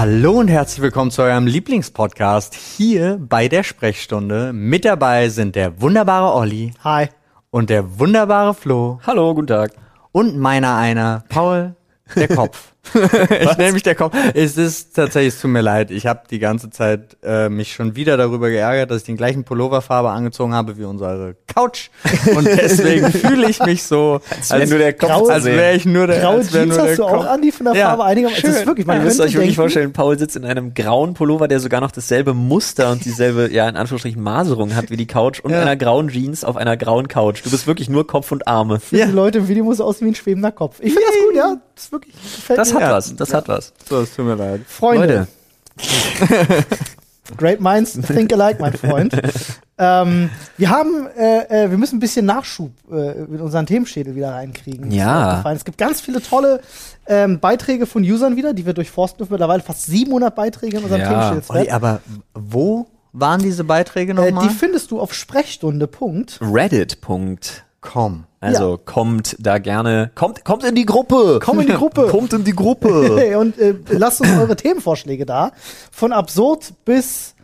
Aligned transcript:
Hallo 0.00 0.38
und 0.38 0.48
herzlich 0.48 0.80
willkommen 0.80 1.10
zu 1.10 1.20
eurem 1.20 1.46
Lieblingspodcast 1.46 2.54
hier 2.54 3.18
bei 3.20 3.48
der 3.48 3.62
Sprechstunde. 3.62 4.50
Mit 4.54 4.86
dabei 4.86 5.28
sind 5.28 5.56
der 5.56 5.82
wunderbare 5.82 6.32
Olli 6.32 6.72
Hi. 6.82 7.08
und 7.50 7.68
der 7.68 7.98
wunderbare 7.98 8.54
Flo 8.54 8.98
Hallo, 9.06 9.34
guten 9.34 9.48
Tag. 9.48 9.72
und 10.10 10.38
meiner 10.38 10.74
einer, 10.74 11.24
Paul, 11.28 11.76
der 12.16 12.28
Kopf. 12.34 12.69
ich 12.94 13.56
nenne 13.58 13.72
mich 13.72 13.82
der 13.82 13.94
Kopf. 13.94 14.16
Es 14.34 14.56
ist 14.56 14.96
tatsächlich, 14.96 15.34
es 15.34 15.40
tut 15.40 15.50
mir 15.50 15.60
leid. 15.60 15.90
Ich 15.90 16.06
habe 16.06 16.22
die 16.30 16.38
ganze 16.38 16.70
Zeit 16.70 17.16
äh, 17.22 17.48
mich 17.48 17.72
schon 17.72 17.94
wieder 17.94 18.16
darüber 18.16 18.48
geärgert, 18.50 18.90
dass 18.90 18.98
ich 18.98 19.04
den 19.04 19.16
gleichen 19.16 19.44
Pulloverfarbe 19.44 20.08
angezogen 20.10 20.54
habe 20.54 20.78
wie 20.78 20.84
unsere 20.84 21.36
Couch. 21.46 21.90
Und 22.34 22.46
deswegen 22.46 23.12
fühle 23.12 23.48
ich 23.50 23.60
mich 23.64 23.82
so, 23.82 24.20
als, 24.48 24.70
wär 24.70 24.78
nur 24.78 24.92
Kopf 24.92 25.28
als 25.30 25.44
wäre 25.44 25.74
ich 25.74 25.84
nur 25.84 26.06
der, 26.06 26.20
Graue 26.20 26.36
als 26.36 26.50
Jeans 26.52 26.78
hast 26.78 26.98
du 26.98 27.04
auch 27.04 27.26
an, 27.26 27.42
die 27.42 27.52
von 27.52 27.66
der 27.66 27.74
Ja. 27.74 27.88
Farbe 27.88 28.04
einigermaßen. 28.04 28.48
Es 28.50 28.56
ist 28.60 28.66
wirklich, 28.66 28.86
man 28.86 28.96
Ihr 28.98 29.02
müsst 29.04 29.20
euch 29.20 29.34
wirklich 29.34 29.56
vorstellen, 29.56 29.92
Paul 29.92 30.18
sitzt 30.18 30.36
in 30.36 30.44
einem 30.44 30.74
grauen 30.74 31.14
Pullover, 31.14 31.48
der 31.48 31.60
sogar 31.60 31.80
noch 31.80 31.92
dasselbe 31.92 32.34
Muster 32.34 32.90
und 32.90 33.04
dieselbe, 33.04 33.50
ja, 33.52 33.68
in 33.68 33.76
Anführungsstrichen 33.76 34.22
Maserung 34.22 34.74
hat 34.74 34.90
wie 34.90 34.96
die 34.96 35.06
Couch 35.06 35.40
und 35.40 35.50
Ja. 35.50 35.60
einer 35.60 35.76
grauen 35.76 36.08
Jeans 36.08 36.44
auf 36.44 36.56
einer 36.56 36.76
grauen 36.76 37.08
Couch. 37.08 37.44
Du 37.44 37.50
bist 37.50 37.66
wirklich 37.66 37.88
nur 37.90 38.06
Kopf 38.06 38.32
und 38.32 38.48
Arme. 38.48 38.80
Für 38.80 38.96
die 38.96 39.02
Leute 39.12 39.38
im 39.38 39.48
Video 39.48 39.64
muss 39.64 39.74
es 39.76 39.80
aussehen 39.80 40.06
wie 40.06 40.12
ein 40.12 40.14
schwebender 40.14 40.50
Kopf. 40.52 40.76
Ich 40.80 40.92
finde 40.94 41.06
das 41.06 41.16
gut, 41.26 41.36
ja. 41.36 41.56
Das 41.74 41.84
ist 41.84 41.92
wirklich, 41.92 42.14
gefällt 42.14 42.58
Das 42.72 42.74
hat 42.76 42.88
Ja. 42.88 42.92
was, 42.92 43.16
das 43.16 43.34
hat 43.34 43.48
was. 43.48 43.72
So, 43.88 44.00
es 44.00 44.14
tut 44.14 44.24
mir 44.26 44.34
leid. 44.36 44.60
Freunde, 44.66 45.26
great 47.36 47.60
minds 47.60 47.92
think 48.06 48.32
alike, 48.32 48.60
mein 48.60 48.72
Freund. 48.74 49.14
ähm, 49.78 50.30
wir 50.56 50.70
haben, 50.70 51.06
äh, 51.16 51.64
äh, 51.64 51.70
wir 51.70 51.78
müssen 51.78 51.96
ein 51.96 52.00
bisschen 52.00 52.26
Nachschub 52.26 52.72
äh, 52.90 53.12
in 53.22 53.40
unseren 53.40 53.66
Themenschädel 53.66 54.14
wieder 54.16 54.32
reinkriegen. 54.32 54.90
Ja. 54.90 55.42
Es 55.52 55.64
gibt 55.64 55.78
ganz 55.78 56.00
viele 56.00 56.20
tolle 56.20 56.60
ähm, 57.06 57.38
Beiträge 57.40 57.86
von 57.86 58.02
Usern 58.02 58.36
wieder, 58.36 58.52
die 58.52 58.66
wir 58.66 58.74
durchforsten 58.74 59.18
dürfen. 59.18 59.32
Mittlerweile 59.32 59.62
fast 59.62 59.86
700 59.86 60.34
Beiträge 60.34 60.78
in 60.78 60.82
unserem 60.84 61.02
Ja. 61.02 61.30
Themenschädel. 61.30 61.70
Aber 61.72 62.00
wo 62.34 62.86
waren 63.12 63.40
diese 63.42 63.64
Beiträge 63.64 64.12
Äh, 64.12 64.14
nochmal? 64.14 64.48
die 64.48 64.54
findest 64.54 64.90
du 64.90 65.00
auf 65.00 65.14
Sprechstunde. 65.14 65.86
Punkt. 65.86 66.38
Reddit. 66.42 66.98
Komm. 67.80 68.24
Also 68.40 68.78
kommt 68.78 69.36
da 69.38 69.58
gerne, 69.58 70.10
kommt, 70.14 70.44
kommt 70.44 70.64
in 70.64 70.74
die 70.74 70.86
Gruppe. 70.86 71.40
Komm 71.42 71.60
in 71.60 71.66
die 71.66 71.72
Gruppe. 71.74 72.08
Kommt 72.08 72.32
in 72.32 72.44
die 72.44 72.54
Gruppe. 72.54 73.36
Und 73.38 73.58
äh, 73.58 73.74
lasst 73.88 74.20
uns 74.20 74.30
eure 74.30 74.56
Themenvorschläge 74.56 75.26
da. 75.26 75.52
Von 75.90 76.12
absurd 76.12 76.72
bis 76.84 77.34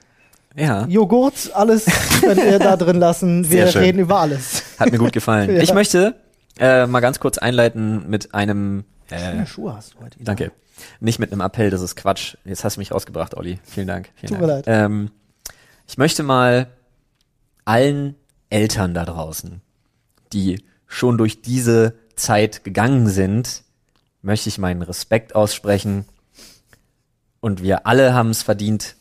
ja, 0.56 0.86
Joghurt, 0.86 1.50
alles 1.52 1.84
könnt 2.22 2.42
ihr 2.42 2.58
da 2.58 2.76
drin 2.78 2.96
lassen. 2.96 3.50
Wir 3.50 3.64
Sehr 3.64 3.72
schön. 3.72 3.82
reden 3.82 3.98
über 3.98 4.20
alles. 4.20 4.62
hat 4.78 4.90
mir 4.90 4.98
gut 4.98 5.12
gefallen. 5.12 5.50
Ja. 5.56 5.62
Ich 5.62 5.74
möchte 5.74 6.14
äh, 6.58 6.86
mal 6.86 7.00
ganz 7.00 7.20
kurz 7.20 7.36
einleiten 7.36 8.08
mit 8.08 8.34
einem, 8.34 8.84
äh, 9.10 9.18
Schöne 9.18 9.46
Schuhe 9.46 9.76
hast 9.76 9.94
du 9.94 9.98
heute. 10.00 10.18
wieder. 10.18 10.34
Danke. 10.34 10.52
Nicht 11.00 11.18
mit 11.18 11.30
einem 11.30 11.42
Appell, 11.42 11.68
das 11.68 11.82
ist 11.82 11.94
Quatsch. 11.94 12.36
Jetzt 12.44 12.64
hast 12.64 12.76
du 12.76 12.80
mich 12.80 12.90
rausgebracht, 12.92 13.36
Olli. 13.36 13.58
Vielen 13.64 13.86
Dank. 13.86 14.08
Vielen 14.14 14.32
Tut 14.32 14.40
mir 14.40 14.46
Dank. 14.46 14.66
leid. 14.66 14.84
Ähm, 14.84 15.10
ich 15.86 15.98
möchte 15.98 16.22
mal 16.22 16.68
allen 17.66 18.14
Eltern 18.48 18.94
da 18.94 19.04
draußen, 19.04 19.60
die 20.32 20.62
schon 20.86 21.18
durch 21.18 21.42
diese 21.42 21.94
Zeit 22.14 22.64
gegangen 22.64 23.08
sind, 23.08 23.62
möchte 24.22 24.48
ich 24.48 24.58
meinen 24.58 24.82
Respekt 24.82 25.34
aussprechen. 25.34 26.04
Und 27.40 27.62
wir 27.62 27.86
alle 27.86 28.14
haben 28.14 28.30
es 28.30 28.42
verdient, 28.42 28.96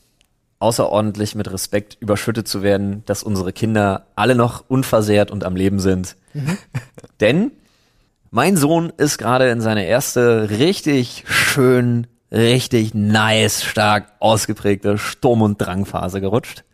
außerordentlich 0.59 1.36
mit 1.36 1.52
Respekt 1.52 1.98
überschüttet 2.00 2.48
zu 2.48 2.64
werden, 2.64 3.03
dass 3.06 3.23
unsere 3.23 3.53
Kinder 3.53 4.08
alle 4.16 4.36
noch 4.36 4.66
unversehrt 4.68 5.31
und 5.31 5.44
am 5.44 5.56
Leben 5.56 5.80
sind. 5.80 6.16
Denn 7.20 7.52
mein 8.31 8.58
Sohn 8.58 8.92
ist 8.98 9.18
gerade 9.18 9.50
in 9.50 9.62
seine 9.62 9.86
erste 9.86 10.50
richtig 10.50 11.23
schön, 11.26 12.08
richtig 12.31 12.94
nice, 12.94 13.64
stark 13.64 14.12
ausgeprägte 14.20 14.98
Sturm- 14.98 15.42
und 15.42 15.58
Drangphase 15.58 16.20
gerutscht. 16.20 16.65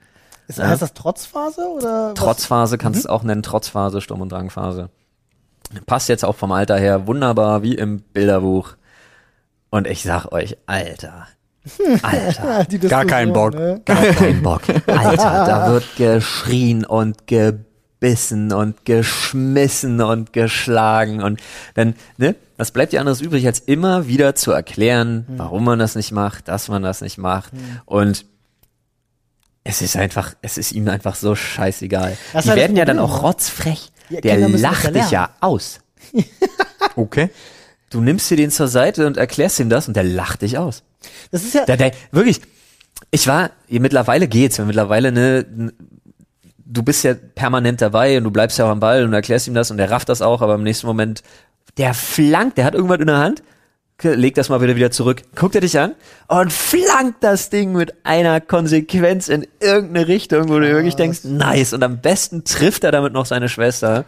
Ist, 0.57 0.63
Heißt 0.63 0.81
das 0.81 0.93
Trotzphase 0.93 1.67
oder? 1.67 2.09
was? 2.09 2.13
Trotzphase 2.15 2.77
kannst 2.77 2.97
du 2.97 3.01
es 3.01 3.07
auch 3.07 3.23
nennen, 3.23 3.43
Trotzphase, 3.43 4.01
Sturm- 4.01 4.21
und 4.21 4.31
Drangphase. 4.31 4.89
Passt 5.85 6.09
jetzt 6.09 6.25
auch 6.25 6.35
vom 6.35 6.51
Alter 6.51 6.77
her 6.77 7.07
wunderbar 7.07 7.63
wie 7.63 7.75
im 7.75 8.01
Bilderbuch. 8.01 8.73
Und 9.69 9.87
ich 9.87 10.03
sag 10.03 10.31
euch, 10.33 10.57
Alter, 10.65 11.27
Alter, 12.01 12.65
Ja, 12.69 12.89
Gar 12.89 13.05
keinen 13.05 13.33
Bock. 13.33 13.53
Ne? 13.53 13.81
gar 13.85 14.03
kein 14.03 14.41
Bock. 14.43 14.61
Alter, 14.87 15.45
da 15.45 15.71
wird 15.71 15.85
geschrien 15.95 16.83
und 16.85 17.25
gebissen 17.27 18.51
und 18.51 18.83
geschmissen 18.85 20.01
und 20.01 20.33
geschlagen 20.33 21.21
und 21.23 21.39
dann, 21.75 21.93
ne, 22.17 22.35
was 22.57 22.71
bleibt 22.71 22.91
dir 22.93 22.99
anderes 22.99 23.21
übrig, 23.21 23.45
als 23.47 23.59
immer 23.59 24.07
wieder 24.07 24.35
zu 24.35 24.51
erklären, 24.51 25.25
Hm. 25.27 25.39
warum 25.39 25.63
man 25.63 25.79
das 25.79 25.95
nicht 25.95 26.11
macht, 26.11 26.47
dass 26.47 26.67
man 26.67 26.83
das 26.83 27.01
nicht 27.01 27.17
macht 27.17 27.53
und 27.85 28.25
es 29.63 29.81
ist 29.81 29.95
einfach, 29.95 30.33
es 30.41 30.57
ist 30.57 30.71
ihm 30.71 30.87
einfach 30.87 31.15
so 31.15 31.35
scheißegal. 31.35 32.17
Das 32.33 32.43
Die 32.43 32.49
halt 32.49 32.59
werden 32.59 32.75
ja 32.75 32.85
dann 32.85 32.99
auch 32.99 33.21
rotzfrech. 33.23 33.91
Ja, 34.09 34.21
Der 34.21 34.37
lacht 34.49 34.95
dich 34.95 35.11
ja 35.11 35.29
aus. 35.39 35.79
Okay. 36.95 37.29
Du 37.89 38.01
nimmst 38.01 38.29
dir 38.29 38.37
den 38.37 38.51
zur 38.51 38.67
Seite 38.67 39.05
und 39.07 39.17
erklärst 39.17 39.59
ihm 39.59 39.69
das 39.69 39.87
und 39.87 39.95
der 39.95 40.03
lacht 40.03 40.41
dich 40.41 40.57
aus. 40.57 40.83
Das 41.29 41.43
ist 41.43 41.53
ja. 41.53 41.65
Der, 41.65 41.77
der, 41.77 41.91
wirklich, 42.11 42.41
ich 43.11 43.27
war, 43.27 43.51
mittlerweile 43.69 44.27
geht's, 44.27 44.59
weil 44.59 44.65
mittlerweile, 44.65 45.11
ne, 45.11 45.71
du 46.57 46.83
bist 46.83 47.03
ja 47.03 47.13
permanent 47.13 47.81
dabei 47.81 48.17
und 48.17 48.23
du 48.23 48.31
bleibst 48.31 48.57
ja 48.57 48.65
auch 48.65 48.69
am 48.69 48.79
Ball 48.79 49.03
und 49.03 49.13
erklärst 49.13 49.47
ihm 49.47 49.53
das 49.53 49.71
und 49.71 49.77
der 49.77 49.91
rafft 49.91 50.09
das 50.09 50.21
auch, 50.21 50.41
aber 50.41 50.55
im 50.55 50.63
nächsten 50.63 50.87
Moment, 50.87 51.21
der 51.77 51.93
flankt, 51.93 52.57
der 52.57 52.65
hat 52.65 52.75
irgendwas 52.75 52.99
in 52.99 53.07
der 53.07 53.19
Hand, 53.19 53.43
legt 54.03 54.37
das 54.37 54.49
mal 54.49 54.61
wieder 54.61 54.75
wieder 54.75 54.91
zurück, 54.91 55.21
guckt 55.35 55.55
er 55.55 55.61
dich 55.61 55.77
an 55.79 55.93
und 56.27 56.51
flankt 56.51 57.23
das 57.23 57.49
Ding 57.49 57.73
mit 57.73 57.93
einer 58.05 58.41
Konsequenz 58.41 59.27
in 59.27 59.47
irgendeine 59.59 60.07
Richtung, 60.07 60.49
wo 60.49 60.59
du 60.59 60.67
wirklich 60.71 60.95
denkst, 60.95 61.19
nice, 61.23 61.73
und 61.73 61.83
am 61.83 61.99
besten 62.01 62.43
trifft 62.43 62.83
er 62.83 62.91
damit 62.91 63.13
noch 63.13 63.25
seine 63.25 63.49
Schwester. 63.49 64.05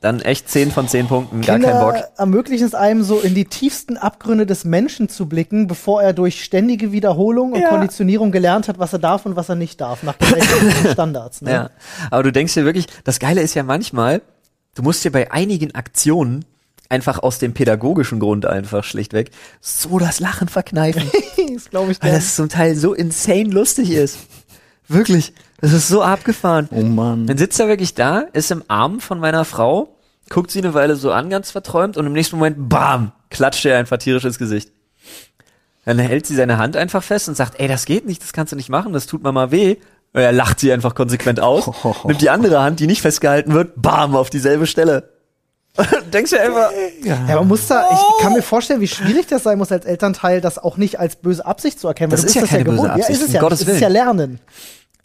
Dann 0.00 0.22
echt 0.22 0.48
10 0.48 0.70
von 0.70 0.88
10 0.88 1.08
Punkten, 1.08 1.42
gar 1.42 1.58
kein 1.58 1.78
Bock. 1.78 1.92
Kinder 1.92 2.08
ermöglichen 2.16 2.66
es 2.66 2.74
einem 2.74 3.02
so 3.02 3.20
in 3.20 3.34
die 3.34 3.44
tiefsten 3.44 3.98
Abgründe 3.98 4.46
des 4.46 4.64
Menschen 4.64 5.10
zu 5.10 5.28
blicken, 5.28 5.66
bevor 5.66 6.02
er 6.02 6.14
durch 6.14 6.42
ständige 6.42 6.90
Wiederholung 6.90 7.52
und 7.52 7.60
Ja. 7.60 7.68
Konditionierung 7.68 8.32
gelernt 8.32 8.68
hat, 8.68 8.78
was 8.78 8.94
er 8.94 8.98
darf 8.98 9.26
und 9.26 9.36
was 9.36 9.50
er 9.50 9.56
nicht 9.56 9.78
darf, 9.78 10.02
nach 10.02 10.14
Standards. 10.92 11.42
Ne? 11.42 11.52
Ja. 11.52 11.70
Aber 12.10 12.22
du 12.22 12.32
denkst 12.32 12.54
dir 12.54 12.64
wirklich, 12.64 12.86
das 13.04 13.18
Geile 13.18 13.42
ist 13.42 13.52
ja 13.52 13.62
manchmal, 13.62 14.22
du 14.74 14.82
musst 14.82 15.04
dir 15.04 15.12
bei 15.12 15.30
einigen 15.32 15.74
Aktionen 15.74 16.46
einfach 16.90 17.20
aus 17.20 17.38
dem 17.38 17.54
pädagogischen 17.54 18.20
Grund 18.20 18.44
einfach 18.44 18.84
schlichtweg 18.84 19.30
so 19.60 19.98
das 19.98 20.20
Lachen 20.20 20.48
verkneifen, 20.48 21.10
das 21.54 21.70
glaube 21.70 21.92
ich 21.92 22.02
weil 22.02 22.10
dir. 22.10 22.16
das 22.16 22.36
zum 22.36 22.48
Teil 22.48 22.76
so 22.76 22.92
insane 22.92 23.44
lustig 23.44 23.90
ist. 23.92 24.18
Wirklich. 24.88 25.32
Das 25.60 25.72
ist 25.72 25.88
so 25.88 26.02
abgefahren. 26.02 26.68
Oh 26.72 26.82
Mann. 26.82 27.26
Dann 27.26 27.38
sitzt 27.38 27.60
er 27.60 27.68
wirklich 27.68 27.94
da, 27.94 28.24
ist 28.32 28.50
im 28.50 28.64
Arm 28.68 29.00
von 29.00 29.20
meiner 29.20 29.44
Frau, 29.44 29.96
guckt 30.28 30.50
sie 30.50 30.58
eine 30.58 30.74
Weile 30.74 30.96
so 30.96 31.12
an, 31.12 31.30
ganz 31.30 31.50
verträumt, 31.50 31.96
und 31.96 32.06
im 32.06 32.12
nächsten 32.12 32.36
Moment, 32.36 32.68
bam, 32.68 33.12
klatscht 33.30 33.64
er 33.66 33.78
einfach 33.78 33.98
tierisch 33.98 34.24
ins 34.24 34.38
Gesicht. 34.38 34.72
Dann 35.84 35.98
hält 35.98 36.26
sie 36.26 36.34
seine 36.34 36.58
Hand 36.58 36.76
einfach 36.76 37.02
fest 37.02 37.28
und 37.28 37.36
sagt, 37.36 37.60
ey, 37.60 37.68
das 37.68 37.84
geht 37.84 38.06
nicht, 38.06 38.22
das 38.22 38.32
kannst 38.32 38.52
du 38.52 38.56
nicht 38.56 38.68
machen, 38.68 38.92
das 38.92 39.06
tut 39.06 39.22
Mama 39.22 39.50
weh. 39.50 39.76
Und 40.12 40.20
er 40.22 40.32
lacht 40.32 40.58
sie 40.60 40.72
einfach 40.72 40.94
konsequent 40.94 41.40
aus, 41.40 41.70
nimmt 42.04 42.20
die 42.20 42.30
andere 42.30 42.60
Hand, 42.62 42.80
die 42.80 42.86
nicht 42.86 43.02
festgehalten 43.02 43.54
wird, 43.54 43.80
bam, 43.80 44.16
auf 44.16 44.30
dieselbe 44.30 44.66
Stelle. 44.66 45.19
Denkst 46.12 46.30
du 46.32 46.40
einfach, 46.40 46.70
Ja, 47.02 47.16
man 47.36 47.48
muss 47.48 47.66
da, 47.66 47.88
ich 47.92 48.22
kann 48.22 48.32
mir 48.32 48.42
vorstellen, 48.42 48.80
wie 48.80 48.88
schwierig 48.88 49.26
das 49.28 49.44
sein 49.44 49.56
muss 49.58 49.70
als 49.70 49.84
Elternteil, 49.84 50.40
das 50.40 50.58
auch 50.58 50.76
nicht 50.76 50.98
als 50.98 51.16
böse 51.16 51.44
Absicht 51.46 51.78
zu 51.78 51.88
erkennen. 51.88 52.10
weil 52.10 52.16
Das 52.16 52.22
du 52.22 52.26
ist 52.28 52.34
ja 52.34 52.46
keine 52.46 52.64
böse 52.64 52.76
gewohnt. 52.76 52.88
Ja, 52.88 52.94
Absicht, 53.04 53.10
ist 53.10 53.22
es 53.22 53.28
um 53.28 53.34
ja, 53.34 53.40
Gottes 53.40 53.60
es 53.62 53.68
ist 53.68 53.80
ja. 53.80 53.88
Lernen. 53.88 54.40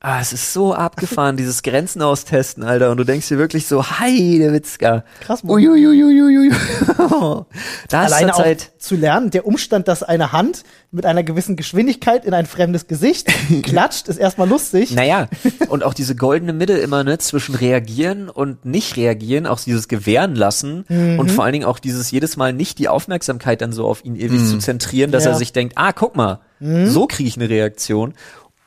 Ah, 0.05 0.19
es 0.21 0.33
ist 0.33 0.53
so 0.53 0.73
abgefahren, 0.73 1.35
dieses 1.37 1.63
Grenzen 1.63 2.01
austesten, 2.01 2.63
Alter. 2.63 2.91
Und 2.91 2.97
du 2.97 3.03
denkst 3.03 3.27
dir 3.27 3.37
wirklich 3.39 3.67
so, 3.67 3.83
Heide 3.83 4.53
Witzka. 4.53 5.03
Krass, 5.21 5.43
Mann. 5.43 5.55
Uiuiuiuiui. 5.55 6.51
Da 7.89 8.05
ist 8.05 8.13
Alleine 8.13 8.35
auch 8.35 8.45
zu 8.77 8.95
lernen, 8.95 9.31
der 9.31 9.45
Umstand, 9.47 9.87
dass 9.87 10.03
eine 10.03 10.31
Hand 10.31 10.63
mit 10.91 11.05
einer 11.05 11.23
gewissen 11.23 11.55
Geschwindigkeit 11.55 12.25
in 12.25 12.33
ein 12.33 12.45
fremdes 12.45 12.87
Gesicht 12.87 13.27
klatscht, 13.63 14.07
ist 14.07 14.17
erstmal 14.17 14.47
lustig. 14.47 14.91
Naja, 14.91 15.27
und 15.69 15.83
auch 15.83 15.93
diese 15.93 16.15
goldene 16.15 16.53
Mitte 16.53 16.73
immer, 16.73 17.03
ne, 17.03 17.17
zwischen 17.17 17.55
reagieren 17.55 18.29
und 18.29 18.65
nicht 18.65 18.95
reagieren, 18.97 19.45
auch 19.47 19.59
dieses 19.59 19.87
Gewähren 19.87 20.35
lassen 20.35 20.85
Mhm. 20.87 21.19
und 21.19 21.31
vor 21.31 21.43
allen 21.43 21.53
Dingen 21.53 21.65
auch 21.65 21.79
dieses 21.79 22.11
jedes 22.11 22.37
Mal 22.37 22.53
nicht 22.53 22.77
die 22.79 22.87
Aufmerksamkeit 22.89 23.61
dann 23.61 23.71
so 23.71 23.87
auf 23.87 24.03
ihn 24.05 24.15
ewig 24.15 24.45
zu 24.45 24.57
zentrieren, 24.59 25.11
dass 25.11 25.25
Ja. 25.25 25.31
er 25.31 25.37
sich 25.37 25.51
denkt, 25.53 25.73
ah, 25.77 25.91
guck 25.93 26.15
mal, 26.15 26.39
so 26.59 27.07
kriege 27.07 27.27
ich 27.27 27.37
eine 27.37 27.49
Reaktion. 27.49 28.13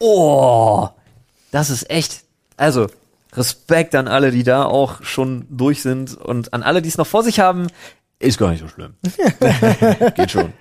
Oh, 0.00 0.88
das 1.50 1.70
ist 1.70 1.90
echt, 1.90 2.22
also, 2.56 2.88
Respekt 3.34 3.94
an 3.94 4.08
alle, 4.08 4.30
die 4.30 4.42
da 4.42 4.64
auch 4.64 5.02
schon 5.02 5.46
durch 5.50 5.82
sind 5.82 6.16
und 6.16 6.54
an 6.54 6.62
alle, 6.62 6.82
die 6.82 6.88
es 6.88 6.96
noch 6.96 7.06
vor 7.06 7.22
sich 7.22 7.40
haben, 7.40 7.66
ist 8.18 8.38
gar 8.38 8.50
nicht 8.50 8.60
so 8.60 8.68
schlimm. 8.68 8.94
Geht 10.14 10.30
schon. 10.30 10.52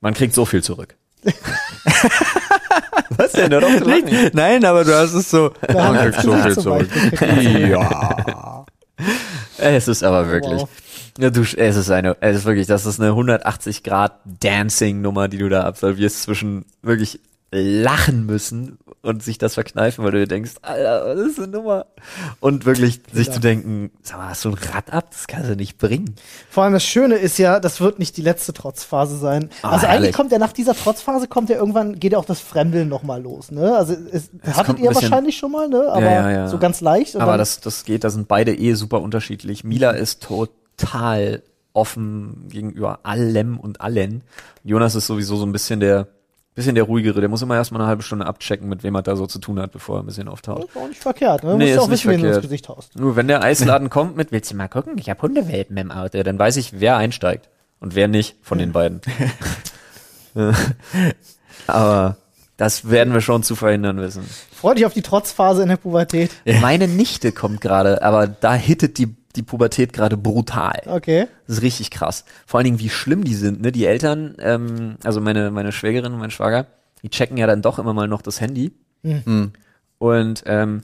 Man 0.00 0.14
kriegt 0.14 0.34
so 0.34 0.44
viel 0.44 0.62
zurück. 0.62 0.96
Was 3.10 3.32
denn? 3.32 3.50
Doch 3.50 3.60
lachen. 3.60 4.30
Nein, 4.32 4.64
aber 4.64 4.84
du 4.84 4.96
hast 4.96 5.12
es 5.12 5.30
so. 5.30 5.52
Man 5.72 5.96
kriegt 5.96 6.22
so 6.22 6.36
viel 6.36 6.58
zurück. 6.58 6.88
Ja. 7.20 8.64
Es 9.58 9.86
ist 9.86 10.02
aber 10.02 10.28
wirklich. 10.28 10.60
Wow. 10.60 10.68
Ja, 11.18 11.30
du, 11.30 11.42
es 11.42 11.76
ist 11.76 11.90
eine, 11.90 12.16
es 12.20 12.38
ist 12.38 12.44
wirklich, 12.46 12.66
das 12.66 12.86
ist 12.86 13.00
eine 13.00 13.10
180 13.10 13.82
Grad 13.82 14.18
Dancing-Nummer, 14.24 15.28
die 15.28 15.38
du 15.38 15.48
da 15.48 15.64
absolvierst 15.64 16.22
zwischen 16.22 16.64
wirklich 16.82 17.20
lachen 17.54 18.24
müssen 18.24 18.78
und 19.02 19.22
sich 19.22 19.36
das 19.36 19.54
verkneifen, 19.54 20.02
weil 20.04 20.12
du 20.12 20.18
dir 20.20 20.26
denkst, 20.26 20.52
Alter, 20.62 21.04
was 21.06 21.26
ist 21.32 21.38
eine 21.38 21.48
Nummer? 21.48 21.86
Und 22.40 22.64
wirklich 22.64 23.00
sich 23.12 23.30
zu 23.30 23.40
denken, 23.40 23.90
sag 24.02 24.16
mal, 24.16 24.30
hast 24.30 24.44
du 24.46 24.48
ein 24.50 24.54
Rad 24.54 24.90
ab? 24.90 25.08
Das 25.10 25.26
kannst 25.26 25.50
du 25.50 25.56
nicht 25.56 25.76
bringen. 25.76 26.14
Vor 26.48 26.64
allem 26.64 26.72
das 26.72 26.82
Schöne 26.84 27.16
ist 27.16 27.36
ja, 27.38 27.60
das 27.60 27.82
wird 27.82 27.98
nicht 27.98 28.16
die 28.16 28.22
letzte 28.22 28.54
Trotzphase 28.54 29.18
sein. 29.18 29.50
Ah, 29.60 29.72
also 29.72 29.86
herrlich. 29.86 29.98
eigentlich 30.06 30.16
kommt 30.16 30.32
ja 30.32 30.38
nach 30.38 30.54
dieser 30.54 30.74
Trotzphase 30.74 31.28
kommt 31.28 31.50
ja 31.50 31.56
irgendwann 31.56 32.00
geht 32.00 32.12
ja 32.12 32.18
auch 32.18 32.24
das 32.24 32.40
Fremdeln 32.40 32.88
noch 32.88 33.02
mal 33.02 33.20
los, 33.22 33.50
ne? 33.50 33.76
Also 33.76 33.94
es, 34.10 34.30
hattet 34.44 34.64
kommt 34.66 34.78
ein 34.78 34.84
ihr 34.84 34.88
bisschen- 34.88 35.10
wahrscheinlich 35.10 35.36
schon 35.36 35.52
mal, 35.52 35.68
ne? 35.68 35.88
Aber 35.90 36.00
ja, 36.02 36.30
ja. 36.30 36.48
so 36.48 36.58
ganz 36.58 36.80
leicht. 36.80 37.16
Aber 37.16 37.36
das, 37.36 37.60
das 37.60 37.84
geht, 37.84 38.02
da 38.04 38.08
sind 38.10 38.28
beide 38.28 38.54
eh 38.56 38.72
super 38.74 39.02
unterschiedlich. 39.02 39.62
Mila 39.62 39.90
ist 39.90 40.22
total 40.22 41.42
offen 41.74 42.48
gegenüber 42.48 43.00
allem 43.02 43.58
und 43.58 43.80
allen. 43.82 44.22
Jonas 44.64 44.94
ist 44.94 45.06
sowieso 45.06 45.36
so 45.36 45.44
ein 45.44 45.52
bisschen 45.52 45.80
der, 45.80 46.08
bisschen 46.54 46.74
der 46.74 46.84
ruhigere. 46.84 47.20
Der 47.20 47.28
muss 47.28 47.42
immer 47.42 47.56
erstmal 47.56 47.80
eine 47.80 47.88
halbe 47.88 48.02
Stunde 48.02 48.26
abchecken, 48.26 48.68
mit 48.68 48.82
wem 48.82 48.94
er 48.94 49.02
da 49.02 49.16
so 49.16 49.26
zu 49.26 49.38
tun 49.38 49.58
hat, 49.60 49.72
bevor 49.72 49.98
er 49.98 50.02
ein 50.02 50.06
bisschen 50.06 50.28
auftaucht. 50.28 50.64
ist 50.68 50.76
auch 50.76 50.88
nicht 50.88 51.00
verkehrt, 51.00 51.44
ne? 51.44 51.56
Nee, 51.56 51.72
ist 51.72 51.78
auch 51.78 51.88
nicht 51.88 52.04
wissen, 52.04 52.12
ins 52.14 52.22
verkehrt. 52.22 52.42
Gesicht 52.42 52.68
haust. 52.68 52.98
Nur 52.98 53.16
wenn 53.16 53.28
der 53.28 53.42
Eisladen 53.44 53.90
kommt 53.90 54.16
mit, 54.16 54.32
willst 54.32 54.50
du 54.50 54.56
mal 54.56 54.68
gucken? 54.68 54.98
Ich 54.98 55.08
habe 55.10 55.22
Hundewelpen 55.22 55.76
im 55.76 55.90
Auto. 55.90 56.22
Dann 56.22 56.38
weiß 56.38 56.56
ich, 56.56 56.80
wer 56.80 56.96
einsteigt 56.96 57.48
und 57.80 57.94
wer 57.94 58.08
nicht 58.08 58.36
von 58.42 58.58
den 58.58 58.72
beiden. 58.72 59.00
Aber 61.66 62.16
das 62.56 62.90
werden 62.90 63.12
wir 63.14 63.20
schon 63.20 63.42
zu 63.42 63.56
verhindern 63.56 63.98
wissen. 63.98 64.24
Freu 64.52 64.74
dich 64.74 64.86
auf 64.86 64.92
die 64.94 65.02
Trotzphase 65.02 65.62
in 65.62 65.68
der 65.68 65.76
Pubertät. 65.76 66.30
Meine 66.60 66.86
Nichte 66.86 67.32
kommt 67.32 67.60
gerade, 67.60 68.02
aber 68.02 68.26
da 68.28 68.54
hittet 68.54 68.98
die, 68.98 69.16
die 69.36 69.42
Pubertät 69.42 69.92
gerade 69.92 70.16
brutal. 70.16 70.80
Okay. 70.86 71.26
Das 71.46 71.56
ist 71.58 71.62
richtig 71.62 71.90
krass. 71.90 72.24
Vor 72.46 72.58
allen 72.58 72.64
Dingen, 72.64 72.78
wie 72.80 72.90
schlimm 72.90 73.24
die 73.24 73.34
sind. 73.34 73.62
Ne? 73.62 73.72
Die 73.72 73.86
Eltern, 73.86 74.36
ähm, 74.40 74.96
also 75.04 75.20
meine, 75.20 75.50
meine 75.50 75.72
Schwägerin 75.72 76.12
und 76.12 76.18
mein 76.18 76.30
Schwager, 76.30 76.66
die 77.02 77.08
checken 77.10 77.36
ja 77.36 77.46
dann 77.46 77.62
doch 77.62 77.78
immer 77.78 77.94
mal 77.94 78.08
noch 78.08 78.22
das 78.22 78.40
Handy. 78.40 78.72
Hm. 79.02 79.52
Und 79.98 80.42
ähm, 80.46 80.82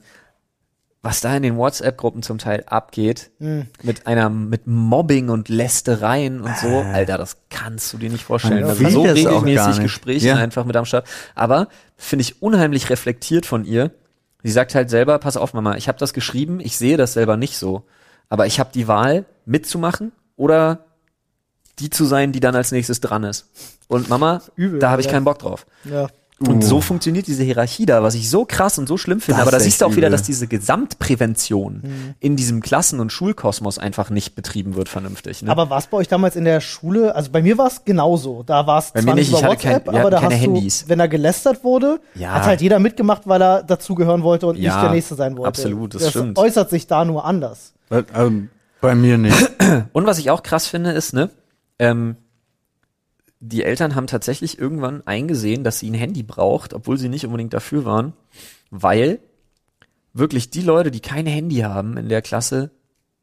was 1.01 1.21
da 1.21 1.35
in 1.37 1.43
den 1.43 1.55
WhatsApp-Gruppen 1.55 2.23
zum 2.23 2.39
Teil 2.39 2.63
abgeht, 2.65 3.31
mit 3.39 4.05
einer, 4.05 4.29
mit 4.29 4.67
Mobbing 4.67 5.29
und 5.29 5.47
Lästereien 5.47 6.41
und 6.41 6.57
so, 6.57 6.67
Alter, 6.67 7.17
das 7.17 7.37
kannst 7.49 7.93
du 7.93 7.97
dir 7.97 8.09
nicht 8.09 8.25
vorstellen. 8.25 8.61
Man 8.61 8.69
Da 8.69 8.75
sind 8.75 8.87
will 8.87 8.91
so 8.93 9.03
regelmäßig. 9.03 9.81
Gespräche 9.81 10.27
Ja. 10.27 10.35
einfach 10.35 10.65
mit 10.65 10.75
am 10.75 10.83
Start. 10.83 11.07
Aber 11.35 11.69
finde 11.95 12.23
ich 12.23 12.41
unheimlich 12.41 12.89
reflektiert 12.89 13.45
von 13.45 13.63
ihr. 13.63 13.91
Sie 14.43 14.51
sagt 14.51 14.75
halt 14.75 14.89
selber, 14.89 15.19
pass 15.19 15.37
auf, 15.37 15.53
Mama, 15.53 15.77
ich 15.77 15.87
habe 15.87 15.97
das 15.97 16.13
geschrieben, 16.13 16.59
ich 16.59 16.77
sehe 16.77 16.97
das 16.97 17.13
selber 17.13 17.37
nicht 17.37 17.57
so. 17.57 17.83
Aber 18.29 18.45
ich 18.45 18.59
habe 18.59 18.69
die 18.73 18.87
Wahl, 18.87 19.25
mitzumachen 19.45 20.11
oder 20.35 20.85
die 21.79 21.89
zu 21.89 22.05
sein, 22.05 22.31
die 22.31 22.39
dann 22.39 22.55
als 22.55 22.71
nächstes 22.71 23.01
dran 23.01 23.23
ist. 23.23 23.49
Und 23.87 24.09
Mama, 24.09 24.41
Übel, 24.55 24.79
da 24.79 24.91
habe 24.91 25.01
ich 25.01 25.07
ja. 25.07 25.13
keinen 25.13 25.23
Bock 25.23 25.39
drauf. 25.39 25.65
Ja. 25.85 26.07
Und 26.47 26.63
so 26.63 26.79
funktioniert 26.79 27.27
diese 27.27 27.43
Hierarchie 27.43 27.85
da, 27.85 28.01
was 28.01 28.15
ich 28.15 28.29
so 28.29 28.45
krass 28.45 28.77
und 28.77 28.87
so 28.87 28.97
schlimm 28.97 29.19
finde. 29.19 29.39
Das 29.39 29.41
Aber 29.41 29.51
da 29.51 29.57
ist 29.57 29.63
siehst 29.63 29.81
du 29.81 29.85
auch 29.85 29.95
wieder, 29.97 30.09
dass 30.09 30.23
diese 30.23 30.47
Gesamtprävention 30.47 32.15
in 32.19 32.35
diesem 32.35 32.61
Klassen- 32.61 32.99
und 32.99 33.11
Schulkosmos 33.11 33.77
einfach 33.77 34.09
nicht 34.09 34.35
betrieben 34.35 34.75
wird 34.75 34.89
vernünftig. 34.89 35.41
Ne? 35.41 35.51
Aber 35.51 35.69
war 35.69 35.77
es 35.79 35.87
bei 35.87 35.97
euch 35.97 36.07
damals 36.07 36.35
in 36.35 36.45
der 36.45 36.61
Schule? 36.61 37.15
Also 37.15 37.31
bei 37.31 37.41
mir 37.41 37.57
war 37.57 37.67
es 37.67 37.83
genauso. 37.85 38.43
Da 38.43 38.67
war 38.67 38.79
es 38.79 38.91
Bei 38.91 39.01
zwar 39.01 39.15
mir 39.15 39.19
nicht 39.21 39.29
über 39.31 39.39
kein- 39.41 39.49
WhatsApp, 39.49 39.85
wir 39.91 39.99
aber 39.99 40.09
da 40.11 40.19
keine 40.19 40.35
hast 40.35 40.41
Handys. 40.41 40.83
du, 40.83 40.89
wenn 40.89 40.99
da 40.99 41.07
gelästert 41.07 41.63
wurde, 41.63 41.99
Ja. 42.15 42.31
hat 42.33 42.43
halt 42.45 42.61
jeder 42.61 42.79
mitgemacht, 42.79 43.23
weil 43.25 43.41
er 43.41 43.63
dazugehören 43.63 44.23
wollte 44.23 44.47
und 44.47 44.57
Ja, 44.57 44.73
nicht 44.75 44.83
der 44.83 44.91
Nächste 44.91 45.15
sein 45.15 45.37
wollte. 45.37 45.47
absolut, 45.49 45.95
das 45.95 46.09
stimmt. 46.09 46.37
äußert 46.37 46.69
sich 46.69 46.87
da 46.87 47.03
nur 47.05 47.25
anders. 47.25 47.73
Ähm, 48.15 48.49
bei 48.81 48.95
mir 48.95 49.17
nicht. 49.17 49.51
Und 49.93 50.05
was 50.05 50.19
ich 50.19 50.29
auch 50.31 50.43
krass 50.43 50.67
finde, 50.67 50.91
ist, 50.91 51.13
ne, 51.13 51.29
ähm, 51.79 52.15
die 53.39 53.63
Eltern 53.63 53.95
haben 53.95 54.07
tatsächlich 54.07 54.59
irgendwann 54.59 55.05
eingesehen, 55.05 55.63
dass 55.63 55.79
sie 55.79 55.89
ein 55.89 55.93
Handy 55.93 56.23
braucht, 56.23 56.73
obwohl 56.73 56.97
sie 56.97 57.09
nicht 57.09 57.25
unbedingt 57.25 57.53
dafür 57.53 57.85
waren, 57.85 58.13
weil 58.69 59.19
wirklich 60.13 60.49
die 60.49 60.61
Leute, 60.61 60.91
die 60.91 60.99
kein 60.99 61.25
Handy 61.25 61.57
haben 61.57 61.97
in 61.97 62.09
der 62.09 62.21
Klasse, 62.21 62.71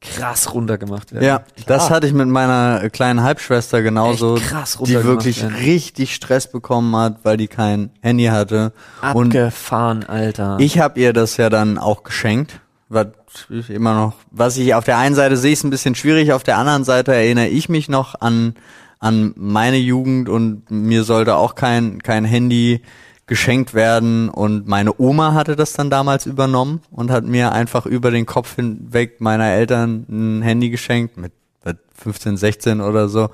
krass 0.01 0.55
runtergemacht 0.55 1.13
werden. 1.13 1.25
Ja, 1.25 1.43
das 1.67 1.91
hatte 1.91 2.07
ich 2.07 2.13
mit 2.13 2.29
meiner 2.29 2.89
kleinen 2.91 3.23
Halbschwester 3.23 3.83
genauso, 3.83 4.37
Echt 4.37 4.47
krass 4.47 4.79
die 4.85 5.03
wirklich 5.05 5.43
werden. 5.43 5.57
richtig 5.57 6.15
Stress 6.15 6.51
bekommen 6.51 6.95
hat, 6.97 7.25
weil 7.25 7.37
die 7.37 7.49
kein 7.49 7.91
Handy 8.03 8.27
hatte. 8.27 8.73
Und 9.15 9.35
Abgefahren, 9.35 10.05
Alter. 10.05 10.59
ich 10.61 10.79
habe 10.79 11.01
ihr 11.01 11.13
das 11.13 11.37
ja 11.39 11.51
dann 11.51 11.79
auch 11.79 12.03
geschenkt, 12.03 12.61
was 12.89 13.09
ich 13.49 13.71
immer 13.71 13.95
noch, 13.95 14.15
was 14.31 14.57
ich 14.57 14.75
auf 14.75 14.85
der 14.85 14.99
einen 14.99 15.15
Seite 15.15 15.37
sehe, 15.37 15.53
ist 15.53 15.65
ein 15.65 15.71
bisschen 15.71 15.95
schwierig, 15.95 16.33
auf 16.33 16.43
der 16.43 16.59
anderen 16.59 16.85
Seite 16.85 17.15
erinnere 17.15 17.49
ich 17.49 17.69
mich 17.69 17.89
noch 17.89 18.21
an 18.21 18.55
an 18.99 19.35
meine 19.37 19.77
Jugend 19.77 20.29
und 20.29 20.71
mir 20.71 21.05
sollte 21.05 21.37
auch 21.37 21.55
kein 21.55 22.03
kein 22.03 22.25
Handy 22.25 22.83
geschenkt 23.27 23.75
werden 23.75 24.29
und 24.29 24.69
meine 24.69 24.99
Oma 25.01 25.35
hatte 25.35 25.57
das 25.57 25.73
dann 25.73 25.91
damals 25.91 26.27
übernommen 26.27 26.81
und 26.91 27.11
hat 27.11 27.25
mir 27.25 27.53
einfach 27.53 27.85
über 27.85 28.11
den 28.11 28.25
Kopf 28.25 28.55
hinweg 28.57 29.21
meiner 29.21 29.47
Eltern 29.47 30.07
ein 30.09 30.43
Handy 30.43 30.71
geschenkt 30.71 31.17
mit 31.17 31.33
was, 31.63 31.75
15, 31.97 32.37
16 32.37 32.81
oder 32.81 33.09
so 33.09 33.31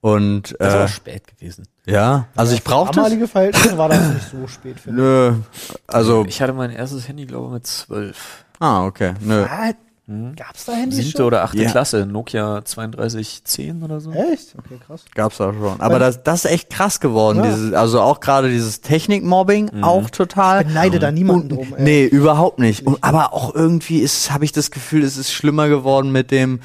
und 0.00 0.56
das 0.58 0.74
ist 0.74 0.80
äh, 0.80 0.88
spät 0.88 1.26
gewesen. 1.26 1.64
ja, 1.84 2.28
also 2.36 2.54
ich 2.54 2.64
brauchte 2.64 2.96
Damalige 2.96 3.28
Verhältnisse 3.28 3.76
war 3.76 3.88
das 3.88 4.14
nicht 4.14 4.30
so 4.30 4.46
spät, 4.46 4.80
finde 4.80 5.02
Nö, 5.02 5.32
also 5.86 6.24
Ich 6.26 6.40
hatte 6.40 6.52
mein 6.54 6.70
erstes 6.70 7.06
Handy, 7.08 7.26
glaube 7.26 7.48
ich, 7.48 7.52
mit 7.52 7.66
zwölf. 7.66 8.44
ah 8.60 8.86
okay, 8.86 9.14
nö. 9.20 9.44
Ich. 10.08 10.14
Ah, 10.14 10.32
Gab's 10.36 10.64
da 10.64 10.72
Handys 10.72 10.96
Siebte 10.96 11.18
schon? 11.18 11.26
oder 11.26 11.44
achte 11.44 11.62
Ja. 11.62 11.70
Klasse, 11.70 12.06
Nokia 12.06 12.60
3210 12.62 13.82
oder 13.82 14.00
so. 14.00 14.10
Echt? 14.12 14.54
Okay, 14.58 14.78
krass. 14.86 15.04
Gab's 15.14 15.40
auch 15.40 15.52
schon. 15.52 15.80
Aber 15.80 15.98
das, 15.98 16.22
das 16.22 16.44
ist 16.44 16.50
echt 16.50 16.70
krass 16.70 16.98
geworden. 17.00 17.38
Ja. 17.44 17.50
Dieses, 17.50 17.72
also 17.74 18.00
auch 18.00 18.20
gerade 18.20 18.48
dieses 18.48 18.80
Technikmobbing, 18.80 19.82
auch 19.82 20.10
total. 20.10 20.62
Ich 20.62 20.68
beneide 20.68 20.98
da 20.98 21.10
niemanden 21.10 21.52
Und, 21.52 21.68
drum, 21.68 21.74
ey. 21.76 21.82
Nee, 21.82 22.04
überhaupt 22.06 22.58
nicht. 22.58 22.86
Und, 22.86 22.98
aber 23.02 23.32
auch 23.34 23.54
irgendwie 23.54 23.98
ist, 24.00 24.30
habe 24.32 24.44
ich 24.44 24.52
das 24.52 24.70
Gefühl, 24.70 25.02
es 25.04 25.16
ist 25.16 25.32
schlimmer 25.32 25.68
geworden 25.68 26.10
mit 26.12 26.30
dem, 26.30 26.60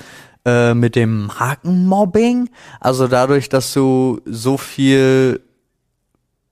äh, 0.45 0.73
mit 0.73 0.95
dem 0.95 1.27
Markenmobbing. 1.27 2.49
Also 2.79 3.07
dadurch, 3.07 3.49
dass 3.49 3.73
du 3.73 4.21
so 4.25 4.57
viel 4.57 5.41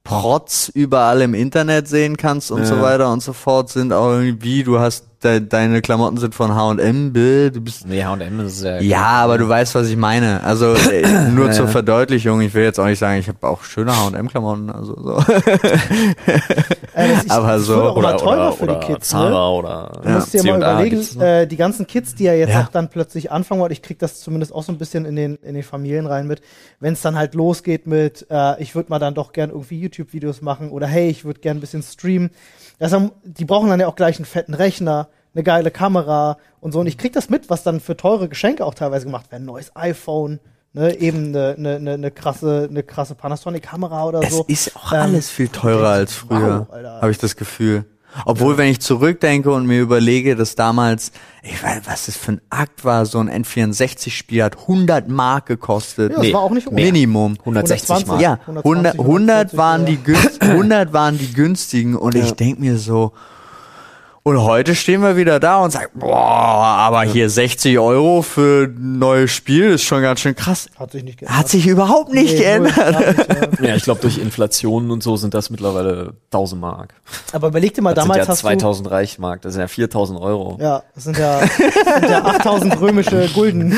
Protz 0.03 0.69
überall 0.73 1.21
im 1.21 1.33
Internet 1.35 1.87
sehen 1.87 2.17
kannst 2.17 2.51
und 2.51 2.65
so 2.65 2.75
Ja. 2.75 2.81
weiter 2.81 3.11
und 3.13 3.21
so 3.21 3.33
fort, 3.33 3.69
sind 3.69 3.93
auch 3.93 4.09
irgendwie, 4.11 4.63
du 4.63 4.79
hast, 4.79 5.05
de, 5.23 5.39
deine 5.41 5.81
Klamotten 5.81 6.17
sind 6.17 6.33
von 6.35 6.53
H&M, 6.55 7.13
du 7.13 7.61
bist 7.61 7.87
Nee, 7.87 8.03
H&M 8.03 8.39
ist 8.41 8.63
ja. 8.63 8.79
ja, 8.79 9.03
aber 9.05 9.37
du 9.37 9.47
weißt, 9.47 9.75
was 9.75 9.87
ich 9.89 9.97
meine. 9.97 10.43
Also 10.43 10.73
äh, 10.91 11.29
nur 11.29 11.47
Ja, 11.47 11.51
zur. 11.53 11.67
Verdeutlichung. 11.67 12.41
Ich 12.41 12.53
will 12.53 12.63
jetzt 12.63 12.79
auch 12.79 12.85
nicht 12.85 12.99
sagen, 12.99 13.19
ich 13.19 13.27
habe 13.27 13.47
auch 13.47 13.63
schöne 13.63 13.95
H&M-Klamotten. 13.95 14.69
Also 14.69 14.95
so. 15.01 15.23
Äh, 16.93 17.07
das 17.07 17.23
ist, 17.23 17.31
Aber 17.31 17.57
so- 17.59 17.93
oder, 17.95 18.17
teurer 18.17 18.47
oder, 18.47 18.51
für 18.51 18.63
oder 18.63 18.79
die 18.81 18.87
Kids. 18.87 19.09
Zara 19.09 19.29
Ne? 19.29 19.57
oder 19.57 20.01
Du 20.03 20.09
musst 20.09 20.33
dir 20.33 20.43
mal 20.43 20.57
überlegen, 20.57 21.21
äh, 21.21 21.47
die 21.47 21.55
ganzen 21.55 21.87
Kids, 21.87 22.15
die 22.15 22.25
ja 22.25 22.33
jetzt 22.33 22.49
Ja. 22.51 22.63
auch 22.63 22.67
dann 22.67 22.89
plötzlich 22.89 23.31
anfangen 23.31 23.61
wollen, 23.61 23.71
ich 23.71 23.81
krieg 23.81 23.97
das 23.97 24.19
zumindest 24.19 24.53
auch 24.53 24.63
so 24.63 24.73
ein 24.73 24.77
bisschen 24.77 25.05
in 25.05 25.15
den, 25.15 25.35
in 25.37 25.53
den 25.55 25.63
Familien 25.63 26.05
rein 26.05 26.27
mit, 26.27 26.41
wenn 26.81 26.91
es 26.93 27.01
dann 27.01 27.15
halt 27.15 27.33
losgeht 27.33 27.87
mit, 27.87 28.25
äh, 28.29 28.61
ich 28.61 28.75
würde 28.75 28.89
mal 28.89 28.99
dann 28.99 29.13
doch 29.13 29.31
gern 29.31 29.51
irgendwie 29.51 29.79
YouTube-Videos 29.79 30.41
machen 30.41 30.69
oder 30.69 30.85
hey, 30.85 31.09
ich 31.09 31.23
würde 31.23 31.39
gern 31.39 31.57
ein 31.57 31.61
bisschen 31.61 31.81
streamen. 31.81 32.29
Das 32.81 32.95
die 33.23 33.45
brauchen 33.45 33.69
dann 33.69 33.79
ja 33.79 33.87
auch 33.87 33.95
gleich 33.95 34.17
einen 34.17 34.25
fetten 34.25 34.55
Rechner, 34.55 35.07
eine 35.35 35.43
geile 35.43 35.69
Kamera 35.69 36.37
und 36.61 36.71
so. 36.71 36.79
Und 36.79 36.87
ich 36.87 36.97
krieg 36.97 37.13
das 37.13 37.29
mit, 37.29 37.49
was 37.49 37.61
dann 37.61 37.79
für 37.79 37.95
teure 37.95 38.27
Geschenke 38.27 38.65
auch 38.65 38.73
teilweise 38.73 39.05
gemacht 39.05 39.31
werden. 39.31 39.45
Neues 39.45 39.75
iPhone, 39.75 40.39
ne, 40.73 40.97
eben 40.97 41.27
eine, 41.27 41.55
eine, 41.57 41.75
eine, 41.75 41.93
eine 41.93 42.11
krasse, 42.11 42.67
eine 42.67 42.81
krasse 42.81 43.13
Panasonic-Kamera 43.13 44.05
oder 44.05 44.23
Es 44.23 44.31
so. 44.31 44.45
ist 44.47 44.75
auch 44.75 44.93
Ähm, 44.93 44.99
alles 44.99 45.29
viel 45.29 45.47
teurer 45.47 45.89
als 45.89 46.15
früher, 46.15 46.67
wow, 46.69 47.01
habe 47.01 47.11
ich 47.11 47.19
das 47.19 47.35
Gefühl. 47.35 47.85
Obwohl, 48.25 48.57
wenn 48.57 48.69
ich 48.69 48.79
zurückdenke 48.79 49.51
und 49.51 49.65
mir 49.65 49.81
überlege, 49.81 50.35
dass 50.35 50.55
damals, 50.55 51.11
ich 51.43 51.61
weiß, 51.63 51.81
was 51.85 52.07
das 52.07 52.17
für 52.17 52.33
ein 52.33 52.41
Akt 52.49 52.83
war, 52.83 53.05
so 53.05 53.19
ein 53.19 53.29
N64-Spiel 53.29 54.43
hat 54.43 54.57
100 54.59 55.07
Mark 55.07 55.45
gekostet. 55.45 56.11
Ja, 56.11 56.21
das 56.21 56.33
war 56.33 56.41
auch 56.41 56.51
nicht 56.51 56.67
ohne. 56.67 56.81
Minimum. 56.81 57.37
160 57.39 58.07
Mark. 58.07 58.21
Ja, 58.21 58.39
100, 58.47 58.99
100 58.99 59.57
waren 59.57 59.85
die 59.85 59.97
140, 59.97 60.03
günst, 60.03 60.41
100 60.41 60.93
waren 60.93 61.17
die 61.17 61.33
günstigen 61.33 61.95
und 61.95 62.15
ich 62.15 62.33
denk 62.33 62.59
mir 62.59 62.77
so 62.77 63.13
und 64.23 64.39
heute 64.41 64.75
stehen 64.75 65.01
wir 65.01 65.15
wieder 65.17 65.39
da 65.39 65.59
und 65.59 65.71
sagen, 65.71 65.89
boah, 65.95 66.15
aber 66.15 67.01
hier 67.03 67.29
60 67.29 67.79
Euro 67.79 68.21
für 68.21 68.65
ein 68.67 68.99
neues 68.99 69.31
Spiel 69.31 69.71
ist 69.71 69.83
schon 69.83 70.01
ganz 70.03 70.19
schön 70.19 70.35
krass. 70.35 70.67
Hat 70.77 70.91
sich 70.91 71.03
nicht 71.03 71.17
geändert. 71.19 71.39
Hat 71.39 71.49
sich 71.49 71.65
überhaupt 71.65 72.13
nicht 72.13 72.33
Nee, 72.33 72.39
geändert. 72.39 73.17
nicht, 73.17 73.27
ja. 73.61 73.67
Ja, 73.69 73.75
ich 73.75 73.83
glaube, 73.83 74.01
durch 74.01 74.19
Inflation 74.19 74.91
und 74.91 75.01
so 75.01 75.17
sind 75.17 75.33
das 75.33 75.49
mittlerweile 75.49 76.13
1000 76.31 76.61
Mark. 76.61 76.93
Aber 77.33 77.47
überleg 77.47 77.73
dir 77.73 77.81
mal, 77.81 77.93
Das 77.95 78.03
damals 78.03 78.19
sind 78.19 78.27
ja 78.27 78.31
hast 78.31 78.39
2000 78.41 78.91
Reichsmark, 78.91 79.41
das 79.41 79.53
sind 79.53 79.61
ja 79.61 79.67
4000 79.67 80.19
Euro. 80.19 80.55
du, 80.59 80.63
ja, 80.63 80.83
das 80.93 81.03
sind 81.03 81.17
ja, 81.17 81.39
das 81.41 81.55
sind 81.57 82.09
ja 82.09 82.23
8000 82.25 82.79
römische 82.79 83.27
Gulden. 83.33 83.75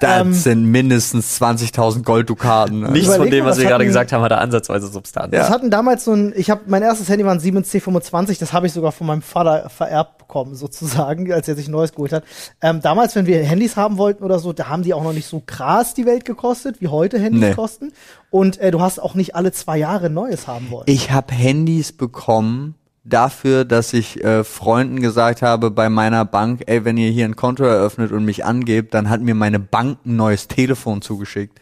Das 0.00 0.20
Ähm, 0.20 0.32
sind 0.34 0.64
mindestens 0.66 1.40
20.000 1.40 2.04
Golddukaten. 2.04 2.92
Nichts 2.92 3.08
Überleg 3.08 3.16
von 3.18 3.30
dem, 3.30 3.44
mal, 3.44 3.50
was 3.50 3.56
was 3.56 3.62
wir 3.62 3.68
gerade 3.68 3.84
gesagt 3.86 4.12
haben, 4.12 4.22
hat 4.22 4.32
ansatzweise 4.32 4.86
Substanz. 4.88 5.32
Das 5.32 5.50
hatten 5.50 5.70
damals 5.70 6.04
so 6.04 6.12
ein, 6.12 6.32
ich 6.36 6.48
habe 6.50 6.62
mein 6.66 6.82
erstes 6.82 7.08
Handy 7.08 7.24
war 7.24 7.32
ein 7.32 7.40
Siemens 7.40 7.72
C25, 7.72 8.38
das 8.38 8.52
habe 8.52 8.66
ich 8.66 8.72
sogar 8.72 8.92
von 8.92 9.06
meinem 9.06 9.22
Vater 9.32 9.68
vererbt 9.68 10.18
bekommen, 10.18 10.54
sozusagen, 10.54 11.32
als 11.32 11.48
er 11.48 11.56
sich 11.56 11.68
ein 11.68 11.72
neues 11.72 11.92
geholt 11.92 12.12
hat. 12.12 12.24
Ähm, 12.60 12.80
damals, 12.80 13.14
wenn 13.16 13.26
wir 13.26 13.42
Handys 13.42 13.76
haben 13.76 13.98
wollten 13.98 14.22
oder 14.24 14.38
so, 14.38 14.52
da 14.52 14.68
haben 14.68 14.82
die 14.82 14.94
auch 14.94 15.02
noch 15.02 15.12
nicht 15.12 15.26
so 15.26 15.42
krass 15.44 15.94
die 15.94 16.06
Welt 16.06 16.24
gekostet, 16.24 16.80
wie 16.80 16.88
heute 16.88 17.18
Handys 17.18 17.40
Nee. 17.40 17.54
kosten. 17.54 17.92
Und 18.30 18.58
äh, 18.58 18.70
du 18.70 18.80
hast 18.80 18.98
auch 19.00 19.14
nicht 19.14 19.34
alle 19.34 19.52
zwei 19.52 19.78
Jahre 19.78 20.06
ein 20.06 20.14
neues 20.14 20.46
haben 20.46 20.70
wollen. 20.70 20.84
Ich 20.86 21.10
habe 21.10 21.34
Handys 21.34 21.92
bekommen 21.92 22.76
dafür, 23.04 23.64
dass 23.64 23.92
ich 23.92 24.22
äh, 24.22 24.44
Freunden 24.44 25.00
gesagt 25.00 25.42
habe 25.42 25.70
bei 25.70 25.88
meiner 25.88 26.24
Bank, 26.24 26.62
ey, 26.66 26.84
wenn 26.84 26.96
ihr 26.96 27.10
hier 27.10 27.24
ein 27.24 27.36
Konto 27.36 27.64
eröffnet 27.64 28.12
und 28.12 28.24
mich 28.24 28.44
angebt, 28.44 28.94
dann 28.94 29.10
hat 29.10 29.20
mir 29.20 29.34
meine 29.34 29.58
Bank 29.58 29.98
ein 30.06 30.16
neues 30.16 30.46
Telefon 30.48 31.02
zugeschickt. 31.02 31.60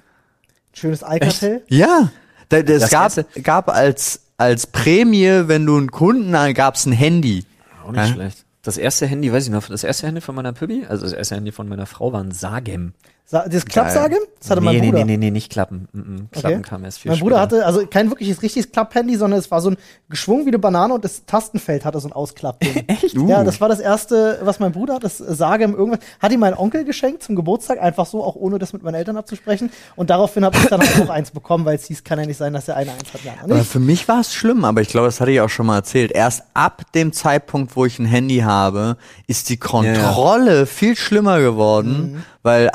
Schönes 0.72 1.02
Alcatel. 1.02 1.62
Ja, 1.68 2.10
da, 2.50 2.62
das, 2.62 2.82
Das 2.82 2.90
gab, 2.90 3.12
gab 3.42 3.68
als 3.68 4.20
als 4.36 4.66
Prämie, 4.66 5.42
wenn 5.48 5.66
du 5.66 5.76
einen 5.76 5.90
Kunden 5.90 6.32
gab's 6.54 6.86
ein 6.86 6.92
Handy. 6.92 7.44
Auch 7.90 7.94
nicht 7.94 8.10
Hä? 8.10 8.14
schlecht. 8.14 8.46
Das 8.62 8.76
erste 8.76 9.06
Handy, 9.06 9.32
weiß 9.32 9.44
ich 9.46 9.50
noch, 9.50 9.66
das 9.68 9.84
erste 9.84 10.06
Handy 10.06 10.20
von 10.20 10.34
meiner 10.34 10.52
Püppi, 10.52 10.84
also 10.86 11.04
das 11.04 11.14
erste 11.14 11.36
Handy 11.36 11.50
von 11.50 11.68
meiner 11.68 11.86
Frau 11.86 12.12
war 12.12 12.22
ein 12.22 12.32
Sagem. 12.32 12.92
Das 13.30 13.64
Klappsage? 13.64 14.16
Das 14.40 14.50
hatte 14.50 14.60
nee, 14.60 14.66
mein 14.66 14.80
nee, 14.80 14.90
Bruder. 14.90 14.98
nee, 14.98 15.04
nee, 15.04 15.16
nee, 15.16 15.30
nicht 15.30 15.52
Klappen. 15.52 15.88
Mm 15.92 15.98
-mm. 16.00 16.30
Klappen 16.32 16.60
Okay. 16.60 16.68
kam 16.68 16.84
erst 16.84 16.98
viel 16.98 17.10
Mein 17.10 17.20
Bruder 17.20 17.36
später. 17.36 17.58
hatte 17.58 17.66
also 17.66 17.86
kein 17.86 18.10
wirkliches 18.10 18.42
richtiges 18.42 18.72
Klapp-Handy, 18.72 19.16
sondern 19.16 19.38
es 19.38 19.50
war 19.50 19.60
so 19.60 19.70
ein 19.70 19.76
geschwungen 20.08 20.46
wie 20.46 20.50
eine 20.50 20.58
Banane 20.58 20.94
und 20.94 21.04
das 21.04 21.26
Tastenfeld 21.26 21.84
hatte 21.84 22.00
so 22.00 22.08
ein 22.08 22.12
Ausklappding. 22.12 22.84
Echt? 22.88 23.16
Uh. 23.16 23.28
Ja, 23.28 23.44
das 23.44 23.60
war 23.60 23.68
das 23.68 23.78
erste, 23.80 24.40
was 24.42 24.58
mein 24.58 24.72
Bruder 24.72 24.94
hat, 24.94 25.04
das 25.04 25.18
sage 25.18 25.64
im 25.64 25.74
irgendwas. 25.74 26.00
Hat 26.18 26.32
ihm 26.32 26.40
mein 26.40 26.54
Onkel 26.54 26.84
geschenkt 26.84 27.22
zum 27.22 27.36
Geburtstag, 27.36 27.80
einfach 27.80 28.06
so, 28.06 28.24
auch 28.24 28.34
ohne 28.34 28.58
das 28.58 28.72
mit 28.72 28.82
meinen 28.82 28.94
Eltern 28.94 29.16
abzusprechen. 29.16 29.70
Und 29.96 30.10
daraufhin 30.10 30.44
habe 30.44 30.56
ich 30.56 30.66
dann 30.66 30.80
halt 30.80 31.00
auch 31.02 31.10
eins 31.10 31.30
bekommen, 31.30 31.64
weil 31.64 31.76
es 31.76 31.84
hieß, 31.84 32.02
kann 32.02 32.18
ja 32.18 32.26
nicht 32.26 32.36
sein, 32.38 32.52
dass 32.52 32.66
er 32.68 32.76
eine 32.76 32.92
eins 32.92 33.12
hat. 33.12 33.20
Ja, 33.24 33.62
für 33.64 33.80
mich 33.80 34.08
war 34.08 34.20
es 34.20 34.34
schlimm, 34.34 34.64
aber 34.64 34.80
ich 34.80 34.88
glaube, 34.88 35.06
das 35.06 35.20
hatte 35.20 35.30
ich 35.30 35.40
auch 35.40 35.50
schon 35.50 35.66
mal 35.66 35.76
erzählt. 35.76 36.12
Erst 36.12 36.42
ab 36.54 36.82
dem 36.94 37.12
Zeitpunkt, 37.12 37.76
wo 37.76 37.84
ich 37.84 37.98
ein 37.98 38.06
Handy 38.06 38.38
habe, 38.38 38.96
ist 39.26 39.48
die 39.48 39.56
Kontrolle 39.58 40.66
viel 40.66 40.96
schlimmer 40.96 41.40
geworden, 41.40 42.24
weil 42.42 42.70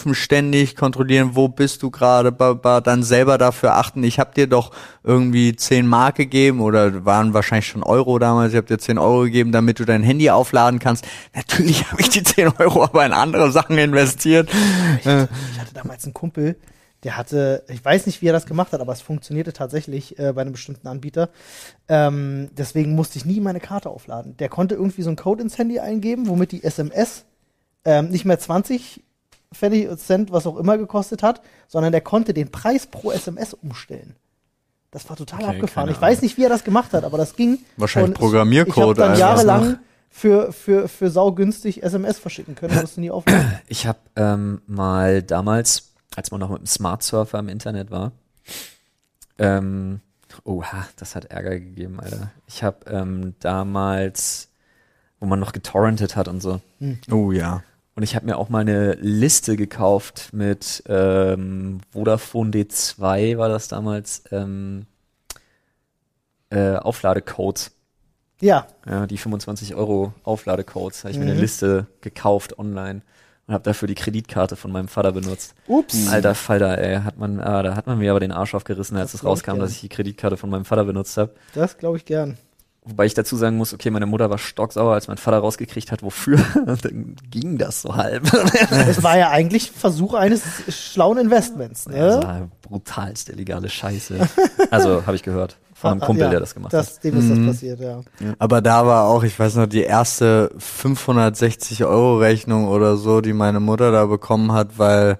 anrufen 0.00 0.14
ständig, 0.14 0.76
kontrollieren, 0.76 1.30
wo 1.34 1.48
bist 1.48 1.82
du 1.82 1.90
gerade, 1.90 2.32
dann 2.32 3.02
selber 3.02 3.36
dafür 3.38 3.74
achten. 3.74 4.02
Ich 4.02 4.18
habe 4.18 4.34
dir 4.34 4.46
doch 4.46 4.72
irgendwie 5.04 5.54
10 5.54 5.86
Mark 5.86 6.16
gegeben 6.16 6.60
oder 6.60 7.04
waren 7.04 7.34
wahrscheinlich 7.34 7.66
schon 7.66 7.82
Euro 7.82 8.18
damals. 8.18 8.52
Ich 8.52 8.56
habe 8.56 8.66
dir 8.66 8.78
10 8.78 8.98
Euro 8.98 9.22
gegeben, 9.22 9.52
damit 9.52 9.78
du 9.78 9.84
dein 9.84 10.02
Handy 10.02 10.30
aufladen 10.30 10.78
kannst. 10.78 11.06
Natürlich 11.34 11.90
habe 11.90 12.00
ich 12.00 12.08
die 12.08 12.22
10 12.22 12.48
Euro 12.58 12.84
aber 12.84 13.04
in 13.04 13.12
andere 13.12 13.52
Sachen 13.52 13.76
investiert. 13.76 14.48
Äh, 15.04 15.26
Ich 15.52 15.60
hatte 15.60 15.74
damals 15.74 16.04
einen 16.04 16.14
Kumpel, 16.14 16.56
der 17.02 17.16
hatte, 17.16 17.64
ich 17.68 17.84
weiß 17.84 18.06
nicht, 18.06 18.22
wie 18.22 18.28
er 18.28 18.32
das 18.32 18.46
gemacht 18.46 18.72
hat, 18.72 18.80
aber 18.80 18.92
es 18.92 19.02
funktionierte 19.02 19.52
tatsächlich 19.52 20.18
äh, 20.18 20.32
bei 20.32 20.42
einem 20.42 20.52
bestimmten 20.52 20.88
Anbieter. 20.88 21.28
Ähm, 21.88 22.50
deswegen 22.56 22.94
musste 22.94 23.18
ich 23.18 23.24
nie 23.26 23.40
meine 23.40 23.60
Karte 23.60 23.90
aufladen. 23.90 24.36
Der 24.38 24.48
konnte 24.48 24.74
irgendwie 24.74 25.02
so 25.02 25.10
einen 25.10 25.16
Code 25.16 25.42
ins 25.42 25.58
Handy 25.58 25.78
eingeben, 25.78 26.28
womit 26.28 26.52
die 26.52 26.64
SMS 26.64 27.24
ähm, 27.84 28.08
nicht 28.08 28.24
mehr 28.24 28.38
20 28.38 29.02
Pfennig 29.52 29.88
Cent, 29.98 30.30
was 30.30 30.46
auch 30.46 30.56
immer 30.56 30.78
gekostet 30.78 31.22
hat, 31.22 31.40
sondern 31.68 31.92
der 31.92 32.00
konnte 32.00 32.32
den 32.34 32.50
Preis 32.50 32.86
pro 32.86 33.10
SMS 33.10 33.54
umstellen. 33.54 34.14
Das 34.90 35.08
war 35.08 35.16
total 35.16 35.42
Okay, 35.42 35.56
abgefahren. 35.56 35.90
Ich 35.90 36.00
weiß 36.00 36.22
nicht, 36.22 36.36
wie 36.36 36.44
er 36.44 36.48
das 36.48 36.64
gemacht 36.64 36.92
hat, 36.92 37.04
aber 37.04 37.18
das 37.18 37.36
ging. 37.36 37.58
Wahrscheinlich 37.76 38.14
Programmiercode 38.14 38.74
Ich 38.76 38.82
habe 38.82 38.94
dann 38.94 39.18
jahrelang 39.18 39.78
für, 40.08 40.52
für, 40.52 40.88
für 40.88 41.10
saugünstig 41.10 41.82
SMS 41.82 42.18
verschicken 42.18 42.56
können, 42.56 42.74
musst 42.80 42.96
du 42.96 43.00
nie 43.00 43.10
aufladen. 43.10 43.58
Ich 43.68 43.86
habe 43.86 43.98
ähm, 44.16 44.60
mal 44.66 45.22
damals, 45.22 45.92
als 46.16 46.30
man 46.32 46.40
noch 46.40 46.50
mit 46.50 46.58
dem 46.58 46.66
Smart 46.66 47.02
Surfer 47.02 47.38
im 47.38 47.48
Internet 47.48 47.90
war, 47.90 48.12
ähm, 49.38 50.00
oha, 50.44 50.86
das 50.96 51.14
hat 51.14 51.26
Ärger 51.26 51.58
gegeben, 51.58 52.00
Alter. 52.00 52.30
Ich 52.46 52.62
habe 52.62 52.78
ähm, 52.90 53.34
damals, 53.40 54.48
wo 55.20 55.26
man 55.26 55.38
noch 55.38 55.52
getorrentet 55.52 56.16
hat 56.16 56.28
und 56.28 56.40
so, 56.40 56.60
Oh 57.10 57.30
ja. 57.32 57.62
Und 58.00 58.04
ich 58.04 58.16
habe 58.16 58.24
mir 58.24 58.38
auch 58.38 58.48
mal 58.48 58.60
eine 58.60 58.94
Liste 58.94 59.56
gekauft 59.58 60.30
mit 60.32 60.82
ähm, 60.88 61.80
Vodafone 61.92 62.50
D2 62.50 63.36
war 63.36 63.50
das 63.50 63.68
damals, 63.68 64.24
ähm, 64.32 64.86
äh, 66.48 66.76
Aufladecodes. 66.76 67.72
Ja, 68.40 68.66
Ja, 68.88 69.06
die 69.06 69.18
25 69.18 69.74
Euro 69.74 70.14
Aufladecodes. 70.22 71.04
Habe 71.04 71.10
ich 71.12 71.18
mir 71.18 71.26
Mhm. 71.26 71.30
eine 71.32 71.40
Liste 71.40 71.88
gekauft 72.00 72.58
online 72.58 73.02
und 73.46 73.52
habe 73.52 73.64
dafür 73.64 73.86
die 73.86 73.94
Kreditkarte 73.94 74.56
von 74.56 74.72
meinem 74.72 74.88
Vater 74.88 75.12
benutzt. 75.12 75.54
ups. 75.66 76.08
Alter 76.08 76.34
Falter, 76.34 76.78
ey, 76.78 77.02
hat 77.02 77.18
man, 77.18 77.38
ah, 77.38 77.62
da 77.62 77.76
hat 77.76 77.86
man 77.86 77.98
mir 77.98 78.12
aber 78.12 78.20
den 78.20 78.32
Arsch 78.32 78.54
aufgerissen, 78.54 78.96
als 78.96 79.12
Das 79.12 79.20
es 79.20 79.26
rauskam, 79.26 79.58
dass 79.58 79.72
ich 79.72 79.82
die 79.82 79.90
Kreditkarte 79.90 80.38
von 80.38 80.48
meinem 80.48 80.64
Vater 80.64 80.84
benutzt 80.84 81.18
habe. 81.18 81.34
Das 81.52 81.76
glaube 81.76 81.98
ich 81.98 82.06
gern. 82.06 82.38
Wobei 82.82 83.04
ich 83.04 83.12
dazu 83.14 83.36
sagen 83.36 83.56
muss, 83.58 83.74
okay, 83.74 83.90
meine 83.90 84.06
Mutter 84.06 84.30
war 84.30 84.38
stocksauer, 84.38 84.94
als 84.94 85.06
mein 85.06 85.18
Vater 85.18 85.38
rausgekriegt 85.38 85.92
hat, 85.92 86.02
wofür. 86.02 86.38
Und 86.66 86.82
dann 86.84 87.14
ging 87.30 87.58
das 87.58 87.82
so 87.82 87.94
halb. 87.94 88.24
Es 88.88 89.02
war 89.02 89.18
ja 89.18 89.28
eigentlich 89.30 89.70
Versuch 89.70 90.14
eines 90.14 90.42
schlauen 90.68 91.18
Investments. 91.18 91.86
Ne? 91.86 91.96
Das 91.98 92.24
war 92.24 92.48
brutalst 92.62 93.28
illegale 93.28 93.68
Scheiße. 93.68 94.18
Also, 94.70 95.04
habe 95.06 95.14
ich 95.14 95.22
gehört. 95.22 95.56
Von 95.74 95.92
einem 95.92 96.02
Ah, 96.02 96.06
Kumpel, 96.06 96.24
ja, 96.24 96.30
der 96.30 96.40
das 96.40 96.54
gemacht 96.54 96.72
hat. 96.74 96.80
das, 96.80 97.00
Dem 97.00 97.18
ist 97.18 97.30
das 97.30 97.46
passiert, 97.46 97.80
ja. 97.80 98.00
Aber 98.38 98.60
da 98.60 98.86
war 98.86 99.04
auch, 99.06 99.22
ich 99.24 99.38
weiß 99.38 99.54
noch, 99.56 99.66
die 99.66 99.82
erste 99.82 100.50
560 100.58 101.84
Euro 101.84 102.18
Rechnung 102.18 102.68
oder 102.68 102.96
so, 102.96 103.20
die 103.20 103.32
meine 103.32 103.60
Mutter 103.60 103.90
da 103.90 104.04
bekommen 104.06 104.52
hat, 104.52 104.78
weil 104.78 105.18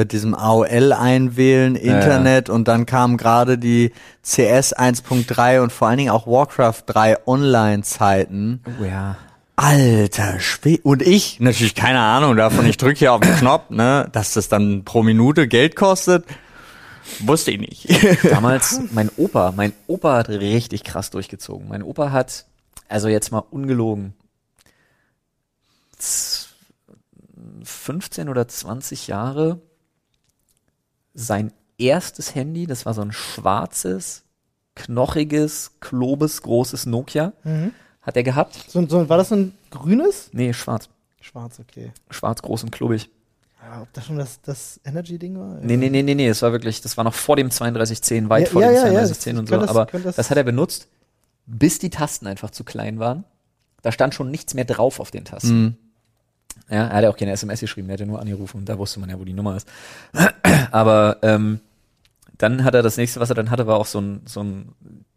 mit 0.00 0.12
diesem 0.12 0.34
AOL 0.34 0.92
einwählen, 0.94 1.76
Internet 1.76 2.48
und 2.48 2.68
dann 2.68 2.86
kamen 2.86 3.18
gerade 3.18 3.58
die 3.58 3.92
CS 4.22 4.74
1.3 4.74 5.60
und 5.60 5.72
vor 5.72 5.88
allen 5.88 5.98
Dingen 5.98 6.10
auch 6.10 6.26
Warcraft 6.26 6.84
3 6.86 7.26
Online-Zeiten. 7.26 8.62
Oh 8.80 8.84
ja. 8.84 9.16
Alter 9.56 10.40
Schwede. 10.40 10.80
Und 10.84 11.02
ich, 11.02 11.38
natürlich 11.38 11.74
keine 11.74 12.00
Ahnung 12.00 12.34
davon, 12.34 12.64
ich 12.64 12.78
drücke 12.78 12.98
hier 12.98 13.12
auf 13.12 13.20
den 13.20 13.36
Knopf, 13.36 13.68
ne, 13.68 14.08
dass 14.12 14.32
das 14.32 14.48
dann 14.48 14.84
pro 14.86 15.02
Minute 15.02 15.46
Geld 15.48 15.76
kostet. 15.76 16.24
Wusste 17.18 17.50
ich 17.50 17.60
nicht. 17.60 18.24
Damals, 18.30 18.80
mein 18.92 19.10
Opa, 19.18 19.52
mein 19.54 19.74
Opa 19.86 20.16
hat 20.16 20.30
richtig 20.30 20.82
krass 20.82 21.10
durchgezogen. 21.10 21.68
Mein 21.68 21.82
Opa 21.82 22.10
hat, 22.10 22.46
also 22.88 23.08
jetzt 23.08 23.32
mal 23.32 23.42
ungelogen, 23.50 24.14
z- 25.98 26.46
15 27.64 28.30
oder 28.30 28.48
20 28.48 29.08
Jahre 29.08 29.60
sein 31.14 31.52
erstes 31.78 32.34
Handy, 32.34 32.66
das 32.66 32.86
war 32.86 32.94
so 32.94 33.00
ein 33.02 33.12
schwarzes, 33.12 34.24
knochiges, 34.74 35.72
klobes, 35.80 36.42
großes 36.42 36.86
Nokia, 36.86 37.32
Mhm. 37.44 37.72
hat 38.02 38.16
er 38.16 38.22
gehabt. 38.22 38.64
So, 38.68 38.86
so, 38.86 39.08
war 39.08 39.16
das 39.18 39.28
so 39.30 39.36
ein 39.36 39.52
grünes? 39.70 40.30
Nee, 40.32 40.52
schwarz. 40.52 40.88
Schwarz, 41.20 41.60
okay. 41.60 41.92
Schwarz, 42.10 42.42
groß 42.42 42.64
und 42.64 42.70
klobig. 42.70 43.10
Ja, 43.62 43.82
ob 43.82 43.92
das 43.92 44.06
schon 44.06 44.16
das, 44.16 44.40
das 44.40 44.80
Energy-Ding 44.84 45.38
war? 45.38 45.58
Nee, 45.60 45.76
nee, 45.76 45.90
nee, 45.90 46.02
nee, 46.02 46.14
nee, 46.14 46.28
es 46.28 46.40
war 46.40 46.50
wirklich, 46.52 46.80
das 46.80 46.96
war 46.96 47.04
noch 47.04 47.12
vor 47.14 47.36
dem 47.36 47.50
3210, 47.50 48.30
weit 48.30 48.44
Ja, 48.46 48.50
vor 48.52 48.62
ja, 48.62 48.68
dem 48.68 48.74
ja, 48.74 48.80
ja, 48.80 48.90
3210 49.04 49.34
das- 49.34 49.40
und 49.40 49.48
so, 49.48 49.56
das- 49.58 49.68
aber 49.70 49.86
das, 49.86 50.16
das- 50.16 50.30
hat 50.30 50.36
er 50.38 50.44
benutzt, 50.44 50.88
bis 51.46 51.78
die 51.78 51.90
Tasten 51.90 52.26
einfach 52.26 52.50
zu 52.50 52.64
klein 52.64 52.98
waren. 52.98 53.24
Da 53.82 53.92
stand 53.92 54.14
schon 54.14 54.30
nichts 54.30 54.54
mehr 54.54 54.64
drauf 54.64 54.98
auf 55.00 55.10
den 55.10 55.24
Tasten. 55.24 55.62
Mhm. 55.62 55.76
Ja, 56.68 56.86
er 56.86 56.90
hat 56.96 57.02
ja 57.02 57.10
auch 57.10 57.16
keine 57.16 57.32
SMS 57.32 57.60
geschrieben, 57.60 57.88
er 57.88 57.94
hat 57.94 58.00
ja 58.00 58.06
nur 58.06 58.20
angerufen 58.20 58.58
und 58.58 58.68
da 58.68 58.76
wusste 58.78 59.00
man 59.00 59.10
ja, 59.10 59.18
wo 59.18 59.24
die 59.24 59.32
Nummer 59.32 59.56
ist. 59.56 59.68
aber 60.70 61.18
ähm, 61.22 61.60
dann 62.38 62.64
hat 62.64 62.74
er 62.74 62.82
das 62.82 62.96
nächste, 62.96 63.20
was 63.20 63.28
er 63.30 63.34
dann 63.34 63.50
hatte, 63.50 63.66
war 63.66 63.76
auch 63.76 63.86
so 63.86 64.00
ein, 64.00 64.22
so 64.24 64.40
ein 64.42 64.72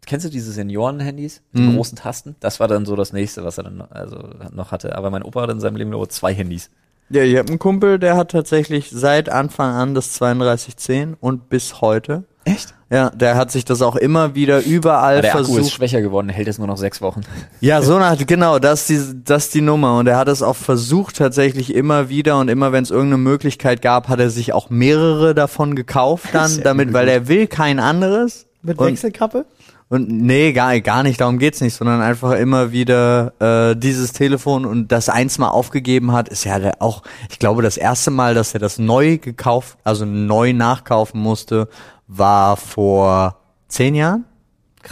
kennst 0.06 0.26
du 0.26 0.30
diese 0.30 0.52
Senioren-Handys? 0.52 1.40
Die 1.54 1.60
Mhm. 1.62 1.76
großen 1.76 1.96
Tasten? 1.96 2.36
Das 2.40 2.60
war 2.60 2.68
dann 2.68 2.84
so 2.84 2.96
das 2.96 3.12
nächste, 3.12 3.44
was 3.44 3.56
er 3.58 3.64
dann 3.64 3.80
also 3.80 4.18
noch 4.52 4.70
hatte. 4.72 4.96
Aber 4.96 5.10
mein 5.10 5.22
Opa 5.22 5.42
hat 5.42 5.50
in 5.50 5.60
seinem 5.60 5.76
Leben 5.76 5.90
nur 5.90 6.08
zwei 6.10 6.34
Handys. 6.34 6.70
Ja, 7.08 7.22
ich 7.22 7.36
habe 7.38 7.48
einen 7.48 7.58
Kumpel, 7.58 7.98
der 7.98 8.16
hat 8.16 8.30
tatsächlich 8.30 8.90
seit 8.90 9.28
Anfang 9.30 9.74
an 9.74 9.94
das 9.94 10.12
3210 10.14 11.14
und 11.18 11.48
bis 11.48 11.80
heute. 11.80 12.24
Echt? 12.44 12.74
Ja, 12.94 13.10
der 13.10 13.34
hat 13.34 13.50
sich 13.50 13.64
das 13.64 13.82
auch 13.82 13.96
immer 13.96 14.36
wieder 14.36 14.62
überall 14.62 15.14
Aber 15.14 15.22
der 15.22 15.32
Akku 15.32 15.40
ist 15.42 15.50
versucht. 15.52 15.72
schwächer 15.72 16.00
geworden, 16.00 16.28
hält 16.28 16.46
jetzt 16.46 16.58
nur 16.58 16.68
noch 16.68 16.76
sechs 16.76 17.02
Wochen. 17.02 17.22
Ja, 17.60 17.82
so 17.82 17.98
nach, 17.98 18.16
genau, 18.24 18.60
das 18.60 18.88
ist, 18.88 19.14
die, 19.14 19.24
das 19.24 19.46
ist 19.46 19.54
die 19.54 19.62
Nummer. 19.62 19.98
Und 19.98 20.06
er 20.06 20.16
hat 20.16 20.28
es 20.28 20.42
auch 20.42 20.54
versucht 20.54 21.16
tatsächlich 21.16 21.74
immer 21.74 22.08
wieder 22.08 22.38
und 22.38 22.48
immer, 22.48 22.70
wenn 22.70 22.84
es 22.84 22.92
irgendeine 22.92 23.22
Möglichkeit 23.22 23.82
gab, 23.82 24.08
hat 24.08 24.20
er 24.20 24.30
sich 24.30 24.52
auch 24.52 24.70
mehrere 24.70 25.34
davon 25.34 25.74
gekauft 25.74 26.28
dann, 26.32 26.60
damit, 26.62 26.92
weil 26.92 27.08
er 27.08 27.26
will 27.26 27.48
kein 27.48 27.80
anderes. 27.80 28.46
Mit 28.62 28.78
und, 28.78 28.86
Wechselkappe? 28.86 29.44
und 29.88 30.08
nee, 30.08 30.52
gar, 30.52 30.80
gar 30.80 31.02
nicht, 31.02 31.20
darum 31.20 31.38
geht's 31.38 31.60
nicht, 31.60 31.74
sondern 31.74 32.00
einfach 32.00 32.32
immer 32.32 32.72
wieder 32.72 33.32
äh, 33.40 33.76
dieses 33.76 34.12
Telefon 34.12 34.64
und 34.64 34.90
das 34.90 35.08
eins 35.08 35.38
mal 35.38 35.48
aufgegeben 35.48 36.12
hat, 36.12 36.28
ist 36.28 36.44
ja 36.44 36.58
auch, 36.80 37.02
ich 37.30 37.38
glaube, 37.38 37.62
das 37.62 37.76
erste 37.76 38.10
Mal, 38.10 38.34
dass 38.34 38.54
er 38.54 38.60
das 38.60 38.78
neu 38.78 39.18
gekauft, 39.18 39.78
also 39.84 40.04
neu 40.04 40.52
nachkaufen 40.52 41.20
musste, 41.20 41.68
war 42.06 42.56
vor 42.56 43.38
zehn 43.68 43.94
Jahren. 43.94 44.24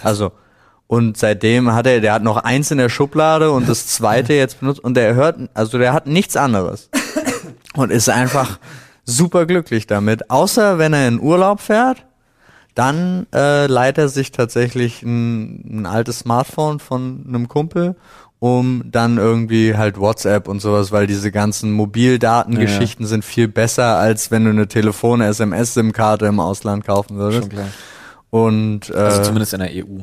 Also, 0.02 0.32
und 0.86 1.16
seitdem 1.16 1.72
hat 1.72 1.86
er, 1.86 2.00
der 2.00 2.12
hat 2.12 2.22
noch 2.22 2.36
eins 2.36 2.70
in 2.70 2.78
der 2.78 2.88
Schublade 2.88 3.50
und 3.50 3.68
das 3.68 3.86
zweite 3.86 4.34
jetzt 4.34 4.60
benutzt 4.60 4.80
und 4.80 4.94
der 4.94 5.14
hört, 5.14 5.38
also 5.54 5.78
der 5.78 5.92
hat 5.92 6.06
nichts 6.06 6.36
anderes. 6.36 6.90
Und 7.74 7.90
ist 7.90 8.10
einfach 8.10 8.58
super 9.06 9.46
glücklich 9.46 9.86
damit. 9.86 10.30
Außer 10.30 10.76
wenn 10.76 10.92
er 10.92 11.08
in 11.08 11.18
Urlaub 11.18 11.58
fährt, 11.58 12.04
dann 12.74 13.26
äh, 13.34 13.66
leiht 13.66 13.96
er 13.96 14.08
sich 14.08 14.30
tatsächlich 14.30 15.02
ein, 15.02 15.80
ein 15.80 15.86
altes 15.86 16.20
Smartphone 16.20 16.80
von 16.80 17.24
einem 17.26 17.48
Kumpel 17.48 17.96
um 18.42 18.82
dann 18.90 19.18
irgendwie 19.18 19.76
halt 19.76 20.00
WhatsApp 20.00 20.48
und 20.48 20.58
sowas, 20.60 20.90
weil 20.90 21.06
diese 21.06 21.30
ganzen 21.30 21.70
Mobildatengeschichten 21.70 23.06
sind 23.06 23.24
viel 23.24 23.46
besser, 23.46 23.98
als 23.98 24.32
wenn 24.32 24.42
du 24.42 24.50
eine 24.50 24.66
Telefon-SMS-SIM-Karte 24.66 26.26
im 26.26 26.40
Ausland 26.40 26.84
kaufen 26.84 27.18
würdest. 27.18 27.42
Schon 27.42 27.50
klar. 27.50 27.68
Und 28.30 28.90
äh, 28.90 28.94
Also 28.94 29.22
zumindest 29.22 29.54
in 29.54 29.60
der 29.60 29.70
EU. 29.70 30.00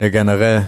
ja, 0.00 0.08
generell. 0.08 0.66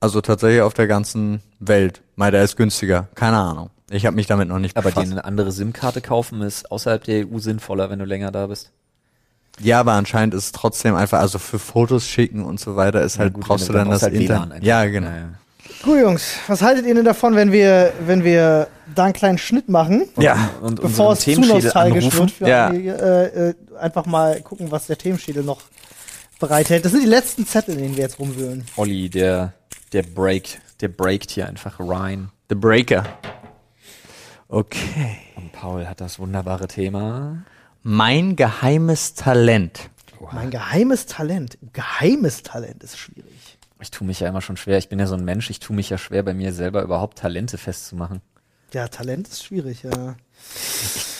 Also 0.00 0.20
tatsächlich 0.20 0.60
auf 0.60 0.74
der 0.74 0.86
ganzen 0.86 1.40
Welt. 1.60 2.02
Mal, 2.14 2.30
der 2.30 2.44
ist 2.44 2.58
günstiger. 2.58 3.08
Keine 3.14 3.38
Ahnung. 3.38 3.70
Ich 3.90 4.04
habe 4.04 4.16
mich 4.16 4.26
damit 4.26 4.48
noch 4.48 4.58
nicht 4.58 4.76
Aber 4.76 4.90
dir 4.90 4.96
befasst. 4.96 5.12
eine 5.12 5.24
andere 5.24 5.50
SIM-Karte 5.50 6.02
kaufen 6.02 6.42
ist 6.42 6.70
außerhalb 6.70 7.02
der 7.04 7.26
EU 7.26 7.38
sinnvoller, 7.38 7.88
wenn 7.88 8.00
du 8.00 8.04
länger 8.04 8.30
da 8.30 8.48
bist. 8.48 8.70
Ja, 9.58 9.80
aber 9.80 9.92
anscheinend 9.92 10.34
ist 10.34 10.44
es 10.44 10.52
trotzdem 10.52 10.94
einfach, 10.94 11.20
also 11.20 11.38
für 11.38 11.58
Fotos 11.58 12.06
schicken 12.06 12.44
und 12.44 12.60
so 12.60 12.76
weiter 12.76 13.00
ist 13.00 13.18
halt, 13.18 13.32
gut, 13.32 13.44
brauchst 13.46 13.66
du 13.70 13.72
dann 13.72 13.88
das 13.88 14.02
halt 14.02 14.12
Internet. 14.12 14.62
Ja, 14.62 14.84
genau. 14.84 15.08
Ja, 15.08 15.16
ja. 15.16 15.28
Gut, 15.82 15.98
Jungs, 16.00 16.34
was 16.46 16.62
haltet 16.62 16.86
ihr 16.86 16.94
denn 16.94 17.04
davon, 17.04 17.34
wenn 17.34 17.52
wir, 17.52 17.92
wenn 18.06 18.22
wir 18.24 18.68
da 18.94 19.04
einen 19.04 19.12
kleinen 19.14 19.38
Schnitt 19.38 19.68
machen? 19.68 20.08
Ja. 20.18 20.50
Und 20.60 20.80
bevor 20.80 21.12
es 21.14 21.20
zu 21.20 21.40
nostalgisch 21.40 22.12
wird, 22.12 22.30
für 22.32 22.48
Ja. 22.48 22.68
einige, 22.68 22.92
äh, 22.94 23.48
äh, 23.50 23.54
einfach 23.78 24.04
mal 24.06 24.40
gucken, 24.42 24.70
was 24.70 24.86
der 24.86 24.98
Themenschädel 24.98 25.42
noch 25.42 25.62
bereithält. 26.38 26.84
Das 26.84 26.92
sind 26.92 27.02
die 27.02 27.08
letzten 27.08 27.46
Zettel, 27.46 27.74
in 27.76 27.82
denen 27.82 27.96
wir 27.96 28.02
jetzt 28.04 28.18
rumwühlen. 28.18 28.64
Olli, 28.76 29.08
der, 29.08 29.54
der 29.92 30.02
breakt, 30.02 30.60
der 30.80 30.88
breakt 30.88 31.30
hier 31.30 31.46
einfach 31.48 31.78
rein. 31.80 32.30
The 32.48 32.54
Breaker. 32.56 33.04
Okay. 34.48 35.18
Und 35.36 35.52
Paul 35.52 35.86
hat 35.86 36.00
das 36.00 36.18
wunderbare 36.18 36.66
Thema. 36.66 37.44
Mein 37.82 38.36
geheimes 38.36 39.14
Talent. 39.14 39.88
Mein 40.32 40.50
geheimes 40.50 41.06
Talent. 41.06 41.56
Geheimes 41.72 42.42
Talent 42.42 42.82
ist 42.84 42.98
schwierig. 42.98 43.24
Ich 43.80 43.90
tue 43.90 44.06
mich 44.06 44.20
ja 44.20 44.28
immer 44.28 44.40
schon 44.42 44.56
schwer. 44.56 44.78
Ich 44.78 44.88
bin 44.88 44.98
ja 44.98 45.06
so 45.06 45.14
ein 45.14 45.24
Mensch, 45.24 45.50
ich 45.50 45.60
tue 45.60 45.74
mich 45.74 45.90
ja 45.90 45.98
schwer, 45.98 46.22
bei 46.22 46.34
mir 46.34 46.52
selber 46.52 46.82
überhaupt 46.82 47.18
Talente 47.18 47.58
festzumachen. 47.58 48.20
Ja, 48.72 48.86
Talent 48.88 49.26
ist 49.28 49.44
schwierig, 49.44 49.82
ja. 49.82 50.14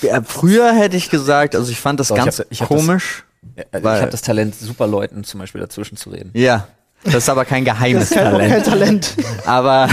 Ja, 0.02 0.22
früher 0.22 0.72
hätte 0.72 0.96
ich 0.96 1.10
gesagt, 1.10 1.54
also 1.56 1.70
ich 1.72 1.80
fand 1.80 1.98
das 2.00 2.08
Doch, 2.08 2.16
ich 2.18 2.24
ganz 2.24 2.38
hab- 2.38 2.46
ich 2.50 2.60
hab 2.62 2.68
komisch. 2.68 3.24
Ja, 3.56 3.64
also 3.72 3.84
Weil- 3.84 3.96
ich 3.96 4.02
habe 4.02 4.12
das 4.12 4.22
Talent, 4.22 4.54
super 4.54 4.86
Leuten 4.86 5.24
zum 5.24 5.40
Beispiel 5.40 5.60
dazwischen 5.60 5.96
zu 5.96 6.10
reden. 6.10 6.30
ja. 6.34 6.66
Das 7.02 7.14
ist 7.14 7.28
aber 7.30 7.46
kein 7.46 7.64
geheimes 7.64 8.10
Das 8.10 8.12
ist 8.18 8.18
halt 8.22 8.34
auch 8.34 8.38
kein 8.40 8.62
Talent. 8.62 9.14
Talent. 9.16 9.46
Aber 9.46 9.88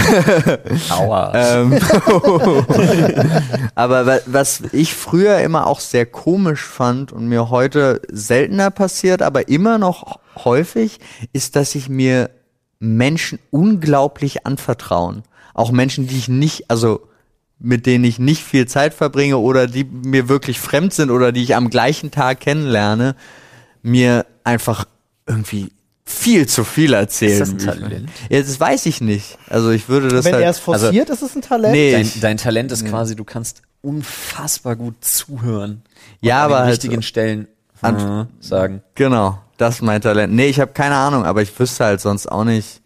Aua. 0.90 1.32
Ähm, 1.34 1.72
aber 3.74 4.06
wa- 4.06 4.20
was 4.26 4.62
ich 4.72 4.94
früher 4.94 5.38
immer 5.38 5.66
auch 5.66 5.80
sehr 5.80 6.04
komisch 6.04 6.62
fand 6.62 7.10
und 7.12 7.26
mir 7.26 7.48
heute 7.48 8.02
seltener 8.10 8.70
passiert, 8.70 9.22
aber 9.22 9.48
immer 9.48 9.78
noch 9.78 10.18
häufig, 10.44 11.00
ist, 11.32 11.56
dass 11.56 11.74
ich 11.74 11.88
mir 11.88 12.28
Menschen 12.80 13.38
unglaublich 13.50 14.46
anvertrauen. 14.46 15.22
Auch 15.54 15.72
Menschen, 15.72 16.06
die 16.06 16.16
ich 16.16 16.28
nicht, 16.28 16.70
also 16.70 17.08
mit 17.58 17.86
denen 17.86 18.04
ich 18.04 18.18
nicht 18.20 18.42
viel 18.44 18.66
Zeit 18.68 18.94
verbringe 18.94 19.38
oder 19.38 19.66
die 19.66 19.84
mir 19.84 20.28
wirklich 20.28 20.60
fremd 20.60 20.94
sind 20.94 21.10
oder 21.10 21.32
die 21.32 21.42
ich 21.42 21.56
am 21.56 21.70
gleichen 21.70 22.10
Tag 22.12 22.40
kennenlerne, 22.40 23.16
mir 23.82 24.26
einfach 24.44 24.84
irgendwie 25.26 25.72
viel 26.04 26.46
zu 26.46 26.62
viel 26.64 26.92
erzählen. 26.94 27.32
Ist 27.32 27.40
das 27.40 27.50
ein. 27.50 27.58
Talent? 27.80 28.10
Ja, 28.30 28.38
das 28.40 28.58
weiß 28.60 28.86
ich 28.86 29.00
nicht. 29.00 29.36
Also 29.48 29.70
ich 29.70 29.88
würde 29.88 30.08
das 30.08 30.24
Wenn 30.24 30.34
halt 30.34 30.44
er 30.44 30.50
es 30.50 30.58
forciert, 30.58 31.10
ist 31.10 31.22
es 31.22 31.34
ein 31.34 31.42
Talent. 31.42 31.72
Nee. 31.74 31.92
dein, 31.92 32.10
dein 32.20 32.36
Talent 32.36 32.70
ist 32.72 32.86
quasi, 32.86 33.16
du 33.16 33.24
kannst 33.24 33.62
unfassbar 33.82 34.76
gut 34.76 35.04
zuhören. 35.04 35.82
Ja, 36.20 36.44
aber 36.44 36.56
an 36.56 36.60
den 36.62 36.64
halt 36.66 36.72
richtigen 36.74 36.94
so- 36.96 37.02
Stellen 37.02 37.48
An- 37.82 38.22
äh, 38.40 38.42
sagen. 38.42 38.82
Genau, 38.94 39.38
das 39.58 39.76
ist 39.76 39.82
mein 39.82 40.00
Talent. 40.00 40.32
Nee, 40.32 40.46
ich 40.46 40.60
habe 40.60 40.72
keine 40.72 40.94
Ahnung, 40.94 41.24
aber 41.24 41.42
ich 41.42 41.58
wüsste 41.58 41.84
halt 41.84 42.00
sonst 42.00 42.26
auch 42.26 42.44
nicht. 42.44 42.80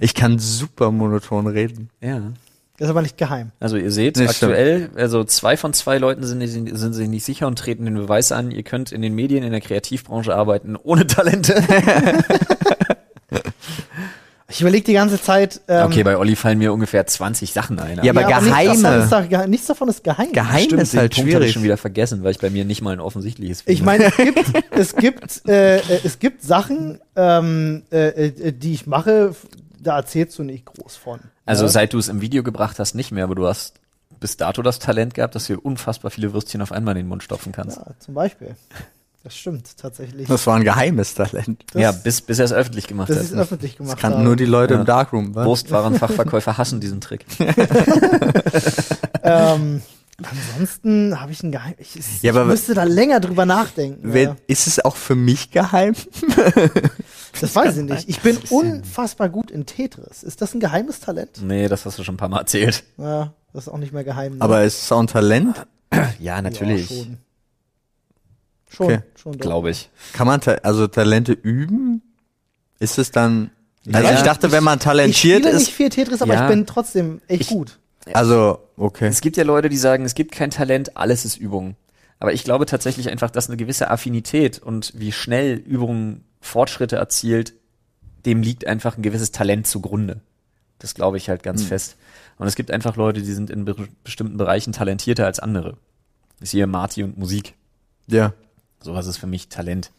Ich 0.00 0.14
kann 0.14 0.38
super 0.38 0.90
monoton 0.90 1.46
reden. 1.46 1.90
Ja. 2.00 2.32
Das 2.76 2.86
ist 2.86 2.90
aber 2.90 3.02
nicht 3.02 3.16
geheim. 3.16 3.52
Also 3.60 3.76
ihr 3.76 3.92
seht, 3.92 4.16
Nee, 4.16 4.26
aktuell, 4.26 4.90
also 4.96 5.22
zwei 5.22 5.56
von 5.56 5.72
zwei 5.72 5.98
Leuten 5.98 6.24
sind, 6.24 6.44
sind 6.76 6.92
sich 6.92 7.08
nicht 7.08 7.24
sicher 7.24 7.46
und 7.46 7.56
treten 7.56 7.84
den 7.84 7.94
Beweis 7.94 8.32
an, 8.32 8.50
ihr 8.50 8.64
könnt 8.64 8.90
in 8.90 9.00
den 9.00 9.14
Medien, 9.14 9.44
in 9.44 9.52
der 9.52 9.60
Kreativbranche 9.60 10.34
arbeiten, 10.34 10.74
ohne 10.82 11.06
Talente. 11.06 11.54
Ich 14.54 14.60
überlege 14.60 14.84
die 14.84 14.92
ganze 14.92 15.20
Zeit. 15.20 15.60
Ähm, 15.66 15.86
okay, 15.86 16.04
bei 16.04 16.16
Olli 16.16 16.36
fallen 16.36 16.58
mir 16.58 16.72
ungefähr 16.72 17.04
20 17.06 17.52
Sachen 17.52 17.78
ein. 17.80 18.00
Ja, 18.04 18.12
aber 18.12 18.20
nichts 18.24 18.38
geheime- 18.48 18.82
davon 18.82 19.00
ist 19.02 19.10
da, 19.10 19.20
gehe- 19.22 19.48
nichts 19.48 19.66
davon 19.66 19.88
ist 19.88 20.04
geheim. 20.04 20.32
Geheim 20.32 20.62
Stimmt, 20.64 20.82
ist 20.82 20.96
halt 20.96 21.12
Punkt 21.14 21.18
habe 21.18 21.28
ich 21.28 21.34
schwierig. 21.34 21.52
schon 21.54 21.62
wieder 21.64 21.76
vergessen, 21.76 22.22
weil 22.22 22.30
ich 22.30 22.38
bei 22.38 22.50
mir 22.50 22.64
nicht 22.64 22.80
mal 22.80 22.92
ein 22.92 23.00
offensichtliches 23.00 23.64
Ich 23.66 23.82
meine, 23.82 24.04
es 24.06 24.16
gibt, 24.16 24.52
es 24.70 24.96
gibt, 24.96 25.48
äh, 25.48 25.78
äh, 25.78 26.00
es 26.04 26.18
gibt 26.20 26.42
Sachen, 26.42 27.00
ähm, 27.16 27.82
äh, 27.90 28.08
äh, 28.28 28.52
die 28.52 28.74
ich 28.74 28.86
mache, 28.86 29.34
da 29.80 29.96
erzählst 29.96 30.38
du 30.38 30.44
nicht 30.44 30.66
groß 30.66 30.94
von. 30.96 31.18
Also 31.46 31.64
ja? 31.64 31.68
seit 31.68 31.92
du 31.92 31.98
es 31.98 32.08
im 32.08 32.20
Video 32.20 32.42
gebracht 32.44 32.78
hast, 32.78 32.94
nicht 32.94 33.10
mehr, 33.10 33.24
aber 33.24 33.34
du 33.34 33.46
hast 33.48 33.74
bis 34.20 34.36
dato 34.36 34.62
das 34.62 34.78
Talent 34.78 35.14
gehabt, 35.14 35.34
dass 35.34 35.48
du 35.48 35.58
unfassbar 35.58 36.10
viele 36.12 36.32
Würstchen 36.32 36.62
auf 36.62 36.70
einmal 36.72 36.92
in 36.96 37.02
den 37.04 37.08
Mund 37.08 37.22
stopfen 37.24 37.50
kannst. 37.52 37.76
ja, 37.78 37.86
zum 37.98 38.14
Beispiel. 38.14 38.54
Das 39.24 39.34
stimmt 39.36 39.76
tatsächlich. 39.78 40.28
Das 40.28 40.46
war 40.46 40.54
ein 40.56 40.64
geheimes 40.64 41.14
Talent. 41.14 41.64
Das- 41.72 41.80
ja, 41.82 41.92
bis, 41.92 42.20
bis 42.20 42.38
er 42.38 42.44
es 42.44 42.52
öffentlich 42.52 42.86
gemacht 42.86 43.08
Das 43.08 43.16
hat. 43.16 43.24
ist 43.24 43.32
öffentlich 43.32 43.76
gemacht. 43.76 43.94
Das 43.94 44.00
kannten 44.00 44.18
haben. 44.18 44.24
nur 44.24 44.36
die 44.36 44.44
Leute 44.44 44.74
Ja. 44.74 44.80
im 44.80 44.86
Darkroom. 44.86 45.34
Was? 45.34 45.46
Wurstwarenfachverkäufer 45.46 46.58
hassen 46.58 46.78
diesen 46.80 47.00
Trick. 47.00 47.24
Ähm, 49.22 49.80
ansonsten 50.22 51.20
habe 51.20 51.32
ich 51.32 51.42
ein 51.42 51.52
Geheim. 51.52 51.74
Ich, 51.78 51.96
ich, 51.96 52.04
Ja, 52.22 52.30
ich 52.32 52.36
aber- 52.36 52.44
müsste 52.44 52.74
da 52.74 52.84
länger 52.84 53.20
drüber 53.20 53.46
nachdenken. 53.46 54.00
Wer- 54.12 54.22
Ja. 54.22 54.36
Ist 54.46 54.66
es 54.66 54.84
auch 54.84 54.96
für 54.96 55.14
mich 55.14 55.50
geheim? 55.50 55.94
Das 57.40 57.56
weiß 57.56 57.78
ich 57.78 57.82
nicht. 57.82 58.08
Ich 58.08 58.20
bin 58.20 58.38
unfassbar 58.50 59.28
gut 59.28 59.50
in 59.50 59.66
Tetris. 59.66 60.22
Ist 60.22 60.40
das 60.40 60.54
ein 60.54 60.60
geheimes 60.60 61.00
Talent? 61.00 61.40
Nee, 61.42 61.66
das 61.66 61.84
hast 61.84 61.98
du 61.98 62.04
schon 62.04 62.14
ein 62.14 62.16
paar 62.16 62.28
Mal 62.28 62.38
erzählt. 62.38 62.84
Ja, 62.96 63.32
das 63.52 63.66
ist 63.66 63.72
auch 63.72 63.78
nicht 63.78 63.92
mehr 63.92 64.04
geheim. 64.04 64.34
ne? 64.36 64.40
Aber 64.40 64.62
ist 64.62 64.82
es 64.84 64.92
auch 64.92 65.00
ein 65.00 65.08
Talent? 65.08 65.66
Ja, 65.92 66.10
Ja, 66.20 66.40
natürlich. 66.42 66.86
schon. 66.86 67.18
Schon, 68.74 68.86
Okay. 68.86 69.00
schon. 69.16 69.38
Glaube 69.38 69.70
ich. 69.70 69.88
Kann 70.12 70.26
man 70.26 70.40
ta 70.40 70.52
also 70.62 70.86
Talente 70.86 71.32
üben? 71.32 72.02
Ist 72.78 72.98
es 72.98 73.10
dann. 73.10 73.50
Also 73.92 74.08
Ja, 74.08 74.14
ich 74.14 74.22
dachte, 74.22 74.50
wenn 74.52 74.64
man 74.64 74.78
Ich 74.78 74.84
talentiert 74.84 75.38
spiele 75.42 75.50
ist. 75.54 75.60
nicht 75.66 75.72
viel 75.74 75.88
Tetris, 75.90 76.22
aber 76.22 76.34
Ja. 76.34 76.44
ich 76.44 76.50
bin 76.54 76.66
trotzdem 76.66 77.20
echt 77.28 77.42
Ich- 77.42 77.48
gut. 77.48 77.78
Also, 78.12 78.58
okay. 78.76 79.06
Es 79.08 79.20
gibt 79.22 79.36
ja 79.38 79.44
Leute, 79.44 79.68
die 79.70 79.76
sagen, 79.78 80.04
es 80.04 80.14
gibt 80.14 80.32
kein 80.32 80.50
Talent, 80.50 80.96
alles 80.96 81.24
ist 81.24 81.36
Übung. 81.38 81.76
Aber 82.20 82.32
ich 82.32 82.44
glaube 82.44 82.66
tatsächlich 82.66 83.08
einfach, 83.10 83.30
dass 83.30 83.48
eine 83.48 83.56
gewisse 83.56 83.90
Affinität 83.90 84.58
und 84.58 84.92
wie 84.96 85.12
schnell 85.12 85.54
Übung 85.56 86.20
Fortschritte 86.40 86.96
erzielt, 86.96 87.54
dem 88.26 88.42
liegt 88.42 88.66
einfach 88.66 88.96
ein 88.96 89.02
gewisses 89.02 89.32
Talent 89.32 89.66
zugrunde. 89.66 90.20
Das 90.78 90.94
glaube 90.94 91.16
ich 91.16 91.28
halt 91.28 91.42
ganz 91.42 91.62
fest. 91.64 91.96
Und 92.36 92.46
es 92.46 92.56
gibt 92.56 92.70
einfach 92.70 92.96
Leute, 92.96 93.22
die 93.22 93.32
sind 93.32 93.48
in 93.50 93.64
be 93.64 93.74
bestimmten 94.02 94.36
Bereichen 94.36 94.72
talentierter 94.72 95.24
als 95.26 95.38
andere. 95.40 95.76
Ich 96.40 96.50
sehe 96.50 96.66
Marty 96.66 97.02
und 97.04 97.16
Musik. 97.16 97.54
Ja. 98.06 98.32
Sowas 98.84 99.06
ist 99.06 99.16
für 99.16 99.26
mich 99.26 99.48
Talent. 99.48 99.90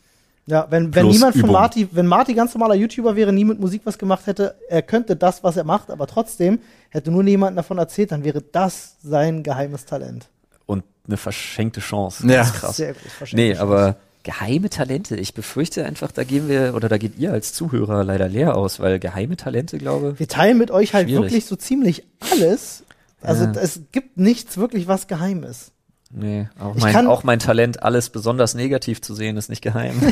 Ja, 0.48 0.68
wenn, 0.70 0.94
wenn 0.94 1.02
Plus 1.06 1.16
niemand 1.16 1.34
von 1.34 1.42
Übung. 1.42 1.54
Marty, 1.54 1.88
wenn 1.92 2.06
Marty 2.06 2.36
ganz 2.36 2.54
normaler 2.54 2.76
YouTuber 2.76 3.16
wäre, 3.16 3.34
nie 3.34 3.44
mit 3.46 3.60
Musik 3.60 3.82
was 3.86 3.98
gemacht 3.98 4.28
hätte, 4.28 4.56
er 4.70 4.84
könnte 4.84 5.16
das, 5.16 5.44
was 5.44 5.58
er 5.58 5.64
macht, 5.64 5.90
aber 5.90 6.06
trotzdem 6.06 6.60
hätte 6.90 7.10
nur 7.10 7.24
niemand 7.24 7.58
davon 7.58 7.80
erzählt, 7.80 8.12
dann 8.12 8.24
wäre 8.24 8.44
das 8.44 8.96
sein 9.02 9.42
geheimes 9.42 9.86
Talent. 9.86 10.28
Und 10.68 10.84
eine 11.08 11.18
verschenkte 11.18 11.80
Chance. 11.82 12.28
Ja. 12.28 12.44
Ganz 12.44 12.54
krass. 12.54 12.78
Sehr 12.78 12.94
gut. 12.94 13.34
Nee, 13.34 13.56
aber 13.56 13.96
geheime 14.22 14.70
Talente. 14.70 15.16
Ich 15.16 15.34
befürchte 15.34 15.84
einfach, 15.86 16.12
da 16.12 16.24
gehen 16.24 16.48
wir, 16.48 16.76
oder 16.76 16.90
da 16.90 16.98
geht 17.00 17.18
ihr 17.18 17.32
als 17.32 17.54
Zuhörer 17.54 18.04
leider 18.04 18.28
leer 18.28 18.56
aus, 18.56 18.80
weil 18.80 19.00
geheime 19.00 19.38
Talente, 19.38 19.80
glaube 19.80 20.20
Wir 20.20 20.28
teilen 20.28 20.60
mit 20.60 20.70
euch 20.70 20.94
halt 20.94 21.08
Schwierig. 21.10 21.24
wirklich 21.24 21.46
so 21.46 21.56
ziemlich 21.56 22.04
alles. 22.32 22.84
Also 23.22 23.46
Ja. 23.46 23.54
es 23.54 23.82
gibt 23.92 24.18
nichts 24.18 24.58
wirklich, 24.58 24.88
was 24.88 25.08
geheim 25.08 25.44
ist. 25.44 25.72
Nee, 26.12 26.48
auch 26.60 26.76
mein, 26.76 26.94
kann- 26.94 27.08
auch 27.08 27.24
mein 27.24 27.40
Talent, 27.40 27.84
alles 27.84 28.10
besonders 28.10 28.54
negativ 28.54 29.02
zu 29.02 29.14
sehen, 29.16 29.38
ist 29.38 29.50
nicht 29.50 29.62
geheim. 29.62 30.02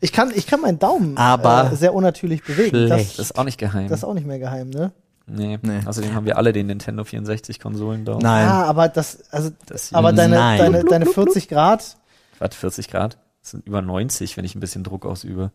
Ich 0.00 0.10
kann, 0.12 0.32
ich 0.34 0.46
kann 0.46 0.62
meinen 0.62 0.78
Daumen 0.78 1.16
Aber 1.18 1.70
äh, 1.70 1.76
sehr 1.76 1.92
unnatürlich 1.94 2.42
bewegen. 2.42 2.88
Das, 2.88 2.88
schlecht. 2.88 3.18
Das 3.18 3.26
ist 3.26 3.38
auch 3.38 3.44
nicht 3.44 3.58
geheim. 3.58 3.88
das 3.88 3.98
ist 4.00 4.04
auch 4.04 4.14
nicht 4.14 4.26
mehr 4.26 4.38
geheim, 4.38 4.70
ne? 4.70 4.90
nee. 5.26 5.58
Nee. 5.60 5.80
Außerdem 5.84 6.14
haben 6.14 6.24
wir 6.24 6.38
alle 6.38 6.52
den 6.54 6.66
Nintendo 6.66 7.04
64 7.04 7.60
Konsolen 7.60 8.04
da. 8.06 8.18
Nein. 8.18 8.48
Ah, 8.48 8.64
aber 8.64 8.88
das, 8.88 9.30
also, 9.30 9.50
Das 9.66 9.92
aber 9.92 10.12
deine, 10.14 10.34
Nein. 10.36 10.58
deine, 10.58 10.84
deine 10.84 11.06
40 11.06 11.48
Grad, 11.48 11.96
Warte, 12.38 12.56
40 12.56 12.88
Grad? 12.88 13.18
Das 13.42 13.50
sind 13.52 13.66
über 13.66 13.82
90, 13.82 14.36
wenn 14.38 14.44
ich 14.46 14.54
ein 14.54 14.60
bisschen 14.60 14.82
Druck 14.82 15.04
ausübe. 15.04 15.52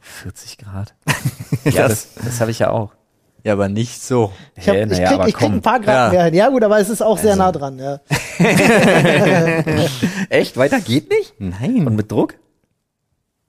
40 0.00 0.58
Grad? 0.58 0.94
ja, 1.64 1.86
das, 1.88 2.08
das 2.14 2.40
habe 2.40 2.50
ich 2.50 2.58
ja 2.58 2.70
auch. 2.70 2.92
Ja, 3.44 3.52
aber 3.52 3.68
nicht 3.68 4.02
so. 4.02 4.32
ich, 4.56 4.68
hab, 4.68 4.74
Hä, 4.74 4.84
ich, 4.84 4.88
krieg, 4.98 5.06
aber 5.12 5.28
ich 5.28 5.34
krieg 5.34 5.50
ein 5.50 5.60
paar 5.62 5.78
Grad 5.78 5.94
Ja. 5.94 6.10
mehr 6.18 6.24
hin. 6.24 6.34
Ja 6.34 6.48
gut, 6.48 6.64
aber 6.64 6.80
es 6.80 6.88
ist 6.88 7.02
auch 7.02 7.18
sehr 7.18 7.32
Also. 7.32 7.42
nah 7.42 7.52
dran, 7.52 7.78
ja. 7.78 8.00
Echt? 10.30 10.56
Weiter 10.56 10.80
geht 10.80 11.10
nicht? 11.10 11.34
Nein. 11.38 11.86
Und 11.86 11.94
mit 11.96 12.10
Druck? 12.10 12.34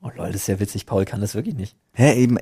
Oh 0.03 0.09
lol, 0.15 0.27
das 0.27 0.35
ist 0.41 0.47
ja 0.47 0.59
witzig. 0.59 0.85
Paul 0.85 1.05
kann 1.05 1.21
das 1.21 1.33
wirklich 1.33 1.55
nicht. 1.55 1.75
Hä, 1.93 2.13
eben. 2.13 2.37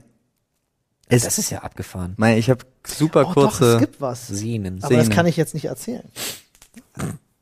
Es, 1.09 1.23
Das 1.23 1.37
ist 1.37 1.49
ja 1.51 1.59
abgefahren. 1.59 2.13
mein, 2.17 2.37
ich 2.37 2.49
habe 2.49 2.65
super 2.85 3.27
Oh, 3.29 3.33
doch, 3.33 3.51
es 3.53 3.59
kurze. 3.59 3.77
gibt 3.79 4.01
was. 4.01 4.27
Sehnen. 4.27 4.79
Aber 4.83 4.95
das 4.95 5.03
Sehnen. 5.05 5.15
kann 5.15 5.27
ich 5.27 5.37
jetzt 5.37 5.53
nicht 5.53 5.65
erzählen. 5.65 6.03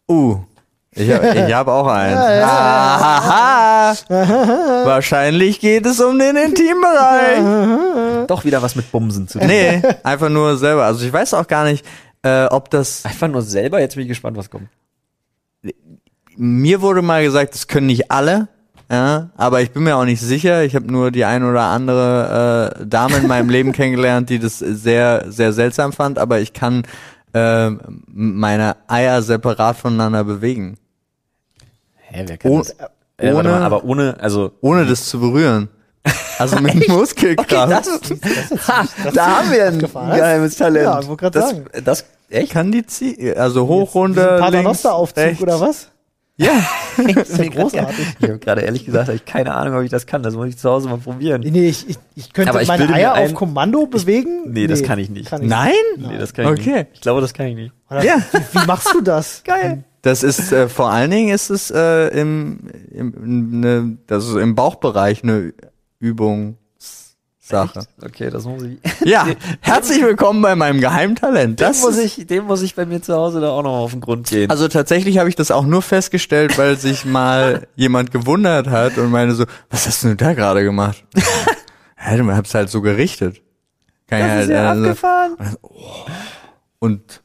uh. 0.10 0.40
Ich 0.94 1.10
habe 1.10 1.26
ich 1.48 1.54
hab 1.54 1.68
auch 1.70 1.88
eins. 1.88 2.16
Ja, 2.16 2.34
ja, 2.34 2.48
Ahaha. 2.50 3.96
Wahrscheinlich 4.86 5.62
geht 5.62 5.86
es 5.86 6.02
um 6.02 6.20
den 6.20 6.36
Intimbereich. 6.36 7.40
Doch 8.28 8.46
wieder 8.46 8.62
was 8.62 8.76
mit 8.76 8.92
Bumsen 8.92 9.28
zu 9.28 9.40
tun. 9.40 9.48
Nee, 9.48 9.82
einfach 10.04 10.30
nur 10.30 10.58
selber. 10.58 10.86
Also 10.86 11.06
ich 11.06 11.12
weiß 11.14 11.34
auch 11.34 11.48
gar 11.48 11.64
nicht, 11.66 11.86
äh, 12.24 12.46
ob 12.46 12.70
das. 12.70 13.06
Einfach 13.06 13.28
nur 13.28 13.42
selber, 13.42 13.80
jetzt 13.80 13.96
bin 13.96 14.04
ich 14.04 14.10
gespannt, 14.10 14.38
was 14.38 14.50
kommt. 14.50 14.68
Mir 16.38 16.82
wurde 16.82 17.02
mal 17.02 17.24
gesagt, 17.24 17.54
das 17.54 17.68
können 17.68 17.88
nicht 17.88 18.10
alle. 18.12 18.48
Ja, 18.90 19.30
aber 19.38 19.62
ich 19.62 19.72
bin 19.72 19.84
mir 19.84 19.96
auch 19.96 20.04
nicht 20.06 20.20
sicher. 20.22 20.64
Ich 20.66 20.76
habe 20.76 20.92
nur 20.92 21.12
die 21.12 21.24
ein 21.24 21.44
oder 21.46 21.62
andere 21.64 22.76
äh, 22.82 22.86
Dame 22.86 23.18
in 23.18 23.28
meinem 23.28 23.50
Leben 23.50 23.72
kennengelernt, 23.74 24.30
die 24.30 24.40
das 24.40 24.60
sehr, 24.60 25.26
sehr 25.32 25.54
seltsam 25.54 25.94
fand. 25.94 26.20
Aber 26.20 26.40
ich 26.42 26.52
kann 26.52 26.84
äh, 27.34 27.70
meine 28.08 28.76
Eier 28.88 29.22
separat 29.22 29.78
voneinander 29.78 30.24
bewegen, 30.26 30.78
Hä, 32.10 32.26
wer 32.28 32.38
kann 32.38 32.52
Oh, 32.52 32.58
das? 32.58 32.72
Äh, 32.72 33.34
warte 33.34 33.38
ohne- 33.38 33.50
mal, 33.50 33.64
aber 33.64 33.84
ohne, 33.86 34.18
also 34.20 34.52
ohne 34.60 34.86
das 34.86 35.06
zu 35.08 35.20
berühren. 35.22 35.70
Also 36.40 36.60
mit 36.60 36.88
Muskelkraft. 36.88 37.90
da 39.14 39.26
haben 39.40 39.52
wir 39.52 39.66
ein 39.68 39.80
geheimes 39.80 40.56
Talent. 40.56 40.86
Ja, 40.86 41.00
ich 41.00 41.08
wollte 41.08 41.22
grad 41.22 41.36
das, 41.36 41.50
sagen. 41.52 41.66
das, 41.84 42.06
echt? 42.30 42.52
Kann 42.52 42.72
die 42.72 42.86
ziehen? 42.86 43.38
Also 43.38 43.68
hoch, 43.68 43.94
runter, 43.96 44.38
Paternoster-Aufzug 44.40 45.42
oder 45.42 45.60
was? 45.62 45.88
Ja. 46.38 46.50
Das 47.16 47.30
ist 47.30 47.38
ja 47.38 47.48
großartig. 47.50 48.06
Ich 48.20 48.28
habe 48.28 48.40
gerade 48.40 48.62
ehrlich 48.62 48.86
gesagt, 48.86 49.08
hab 49.08 49.16
ich 49.16 49.24
keine 49.26 49.54
Ahnung, 49.56 49.78
ob 49.78 49.84
ich 49.84 49.90
das 49.92 50.06
kann. 50.06 50.24
Das 50.24 50.34
muss 50.36 50.48
ich 50.50 50.58
zu 50.58 50.70
Hause 50.70 50.90
mal 50.90 50.98
probieren. 50.98 51.42
Nee, 51.42 51.70
ich, 51.70 51.90
ich, 51.90 51.98
ich 52.16 52.34
könnte 52.34 52.60
ich 52.62 52.68
meine 52.68 52.92
Eier 52.94 53.14
ein- 53.14 53.28
auf 53.30 53.34
Kommando 53.36 53.86
bewegen. 53.86 54.42
nee, 54.52 54.68
das 54.68 54.84
kann 54.84 55.00
ich 55.00 55.10
nicht. 55.10 55.30
Kann 55.30 55.42
ich 55.44 55.50
Nein? 55.50 55.72
Nee, 55.98 56.18
das 56.18 56.34
kann 56.34 56.46
ich 56.54 56.60
Okay. 56.60 56.80
nicht. 56.80 56.88
Ich 56.96 57.02
glaube, 57.02 57.22
das 57.22 57.34
kann 57.34 57.46
ich 57.48 57.56
nicht. 57.56 57.74
Oder 57.90 58.04
Ja. 58.04 58.16
Wie, 58.32 58.60
wie 58.60 58.66
machst 58.66 58.94
du 58.94 59.02
das? 59.02 59.42
Geil. 59.46 59.84
Das 60.02 60.22
ist 60.24 60.52
äh, 60.52 60.68
vor 60.68 60.90
allen 60.92 61.12
Dingen 61.12 61.34
ist 61.34 61.50
es 61.50 61.72
äh, 61.72 62.08
im, 62.10 62.60
im 62.92 63.60
ne, 63.62 63.98
das 64.08 64.28
ist 64.28 64.36
im 64.36 64.56
Bauchbereich 64.56 65.24
eine 65.24 65.54
Übungssache. 66.02 67.86
Okay, 68.04 68.30
das 68.32 68.44
muss 68.46 68.64
ich. 68.64 68.80
Ja, 69.06 69.28
herzlich 69.62 70.02
willkommen 70.02 70.42
bei 70.42 70.56
meinem 70.56 70.82
Geheimtalent. 70.82 71.60
Dem 71.60 71.64
Das 71.68 71.82
muss 71.82 71.98
ist, 71.98 72.18
ich, 72.18 72.28
dem 72.28 72.46
muss 72.46 72.62
ich 72.64 72.74
bei 72.76 72.86
mir 72.88 73.02
zu 73.04 73.14
Hause 73.14 73.40
da 73.40 73.52
auch 73.52 73.62
noch 73.62 73.78
auf 73.78 73.92
den 73.92 74.02
Grund 74.02 74.28
gehen. 74.28 74.50
also 74.50 74.68
tatsächlich 74.68 75.20
habe 75.20 75.30
ich 75.30 75.36
das 75.36 75.52
auch 75.52 75.66
nur 75.66 75.82
festgestellt, 75.84 76.58
weil 76.58 76.76
sich 76.78 77.06
mal 77.06 77.68
jemand 77.76 78.12
gewundert 78.12 78.68
hat 78.68 78.98
und 78.98 79.12
meine 79.12 79.34
so, 79.34 79.46
was 79.70 79.86
hast 79.88 80.04
du 80.04 80.08
denn 80.10 80.18
da 80.18 80.34
gerade 80.34 80.64
gemacht? 80.64 81.04
ja, 82.04 82.18
du 82.18 82.26
hab's 82.32 82.54
halt 82.56 82.70
so 82.70 82.82
gerichtet. 82.82 83.42
Kann 84.08 84.20
ich 84.20 84.26
halt, 84.26 84.52
also- 84.52 84.84
abgefahren. 84.84 85.38
und 86.80 87.21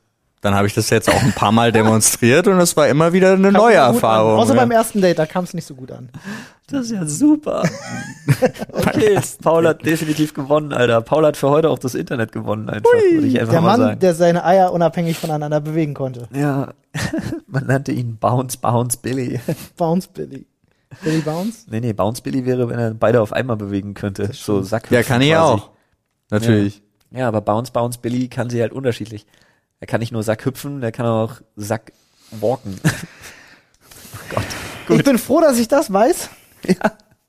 dann 0.47 0.55
habe 0.55 0.69
ich 0.69 0.75
das 0.75 0.91
jetzt 0.91 1.09
auch 1.11 1.23
ein 1.25 1.33
paar 1.33 1.51
Mal 1.51 1.73
demonstriert 1.73 2.47
und 2.47 2.61
es 2.61 2.77
war 2.77 2.87
immer 2.87 3.13
wieder 3.13 3.33
eine 3.33 3.51
Kam 3.51 3.63
neue 3.63 3.75
Erfahrung. 3.75 4.35
An. 4.35 4.39
Außer 4.39 4.55
ja. 4.55 4.61
beim 4.61 4.71
ersten 4.71 5.01
Date, 5.01 5.19
da 5.19 5.27
kam 5.27 5.43
es 5.43 5.55
nicht 5.55 5.67
so 5.67 5.75
gut 5.75 5.91
an. 5.91 6.09
Das 6.69 6.87
ist 6.87 6.93
ja 6.93 7.05
super. 7.05 7.65
Okay, 8.73 9.19
Paul 9.43 9.67
hat 9.67 9.85
definitiv 9.87 10.35
gewonnen, 10.35 10.73
Alter. 10.73 11.01
Paul 11.01 11.25
hat 11.25 11.37
für 11.37 11.49
heute 11.49 11.71
auch 11.71 11.79
das 11.79 11.95
Internet 11.95 12.33
gewonnen, 12.33 12.69
einfach, 12.69 12.91
würde 12.93 13.27
ich 13.27 13.41
einfach 13.41 13.53
Der 13.53 13.61
mal 13.61 13.69
Mann, 13.71 13.81
sagen. 13.81 14.01
der 14.01 14.15
seine 14.15 14.45
Eier 14.45 14.73
unabhängig 14.73 15.19
voneinander 15.19 15.61
bewegen 15.61 15.95
konnte. 15.95 16.29
ja, 16.35 16.75
man 17.47 17.67
nannte 17.67 17.93
ihn 17.93 18.19
Bounce 18.19 18.59
Bounce 18.59 18.99
Billy. 18.99 19.41
Bounce 19.77 20.09
Billy. 20.13 20.47
Billy 21.03 21.21
Bounce? 21.21 21.67
Nee, 21.71 21.81
nee, 21.81 21.93
Bounce 21.93 22.23
Billy 22.23 22.45
wäre, 22.45 22.69
wenn 22.69 22.79
er 22.79 22.95
beide 22.95 23.21
auf 23.21 23.33
einmal 23.33 23.57
bewegen 23.57 23.95
könnte. 23.95 24.31
So 24.33 24.63
Sack. 24.63 24.91
ja, 24.91 25.03
kann 25.03 25.23
ich 25.23 25.35
auch. 25.35 25.71
Natürlich. 26.31 26.83
Ja, 27.11 27.29
aber 27.29 27.41
Bounce 27.41 27.73
Bounce 27.73 27.99
Billy 27.99 28.29
kann 28.29 28.51
sie 28.51 28.61
halt 28.61 28.73
unterschiedlich. 28.73 29.27
Er 29.81 29.87
kann 29.87 30.01
nicht 30.01 30.13
nur 30.13 30.23
Sack 30.23 30.45
hüpfen, 30.45 30.81
der 30.81 30.93
kann 30.93 31.07
auch 31.07 31.35
Sack 31.57 31.93
walken. 32.31 32.81
Ich 34.89 35.03
bin 35.05 35.19
froh, 35.19 35.41
dass 35.41 35.59
ich 35.59 35.69
das 35.69 35.93
weiß. 35.93 36.31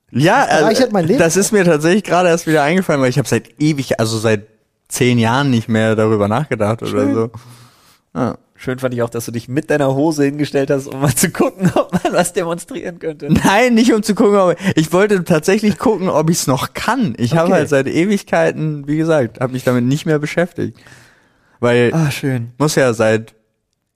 Ja, 0.10 0.46
bereichert 0.46 0.94
mein 0.94 1.06
Leben 1.06 1.20
das 1.20 1.36
ist 1.36 1.52
mir 1.52 1.66
tatsächlich 1.66 2.06
gerade 2.06 2.30
erst 2.30 2.48
wieder 2.48 2.64
eingefallen, 2.64 3.02
weil 3.02 3.10
ich 3.10 3.18
habe 3.18 3.28
seit 3.28 3.60
ewig, 3.60 4.00
also 4.00 4.18
seit 4.18 4.48
zehn 4.88 5.20
Jahren 5.20 5.50
nicht 5.50 5.68
mehr 5.68 5.98
darüber 5.98 6.30
nachgedacht 6.30 6.82
oder 6.82 7.14
so. 7.14 7.32
Ja. 8.16 8.38
Schön 8.56 8.80
fand 8.80 8.94
ich 8.94 9.02
auch, 9.02 9.10
dass 9.10 9.26
du 9.26 9.32
dich 9.32 9.50
mit 9.50 9.70
deiner 9.70 9.94
Hose 9.94 10.24
hingestellt 10.24 10.70
hast, 10.72 10.88
um 10.88 11.02
mal 11.02 11.14
zu 11.14 11.30
gucken, 11.30 11.70
ob 11.76 11.92
man 11.92 12.14
was 12.14 12.32
demonstrieren 12.32 13.00
könnte. 13.00 13.28
Nein, 13.32 13.74
nicht 13.74 13.92
um 13.92 14.02
zu 14.02 14.16
gucken, 14.16 14.38
aber 14.38 14.56
ich 14.76 14.94
wollte 14.94 15.26
tatsächlich 15.26 15.78
gucken, 15.78 16.08
ob 16.08 16.30
ich 16.30 16.38
es 16.38 16.48
noch 16.48 16.74
kann. 16.74 17.14
Ich 17.18 17.36
habe 17.36 17.48
Okay. 17.50 17.54
halt 17.60 17.70
seit 17.70 17.88
Ewigkeiten, 17.88 18.88
wie 18.88 18.96
gesagt, 18.98 19.42
habe 19.42 19.52
mich 19.52 19.66
damit 19.66 19.84
nicht 19.84 20.06
mehr 20.06 20.20
beschäftigt. 20.20 20.80
Weil 21.60 21.94
Ah, 21.94 22.12
schön. 22.12 22.52
muss 22.58 22.76
ja 22.76 22.94
seit 22.94 23.34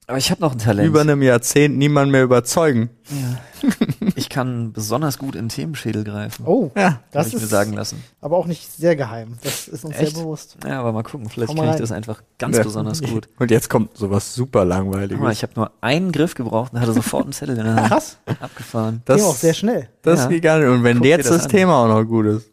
Aber 0.08 0.18
ich 0.18 0.30
habe 0.32 0.42
noch 0.42 0.52
ein 0.54 0.58
Talent. 0.58 0.88
über 0.88 1.02
einem 1.02 1.22
Jahrzehnt 1.22 1.78
niemand 1.78 2.12
mehr 2.12 2.24
überzeugen. 2.24 2.90
ich 4.16 4.30
kann 4.30 4.74
besonders 4.74 5.18
gut 5.18 5.36
in 5.36 5.48
Themenschädel 5.50 6.04
greifen. 6.04 6.44
Oh, 6.46 6.72
Ja. 6.76 6.84
Hab 6.94 7.12
das 7.12 7.28
ich 7.28 7.34
mir 7.36 7.40
ist 7.42 7.50
sagen 7.50 7.74
lassen. 7.74 8.04
aber 8.20 8.36
auch 8.38 8.46
nicht 8.48 8.72
sehr 8.72 8.96
geheim. 8.96 9.38
Das 9.44 9.68
ist 9.68 9.86
uns 9.86 9.96
Echt? 9.98 10.14
sehr 10.16 10.24
bewusst. 10.24 10.58
Ja, 10.66 10.80
aber 10.80 10.92
mal 10.92 11.04
gucken, 11.04 11.30
vielleicht 11.30 11.56
kann 11.56 11.70
ich 11.70 11.76
das 11.78 11.92
einfach 11.92 12.22
ganz 12.40 12.58
Ja. 12.58 12.64
besonders 12.64 13.02
gut. 13.04 13.30
Und 13.40 13.52
jetzt 13.52 13.70
kommt 13.70 13.96
sowas 13.98 14.34
super 14.34 14.62
Guck 14.62 14.70
mal, 14.70 14.76
langweiliges. 14.76 15.32
ich 15.32 15.44
habe 15.44 15.54
nur 15.56 15.72
einen 15.82 16.12
Griff 16.12 16.36
gebraucht 16.36 16.74
und 16.74 16.80
hatte 16.82 16.94
sofort 16.94 17.24
einen 17.26 17.34
Zettel 17.34 17.58
in 17.58 17.64
der 17.66 17.76
Hand. 17.76 17.88
Krass. 17.90 18.18
Abgefahren. 18.40 19.02
Das 19.06 19.18
Ging 19.18 19.26
auch 19.26 19.36
sehr 19.36 19.54
schnell. 19.54 19.88
Das 20.02 20.20
Ja. 20.20 20.26
ist 20.26 20.30
gigantisch. 20.32 20.70
Und 20.70 20.84
wenn 20.84 20.98
Guck 20.98 21.06
jetzt 21.06 21.30
das 21.30 21.44
das. 21.44 21.48
Thema 21.48 21.76
auch 21.76 21.88
noch 21.88 22.04
gut 22.06 22.26
ist. 22.26 22.50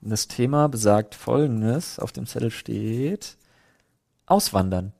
Das 0.00 0.28
Thema 0.28 0.68
besagt 0.68 1.14
folgendes. 1.14 1.98
Auf 1.98 2.12
dem 2.12 2.26
Zettel 2.26 2.50
steht 2.50 3.36
Auswandern. 4.32 4.92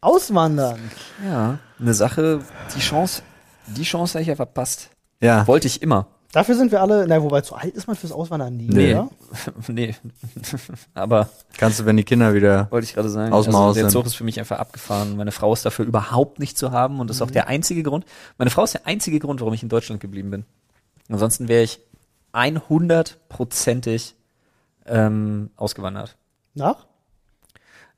Auswandern. 0.00 0.80
Ja, 1.24 1.58
eine 1.78 1.94
Sache, 1.94 2.40
die 2.74 2.80
Chance, 2.80 3.22
die 3.68 3.82
Chance 3.84 4.14
habe 4.14 4.22
ich 4.22 4.28
ja 4.28 4.34
verpasst. 4.36 4.90
Ja. 5.20 5.46
Wollte 5.46 5.66
ich 5.68 5.82
immer. 5.82 6.06
Dafür 6.32 6.56
sind 6.56 6.72
wir 6.72 6.82
alle, 6.82 7.06
na, 7.08 7.22
wobei 7.22 7.40
zu 7.42 7.54
alt 7.54 7.74
ist 7.74 7.86
man 7.86 7.94
fürs 7.96 8.12
Auswandern 8.12 8.56
nie, 8.56 8.68
Nee. 8.68 8.94
oder? 8.94 9.08
nee. 9.68 9.94
Aber 10.94 11.28
Kannst 11.56 11.78
du, 11.80 11.86
wenn 11.86 11.96
die 11.96 12.04
Kinder 12.04 12.34
wieder. 12.34 12.66
wollte 12.70 12.84
ich 12.86 12.94
gerade 12.94 13.08
sagen, 13.08 13.32
Aus 13.32 13.46
dem 13.46 13.54
also 13.54 13.66
Haus 13.68 13.74
der. 13.76 13.88
Zug 13.88 14.04
ist 14.06 14.14
für 14.14 14.24
mich 14.24 14.38
einfach 14.38 14.58
abgefahren. 14.58 15.16
Meine 15.16 15.32
Frau 15.32 15.52
ist 15.52 15.64
dafür 15.64 15.86
überhaupt 15.86 16.38
nicht 16.40 16.58
zu 16.58 16.70
haben 16.72 16.98
und 17.00 17.10
ist 17.10 17.20
Mhm. 17.20 17.26
auch 17.26 17.30
der 17.30 17.46
einzige 17.48 17.82
Grund. 17.84 18.04
Meine 18.36 18.50
Frau 18.50 18.64
ist 18.64 18.74
der 18.74 18.86
einzige 18.86 19.20
Grund, 19.20 19.40
warum 19.40 19.54
ich 19.54 19.62
in 19.62 19.68
Deutschland 19.68 20.00
geblieben 20.00 20.30
bin. 20.30 20.44
Ansonsten 21.08 21.46
wäre 21.48 21.62
ich 21.62 21.80
100%ig 22.32 24.14
ähm, 24.86 25.50
ausgewandert. 25.56 26.16
Nach? 26.54 26.86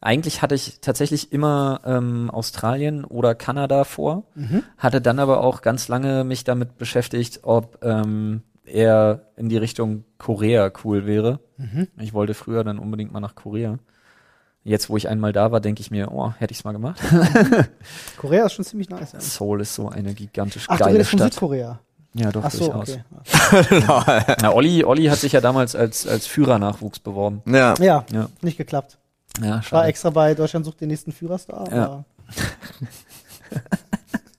Eigentlich 0.02 0.40
hatte 0.40 0.54
ich 0.54 0.80
tatsächlich 0.80 1.30
immer 1.32 1.80
ähm, 1.84 2.30
Australien 2.30 3.04
oder 3.04 3.34
Kanada 3.34 3.84
vor, 3.84 4.24
Mhm. 4.34 4.62
hatte 4.78 5.00
dann 5.00 5.18
aber 5.18 5.40
auch 5.42 5.60
ganz 5.62 5.88
lange 5.88 6.24
mich 6.24 6.44
damit 6.44 6.78
beschäftigt, 6.78 7.40
ob 7.42 7.84
ähm, 7.84 8.42
eher 8.64 9.26
in 9.36 9.48
die 9.50 9.58
Richtung 9.58 10.04
Korea 10.18 10.70
cool 10.84 11.04
wäre. 11.06 11.40
Mhm. 11.58 11.88
Ich 11.98 12.14
wollte 12.14 12.32
früher 12.34 12.64
dann 12.64 12.78
unbedingt 12.78 13.12
mal 13.12 13.20
nach 13.20 13.34
Korea. 13.34 13.78
Jetzt, 14.62 14.90
wo 14.90 14.96
ich 14.96 15.08
einmal 15.08 15.32
da 15.32 15.52
war, 15.52 15.60
denke 15.60 15.80
ich 15.80 15.90
mir, 15.90 16.12
oh, 16.12 16.32
hätte 16.38 16.52
ich's 16.52 16.64
mal 16.64 16.72
gemacht. 16.72 17.00
Korea 18.18 18.46
ist 18.46 18.52
schon 18.52 18.64
ziemlich 18.64 18.88
nice. 18.90 19.12
Ja. 19.12 19.20
Seoul 19.20 19.60
ist 19.62 19.74
so 19.74 19.88
eine 19.88 20.14
gigantisch 20.14 20.66
Ach, 20.68 20.76
du 20.76 20.84
geile 20.84 20.94
redest 20.94 21.10
von 21.10 21.18
Stadt. 21.18 21.32
Südkorea. 21.34 21.80
Ja, 22.12 22.30
doch, 22.32 22.44
Ach 22.44 22.50
so, 22.50 22.66
durchaus. 22.72 22.98
okay. 23.20 23.82
Na, 24.42 24.52
Olli, 24.52 24.82
Olli 24.84 25.06
hat 25.06 25.18
sich 25.18 25.32
ja 25.32 25.40
damals 25.40 25.76
als, 25.76 26.06
als 26.06 26.26
Führernachwuchs 26.26 26.98
beworben. 26.98 27.42
Ja. 27.46 27.74
Ja, 27.78 28.04
Ja, 28.12 28.28
nicht 28.42 28.58
geklappt. 28.58 28.98
Ja 29.40 29.46
Ich 29.46 29.72
war 29.72 29.80
schade. 29.80 29.88
extra 29.88 30.10
bei 30.10 30.34
Deutschland 30.34 30.66
sucht 30.66 30.80
den 30.80 30.88
nächsten 30.88 31.12
Führerstar. 31.12 31.72
Ja. 31.72 32.04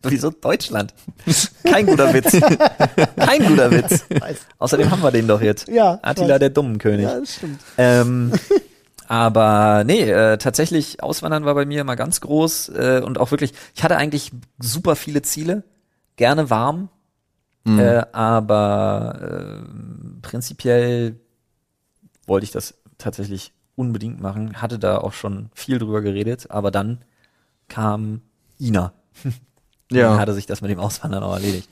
Wieso 0.04 0.32
Deutschland? 0.32 0.94
Kein 1.64 1.86
guter 1.86 2.12
Witz. 2.14 2.32
Kein 3.18 3.46
guter 3.48 3.70
Witz. 3.72 4.04
Weiß. 4.20 4.38
Außerdem 4.58 4.90
haben 4.90 5.04
wir 5.04 5.12
den 5.12 5.28
doch 5.28 5.42
jetzt. 5.42 5.68
Ja, 5.68 6.00
Attila 6.02 6.34
weiß. 6.34 6.40
der 6.40 6.50
Dummenkönig. 6.50 7.06
Ja, 7.06 7.20
das 7.20 7.36
stimmt. 7.36 7.60
Ähm, 7.78 8.32
aber 9.08 9.84
nee, 9.86 10.02
äh, 10.10 10.38
tatsächlich 10.40 11.04
Auswandern 11.04 11.46
war 11.46 11.54
bei 11.54 11.66
mir 11.66 11.82
immer 11.82 11.96
ganz 11.96 12.20
groß 12.22 12.70
äh, 12.70 13.02
und 13.06 13.20
auch 13.20 13.30
wirklich, 13.30 13.54
ich 13.76 13.84
hatte 13.84 13.98
eigentlich 13.98 14.32
super 14.60 14.96
viele 14.96 15.22
Ziele, 15.22 15.64
gerne 16.16 16.50
warm, 16.50 16.90
Mhm. 17.64 17.78
äh, 17.80 18.04
aber 18.12 19.20
äh, 19.22 19.62
prinzipiell 20.24 21.20
wollte 22.26 22.46
ich 22.46 22.52
das 22.52 22.74
tatsächlich 22.98 23.54
unbedingt 23.82 24.22
machen, 24.22 24.62
hatte 24.62 24.80
da 24.80 24.98
auch 25.00 25.13
schon 25.13 25.50
viel 25.54 25.78
drüber 25.80 26.02
geredet, 26.02 26.50
aber 26.50 26.72
dann 26.72 27.00
kam 27.67 28.22
Ina. 28.60 28.94
Dann 29.89 30.00
Ja. 30.00 30.17
hatte 30.17 30.34
sich 30.34 30.46
das 30.46 30.62
mit 30.62 30.72
dem 30.72 30.80
Auswandern 30.80 31.22
auch 31.24 31.34
erledigt. 31.34 31.67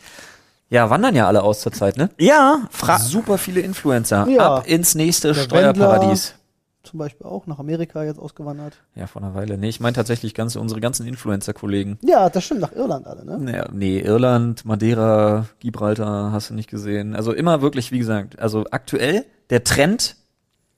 Ja, 0.69 0.89
wandern 0.89 1.15
ja 1.15 1.26
alle 1.28 1.41
aus 1.41 1.62
zur 1.62 1.72
Zeit, 1.72 1.95
ne? 1.98 2.10
Ja, 2.19 2.67
fra 2.69 3.00
Super 3.00 3.38
viele 3.38 3.62
Influencer. 3.62 4.28
Ja. 4.28 4.58
Ab 4.58 4.67
ins 4.67 4.93
nächste 4.93 5.30
Der 5.30 5.36
Steuerparadies. 5.41 6.36
Zum 6.84 7.00
Beispiel 7.00 7.26
auch 7.26 7.45
nach 7.48 7.60
Amerika 7.60 8.04
jetzt 8.04 8.19
ausgewandert. 8.19 8.74
Ja, 8.95 9.08
vor 9.08 9.22
einer 9.22 9.36
Weile. 9.36 9.58
Nee, 9.58 9.69
ich 9.69 9.80
meine 9.80 9.93
tatsächlich 9.93 10.34
ganz 10.34 10.56
unsere 10.56 10.80
ganzen 10.82 11.06
Influencer-Kollegen. 11.08 11.98
Ja, 12.02 12.30
das 12.30 12.43
stimmt, 12.45 12.62
nach 12.62 12.72
Irland 12.74 13.06
alle, 13.08 13.26
ne? 13.26 13.38
Naja, 13.38 13.67
nee, 13.72 14.00
Irland, 14.00 14.65
Madeira, 14.65 15.45
Gibraltar, 15.60 16.32
hast 16.32 16.50
du 16.50 16.54
nicht 16.54 16.69
gesehen. 16.69 17.15
Also 17.15 17.32
immer 17.34 17.62
wirklich, 17.62 17.91
wie 17.91 18.00
gesagt, 18.00 18.39
also 18.39 18.65
aktuell 18.72 19.26
der 19.50 19.63
Trend, 19.63 20.15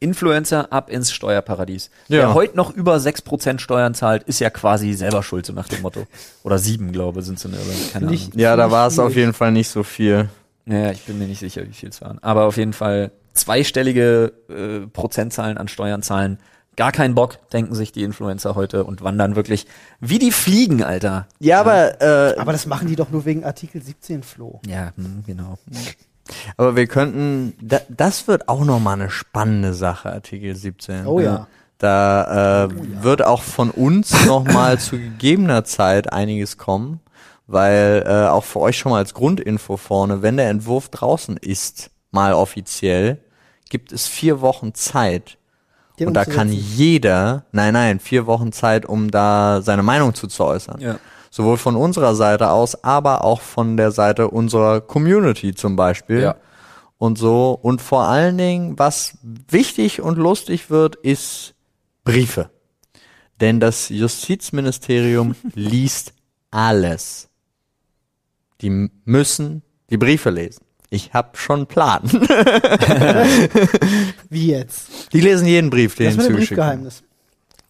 Influencer 0.01 0.73
ab 0.73 0.89
ins 0.89 1.11
Steuerparadies. 1.13 1.89
Ja. 2.09 2.17
Wer 2.19 2.33
heute 2.33 2.57
noch 2.57 2.71
über 2.75 2.95
6% 2.97 3.59
Steuern 3.59 3.93
zahlt, 3.93 4.23
ist 4.23 4.39
ja 4.39 4.49
quasi 4.49 4.93
selber 4.93 5.23
schuld, 5.23 5.45
so 5.45 5.53
nach 5.53 5.69
dem 5.69 5.81
Motto. 5.81 6.05
Oder 6.43 6.57
sieben, 6.57 6.91
glaube 6.91 7.21
sind 7.21 7.37
es 7.37 7.45
in 7.45 7.53
Irland. 7.53 7.93
Keine 7.93 8.07
Nicht- 8.07 8.31
Ahnung. 8.33 8.39
Ja, 8.39 8.55
da 8.55 8.69
war 8.71 8.87
es 8.87 8.99
auf 8.99 9.15
jeden 9.15 9.33
Fall 9.33 9.51
nicht 9.53 9.69
so 9.69 9.83
viel. 9.83 10.27
Ja, 10.65 10.91
ich 10.91 11.01
bin 11.03 11.17
mir 11.19 11.27
nicht 11.27 11.39
sicher, 11.39 11.65
wie 11.67 11.73
viel 11.73 11.89
es 11.89 12.01
waren. 12.01 12.19
Aber 12.21 12.45
auf 12.45 12.57
jeden 12.57 12.73
Fall 12.73 13.11
zweistellige 13.33 14.33
äh, 14.49 14.87
Prozentzahlen 14.87 15.57
an 15.57 15.67
Steuern 15.67 16.01
zahlen. 16.01 16.39
Gar 16.77 16.91
keinen 16.93 17.15
Bock, 17.15 17.37
denken 17.51 17.75
sich 17.75 17.91
die 17.91 18.01
Influencer 18.03 18.55
heute 18.55 18.85
und 18.85 19.03
wandern 19.03 19.35
wirklich 19.35 19.67
wie 19.99 20.19
die 20.19 20.31
Fliegen, 20.31 20.83
Alter. 20.83 21.27
Ja, 21.39 21.59
aber, 21.59 22.01
äh, 22.01 22.35
Aber 22.39 22.53
das 22.53 22.65
machen 22.65 22.87
die 22.87 22.95
doch 22.95 23.09
nur 23.11 23.25
wegen 23.25 23.43
Artikel 23.43 23.81
17, 23.81 24.23
Flo. 24.23 24.61
Ja, 24.65 24.93
hm, 24.95 25.23
genau. 25.27 25.57
Aber 26.57 26.75
wir 26.75 26.87
könnten, 26.87 27.53
da, 27.61 27.79
das 27.89 28.27
wird 28.27 28.47
auch 28.47 28.63
nochmal 28.65 28.95
eine 28.95 29.09
spannende 29.09 29.73
Sache, 29.73 30.11
Artikel 30.11 30.55
17. 30.55 31.05
Oh 31.05 31.19
ja. 31.19 31.47
Da 31.77 32.65
äh, 32.65 33.03
wird 33.03 33.25
auch 33.25 33.41
von 33.41 33.71
uns 33.71 34.25
nochmal 34.27 34.79
zu 34.79 34.97
gegebener 34.97 35.63
Zeit 35.63 36.13
einiges 36.13 36.57
kommen, 36.57 36.99
weil 37.47 38.03
äh, 38.05 38.27
auch 38.27 38.43
für 38.43 38.59
euch 38.59 38.77
schon 38.77 38.91
mal 38.91 38.99
als 38.99 39.15
Grundinfo 39.15 39.77
vorne, 39.77 40.21
wenn 40.21 40.37
der 40.37 40.49
Entwurf 40.49 40.89
draußen 40.89 41.37
ist, 41.37 41.89
mal 42.11 42.33
offiziell, 42.33 43.17
gibt 43.69 43.91
es 43.91 44.07
vier 44.07 44.41
Wochen 44.41 44.75
Zeit. 44.75 45.37
Den 45.97 46.09
Und 46.09 46.13
da 46.13 46.25
kann 46.25 46.51
jeder, 46.51 47.45
nein, 47.51 47.73
nein, 47.73 47.99
vier 47.99 48.27
Wochen 48.27 48.51
Zeit, 48.51 48.85
um 48.85 49.09
da 49.09 49.61
seine 49.61 49.83
Meinung 49.83 50.13
zu, 50.13 50.27
zu 50.27 50.43
äußern. 50.43 50.79
Ja. 50.81 50.99
Sowohl 51.33 51.55
von 51.57 51.77
unserer 51.77 52.13
Seite 52.13 52.49
aus, 52.49 52.83
aber 52.83 53.23
auch 53.23 53.39
von 53.39 53.77
der 53.77 53.91
Seite 53.91 54.29
unserer 54.29 54.81
Community 54.81 55.55
zum 55.55 55.77
Beispiel. 55.77 56.19
Ja. 56.19 56.35
Und 56.97 57.17
so. 57.17 57.57
Und 57.59 57.81
vor 57.81 58.03
allen 58.03 58.37
Dingen, 58.37 58.77
was 58.77 59.17
wichtig 59.49 60.01
und 60.01 60.17
lustig 60.17 60.69
wird, 60.69 60.97
ist 60.97 61.53
Briefe. 62.03 62.49
Denn 63.39 63.61
das 63.61 63.87
Justizministerium 63.87 65.35
liest 65.55 66.11
alles. 66.51 67.29
Die 68.59 68.89
müssen 69.05 69.61
die 69.89 69.97
Briefe 69.97 70.31
lesen. 70.31 70.65
Ich 70.89 71.13
habe 71.13 71.37
schon 71.37 71.59
einen 71.59 71.67
Plan. 71.67 72.01
Wie 74.29 74.47
jetzt? 74.47 75.13
Die 75.13 75.21
lesen 75.21 75.47
jeden 75.47 75.69
Brief, 75.69 75.95
den 75.95 76.17
Das 76.17 76.25
zugeschickt. 76.25 76.49
Briefgeheimnis. 76.49 77.03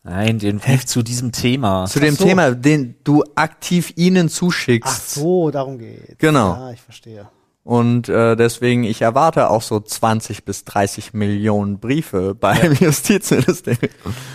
Nein, 0.04 0.40
den 0.40 0.58
Brief 0.58 0.86
zu 0.86 1.04
diesem 1.04 1.32
Thema. 1.32 1.86
Zu 1.86 2.00
dem 2.00 2.16
so. 2.16 2.26
Thema, 2.26 2.52
den 2.52 2.96
du 3.04 3.24
aktiv 3.36 3.94
ihnen 3.96 4.30
zuschickst. 4.30 4.92
Ach 4.92 5.00
so, 5.00 5.52
darum 5.52 5.78
geht's. 5.78 6.18
Genau. 6.18 6.54
Ja, 6.54 6.72
ich 6.72 6.82
verstehe. 6.82 7.30
Und 7.64 8.10
äh, 8.10 8.36
deswegen, 8.36 8.84
ich 8.84 9.04
erwarte 9.04 9.52
auch 9.52 9.62
so 9.62 9.80
20 9.80 10.46
bis 10.46 10.66
30 10.66 11.14
Millionen 11.14 11.78
Briefe 11.78 12.34
beim 12.34 12.74
Justizministerium. 12.74 13.92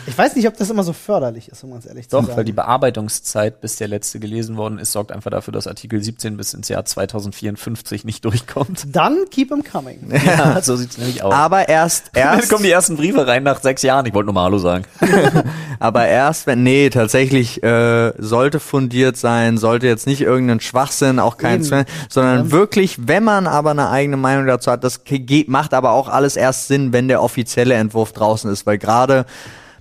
Ich 0.06 0.16
weiß 0.16 0.36
nicht, 0.36 0.46
ob 0.46 0.56
das 0.56 0.70
immer 0.70 0.84
so 0.84 0.92
förderlich 0.92 1.48
ist, 1.48 1.64
um 1.64 1.72
ganz 1.72 1.86
ehrlich 1.86 2.08
zu 2.08 2.16
Doch, 2.16 2.26
sein. 2.28 2.36
weil 2.36 2.44
die 2.44 2.52
Bearbeitungszeit, 2.52 3.60
bis 3.60 3.76
der 3.76 3.88
letzte 3.88 4.20
gelesen 4.20 4.56
worden 4.56 4.78
ist, 4.78 4.92
sorgt 4.92 5.10
einfach 5.10 5.32
dafür, 5.32 5.50
dass 5.52 5.66
Artikel 5.66 6.00
17 6.00 6.36
bis 6.36 6.54
ins 6.54 6.68
Jahr 6.68 6.84
2054 6.84 8.04
nicht 8.04 8.24
durchkommt. 8.24 8.94
Dann 8.94 9.24
keep 9.30 9.48
them 9.48 9.64
coming. 9.64 9.98
Ja, 10.24 10.60
so 10.62 10.76
sieht's 10.76 10.96
nämlich 10.98 11.22
aus. 11.22 11.32
Aber 11.34 11.68
erst, 11.68 12.10
Dann 12.12 12.38
erst, 12.38 12.50
kommen 12.50 12.62
die 12.62 12.70
ersten 12.70 12.96
Briefe 12.96 13.26
rein 13.26 13.42
nach 13.42 13.60
sechs 13.60 13.82
Jahren. 13.82 14.06
Ich 14.06 14.14
wollte 14.14 14.26
nur 14.26 14.34
mal 14.34 14.44
Hallo 14.44 14.58
sagen. 14.58 14.84
aber 15.80 16.06
erst, 16.06 16.46
wenn, 16.46 16.62
nee, 16.62 16.90
tatsächlich 16.90 17.62
äh, 17.62 18.12
sollte 18.18 18.60
fundiert 18.60 19.16
sein, 19.16 19.58
sollte 19.58 19.86
jetzt 19.86 20.06
nicht 20.06 20.20
irgendein 20.20 20.60
Schwachsinn, 20.60 21.18
auch 21.18 21.36
kein. 21.38 21.62
Zwang, 21.62 21.86
sondern 22.08 22.46
Ja. 22.46 22.50
wirklich, 22.52 23.08
wenn 23.08 23.15
man 23.24 23.46
aber 23.46 23.70
eine 23.70 23.90
eigene 23.90 24.16
Meinung 24.16 24.46
dazu 24.46 24.70
hat, 24.70 24.84
das 24.84 25.04
geht, 25.04 25.48
macht 25.48 25.74
aber 25.74 25.92
auch 25.92 26.08
alles 26.08 26.36
erst 26.36 26.68
Sinn, 26.68 26.92
wenn 26.92 27.08
der 27.08 27.22
offizielle 27.22 27.74
Entwurf 27.74 28.12
draußen 28.12 28.50
ist, 28.50 28.66
weil 28.66 28.78
gerade 28.78 29.26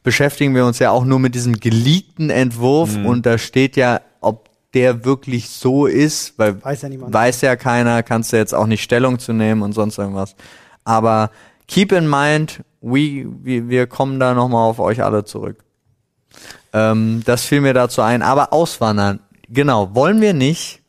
beschäftigen 0.03 0.53
wir 0.53 0.65
uns 0.65 0.79
ja 0.79 0.91
auch 0.91 1.05
nur 1.05 1.19
mit 1.19 1.35
diesem 1.35 1.59
geleakten 1.59 2.29
Entwurf 2.29 2.95
und 2.95 3.25
da 3.25 3.37
steht 3.37 3.75
ja, 3.75 4.01
ob 4.21 4.49
der 4.73 5.05
wirklich 5.05 5.49
so 5.49 5.85
ist, 5.85 6.37
weil 6.37 6.63
Weiß 6.63 6.81
ja 6.83 6.89
niemand. 6.89 7.13
weiß 7.13 7.41
ja 7.41 7.55
keiner, 7.55 8.03
kannst 8.03 8.33
du 8.33 8.37
jetzt 8.37 8.53
auch 8.53 8.67
nicht 8.67 8.83
Stellung 8.83 9.19
zu 9.19 9.33
nehmen 9.33 9.61
und 9.61 9.71
sonst 9.73 9.97
irgendwas. 9.97 10.35
Aber 10.83 11.31
keep 11.67 11.91
in 11.91 12.09
mind, 12.09 12.61
we, 12.81 13.25
wir, 13.41 13.67
wir 13.69 13.87
kommen 13.87 14.19
da 14.19 14.33
nochmal 14.33 14.69
auf 14.69 14.79
euch 14.79 15.03
alle 15.03 15.23
zurück. 15.23 15.63
Ähm, 16.73 17.23
das 17.25 17.45
fiel 17.45 17.61
mir 17.61 17.73
dazu 17.73 18.01
ein. 18.01 18.21
Aber 18.21 18.53
auswandern, 18.53 19.21
genau, 19.49 19.95
wollen 19.95 20.21
wir 20.21 20.33
nicht 20.33 20.81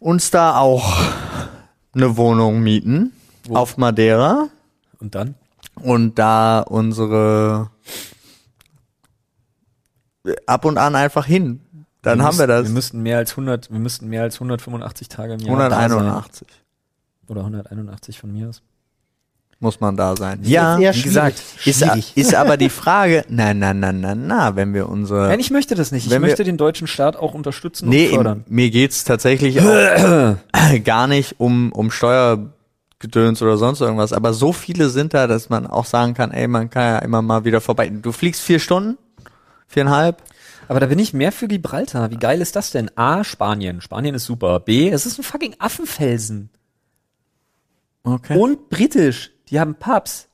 uns 0.00 0.30
da 0.30 0.58
auch 0.58 0.98
eine 1.94 2.16
Wohnung 2.16 2.60
mieten 2.60 3.12
Wo? 3.44 3.56
auf 3.56 3.76
Madeira 3.76 4.48
Und 4.98 5.14
dann? 5.14 5.34
und 5.76 6.18
da 6.18 6.60
unsere 6.60 7.70
ab 10.46 10.64
und 10.64 10.78
an 10.78 10.94
einfach 10.96 11.26
hin. 11.26 11.60
Dann 12.02 12.22
haben 12.22 12.38
wir 12.38 12.46
müssten- 12.46 12.48
das. 12.48 12.66
Wir 12.66 12.74
müssten 12.74 13.02
mehr 13.02 13.18
als 13.18 13.36
100, 13.36 13.70
wir 13.70 13.78
müssten 13.78 14.08
mehr 14.08 14.22
als 14.22 14.40
185 14.40 15.08
Tage 15.08 15.34
im 15.34 15.40
Jahr 15.40 15.68
da 15.68 15.76
181 15.78 16.48
sein. 16.48 16.56
Oder 17.28 17.42
181 17.44 18.18
von 18.18 18.32
mir 18.32 18.48
aus. 18.48 18.62
Muss 19.62 19.78
man 19.78 19.94
da 19.96 20.16
sein. 20.16 20.40
Ja, 20.42 20.78
wie 20.78 21.02
gesagt, 21.02 21.42
ist, 21.66 21.84
ist 22.16 22.34
aber 22.34 22.56
die 22.56 22.68
Frage, 22.82 23.24
na, 23.28 23.52
na, 23.54 23.74
na, 23.74 23.92
na, 23.92 24.14
na, 24.14 24.56
wenn 24.56 24.72
wir 24.72 24.88
unsere, 24.88 25.28
Nein, 25.28 25.38
ich 25.40 25.50
möchte 25.50 25.74
das 25.74 25.92
nicht. 25.92 26.06
Ich 26.06 26.10
Wenn 26.10 26.22
wir- 26.22 26.28
möchte 26.28 26.44
den 26.44 26.56
deutschen 26.56 26.86
Staat 26.86 27.16
auch 27.16 27.34
unterstützen 27.34 27.88
nee, 27.90 28.08
und 28.08 28.14
fördern. 28.14 28.44
im- 28.48 28.54
mir 28.54 28.70
geht's 28.70 29.04
tatsächlich 29.04 29.60
auch 29.60 30.36
gar 30.84 31.06
nicht 31.06 31.38
um, 31.38 31.72
um 31.72 31.90
Steuergedöns 31.90 33.42
oder 33.42 33.58
sonst 33.58 33.80
irgendwas, 33.82 34.12
aber 34.14 34.32
so 34.32 34.52
viele 34.54 34.88
sind 34.88 35.12
da, 35.12 35.26
dass 35.26 35.50
man 35.50 35.66
auch 35.66 35.84
sagen 35.84 36.14
kann, 36.14 36.30
ey, 36.30 36.48
man 36.48 36.70
kann 36.70 36.82
ja 36.94 36.98
immer 37.00 37.20
mal 37.20 37.44
wieder 37.44 37.60
vorbei. 37.60 37.90
Du 37.90 38.12
fliegst 38.12 38.40
vier 38.40 38.60
Stunden? 38.60 38.96
Viereinhalb? 39.68 40.22
Aber 40.68 40.80
da 40.80 40.86
bin 40.86 40.98
ich 40.98 41.12
mehr 41.12 41.32
für 41.32 41.48
Gibraltar. 41.48 42.10
Wie 42.10 42.16
geil 42.16 42.40
ist 42.40 42.56
das 42.56 42.70
denn? 42.70 42.90
A, 42.96 43.24
Spanien. 43.24 43.80
Spanien 43.82 44.14
ist 44.14 44.24
super. 44.24 44.60
B, 44.60 44.88
es 44.88 45.04
ist 45.04 45.18
ein 45.18 45.22
fucking 45.24 45.56
Affenfelsen. 45.58 46.48
Okay. 48.04 48.38
Und 48.38 48.70
britisch. 48.70 49.32
Die 49.50 49.58
haben 49.58 49.74
Pubs. 49.74 50.28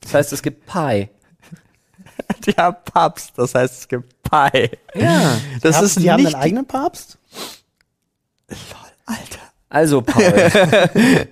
Das 0.00 0.14
heißt, 0.14 0.32
es 0.32 0.42
gibt 0.42 0.66
Pie. 0.66 1.08
ja, 2.56 2.72
Pubs, 2.72 3.32
das 3.34 3.54
heißt, 3.54 3.80
es 3.80 3.88
gibt 3.88 4.22
Pie. 4.22 4.70
Ja. 4.94 5.38
Das 5.62 5.72
die 5.72 5.76
haben, 5.76 5.84
ist 5.84 6.00
die 6.00 6.10
haben 6.10 6.26
einen 6.26 6.34
eigenen 6.34 6.66
Papst? 6.66 7.18
Alter. 9.06 9.40
Also, 9.68 10.02
Paul. 10.02 10.22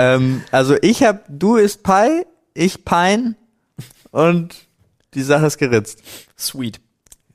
Ähm, 0.00 0.44
also 0.52 0.76
ich 0.80 1.02
hab, 1.02 1.24
du 1.28 1.56
isst 1.56 1.82
Pie, 1.82 2.24
ich 2.54 2.84
Pine 2.84 3.34
und 4.12 4.54
die 5.14 5.22
Sache 5.22 5.46
ist 5.46 5.58
geritzt. 5.58 6.02
Sweet. 6.38 6.80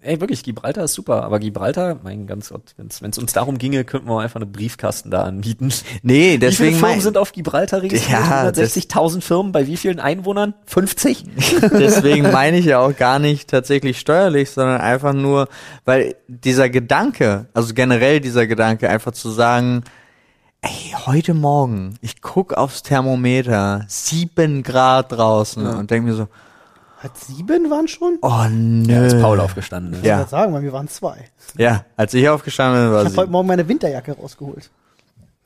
Ey, 0.04 0.20
wirklich, 0.20 0.44
Gibraltar 0.44 0.84
ist 0.84 0.94
super. 0.94 1.24
Aber 1.24 1.40
Gibraltar, 1.40 2.00
mein 2.04 2.28
ganz 2.28 2.50
Gott, 2.50 2.76
wenn 2.78 2.88
es 2.88 3.18
uns 3.18 3.34
darum 3.34 3.58
ginge, 3.58 3.86
könnten 3.86 4.08
wir 4.08 4.16
auch 4.16 4.20
einfach 4.20 4.36
eine 4.36 4.46
Briefkasten 4.46 5.10
da 5.12 5.24
anbieten. 5.24 5.72
Nee, 6.02 6.24
wie 6.24 6.28
viele 6.30 6.40
deswegen 6.40 6.78
Firmen 6.78 6.96
mein, 6.96 7.02
sind 7.02 7.18
auf 7.18 7.32
Gibraltar 7.32 7.82
registriert? 7.82 8.20
Ja, 8.20 8.50
160.000 8.50 9.22
Firmen. 9.22 9.52
Bei 9.52 9.66
wie 9.68 9.78
vielen 9.78 10.00
Einwohnern? 10.00 10.54
50? 10.66 11.26
deswegen 11.62 12.32
meine 12.32 12.58
ich 12.58 12.66
ja 12.66 12.80
auch 12.80 12.96
gar 12.96 13.20
nicht 13.20 13.50
tatsächlich 13.50 14.00
steuerlich, 14.00 14.52
sondern 14.52 14.82
einfach 14.82 15.14
nur, 15.14 15.48
weil 15.86 16.16
dieser 16.28 16.70
Gedanke, 16.70 17.48
also 17.54 17.74
generell 17.74 18.20
dieser 18.20 18.46
Gedanke, 18.46 18.90
einfach 18.90 19.14
zu 19.14 19.30
sagen, 19.30 19.84
ey, 20.62 20.96
heute 21.06 21.34
Morgen, 21.34 21.96
ich 22.02 22.22
guck 22.22 22.54
aufs 22.54 22.84
Thermometer, 22.84 23.86
sieben 23.88 24.64
Grad 24.64 25.12
draußen 25.12 25.66
und 25.66 25.92
denk 25.92 26.06
mir 26.06 26.14
so, 26.14 26.28
Hat 27.04 27.18
sieben 27.18 27.70
waren 27.70 27.88
schon? 27.90 28.18
oh 28.22 28.46
nö. 28.50 29.04
Als 29.04 29.14
Paul 29.20 29.40
aufgestanden 29.42 29.94
ist. 29.94 30.00
Ich 30.00 30.06
Ja. 30.06 30.26
sagen, 30.26 30.54
bei 30.54 30.62
mir 30.62 30.72
waren 30.72 30.88
zwei. 30.88 31.26
Ja, 31.58 31.84
als 31.98 32.14
ich 32.14 32.28
aufgestanden 32.30 32.82
bin, 32.86 32.94
war 32.94 33.02
Ich 33.04 33.08
habe 33.10 33.18
heute. 33.18 33.32
Morgen 33.32 33.48
meine 33.48 33.68
Winterjacke 33.68 34.14
rausgeholt. 34.14 34.70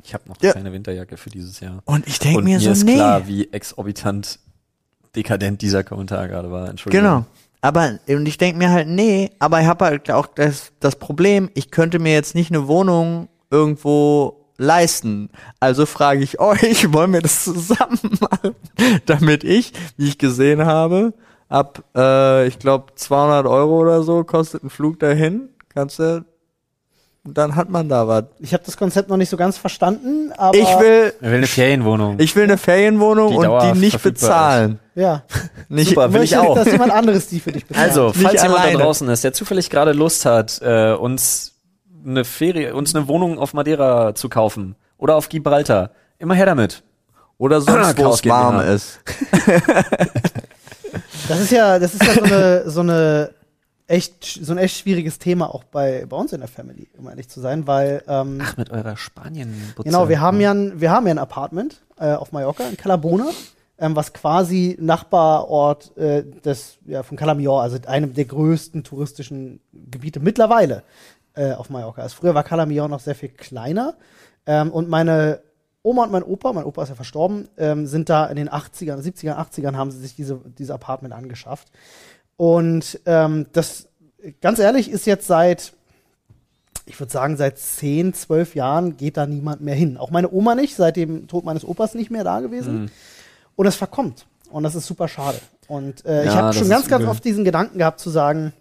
Ich 0.03 0.13
habe 0.13 0.23
noch 0.29 0.35
Ja. 0.41 0.53
keine 0.53 0.71
Winterjacke 0.71 1.17
für 1.17 1.29
dieses 1.31 1.59
Jahr. 1.59 1.81
Und 1.85 2.07
ich 2.07 2.19
denk 2.19 2.37
Und 2.37 2.43
mir 2.43 2.57
mir 2.57 2.59
so, 2.59 2.71
ist 2.71 2.83
nee. 2.83 2.93
klar, 2.95 3.27
wie 3.27 3.51
exorbitant 3.51 4.39
dekadent 5.15 5.61
dieser 5.63 5.83
Kommentar 5.83 6.27
gerade 6.27 6.51
war. 6.51 6.69
Entschuldigung. 6.69 7.03
Genau. 7.05 7.25
Aber 7.61 7.97
und 8.07 8.27
ich 8.27 8.37
denke 8.37 8.59
mir 8.59 8.69
halt, 8.69 8.87
nee, 8.87 9.31
aber 9.39 9.59
ich 9.59 9.65
habe 9.67 9.85
halt 9.85 10.11
auch 10.11 10.27
das, 10.27 10.71
das 10.79 10.95
Problem, 10.97 11.49
ich 11.55 11.71
könnte 11.71 11.97
mir 11.97 12.13
jetzt 12.13 12.35
nicht 12.35 12.51
eine 12.51 12.67
Wohnung 12.67 13.29
irgendwo 13.49 14.45
leisten. 14.57 15.29
Also 15.59 15.87
frage 15.87 16.21
ich 16.23 16.39
euch, 16.39 16.93
wollen 16.93 17.13
wir 17.13 17.21
das 17.21 17.43
zusammen 17.43 17.99
machen? 18.21 18.55
Damit 19.07 19.43
ich, 19.43 19.73
wie 19.97 20.07
ich 20.07 20.19
gesehen 20.19 20.65
habe, 20.65 21.13
ab, 21.49 21.83
äh, 21.95 22.47
ich 22.47 22.59
glaube, 22.59 22.93
200 22.95 23.45
Euro 23.45 23.79
oder 23.79 24.03
so 24.03 24.23
kostet 24.23 24.63
ein 24.63 24.69
Flug 24.69 24.99
dahin. 24.99 25.49
Kannst 25.73 25.99
du, 25.99 26.25
und 27.23 27.37
dann 27.37 27.55
hat 27.57 27.69
man 27.69 27.89
da 27.89 28.07
was. 28.07 28.23
Ich 28.39 28.53
habe 28.53 28.63
das 28.65 28.77
Konzept 28.77 29.09
noch 29.09 29.17
nicht 29.17 29.29
so 29.29 29.35
ganz 29.37 29.57
verstanden, 29.57 30.31
aber 30.37 30.57
Ich 30.57 30.79
will, 30.79 31.13
Er 31.21 31.29
will 31.31 31.37
eine 31.39 31.47
Ferienwohnung. 31.47 32.15
ich 32.19 32.35
will 32.37 32.43
eine 32.45 32.57
Ferienwohnung 32.57 33.31
Die 33.31 33.37
und 33.47 33.61
die 33.75 33.79
nicht 33.79 34.01
bezahlen. 34.01 34.79
ja, 34.95 35.23
Nicht, 35.69 35.89
Super, 35.89 36.13
will 36.13 36.23
ich 36.23 36.37
auch. 36.37 36.55
dass 36.55 36.71
jemand 36.71 36.93
anderes 36.93 37.27
die 37.27 37.41
für 37.41 37.51
dich 37.51 37.65
bezahlt. 37.65 37.89
Also, 37.89 38.07
Nicht 38.07 38.21
falls 38.21 38.41
jemand 38.41 38.61
alleine. 38.61 38.77
da 38.77 38.83
draußen 38.85 39.09
ist, 39.09 39.23
der 39.25 39.33
zufällig 39.33 39.69
gerade 39.69 39.91
Lust 39.91 40.25
hat, 40.25 40.61
äh, 40.61 40.93
uns 40.93 41.55
eine 42.05 42.23
Ferie, 42.23 42.73
uns 42.73 42.95
eine 42.95 43.09
Wohnung 43.09 43.37
auf 43.39 43.53
Madeira 43.53 44.15
zu 44.15 44.29
kaufen 44.29 44.75
oder 44.97 45.15
auf 45.17 45.27
Gibraltar, 45.27 45.91
immer 46.19 46.33
her 46.35 46.45
damit. 46.45 46.83
Oder 47.37 47.59
sonst, 47.59 47.77
wo 47.97 48.03
Chaos 48.03 48.21
es 48.23 48.29
warm 48.29 48.61
ist. 48.61 48.99
Das 51.27 51.39
ist 51.39 51.51
ja, 51.51 51.79
das 51.79 51.93
ist 51.93 52.03
ja 52.03 52.13
so 52.13 52.23
eine, 52.23 52.69
so 52.69 52.79
eine 52.81 53.29
echt, 53.87 54.23
so 54.23 54.51
ein 54.51 54.57
echt 54.57 54.77
schwieriges 54.77 55.19
Thema 55.19 55.53
auch 55.53 55.63
bei, 55.63 56.05
bei 56.07 56.17
uns 56.17 56.33
in 56.33 56.39
der 56.39 56.49
Family, 56.49 56.87
um 56.97 57.07
ehrlich 57.07 57.29
zu 57.29 57.39
sein, 57.39 57.67
weil 57.67 58.03
ähm, 58.07 58.39
Ach, 58.41 58.57
mit 58.57 58.69
eurer 58.71 58.97
spanien 58.97 59.73
Genau, 59.83 60.09
wir 60.09 60.19
haben 60.19 60.39
ja 60.41 60.53
ein, 60.53 60.79
wir 60.79 60.91
haben 60.91 61.07
ja 61.07 61.13
ein 61.13 61.19
Apartment 61.19 61.81
äh, 61.99 62.13
auf 62.13 62.31
Mallorca 62.31 62.67
in 62.67 62.77
Calabona, 62.77 63.29
ähm, 63.79 63.95
was 63.95 64.13
quasi 64.13 64.77
Nachbarort 64.79 65.95
äh, 65.97 66.23
des 66.23 66.77
ja 66.85 67.03
von 67.03 67.17
Calamior, 67.17 67.61
also 67.61 67.77
einem 67.87 68.13
der 68.13 68.25
größten 68.25 68.83
touristischen 68.83 69.61
Gebiete 69.73 70.19
mittlerweile 70.19 70.83
äh, 71.35 71.53
auf 71.53 71.69
Mallorca 71.69 72.05
ist. 72.05 72.13
Früher 72.13 72.35
war 72.35 72.43
Calamior 72.43 72.87
noch 72.87 72.99
sehr 72.99 73.15
viel 73.15 73.29
kleiner. 73.29 73.95
Ähm, 74.45 74.71
und 74.71 74.89
meine 74.89 75.41
Oma 75.87 76.03
und 76.03 76.11
mein 76.11 76.23
Opa, 76.23 76.53
mein 76.53 76.65
Opa 76.65 76.83
ist 76.83 76.89
ja 76.89 76.95
verstorben, 76.95 77.47
ähm, 77.57 77.87
sind 77.87 78.09
da 78.09 78.25
in 78.27 78.35
den 78.35 78.49
80ern, 78.49 79.01
70ern, 79.01 79.35
80ern 79.37 79.75
haben 79.75 79.91
sie 79.91 79.99
sich 79.99 80.15
diese, 80.15 80.39
diese 80.57 80.73
Apartment 80.73 81.13
angeschafft. 81.13 81.69
Und 82.35 82.99
ähm, 83.05 83.47
das, 83.53 83.87
ganz 84.41 84.59
ehrlich, 84.59 84.89
ist 84.91 85.05
jetzt 85.05 85.27
seit, 85.27 85.73
ich 86.85 86.99
würde 86.99 87.11
sagen, 87.11 87.37
seit 87.37 87.57
10, 87.57 88.13
12 88.13 88.55
Jahren 88.55 88.97
geht 88.97 89.17
da 89.17 89.25
niemand 89.25 89.61
mehr 89.61 89.75
hin. 89.75 89.97
Auch 89.97 90.11
meine 90.11 90.31
Oma 90.31 90.55
nicht, 90.55 90.75
seit 90.75 90.95
dem 90.95 91.27
Tod 91.27 91.45
meines 91.45 91.65
Opas 91.65 91.95
nicht 91.95 92.11
mehr 92.11 92.23
da 92.23 92.39
gewesen. 92.41 92.81
Mhm. 92.83 92.89
Und 93.55 93.65
es 93.65 93.75
verkommt. 93.75 94.25
Und 94.51 94.63
das 94.63 94.75
ist 94.75 94.85
super 94.87 95.07
schade. 95.07 95.39
Und 95.67 96.05
äh, 96.05 96.21
ich 96.21 96.27
Ja, 96.27 96.35
habe 96.35 96.47
das 96.47 96.57
schon 96.57 96.69
ganz, 96.69 96.87
ganz 96.87 97.01
übel. 97.01 97.11
oft 97.11 97.23
diesen 97.25 97.43
Gedanken 97.43 97.77
gehabt 97.79 97.99
zu 97.99 98.09
sagen, 98.09 98.53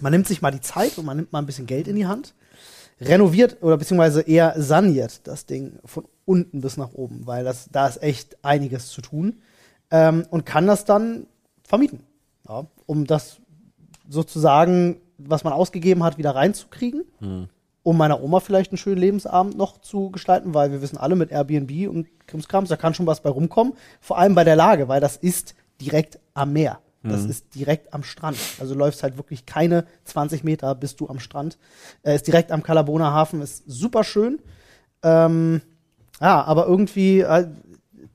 man 0.00 0.12
nimmt 0.12 0.26
sich 0.26 0.40
mal 0.40 0.50
die 0.50 0.60
Zeit 0.60 0.96
und 0.98 1.04
man 1.04 1.16
nimmt 1.16 1.32
mal 1.32 1.40
ein 1.40 1.46
bisschen 1.46 1.66
Geld 1.66 1.88
in 1.88 1.96
die 1.96 2.06
Hand, 2.06 2.32
renoviert 3.00 3.58
oder 3.62 3.76
beziehungsweise 3.76 4.22
eher 4.22 4.54
saniert 4.56 5.26
das 5.26 5.46
Ding 5.46 5.78
von 5.84 6.04
unten 6.24 6.60
bis 6.60 6.76
nach 6.76 6.92
oben, 6.92 7.26
weil 7.26 7.44
das, 7.44 7.68
da 7.72 7.86
ist 7.86 8.02
echt 8.02 8.44
einiges 8.44 8.88
zu 8.88 9.00
tun 9.00 9.40
ähm, 9.90 10.26
und 10.30 10.46
kann 10.46 10.66
das 10.66 10.84
dann 10.84 11.26
vermieten, 11.62 12.00
ja, 12.48 12.66
um 12.86 13.06
das 13.06 13.40
sozusagen, 14.08 15.00
was 15.18 15.44
man 15.44 15.52
ausgegeben 15.52 16.02
hat, 16.02 16.18
wieder 16.18 16.34
reinzukriegen, 16.34 17.04
um 17.82 17.96
meiner 17.96 18.22
Oma 18.22 18.40
vielleicht 18.40 18.72
einen 18.72 18.78
schönen 18.78 19.00
Lebensabend 19.00 19.56
noch 19.56 19.78
zu 19.78 20.10
gestalten, 20.10 20.52
weil 20.52 20.72
wir 20.72 20.82
wissen 20.82 20.98
alle 20.98 21.16
mit 21.16 21.30
Airbnb 21.30 21.88
und 21.88 22.06
Krimskrams, 22.26 22.68
da 22.68 22.76
kann 22.76 22.94
schon 22.94 23.06
was 23.06 23.22
bei 23.22 23.30
rumkommen, 23.30 23.74
vor 24.00 24.18
allem 24.18 24.34
bei 24.34 24.44
der 24.44 24.56
Lage, 24.56 24.88
weil 24.88 25.00
das 25.00 25.16
ist 25.16 25.54
direkt 25.80 26.18
am 26.34 26.52
Meer. 26.52 26.80
Das 27.02 27.24
ist 27.24 27.54
direkt 27.54 27.94
am 27.94 28.02
Strand. 28.02 28.36
Also 28.58 28.74
läufst 28.74 29.02
halt 29.02 29.16
wirklich 29.16 29.46
keine 29.46 29.86
20 30.04 30.44
Meter 30.44 30.74
bist 30.74 31.00
du 31.00 31.08
am 31.08 31.18
Strand. 31.18 31.56
Er 32.02 32.14
ist 32.14 32.26
direkt 32.26 32.52
am 32.52 32.62
Calabona 32.62 33.12
Hafen, 33.12 33.40
ist 33.40 33.64
super 33.66 34.04
schön. 34.04 34.40
Ähm, 35.02 35.62
ja, 36.20 36.42
aber 36.44 36.66
irgendwie 36.66 37.20
äh, 37.20 37.48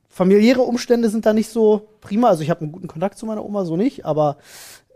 familiäre 0.08 0.62
Umstände 0.62 1.08
sind 1.08 1.26
da 1.26 1.32
nicht 1.32 1.48
so 1.48 1.88
prima. 2.00 2.28
Also 2.28 2.42
ich 2.42 2.50
habe 2.50 2.60
einen 2.60 2.70
guten 2.72 2.86
Kontakt 2.86 3.18
zu 3.18 3.26
meiner 3.26 3.44
Oma, 3.44 3.64
so 3.64 3.76
nicht, 3.76 4.04
aber 4.04 4.36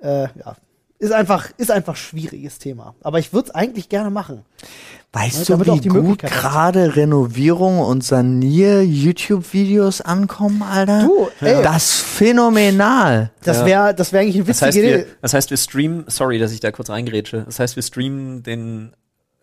äh, 0.01 0.29
ja, 0.39 0.57
ist 1.01 1.13
einfach, 1.13 1.49
ist 1.57 1.71
einfach 1.71 1.97
schwieriges 1.97 2.59
Thema. 2.59 2.95
Aber 3.03 3.19
ich 3.19 3.33
würde 3.33 3.49
es 3.49 3.55
eigentlich 3.55 3.89
gerne 3.89 4.11
machen. 4.11 4.45
Weißt 5.13 5.39
Ja, 5.39 5.45
du, 5.45 5.53
damit 5.65 5.69
auch 5.71 5.77
wie 5.77 5.81
die 5.81 5.89
gut 5.89 6.19
gerade 6.23 6.95
Renovierung 6.95 7.81
und 7.81 8.05
Sanier-YouTube-Videos 8.05 10.03
ankommen, 10.03 10.63
Alter? 10.63 11.05
Du, 11.05 11.29
ey. 11.41 11.63
Das 11.63 11.85
ist 11.95 12.01
phänomenal. 12.03 13.33
Das 13.43 13.65
wäre, 13.65 13.95
das 13.95 14.13
wäre 14.13 14.23
eigentlich 14.23 14.37
eine 14.37 14.45
Das 14.45 14.61
witzige 14.63 14.67
heißt, 14.67 14.77
Idee. 14.79 15.09
wir, 15.09 15.17
das 15.23 15.35
heißt, 15.35 15.51
wir 15.51 15.57
streamen, 15.57 16.05
sorry, 16.07 16.39
dass 16.39 16.53
ich 16.53 16.61
da 16.61 16.71
kurz 16.71 16.91
reingrätsche. 16.91 17.43
Das 17.47 17.59
heißt, 17.59 17.77
wir 17.77 17.83
streamen 17.83 18.43
den, 18.43 18.93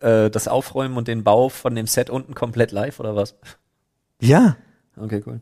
äh, 0.00 0.30
das 0.30 0.48
Aufräumen 0.48 0.96
und 0.96 1.08
den 1.08 1.24
Bau 1.24 1.48
von 1.48 1.74
dem 1.74 1.86
Set 1.88 2.08
unten 2.08 2.34
komplett 2.34 2.72
live 2.72 3.00
oder 3.00 3.14
was? 3.16 3.34
Ja. 4.20 4.56
Okay, 4.96 5.22
cool. 5.26 5.40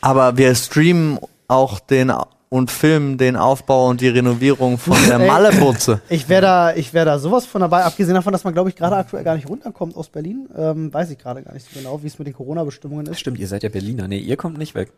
Aber 0.00 0.36
wir 0.36 0.54
streamen 0.56 1.18
auch 1.48 1.78
den 1.80 2.12
und 2.48 2.70
filmen 2.70 3.18
den 3.18 3.36
Aufbau 3.36 3.88
und 3.88 4.00
die 4.00 4.08
Renovierung 4.08 4.78
von 4.78 4.96
der. 5.08 5.18
Mallebutze. 5.24 6.00
Ich 6.08 6.28
wäre 6.28 6.42
da, 6.42 6.74
ich 6.74 6.94
wäre 6.94 7.06
da 7.06 7.18
sowas 7.18 7.46
von 7.46 7.60
dabei, 7.60 7.84
abgesehen 7.84 8.14
davon, 8.14 8.32
dass 8.32 8.44
man, 8.44 8.54
glaube 8.54 8.68
ich, 8.68 8.76
gerade 8.76 8.96
aktuell 8.96 9.24
gar 9.24 9.34
nicht 9.34 9.48
runterkommt 9.48 9.96
aus 9.96 10.08
Berlin. 10.08 10.48
Ähm, 10.56 10.92
weiß 10.92 11.10
ich 11.10 11.18
gerade 11.18 11.42
gar 11.42 11.54
nicht 11.54 11.66
so 11.66 11.78
genau, 11.78 12.02
wie 12.02 12.06
es 12.06 12.18
mit 12.18 12.26
den 12.26 12.34
Corona-Bestimmungen 12.34 13.06
ist. 13.06 13.20
Stimmt, 13.20 13.38
ihr 13.38 13.48
seid 13.48 13.62
ja 13.62 13.68
Berliner. 13.68 14.08
Nee, 14.08 14.18
ihr 14.18 14.36
kommt 14.36 14.58
nicht 14.58 14.74
weg. 14.74 14.92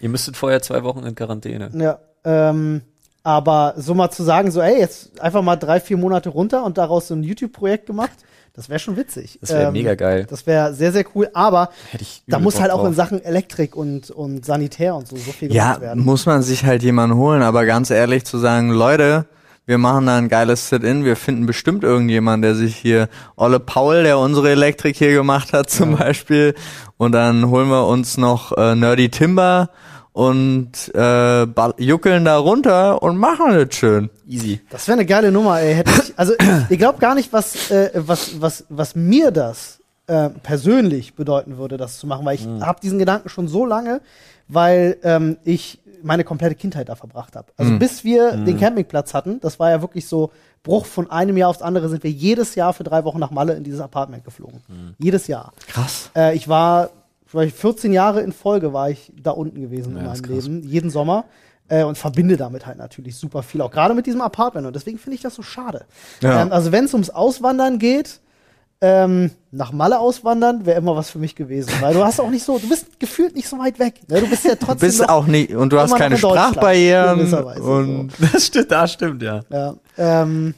Ihr 0.00 0.08
müsstet 0.08 0.36
vorher 0.36 0.62
zwei 0.62 0.82
Wochen 0.84 1.04
in 1.04 1.14
Quarantäne. 1.14 1.70
Ja, 1.74 1.98
ähm, 2.24 2.82
aber 3.22 3.74
so 3.76 3.94
mal 3.94 4.10
zu 4.10 4.22
sagen, 4.22 4.50
so, 4.50 4.60
ey, 4.60 4.78
jetzt 4.78 5.20
einfach 5.20 5.42
mal 5.42 5.56
drei, 5.56 5.80
vier 5.80 5.96
Monate 5.96 6.28
runter 6.28 6.64
und 6.64 6.76
daraus 6.76 7.08
so 7.08 7.14
ein 7.14 7.22
YouTube-Projekt 7.22 7.86
gemacht, 7.86 8.23
das 8.54 8.68
wäre 8.68 8.78
schon 8.78 8.96
witzig. 8.96 9.38
Das 9.40 9.50
wäre 9.50 9.64
Ähm, 9.66 9.72
mega 9.72 9.94
geil. 9.94 10.26
Das 10.30 10.46
wäre 10.46 10.72
sehr, 10.74 10.92
sehr 10.92 11.04
cool, 11.14 11.28
aber 11.34 11.70
da 12.26 12.38
muss 12.38 12.60
halt 12.60 12.70
auch 12.70 12.78
drauf. 12.78 12.88
in 12.88 12.94
Sachen 12.94 13.24
Elektrik 13.24 13.74
und, 13.76 14.10
und 14.10 14.44
Sanitär 14.44 14.94
und 14.94 15.08
so, 15.08 15.16
so 15.16 15.32
viel 15.32 15.52
Ja, 15.52 15.64
gemacht 15.74 15.80
werden. 15.82 16.04
muss 16.04 16.24
man 16.26 16.42
sich 16.42 16.64
halt 16.64 16.82
jemanden 16.82 17.16
holen, 17.16 17.42
aber 17.42 17.66
ganz 17.66 17.90
ehrlich 17.90 18.24
zu 18.24 18.38
sagen, 18.38 18.70
Leute, 18.70 19.26
wir 19.66 19.78
machen 19.78 20.06
da 20.06 20.18
ein 20.18 20.28
geiles 20.28 20.68
Sit-In, 20.68 21.04
wir 21.06 21.16
finden 21.16 21.46
bestimmt 21.46 21.84
irgendjemanden, 21.84 22.42
der 22.42 22.54
sich 22.54 22.76
hier, 22.76 23.08
Olle 23.34 23.60
Paul, 23.60 24.02
der 24.02 24.18
unsere 24.18 24.50
Elektrik 24.50 24.96
hier 24.96 25.12
gemacht 25.14 25.52
hat 25.54 25.70
zum 25.70 25.96
Beispiel, 25.96 26.54
und 26.98 27.12
dann 27.12 27.48
holen 27.48 27.68
wir 27.68 27.86
uns 27.86 28.18
noch 28.18 28.52
äh, 28.56 28.74
Nerdy 28.74 29.08
Timber 29.08 29.70
und 30.14 30.94
äh, 30.94 31.46
juckeln 31.82 32.24
da 32.24 32.38
runter 32.38 33.02
und 33.02 33.16
machen 33.16 33.52
das 33.52 33.74
schön. 33.74 34.10
Easy. 34.28 34.60
Das 34.70 34.86
wäre 34.86 34.96
eine 34.96 35.06
geile 35.06 35.32
Nummer, 35.32 35.60
ey. 35.60 35.74
Hätte 35.74 35.90
ich, 35.90 36.12
also 36.16 36.34
ich 36.70 36.78
glaube 36.78 37.00
gar 37.00 37.16
nicht, 37.16 37.32
was, 37.32 37.70
äh, 37.72 37.90
was, 37.94 38.40
was, 38.40 38.64
was 38.68 38.94
mir 38.94 39.32
das 39.32 39.80
äh, 40.06 40.30
persönlich 40.30 41.14
bedeuten 41.14 41.58
würde, 41.58 41.76
das 41.78 41.98
zu 41.98 42.06
machen, 42.06 42.24
weil 42.24 42.36
ich 42.36 42.46
habe 42.46 42.78
diesen 42.80 43.00
Gedanken 43.00 43.28
schon 43.28 43.48
so 43.48 43.66
lange, 43.66 44.00
weil 44.46 44.98
ähm, 45.02 45.36
ich 45.42 45.80
meine 46.04 46.22
komplette 46.22 46.54
Kindheit 46.54 46.90
da 46.90 46.94
verbracht 46.94 47.34
habe. 47.34 47.48
Also 47.56 47.76
bis 47.78 48.04
wir 48.04 48.36
den 48.36 48.60
Campingplatz 48.60 49.14
hatten, 49.14 49.40
das 49.40 49.58
war 49.58 49.70
ja 49.70 49.80
wirklich 49.80 50.06
so 50.06 50.30
Bruch 50.62 50.86
von 50.86 51.10
einem 51.10 51.36
Jahr 51.36 51.48
aufs 51.48 51.62
andere, 51.62 51.88
sind 51.88 52.04
wir 52.04 52.10
jedes 52.10 52.54
Jahr 52.54 52.72
für 52.72 52.84
drei 52.84 53.02
Wochen 53.04 53.18
nach 53.18 53.32
Malle 53.32 53.54
in 53.54 53.64
dieses 53.64 53.80
Apartment 53.80 54.22
geflogen. 54.22 54.60
Jedes 54.98 55.26
Jahr. 55.26 55.52
Krass. 55.66 56.10
Äh, 56.14 56.36
ich 56.36 56.46
war, 56.46 56.90
vielleicht 57.40 57.56
14 57.56 57.92
Jahre 57.92 58.20
in 58.22 58.32
Folge 58.32 58.72
war 58.72 58.90
ich 58.90 59.12
da 59.20 59.30
unten 59.32 59.60
gewesen 59.60 59.92
in 59.92 59.96
Ja, 59.98 60.02
meinem 60.04 60.12
ist 60.14 60.22
krass. 60.24 60.44
Leben, 60.46 60.62
jeden 60.62 60.90
Sommer. 60.90 61.24
Äh, 61.68 61.82
und 61.84 61.96
verbinde 61.96 62.36
damit 62.36 62.66
halt 62.66 62.76
natürlich 62.76 63.16
super 63.16 63.42
viel, 63.42 63.62
auch 63.62 63.70
gerade 63.70 63.94
mit 63.94 64.04
diesem 64.06 64.20
Apartment. 64.20 64.66
Und 64.66 64.76
deswegen 64.76 64.98
finde 64.98 65.16
ich 65.16 65.22
das 65.22 65.34
so 65.34 65.40
schade. 65.42 65.86
Ja. 66.20 66.42
Ähm, 66.42 66.52
also 66.52 66.72
wenn 66.72 66.84
es 66.84 66.92
ums 66.92 67.08
Auswandern 67.08 67.78
geht, 67.78 68.20
ähm, 68.82 69.30
nach 69.50 69.72
Malle 69.72 69.98
auswandern, 69.98 70.66
wäre 70.66 70.76
immer 70.76 70.94
was 70.94 71.08
für 71.08 71.18
mich 71.18 71.34
gewesen. 71.34 71.72
Weil 71.80 71.94
du 71.94 72.04
hast 72.04 72.20
auch 72.20 72.28
nicht 72.28 72.44
so, 72.44 72.58
du 72.58 72.68
bist 72.68 73.00
gefühlt 73.00 73.34
nicht 73.34 73.48
so 73.48 73.58
weit 73.58 73.78
weg. 73.78 74.00
Ne? 74.08 74.20
Du 74.20 74.26
bist 74.28 74.44
ja 74.44 74.56
Du 74.56 74.66
trotzdem 74.66 74.86
bist 74.88 75.00
noch, 75.00 75.08
auch 75.08 75.26
nicht, 75.26 75.54
und 75.54 75.72
du 75.72 75.78
hast 75.80 75.96
keine 75.96 76.16
in 76.16 76.20
Sprachbarrieren 76.20 77.20
und 77.34 78.12
Das 78.32 78.44
stimmt, 78.46 78.70
das 78.70 78.92
stimmt, 78.92 79.22
ja. 79.22 79.40
ja, 79.48 79.74
ähm, 79.96 80.54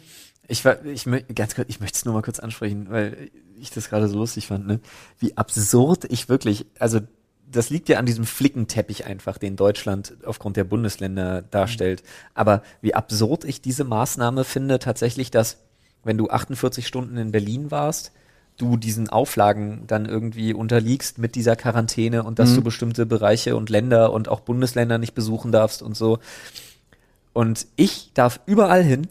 Ich, 0.48 0.64
war- 0.64 0.84
ich, 0.84 1.04
ganz 1.36 1.54
kurz, 1.54 1.68
ich 1.68 1.78
möchte 1.78 1.98
es 1.98 2.04
nur 2.04 2.14
mal 2.14 2.22
kurz 2.22 2.40
ansprechen, 2.40 2.88
weil 2.90 3.30
ich 3.60 3.70
das 3.70 3.88
gerade 3.88 4.08
so 4.08 4.18
lustig 4.18 4.46
fand, 4.46 4.66
ne? 4.66 4.80
Wie 5.18 5.36
absurd 5.36 6.04
ich 6.04 6.28
wirklich, 6.28 6.66
also 6.78 7.00
das 7.50 7.70
liegt 7.70 7.88
ja 7.88 7.98
an 7.98 8.06
diesem 8.06 8.26
Flickenteppich 8.26 9.06
einfach, 9.06 9.38
den 9.38 9.56
Deutschland 9.56 10.16
aufgrund 10.24 10.56
der 10.56 10.64
Bundesländer 10.64 11.42
darstellt. 11.42 12.02
Aber 12.34 12.62
wie 12.80 12.94
absurd 12.94 13.44
ich 13.44 13.62
diese 13.62 13.84
Maßnahme 13.84 14.44
finde, 14.44 14.78
tatsächlich, 14.78 15.30
dass 15.30 15.58
wenn 16.02 16.18
du 16.18 16.28
48 16.28 16.86
Stunden 16.86 17.16
in 17.16 17.32
Berlin 17.32 17.70
warst, 17.70 18.12
du 18.56 18.76
diesen 18.76 19.08
Auflagen 19.10 19.84
dann 19.86 20.06
irgendwie 20.06 20.54
unterliegst 20.54 21.18
mit 21.18 21.34
dieser 21.34 21.56
Quarantäne 21.56 22.22
und 22.22 22.38
dass 22.38 22.54
du 22.54 22.62
bestimmte 22.62 23.04
Bereiche 23.04 23.54
und 23.54 23.68
Länder 23.70 24.12
und 24.12 24.28
auch 24.28 24.40
Bundesländer 24.40 24.98
nicht 24.98 25.14
besuchen 25.14 25.52
darfst 25.52 25.82
und 25.82 25.96
so. 25.96 26.18
Und 27.32 27.66
ich 27.76 28.12
darf 28.14 28.40
überall 28.46 28.82
hin, 28.82 29.08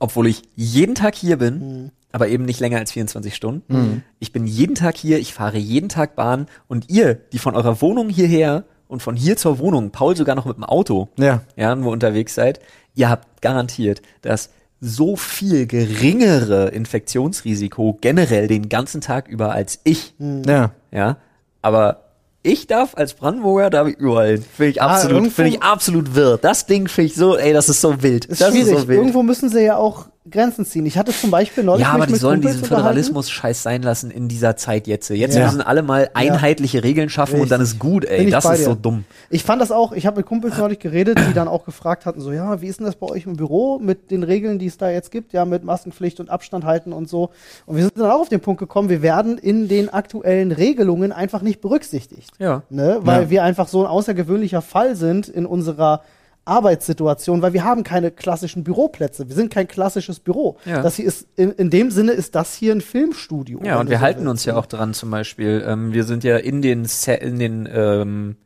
obwohl 0.00 0.26
ich 0.26 0.42
jeden 0.56 0.96
Tag 0.96 1.14
hier 1.14 1.36
bin, 1.36 1.92
aber 2.12 2.28
eben 2.28 2.44
nicht 2.44 2.60
länger 2.60 2.78
als 2.78 2.92
24 2.92 3.34
Stunden. 3.34 4.02
Ich 4.18 4.32
bin 4.32 4.46
jeden 4.46 4.74
Tag 4.74 4.96
hier, 4.96 5.18
ich 5.18 5.34
fahre 5.34 5.58
jeden 5.58 5.88
Tag 5.88 6.14
Bahn 6.14 6.46
und 6.68 6.88
ihr, 6.90 7.14
die 7.32 7.38
von 7.38 7.54
eurer 7.56 7.80
Wohnung 7.80 8.08
hierher 8.08 8.64
und 8.88 9.02
von 9.02 9.16
hier 9.16 9.36
zur 9.36 9.58
Wohnung, 9.58 9.90
Paul 9.90 10.14
sogar 10.16 10.34
noch 10.36 10.44
mit 10.44 10.56
dem 10.56 10.64
Auto, 10.64 11.08
ja. 11.18 11.40
ja, 11.56 11.82
wo 11.82 11.90
unterwegs 11.90 12.34
seid, 12.34 12.60
ihr 12.94 13.08
habt 13.08 13.40
garantiert 13.42 14.02
das 14.20 14.50
so 14.84 15.16
viel 15.16 15.66
geringere 15.66 16.68
Infektionsrisiko 16.68 17.98
generell 18.00 18.48
den 18.48 18.68
ganzen 18.68 19.00
Tag 19.00 19.28
über 19.28 19.52
als 19.52 19.80
ich, 19.84 20.14
Ja. 20.18 20.72
ja, 20.90 21.16
aber 21.62 22.04
ich 22.42 22.66
darf 22.66 22.96
als 22.96 23.14
Brandenburger 23.14 23.70
darf 23.70 23.86
ich 23.86 23.96
überall. 23.96 24.38
Finde 24.38 24.70
ich 24.70 24.82
Ah, 24.82 24.88
absolut, 24.94 25.16
irgendwo- 25.18 25.30
finde 25.34 25.50
ich 25.52 25.62
absolut 25.62 26.14
wirr. 26.16 26.38
Das 26.42 26.66
Ding 26.66 26.88
finde 26.88 27.06
ich 27.06 27.14
so, 27.14 27.36
ey, 27.36 27.52
das 27.52 27.68
ist 27.68 27.80
so 27.80 28.02
wild. 28.02 28.24
ist 28.24 28.40
das 28.40 28.50
schwierig. 28.50 28.72
ist 28.72 28.80
so 28.80 28.88
wild. 28.88 28.98
Irgendwo 28.98 29.22
müssen 29.22 29.48
sie 29.48 29.62
ja 29.62 29.76
auch 29.76 30.06
Grenzen 30.30 30.64
ziehen. 30.64 30.86
Ich 30.86 30.96
hatte 30.96 31.12
zum 31.12 31.32
Beispiel 31.32 31.64
neulich 31.64 31.84
ja, 31.84 31.92
aber 31.92 32.06
die 32.06 32.12
mit 32.12 32.20
sollen 32.20 32.36
Kumpels 32.40 32.60
diesen. 32.60 32.68
Föderalismus-Scheiß 32.68 33.60
sein 33.62 33.82
lassen 33.82 34.10
in 34.12 34.28
dieser 34.28 34.56
Zeit 34.56 34.86
jetzt. 34.86 35.08
Jetzt 35.10 35.34
Ja. 35.36 35.46
müssen 35.46 35.60
alle 35.60 35.82
mal 35.82 36.10
einheitliche 36.14 36.84
Regeln 36.84 37.08
schaffen 37.08 37.40
und 37.40 37.50
dann 37.50 37.60
Richtig. 37.60 37.74
ist 37.76 37.80
gut, 37.80 38.04
ey. 38.04 38.30
Das 38.30 38.44
ist 38.44 38.50
dir. 38.58 38.64
so 38.64 38.74
dumm. 38.76 39.04
Ich 39.30 39.42
fand 39.42 39.60
das 39.60 39.72
auch, 39.72 39.90
ich 39.92 40.06
habe 40.06 40.18
mit 40.18 40.26
Kumpels 40.26 40.56
neulich 40.58 40.78
geredet, 40.78 41.18
die 41.28 41.32
dann 41.34 41.48
auch 41.48 41.64
gefragt 41.64 42.06
hatten, 42.06 42.20
so, 42.20 42.30
ja, 42.30 42.60
wie 42.60 42.68
ist 42.68 42.78
denn 42.78 42.86
das 42.86 42.94
bei 42.94 43.08
euch 43.08 43.26
im 43.26 43.36
Büro 43.36 43.80
mit 43.80 44.12
den 44.12 44.22
Regeln, 44.22 44.60
die 44.60 44.66
es 44.66 44.78
da 44.78 44.90
jetzt 44.90 45.10
gibt, 45.10 45.32
ja, 45.32 45.44
mit 45.44 45.64
Maskenpflicht 45.64 46.20
und 46.20 46.30
Abstand 46.30 46.64
halten 46.64 46.92
und 46.92 47.08
so. 47.08 47.30
Und 47.66 47.74
wir 47.76 47.82
sind 47.82 47.98
dann 47.98 48.10
auch 48.10 48.20
auf 48.20 48.28
den 48.28 48.40
Punkt 48.40 48.60
gekommen, 48.60 48.88
wir 48.90 49.02
werden 49.02 49.38
in 49.38 49.66
den 49.66 49.88
aktuellen 49.92 50.52
Regelungen 50.52 51.10
einfach 51.10 51.42
nicht 51.42 51.60
berücksichtigt. 51.60 52.30
Ja. 52.38 52.62
Ne? 52.70 52.98
Weil 53.02 53.22
Ja. 53.24 53.30
wir 53.30 53.42
einfach 53.42 53.66
so 53.66 53.80
ein 53.80 53.86
außergewöhnlicher 53.88 54.62
Fall 54.62 54.94
sind 54.94 55.28
in 55.28 55.46
unserer 55.46 56.02
Arbeitssituation, 56.44 57.40
weil 57.42 57.52
wir 57.52 57.64
haben 57.64 57.84
keine 57.84 58.10
klassischen 58.10 58.64
Büroplätze. 58.64 59.28
Wir 59.28 59.34
sind 59.34 59.52
kein 59.52 59.68
klassisches 59.68 60.18
Büro. 60.18 60.58
Ja. 60.64 60.82
Das 60.82 60.96
hier 60.96 61.06
ist, 61.06 61.26
in, 61.36 61.52
in 61.52 61.70
dem 61.70 61.90
Sinne 61.90 62.12
ist 62.12 62.34
das 62.34 62.54
hier 62.54 62.74
ein 62.74 62.80
Filmstudio. 62.80 63.60
Ja, 63.62 63.78
und 63.78 63.88
wir 63.88 63.98
so 63.98 64.02
halten 64.02 64.20
willst, 64.20 64.30
uns 64.30 64.44
ja 64.46 64.56
auch 64.56 64.66
dran 64.66 64.92
zum 64.94 65.10
Beispiel. 65.10 65.64
Ähm, 65.66 65.92
wir 65.92 66.04
sind 66.04 66.24
ja 66.24 66.36
in 66.36 66.60
den, 66.62 66.84
Se 66.84 67.12
in 67.12 67.38
den 67.38 67.68
ähm, 67.72 68.36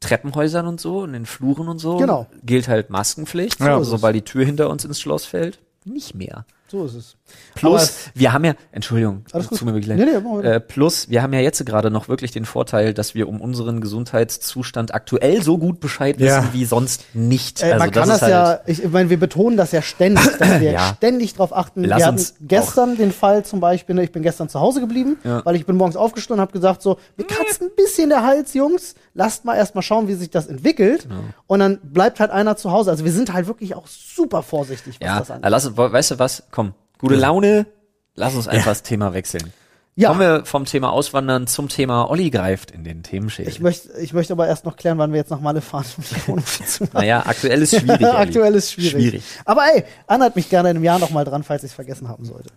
Treppenhäusern 0.00 0.66
und 0.66 0.80
so, 0.80 1.04
in 1.04 1.14
den 1.14 1.26
Fluren 1.26 1.68
und 1.68 1.78
so. 1.78 1.96
Genau. 1.96 2.26
Gilt 2.44 2.68
halt 2.68 2.90
Maskenpflicht. 2.90 3.60
Ja. 3.60 3.76
also, 3.76 3.92
sobald 3.92 4.14
die 4.14 4.22
Tür 4.22 4.44
hinter 4.44 4.68
uns 4.68 4.84
ins 4.84 5.00
Schloss 5.00 5.24
fällt, 5.24 5.60
nicht 5.84 6.14
mehr. 6.14 6.44
So 6.66 6.86
ist 6.86 6.94
es. 6.94 7.16
Plus, 7.54 7.92
wir 8.14 8.32
haben 8.32 8.44
ja, 8.44 8.54
Entschuldigung, 8.72 9.24
Alles 9.32 9.48
gut. 9.48 9.58
tut 9.58 9.66
mir 9.66 9.74
wirklich 9.74 9.86
leid. 9.88 9.98
Nee, 9.98 10.18
nee, 10.42 10.48
äh, 10.48 10.60
plus, 10.60 11.08
wir 11.08 11.22
haben 11.22 11.32
ja 11.32 11.40
jetzt 11.40 11.64
gerade 11.64 11.90
noch 11.90 12.08
wirklich 12.08 12.32
den 12.32 12.44
Vorteil, 12.46 12.94
dass 12.94 13.14
wir 13.14 13.28
um 13.28 13.40
unseren 13.40 13.80
Gesundheitszustand 13.80 14.94
aktuell 14.94 15.42
so 15.42 15.58
gut 15.58 15.78
Bescheid 15.80 16.18
Ja. 16.18 16.38
wissen 16.42 16.48
wie 16.52 16.64
sonst 16.64 17.04
nicht. 17.14 17.62
Äh, 17.62 17.78
man 17.78 17.90
kann 17.90 18.08
das, 18.08 18.22
halt, 18.22 18.30
ja, 18.30 18.60
ich, 18.66 18.82
ich 18.82 18.90
meine, 18.90 19.10
wir 19.10 19.18
betonen 19.20 19.56
das 19.56 19.72
ja 19.72 19.82
ständig, 19.82 20.24
dass 20.38 20.48
wir 20.60 20.72
Ja. 20.72 20.94
ständig 20.96 21.34
drauf 21.34 21.54
achten. 21.54 21.84
Lass 21.84 21.98
wir 22.00 22.06
hatten 22.06 22.26
gestern 22.40 22.96
den 22.96 23.12
Fall 23.12 23.44
zum 23.44 23.60
Beispiel, 23.60 23.94
ne, 23.94 24.02
ich 24.04 24.12
bin 24.12 24.22
gestern 24.22 24.48
zu 24.48 24.58
Hause 24.60 24.80
geblieben, 24.80 25.18
Ja. 25.22 25.44
weil 25.44 25.56
ich 25.56 25.66
bin 25.66 25.76
morgens 25.76 25.96
aufgestanden 25.96 26.40
und 26.40 26.48
habe 26.48 26.52
gesagt, 26.52 26.82
so, 26.82 26.98
mir 27.16 27.24
kratzt 27.26 27.60
ein 27.62 27.70
bisschen 27.76 28.08
der 28.08 28.22
Hals, 28.24 28.54
Jungs, 28.54 28.94
lasst 29.14 29.44
mal 29.44 29.54
erstmal 29.56 29.82
schauen, 29.82 30.08
wie 30.08 30.14
sich 30.14 30.30
das 30.30 30.46
entwickelt. 30.46 31.06
Und 31.46 31.60
dann 31.60 31.78
bleibt 31.82 32.20
halt 32.20 32.30
einer 32.30 32.56
zu 32.56 32.72
Hause. 32.72 32.90
Also 32.90 33.04
wir 33.04 33.12
sind 33.12 33.32
halt 33.32 33.46
wirklich 33.46 33.74
auch 33.74 33.86
super 33.86 34.42
vorsichtig, 34.42 34.96
was 35.00 35.06
Ja, 35.06 35.18
das 35.18 35.30
angeht. 35.30 35.50
lass, 35.50 35.76
weißt 35.76 36.12
du 36.12 36.18
was? 36.18 36.42
Komm, 36.50 36.63
gute 36.98 37.16
Laune. 37.16 37.66
Lass 38.14 38.34
uns 38.34 38.48
einfach 38.48 38.70
das 38.70 38.82
Thema 38.82 39.12
wechseln. 39.12 39.52
Ja. 39.96 40.08
Kommen 40.08 40.20
wir 40.20 40.44
vom 40.44 40.64
Thema 40.64 40.90
Auswandern 40.90 41.46
zum 41.46 41.68
Thema 41.68 42.10
Olli 42.10 42.30
greift 42.30 42.72
in 42.72 42.82
den 42.82 43.04
Themenschädel. 43.04 43.50
Ich 43.52 43.60
möchte, 43.60 43.92
ich 44.00 44.12
möchte 44.12 44.32
aber 44.32 44.48
erst 44.48 44.64
noch 44.64 44.76
klären, 44.76 44.98
wann 44.98 45.12
wir 45.12 45.18
jetzt 45.18 45.30
nach 45.30 45.40
Malle 45.40 45.60
fahren, 45.60 45.84
um 45.96 46.04
die 46.04 46.28
Wohnung 46.28 46.44
zu 46.66 46.82
machen. 46.84 46.92
naja, 46.94 47.22
aktuell 47.24 47.62
ist 47.62 47.78
schwierig. 47.78 48.00
Olli. 48.00 48.16
Aktuell 48.16 48.54
ist 48.56 48.72
schwierig. 48.72 48.90
Schwierig. 48.90 49.22
Aber 49.44 49.62
ey, 49.72 49.84
erinnert 50.08 50.34
mich 50.34 50.48
gerne 50.48 50.70
in 50.70 50.76
einem 50.76 50.84
Jahr 50.84 50.98
noch 50.98 51.10
mal 51.10 51.24
dran, 51.24 51.44
falls 51.44 51.62
ich 51.62 51.70
es 51.70 51.74
vergessen 51.74 52.08
haben 52.08 52.24
sollte. 52.24 52.50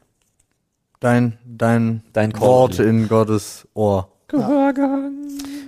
Dein, 1.00 1.38
dein, 1.46 2.04
Dein. 2.14 2.40
Wort 2.40 2.80
in 2.80 3.08
Gottes 3.08 3.68
Ohr. 3.76 4.12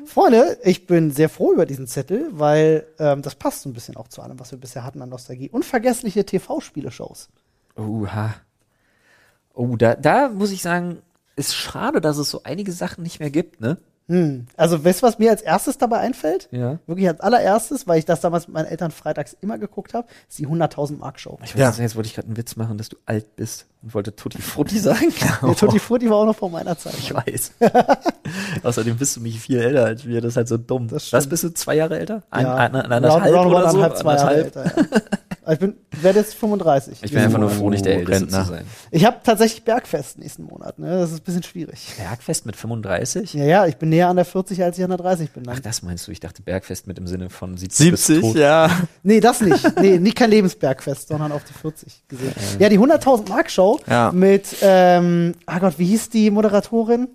Freunde, 0.08 0.58
ich 0.64 0.88
bin 0.88 1.12
sehr 1.12 1.30
froh 1.30 1.54
über 1.54 1.68
diesen 1.68 1.86
Zettel, 1.86 2.30
weil 2.32 2.88
ähm, 2.98 3.22
das 3.22 3.36
passt 3.36 3.62
so 3.62 3.70
ein 3.70 3.74
bisschen 3.74 3.96
auch 3.96 4.08
zu 4.08 4.24
allem, 4.24 4.40
was 4.40 4.52
wir 4.52 4.58
bisher 4.58 4.84
hatten 4.84 5.04
an 5.04 5.10
Nostalgie. 5.10 5.50
Unvergessliche 5.50 6.26
TV-Spiele-Shows. 6.26 7.30
Oha. 7.78 8.34
Oh, 9.60 9.76
da, 9.76 9.96
da 9.96 10.30
muss 10.30 10.52
ich 10.52 10.62
sagen, 10.62 11.00
ist 11.36 11.54
schade, 11.54 12.00
dass 12.00 12.18
es 12.18 12.30
so 12.30 12.44
einige 12.46 12.72
Sachen 12.72 13.04
nicht 13.04 13.20
mehr 13.20 13.30
gibt, 13.30 13.60
ne? 13.60 13.78
Hm. 14.08 14.48
Also, 14.58 14.84
weißt 14.84 15.04
du, 15.04 15.06
was 15.06 15.20
mir 15.20 15.30
als 15.30 15.42
erstes 15.42 15.78
dabei 15.78 15.98
einfällt? 16.00 16.48
Ja. 16.52 16.80
Wirklich 16.88 17.08
als 17.10 17.20
allererstes, 17.20 17.86
weil 17.88 18.00
ich 18.00 18.06
das 18.06 18.22
damals 18.22 18.48
mit 18.48 18.54
meinen 18.56 18.66
Eltern 18.66 18.90
freitags 18.90 19.36
immer 19.42 19.58
geguckt 19.60 19.94
habe, 19.94 20.08
ist 20.28 20.40
die 20.40 20.48
100.000 20.48 20.98
Mark 20.98 21.20
Show. 21.20 21.38
Ich 21.44 21.54
weiß 21.54 21.60
Ja. 21.60 21.70
nicht, 21.70 21.80
jetzt 21.80 21.96
wollte 21.98 22.08
ich 22.08 22.16
gerade 22.16 22.28
einen 22.30 22.38
Witz 22.38 22.56
machen, 22.56 22.78
dass 22.80 22.88
du 22.90 22.96
alt 23.06 23.36
bist 23.36 23.68
und 23.84 23.94
wollte 23.94 24.16
Tutti 24.16 24.42
Frutti 24.42 24.80
sagen. 24.80 25.14
Der 25.44 25.56
Tutti 25.56 25.78
Frutti 25.78 26.10
war 26.10 26.18
auch 26.18 26.26
noch 26.26 26.36
vor 26.38 26.50
meiner 26.50 26.76
Zeit. 26.78 26.96
Ich 26.98 27.14
weiß. 27.14 27.52
Außerdem 28.64 28.98
bist 28.98 29.16
du 29.18 29.22
mich 29.22 29.40
viel 29.40 29.60
älter 29.60 29.86
als 29.86 30.06
wir, 30.08 30.22
das 30.22 30.30
ist 30.34 30.38
halt 30.38 30.48
so 30.48 30.58
dumm. 30.58 30.88
Das 30.88 31.06
stimmt. 31.08 31.18
Was 31.20 31.28
bist 31.30 31.44
du, 31.44 31.54
zwei 31.54 31.76
Jahre 31.76 32.00
älter? 32.00 32.24
Ein, 32.32 32.46
Ja. 32.46 32.56
ein, 32.56 32.76
ein, 32.76 32.92
anderthalb 32.92 33.36
round 33.36 33.48
oder 33.54 33.62
so? 33.72 33.78
anderthalb, 33.84 33.98
zwei 33.98 34.16
Jahre 34.16 34.30
Anderthalb? 34.30 34.78
älter, 34.78 34.98
ja. 35.12 35.18
Aber 35.50 35.54
ich 35.56 35.60
bin, 35.62 35.78
werde 36.04 36.20
jetzt 36.20 36.36
35. 36.36 37.00
Ich 37.02 37.12
bin 37.12 37.22
einfach 37.24 37.40
nur 37.40 37.50
froh, 37.50 37.72
nicht 37.72 37.84
der 37.84 37.96
Oh, 37.96 38.00
Älteste 38.02 38.26
Rentner. 38.26 38.44
zu 38.44 38.50
sein. 38.52 38.66
Ich 38.92 39.04
habe 39.04 39.18
tatsächlich 39.24 39.64
Bergfest 39.64 40.20
nächsten 40.20 40.44
Monat, 40.44 40.78
ne? 40.78 41.00
Das 41.00 41.10
ist 41.12 41.22
ein 41.22 41.24
bisschen 41.24 41.42
schwierig. 41.42 41.88
Bergfest 41.98 42.46
mit 42.46 42.56
35? 42.56 43.34
Ja, 43.34 43.46
ja, 43.46 43.66
ich 43.66 43.78
bin 43.78 43.90
näher 43.90 44.10
an 44.10 44.16
der 44.18 44.26
40, 44.26 44.62
als 44.64 44.78
ich 44.78 44.84
an 44.84 44.92
der 44.92 45.00
30 45.00 45.32
bin. 45.32 45.42
Ach, 45.50 45.54
Dann. 45.56 45.64
das 45.64 45.82
meinst 45.82 46.06
du? 46.08 46.12
Ich 46.12 46.20
dachte 46.20 46.44
Bergfest 46.44 46.86
mit 46.86 47.00
im 47.00 47.08
Sinne 47.08 47.32
von 47.32 47.58
70, 47.58 47.90
bis 47.90 48.06
70, 48.06 48.22
tot. 48.22 48.36
ja. 48.40 48.70
Nee, 49.02 49.20
das 49.22 49.42
nicht. 49.42 49.80
Nee, 49.82 49.98
nicht 49.98 50.16
kein 50.18 50.30
Lebensbergfest, 50.30 51.08
sondern 51.08 51.32
auf 51.32 51.44
die 51.46 51.54
40 51.54 52.04
gesehen. 52.08 52.34
Ja, 52.60 52.70
die 52.70 52.78
100.000 52.78 53.28
Mark 53.30 53.50
Show 53.50 53.80
Ja. 53.90 54.12
mit, 54.12 54.56
ähm, 54.62 55.34
ah 55.48 55.58
Gott, 55.58 55.80
wie 55.80 55.88
hieß 55.88 56.12
die 56.12 56.30
Moderatorin? 56.30 57.08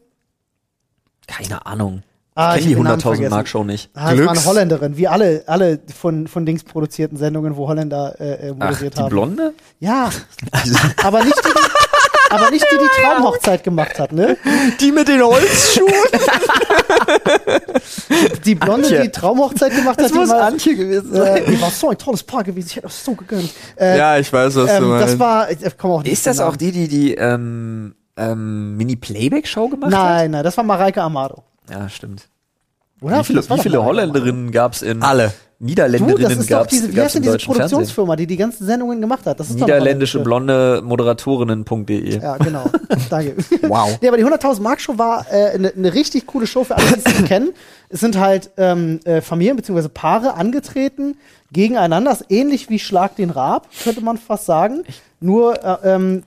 Keine 1.29 1.65
Ahnung. 1.67 2.03
Ah, 2.37 2.57
ich 2.57 2.63
kenne 2.65 2.69
die 2.75 2.75
hab 2.77 2.99
den 2.99 3.11
Namen 3.11 3.19
100.000 3.23 3.31
Mark. 3.31 3.47
Show 3.49 3.63
nicht. 3.65 3.91
Ah, 3.95 4.11
das 4.11 4.19
war 4.19 4.29
eine 4.31 4.39
Glücks- 4.41 4.47
Holländerin, 4.47 4.97
wie 4.97 5.07
alle, 5.07 5.45
alle 5.47 5.79
von, 5.97 6.27
von 6.27 6.45
Dings 6.45 6.65
produzierten 6.65 7.17
Sendungen, 7.17 7.57
wo 7.57 7.69
Holländer 7.69 8.17
äh, 8.19 8.49
äh, 8.49 8.55
Ach, 8.59 8.67
moderiert 8.71 8.97
die 8.97 9.01
haben. 9.03 9.09
Blonde? 9.11 9.55
Ja, 9.79 10.11
aber 11.05 11.23
nicht 11.25 11.37
die, 11.45 11.49
die, 11.49 12.33
aber 12.35 12.51
nicht 12.51 12.67
die, 12.73 12.77
die 12.77 12.89
Traumhochzeit 13.03 13.63
gemacht 13.63 13.99
hat, 14.01 14.11
ne? 14.13 14.37
Die 14.81 14.91
mit 14.91 15.07
den 15.07 15.23
Holzschuhen? 15.23 15.87
Die 18.45 18.55
Blonde, 18.55 18.87
Antje. 18.87 19.03
die 19.03 19.09
Traumhochzeit 19.11 19.71
gemacht 19.75 19.97
hat, 19.99 20.05
Das 20.05 20.13
die 20.13 20.19
muss 20.19 20.29
war, 20.29 20.43
Antje 20.43 20.75
gewesen 20.77 21.15
äh, 21.15 21.43
die 21.45 21.61
war 21.61 21.71
so 21.71 21.89
ein 21.91 21.99
tolles 21.99 22.23
Paar 22.23 22.45
gewesen, 22.45 22.67
ich 22.69 22.77
hätte 22.77 22.87
das 22.87 23.05
so 23.05 23.15
gegönnt. 23.15 23.51
Äh, 23.77 23.97
Ja, 23.99 24.19
ich 24.19 24.33
weiß, 24.33 24.55
was 24.57 24.67
du 24.67 24.83
ähm, 24.85 24.89
meinst. 24.91 25.09
das 25.15 25.19
war, 25.19 25.51
ich 25.51 25.59
komm 25.79 25.91
auch 25.93 26.03
nicht 26.03 26.13
Ist 26.13 26.27
das 26.27 26.41
auch 26.41 26.57
die, 26.57 26.73
die 26.73 26.89
die 26.89 27.15
ähm, 27.15 27.95
ähm, 28.17 28.77
Mini-Playback-Show 28.77 29.69
gemacht 29.69 29.93
hat? 29.93 30.01
Nein, 30.01 30.31
nein, 30.33 30.45
das 30.45 30.57
war 30.57 30.65
Mareike 30.65 31.03
Amado. 31.03 31.43
Ja, 31.71 31.89
stimmt. 31.89 32.29
Oder? 33.01 33.21
wie 33.21 33.25
viele, 33.25 33.49
wie 33.49 33.59
viele 33.59 33.85
Holländerinnen 33.85 34.51
gab's 34.51 34.83
in 34.83 35.03
Alle. 35.03 35.33
Du, 35.59 35.67
Niederländerinnen 35.67 36.41
ist 36.41 36.51
doch 36.51 36.59
gab's, 36.59 36.71
diese, 36.71 36.95
wie 36.95 37.01
heißt 37.01 37.15
denn 37.15 37.23
diese 37.23 37.35
deutschen 37.35 37.55
Fernsehen? 37.55 37.77
Produktionsfirma, 37.77 38.17
die 38.17 38.27
die 38.27 38.37
ganzen 38.37 38.67
Sendungen 38.67 39.01
gemacht 39.01 39.25
hat? 39.25 39.39
Das 39.41 39.51
ist 39.51 39.59
Niederländische 39.59 40.21
blonde 40.21 40.83
Moderatorinnen.de. 40.85 42.21
Ja, 42.21 42.37
genau. 42.37 42.65
Danke. 43.11 43.37
Wow. 43.63 43.99
Nee, 44.03 44.09
aber 44.09 44.17
die 44.17 44.25
100.000 44.25 44.61
Mark 44.61 44.81
Show 44.81 44.99
war 44.99 45.27
äh, 45.31 45.51
eine 45.53 45.73
eine 45.73 45.95
richtig 45.95 46.27
coole 46.27 46.47
Show 46.47 46.65
für 46.65 46.77
alle, 46.77 46.87
die 46.89 46.99
es 46.99 47.05
nicht 47.05 47.27
kennen. 47.27 47.53
Es 47.89 48.01
sind 48.01 48.19
halt 48.19 48.51
ähm, 48.57 49.01
äh, 49.05 49.21
Familien 49.21 49.57
bzw. 49.57 49.89
Paare 49.89 50.35
angetreten 50.35 51.17
gegeneinander. 51.53 52.11
Das 52.11 52.23
ist 52.23 52.31
ähnlich 52.31 52.69
wie 52.69 52.79
Schlag 52.79 53.17
den 53.17 53.31
Raab, 53.31 53.69
könnte 53.85 54.03
man 54.03 54.19
fast 54.19 54.47
sagen. 54.47 54.83
Nur, 55.21 55.65
äh, 55.65 55.95
ähm? 55.95 56.25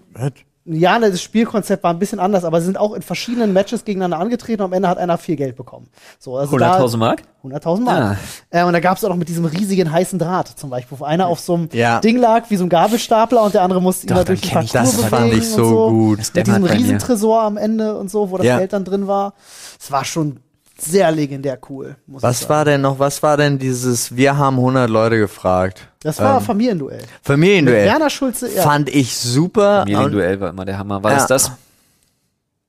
Ja, 0.69 0.99
ne, 0.99 1.09
das 1.11 1.21
Spielkonzept 1.21 1.83
war 1.83 1.91
ein 1.93 1.99
bisschen 1.99 2.19
anders, 2.19 2.43
aber 2.43 2.59
sie 2.59 2.65
sind 2.65 2.77
auch 2.77 2.93
in 2.93 3.01
verschiedenen 3.01 3.53
Matches 3.53 3.85
gegeneinander 3.85 4.19
angetreten 4.19 4.61
und 4.61 4.65
am 4.67 4.73
Ende 4.73 4.87
hat 4.89 4.97
einer 4.97 5.17
viel 5.17 5.35
Geld 5.35 5.55
bekommen. 5.55 5.87
So, 6.19 6.37
also 6.37 6.57
da- 6.57 6.77
100.000 6.77 6.97
Mark? 6.97 7.23
100.000 7.43 7.79
Mark. 7.83 8.17
Äh, 8.49 8.63
und 8.65 8.73
da 8.73 8.79
gab 8.81 8.97
es 8.97 9.03
auch 9.05 9.09
noch 9.09 9.15
mit 9.15 9.29
diesem 9.29 9.45
riesigen 9.45 9.91
heißen 9.91 10.19
Draht 10.19 10.47
zum 10.49 10.69
Beispiel, 10.69 10.99
wo 10.99 11.05
einer 11.05 11.27
auf 11.27 11.39
so 11.39 11.53
einem 11.53 11.69
Ja. 11.71 11.99
Ding 12.01 12.17
lag, 12.17 12.49
wie 12.49 12.57
so 12.57 12.65
ein 12.65 12.69
Gabelstapler 12.69 13.43
und 13.43 13.53
der 13.53 13.61
andere 13.61 13.81
musste 13.81 14.05
ihn 14.07 14.15
Doch, 14.15 14.23
durch 14.25 14.41
die 14.41 14.49
Parcours 14.49 14.71
das. 14.73 14.91
Bewegen 14.97 15.09
fand 15.09 15.33
ich 15.33 15.39
und 15.39 15.43
so 15.55 15.89
gut. 15.89 16.17
Mit 16.35 16.47
diesem. 16.47 16.63
Riesentresor 16.65 17.41
am 17.43 17.57
Ende 17.57 17.97
und 17.97 18.11
so, 18.11 18.29
wo 18.31 18.37
das 18.37 18.45
Ja. 18.45 18.57
Geld 18.57 18.73
dann 18.73 18.83
drin 18.83 19.07
war. 19.07 19.33
Es 19.79 19.91
war 19.91 20.03
schon 20.03 20.39
sehr 20.79 21.11
legendär 21.11 21.57
cool, 21.69 21.95
muss 22.05 22.21
ich 22.21 22.23
Was 22.29 22.39
sagen. 22.41 22.49
war 22.49 22.65
denn 22.65 22.81
noch, 22.81 22.99
was 22.99 23.21
war 23.23 23.37
denn 23.37 23.57
dieses, 23.59 24.15
wir 24.15 24.37
haben 24.37 24.57
100 24.57 24.89
Leute 24.89 25.17
gefragt? 25.17 25.87
Das 26.01 26.19
war 26.19 26.37
ähm, 26.37 26.43
Familienduell. 26.43 26.99
Mit 27.01 27.09
Familienduell. 27.23 27.85
Werner 27.85 28.09
Schulze, 28.09 28.53
ja. 28.53 28.61
Fand 28.63 28.89
ich 28.89 29.15
super. 29.17 29.79
Familienduell 29.79 30.39
war 30.39 30.49
immer 30.49 30.65
der 30.65 30.77
Hammer. 30.77 31.01
War 31.03 31.11
Ja. 31.11 31.17
das 31.17 31.27
das? 31.27 31.51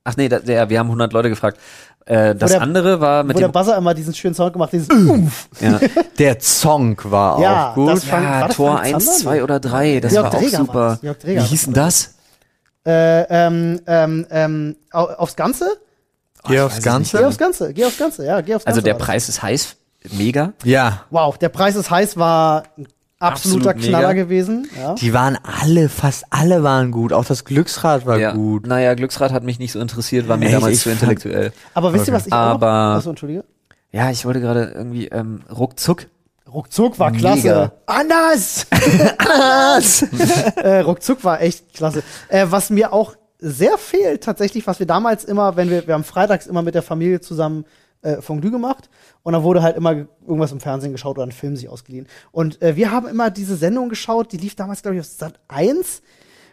Ach 0.04 0.16
nee, 0.16 0.28
da, 0.28 0.38
der, 0.38 0.68
wir 0.70 0.78
haben 0.78 0.86
100 0.86 1.12
Leute 1.12 1.28
gefragt. 1.28 1.58
Äh, 2.06 2.34
das 2.34 2.52
der- 2.52 2.62
andere 2.62 3.00
war 3.02 3.22
mit 3.22 3.36
wo 3.36 3.40
der 3.40 3.48
dem 3.48 3.52
Buzzer 3.52 3.76
immer 3.76 3.92
diesen 3.92 4.14
schönen 4.14 4.34
Sound 4.34 4.54
gemacht, 4.54 4.72
dieses 4.72 4.88
Umf. 4.88 5.48
ja, 5.60 5.78
der 6.18 6.40
Song 6.40 6.96
war 7.04 7.38
Ja, 7.40 7.70
auch 7.70 7.74
gut. 7.74 7.90
das 7.90 8.10
war 8.10 8.22
ja, 8.22 8.46
das 8.48 8.56
Tor 8.56 8.76
Frank 8.78 8.94
1, 8.94 9.04
Zander? 9.04 9.18
2 9.20 9.42
oder 9.44 9.60
3. 9.60 10.00
Das 10.00 10.12
Georg 10.12 10.24
war 10.24 10.34
auch 10.34 10.38
Dreger 10.40 10.56
super. 10.56 10.98
Wie 11.22 11.38
hieß 11.40 11.64
denn 11.66 11.74
das? 11.74 12.14
Äh, 12.86 13.22
ähm, 13.28 13.80
ähm, 13.86 14.26
ähm, 14.30 14.76
au- 14.92 15.04
aufs 15.18 15.36
Ganze? 15.36 15.66
Geh 16.46 16.54
ich 16.54 16.60
aufs 16.60 16.82
Ganze. 16.82 17.18
Geh 17.18 17.24
aufs 17.24 17.38
Ganze, 17.38 17.72
geh 17.74 17.84
aufs 17.84 17.98
Ganze, 17.98 18.24
ja, 18.26 18.40
geh 18.40 18.54
aufs 18.54 18.64
Ganze. 18.64 18.78
Also 18.78 18.80
der. 18.80 18.94
Preis 18.94 19.28
ist 19.28 19.42
heiß, 19.42 19.76
mega. 20.12 20.52
Ja. 20.64 21.02
Wow, 21.10 21.36
der 21.38 21.48
Preis 21.48 21.74
ist 21.76 21.90
heiß 21.90 22.16
war 22.16 22.64
ein 22.78 22.86
absoluter 23.20 23.70
Absolut 23.70 23.88
Knaller 23.90 24.08
mega. 24.08 24.22
gewesen. 24.24 24.68
Ja. 24.78 24.94
Die 24.94 25.12
waren 25.12 25.36
alle, 25.42 25.88
fast 25.88 26.24
alle 26.30 26.62
waren 26.62 26.90
gut. 26.92 27.12
Auch 27.12 27.24
das 27.24 27.44
Glücksrad 27.44 28.06
war 28.06 28.18
ja. 28.18 28.32
gut. 28.32 28.66
Naja, 28.66 28.94
Glücksrad 28.94 29.32
hat 29.32 29.42
mich 29.42 29.58
nicht 29.58 29.72
so 29.72 29.80
interessiert, 29.80 30.28
war 30.28 30.36
mir 30.36 30.46
Echt? 30.46 30.54
damals 30.54 30.76
Ich 30.76 30.82
zu 30.82 30.88
fand- 30.90 31.00
intellektuell. 31.02 31.52
Aber 31.74 31.92
wisst 31.92 32.06
ihr, 32.08 32.14
was 32.14 32.26
ich 32.26 32.32
auch 32.32 32.36
Aber- 32.36 32.66
noch, 32.90 32.96
Achso, 32.98 33.10
entschuldige. 33.10 33.44
Ja, 33.90 34.10
ich 34.10 34.24
wollte 34.24 34.40
gerade 34.40 34.72
irgendwie 34.74 35.08
ähm, 35.08 35.40
ruckzuck. 35.50 36.06
Ruckzuck 36.52 36.98
war 36.98 37.10
klasse. 37.12 37.42
Mega. 37.48 37.72
Anders! 37.86 38.66
Anders! 39.18 40.02
äh, 40.56 40.78
Ruckzuck 40.80 41.24
war 41.24 41.40
echt 41.42 41.74
klasse. 41.74 42.02
Äh, 42.28 42.46
was 42.48 42.70
mir 42.70 42.92
auch 42.92 43.16
sehr 43.38 43.78
fehlt, 43.78 44.24
tatsächlich, 44.24 44.66
was 44.66 44.78
wir 44.78 44.86
damals 44.86 45.24
immer, 45.24 45.56
wenn 45.56 45.70
wir, 45.70 45.86
wir 45.86 45.94
haben 45.94 46.04
freitags 46.04 46.46
immer 46.46 46.62
mit 46.62 46.74
der 46.74 46.82
Familie 46.82 47.20
zusammen 47.20 47.64
äh, 48.02 48.20
Fondue 48.20 48.50
gemacht 48.50 48.90
und 49.22 49.32
dann 49.32 49.42
wurde 49.42 49.62
halt 49.62 49.76
immer 49.76 50.06
irgendwas 50.26 50.52
im 50.52 50.60
Fernsehen 50.60 50.92
geschaut 50.92 51.18
oder 51.18 51.26
ein 51.26 51.32
Film 51.32 51.56
sich 51.56 51.68
ausgeliehen. 51.68 52.06
Und 52.32 52.60
äh, 52.62 52.76
wir 52.76 52.90
haben 52.90 53.08
immer 53.08 53.30
diese 53.30 53.56
Sendung 53.56 53.88
geschaut, 53.88 54.32
die 54.32 54.36
lief 54.36 54.54
damals, 54.54 54.82
glaube 54.82 54.96
ich, 54.96 55.00
auf 55.00 55.06
Sat 55.06 55.40
1 55.48 56.02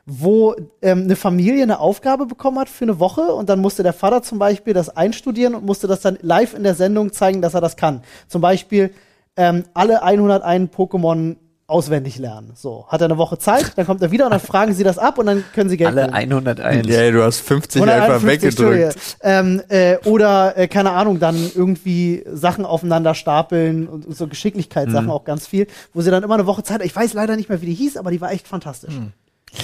wo 0.05 0.55
ähm, 0.83 1.03
eine 1.03 1.15
Familie 1.15 1.63
eine 1.63 1.79
Aufgabe 1.79 2.27
bekommen 2.27 2.59
hat 2.59 2.69
für 2.69 2.85
eine 2.85 2.99
Woche 2.99 3.21
und 3.21 3.49
dann 3.49 3.59
musste 3.59 3.81
der 3.81 3.93
Vater 3.93 4.21
zum 4.21 4.37
Beispiel 4.37 4.73
das 4.73 4.95
einstudieren 4.95 5.55
und 5.55 5.65
musste 5.65 5.87
das 5.87 6.01
dann 6.01 6.19
live 6.21 6.53
in 6.53 6.63
der 6.63 6.75
Sendung 6.75 7.11
zeigen, 7.11 7.41
dass 7.41 7.55
er 7.55 7.61
das 7.61 7.75
kann. 7.75 8.03
Zum 8.27 8.39
Beispiel 8.39 8.93
ähm, 9.35 9.63
alle 9.73 10.03
101 10.03 10.71
Pokémon 10.71 11.37
auswendig 11.67 12.19
lernen. 12.19 12.51
So, 12.55 12.85
hat 12.89 13.01
er 13.01 13.05
eine 13.05 13.17
Woche 13.17 13.39
Zeit, 13.39 13.73
dann 13.75 13.85
kommt 13.85 14.01
er 14.01 14.11
wieder 14.11 14.25
und 14.25 14.31
dann 14.31 14.39
fragen 14.39 14.73
sie 14.73 14.83
das 14.83 14.99
ab 14.99 15.17
und 15.17 15.25
dann 15.25 15.43
können 15.53 15.69
sie 15.69 15.77
Geld 15.77 15.89
Alle 15.89 16.03
nehmen. 16.03 16.13
101. 16.13 16.87
Ja, 16.87 17.11
du 17.11 17.23
hast 17.23 17.39
50 17.39 17.81
einfach 17.81 18.21
151, 18.21 18.59
weggedrückt. 18.59 19.17
Ähm, 19.21 19.61
äh, 19.69 19.97
oder, 20.05 20.57
äh, 20.57 20.67
keine 20.67 20.91
Ahnung, 20.91 21.19
dann 21.19 21.35
irgendwie 21.55 22.23
Sachen 22.31 22.65
aufeinander 22.65 23.15
stapeln 23.15 23.87
und, 23.87 24.05
und 24.05 24.15
so 24.15 24.27
Geschicklichkeitssachen 24.27 25.09
auch 25.09 25.23
ganz 25.23 25.47
viel, 25.47 25.65
wo 25.93 26.01
sie 26.01 26.11
dann 26.11 26.23
immer 26.23 26.35
eine 26.35 26.45
Woche 26.45 26.61
Zeit, 26.61 26.83
ich 26.83 26.95
weiß 26.95 27.13
leider 27.13 27.35
nicht 27.35 27.49
mehr, 27.49 27.61
wie 27.61 27.67
die 27.67 27.73
hieß, 27.73 27.97
aber 27.97 28.11
die 28.11 28.21
war 28.21 28.31
echt 28.31 28.47
fantastisch. 28.47 28.93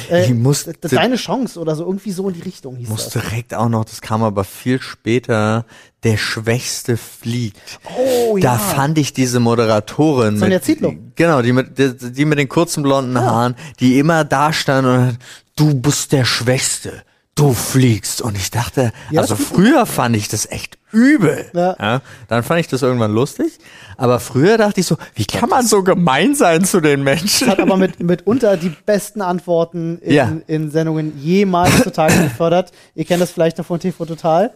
Äh, 0.09 0.25
Ich 0.25 0.33
musste- 0.33 0.73
deine 0.73 1.15
Chance 1.15 1.59
oder 1.59 1.75
so, 1.75 1.85
irgendwie 1.85 2.11
so 2.11 2.27
in 2.29 2.35
die 2.35 2.41
Richtung 2.41 2.75
hieß 2.75 2.89
Muss 2.89 3.09
das. 3.09 3.23
direkt 3.23 3.53
auch 3.53 3.69
noch, 3.69 3.85
das 3.85 4.01
kam 4.01 4.23
aber 4.23 4.43
viel 4.43 4.81
später, 4.81 5.65
der 6.03 6.17
Schwächste 6.17 6.97
fliegt. 6.97 7.79
Oh 7.97 8.37
Da 8.37 8.53
ja. 8.53 8.57
fand 8.57 8.97
ich 8.97 9.13
diese 9.13 9.39
Moderatorin 9.39 10.37
Sonja 10.37 10.55
mit, 10.57 10.63
Zietlow. 10.65 10.93
genau, 11.15 11.41
die 11.41 11.53
mit, 11.53 11.77
die, 11.77 11.93
die 12.11 12.25
mit 12.25 12.39
den 12.39 12.49
kurzen 12.49 12.83
blonden 12.83 13.19
Haaren, 13.19 13.55
die 13.79 13.99
immer 13.99 14.23
da 14.23 14.51
stand 14.53 14.87
und 14.87 15.17
du 15.55 15.73
bist 15.75 16.11
der 16.11 16.25
Schwächste, 16.25 17.03
du 17.35 17.53
fliegst. 17.53 18.21
Und 18.21 18.35
ich 18.37 18.51
dachte, 18.51 18.91
Ja, 19.11 19.21
also 19.21 19.35
früher 19.35 19.85
fand 19.85 20.15
ich 20.15 20.27
das 20.27 20.45
echt 20.49 20.77
übel. 20.91 21.45
Ja. 21.53 22.01
dann 22.27 22.43
fand 22.43 22.59
ich 22.61 22.67
das 22.67 22.81
irgendwann 22.81 23.13
lustig. 23.13 23.57
Aber 23.97 24.19
früher 24.19 24.57
dachte 24.57 24.79
ich 24.79 24.85
so, 24.85 24.97
wie 25.15 25.25
kann 25.25 25.49
man 25.49 25.65
so 25.65 25.83
gemein 25.83 26.35
sein 26.35 26.65
zu 26.65 26.79
den 26.81 27.03
Menschen? 27.03 27.47
hat 27.49 27.59
aber 27.59 27.77
mit, 27.77 27.99
mitunter 27.99 28.57
die 28.57 28.69
besten 28.85 29.21
Antworten 29.21 29.99
in, 29.99 30.13
Ja. 30.13 30.31
in 30.47 30.71
Sendungen 30.71 31.19
jemals 31.19 31.83
zutage 31.83 32.21
gefördert. 32.23 32.71
Ihr 32.95 33.05
kennt 33.05 33.21
das 33.21 33.31
vielleicht 33.31 33.57
noch 33.57 33.65
von 33.65 33.79
TV 33.79 34.05
Total. 34.05 34.51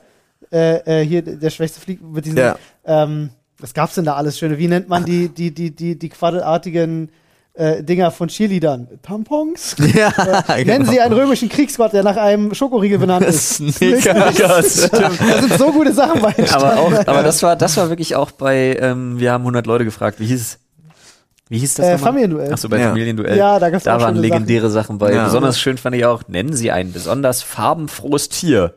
Äh, 0.51 1.01
äh, 1.01 1.05
hier 1.05 1.21
der 1.21 1.49
schwächste 1.49 1.79
Flieg 1.79 2.01
mit 2.01 2.25
diesen. 2.25 2.38
Ja. 2.38 2.55
Ähm, 2.86 3.29
was 3.59 3.73
gab's 3.73 3.95
denn 3.95 4.05
da 4.05 4.15
alles 4.15 4.38
Schöne? 4.38 4.57
Wie 4.57 4.67
nennt 4.67 4.89
man 4.89 5.05
die 5.05 5.29
die 5.29 5.51
die 5.51 5.71
die 5.75 5.97
die 5.97 6.09
quaddelartigen 6.09 7.09
äh, 7.56 7.84
Dinger 7.84 8.12
von 8.12 8.28
Cheerleadern? 8.28 8.88
Tampons? 9.01 9.76
ja, 9.93 10.12
Nennen 10.58 10.66
genau. 10.80 10.91
Sie 10.91 10.99
einen 11.01 11.14
römischen 11.14 11.49
Kriegsgott, 11.49 11.93
der 11.93 12.03
nach 12.03 12.18
einem 12.18 12.53
Schokoriegel 12.53 12.97
benannt 12.99 13.26
ist. 13.26 13.56
Snickers. 13.56 14.89
Da 14.89 15.12
sind 15.12 15.58
so 15.58 15.72
gute 15.72 15.93
Sachen 15.93 16.22
bei. 16.22 16.34
aber 16.51 16.78
auch, 16.78 16.91
aber 17.08 17.24
das 17.24 17.41
war, 17.43 17.56
das 17.56 17.78
war 17.78 17.89
wirklich 17.89 18.16
auch 18.16 18.32
bei, 18.32 18.78
ähm, 18.80 19.20
wir 19.20 19.32
haben 19.32 19.43
100 19.43 19.66
Leute 19.66 19.86
gefragt, 19.86 20.20
wie 20.20 20.26
hieß 20.26 20.41
es? 20.41 20.60
Wie 21.47 21.60
hieß 21.60 21.76
das 21.76 21.86
Äh, 21.86 21.91
nochmal? 21.93 22.08
Familienduell. 22.08 22.51
Ach 22.53 22.58
so, 22.58 22.70
bei 22.70 22.80
Ja. 22.80 22.88
Familienduell. 22.88 23.38
Ja, 23.38 23.60
da 23.60 23.70
gab's 23.70 23.88
auch 23.88 24.01
waren 24.01 24.16
legendäre 24.16 24.70
Sachen, 24.70 24.97
bei. 24.97 25.14
Ja. 25.14 25.26
Besonders 25.26 25.60
schön 25.60 25.78
fand 25.78 25.95
ich 25.95 26.06
auch, 26.06 26.24
nennen 26.28 26.53
Sie 26.53 26.72
ein 26.72 26.91
besonders 26.91 27.43
farbenfrohes 27.43 28.30
Tier. 28.30 28.74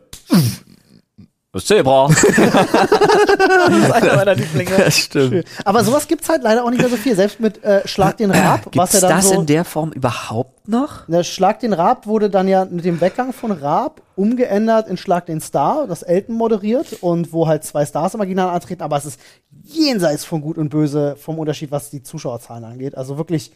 Das 1.50 1.64
Zebra. 1.64 2.08
das 2.12 2.22
ist 2.24 2.34
einer 3.92 4.16
meiner 4.16 4.34
Lieblinge. 4.34 4.70
Das 4.76 4.98
stimmt. 4.98 5.46
Aber 5.64 5.82
sowas 5.82 6.06
gibt's 6.06 6.28
halt 6.28 6.42
leider 6.42 6.62
auch 6.62 6.68
nicht 6.68 6.80
mehr 6.80 6.90
so 6.90 6.96
viel. 6.96 7.16
Selbst 7.16 7.40
mit 7.40 7.64
äh, 7.64 7.88
Schlag 7.88 8.18
den 8.18 8.30
Raab, 8.30 8.66
was 8.74 8.90
Gibt's 8.90 8.92
ja 8.92 9.00
dann 9.00 9.16
das 9.16 9.28
so 9.30 9.40
in 9.40 9.46
der 9.46 9.64
Form 9.64 9.92
überhaupt 9.92 10.68
noch? 10.68 11.06
Der 11.06 11.24
Schlag 11.24 11.60
den 11.60 11.72
Raab 11.72 12.06
wurde 12.06 12.28
dann 12.28 12.48
ja 12.48 12.66
mit 12.66 12.84
dem 12.84 13.00
Weggang 13.00 13.32
von 13.32 13.50
Raab 13.50 14.02
umgeändert 14.14 14.88
in 14.88 14.98
Schlag 14.98 15.24
den 15.24 15.40
Star, 15.40 15.86
das 15.86 16.02
Elton 16.02 16.34
moderiert 16.34 16.92
und 17.00 17.32
wo 17.32 17.46
halt 17.48 17.64
zwei 17.64 17.86
Stars 17.86 18.12
immer 18.12 18.26
gegeneinander 18.26 18.54
antreten, 18.54 18.82
aber 18.82 18.98
es 18.98 19.06
ist 19.06 19.20
jenseits 19.62 20.24
von 20.24 20.42
Gut 20.42 20.58
und 20.58 20.68
Böse 20.68 21.16
vom 21.16 21.38
Unterschied, 21.38 21.70
was 21.70 21.88
die 21.88 22.02
Zuschauerzahlen 22.02 22.64
angeht. 22.64 22.94
Also 22.94 23.16
wirklich, 23.16 23.52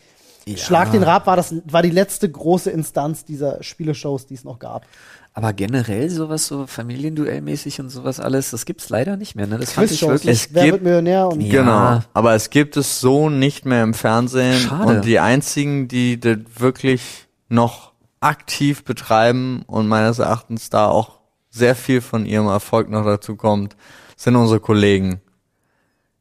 Schlag 0.56 0.90
den 0.92 1.02
Raab 1.02 1.26
war 1.26 1.36
das, 1.36 1.54
war 1.66 1.82
die 1.82 1.90
letzte 1.90 2.30
große 2.30 2.70
Instanz 2.70 3.24
dieser 3.24 3.62
Spieleshows, 3.62 4.26
die 4.26 4.34
es 4.34 4.44
noch 4.44 4.58
gab. 4.58 4.86
Aber 5.34 5.54
generell 5.54 6.10
sowas 6.10 6.46
so 6.46 6.66
Familienduellmäßig 6.66 7.80
und 7.80 7.88
sowas 7.88 8.20
alles, 8.20 8.50
das 8.50 8.66
gibt's 8.66 8.90
leider 8.90 9.16
nicht 9.16 9.34
mehr, 9.34 9.46
ne? 9.46 9.58
Das 9.58 9.72
fand 9.72 9.90
ich 9.90 10.02
wirklich. 10.02 10.30
Es 10.30 10.52
wer 10.52 10.64
gibt- 10.64 10.72
wird 10.74 10.82
Millionär 10.84 11.28
und 11.28 11.40
Ja. 11.40 11.60
Genau. 11.62 12.00
Aber 12.12 12.34
es 12.34 12.50
gibt 12.50 12.76
es 12.76 13.00
so 13.00 13.30
nicht 13.30 13.64
mehr 13.64 13.82
im 13.82 13.94
Fernsehen. 13.94 14.58
Schade. 14.60 14.96
Und 14.96 15.04
die 15.06 15.18
einzigen, 15.20 15.88
die 15.88 16.20
das 16.20 16.36
wirklich 16.58 17.28
noch 17.48 17.92
aktiv 18.20 18.84
betreiben 18.84 19.62
und 19.66 19.88
meines 19.88 20.18
Erachtens 20.18 20.68
da 20.68 20.86
auch 20.88 21.20
sehr 21.50 21.74
viel 21.74 22.02
von 22.02 22.26
ihrem 22.26 22.48
Erfolg 22.48 22.90
noch 22.90 23.04
dazu 23.04 23.34
kommt, 23.34 23.74
sind 24.16 24.36
unsere 24.36 24.60
Kollegen, 24.60 25.22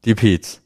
die 0.06 0.14
Peets. 0.14 0.61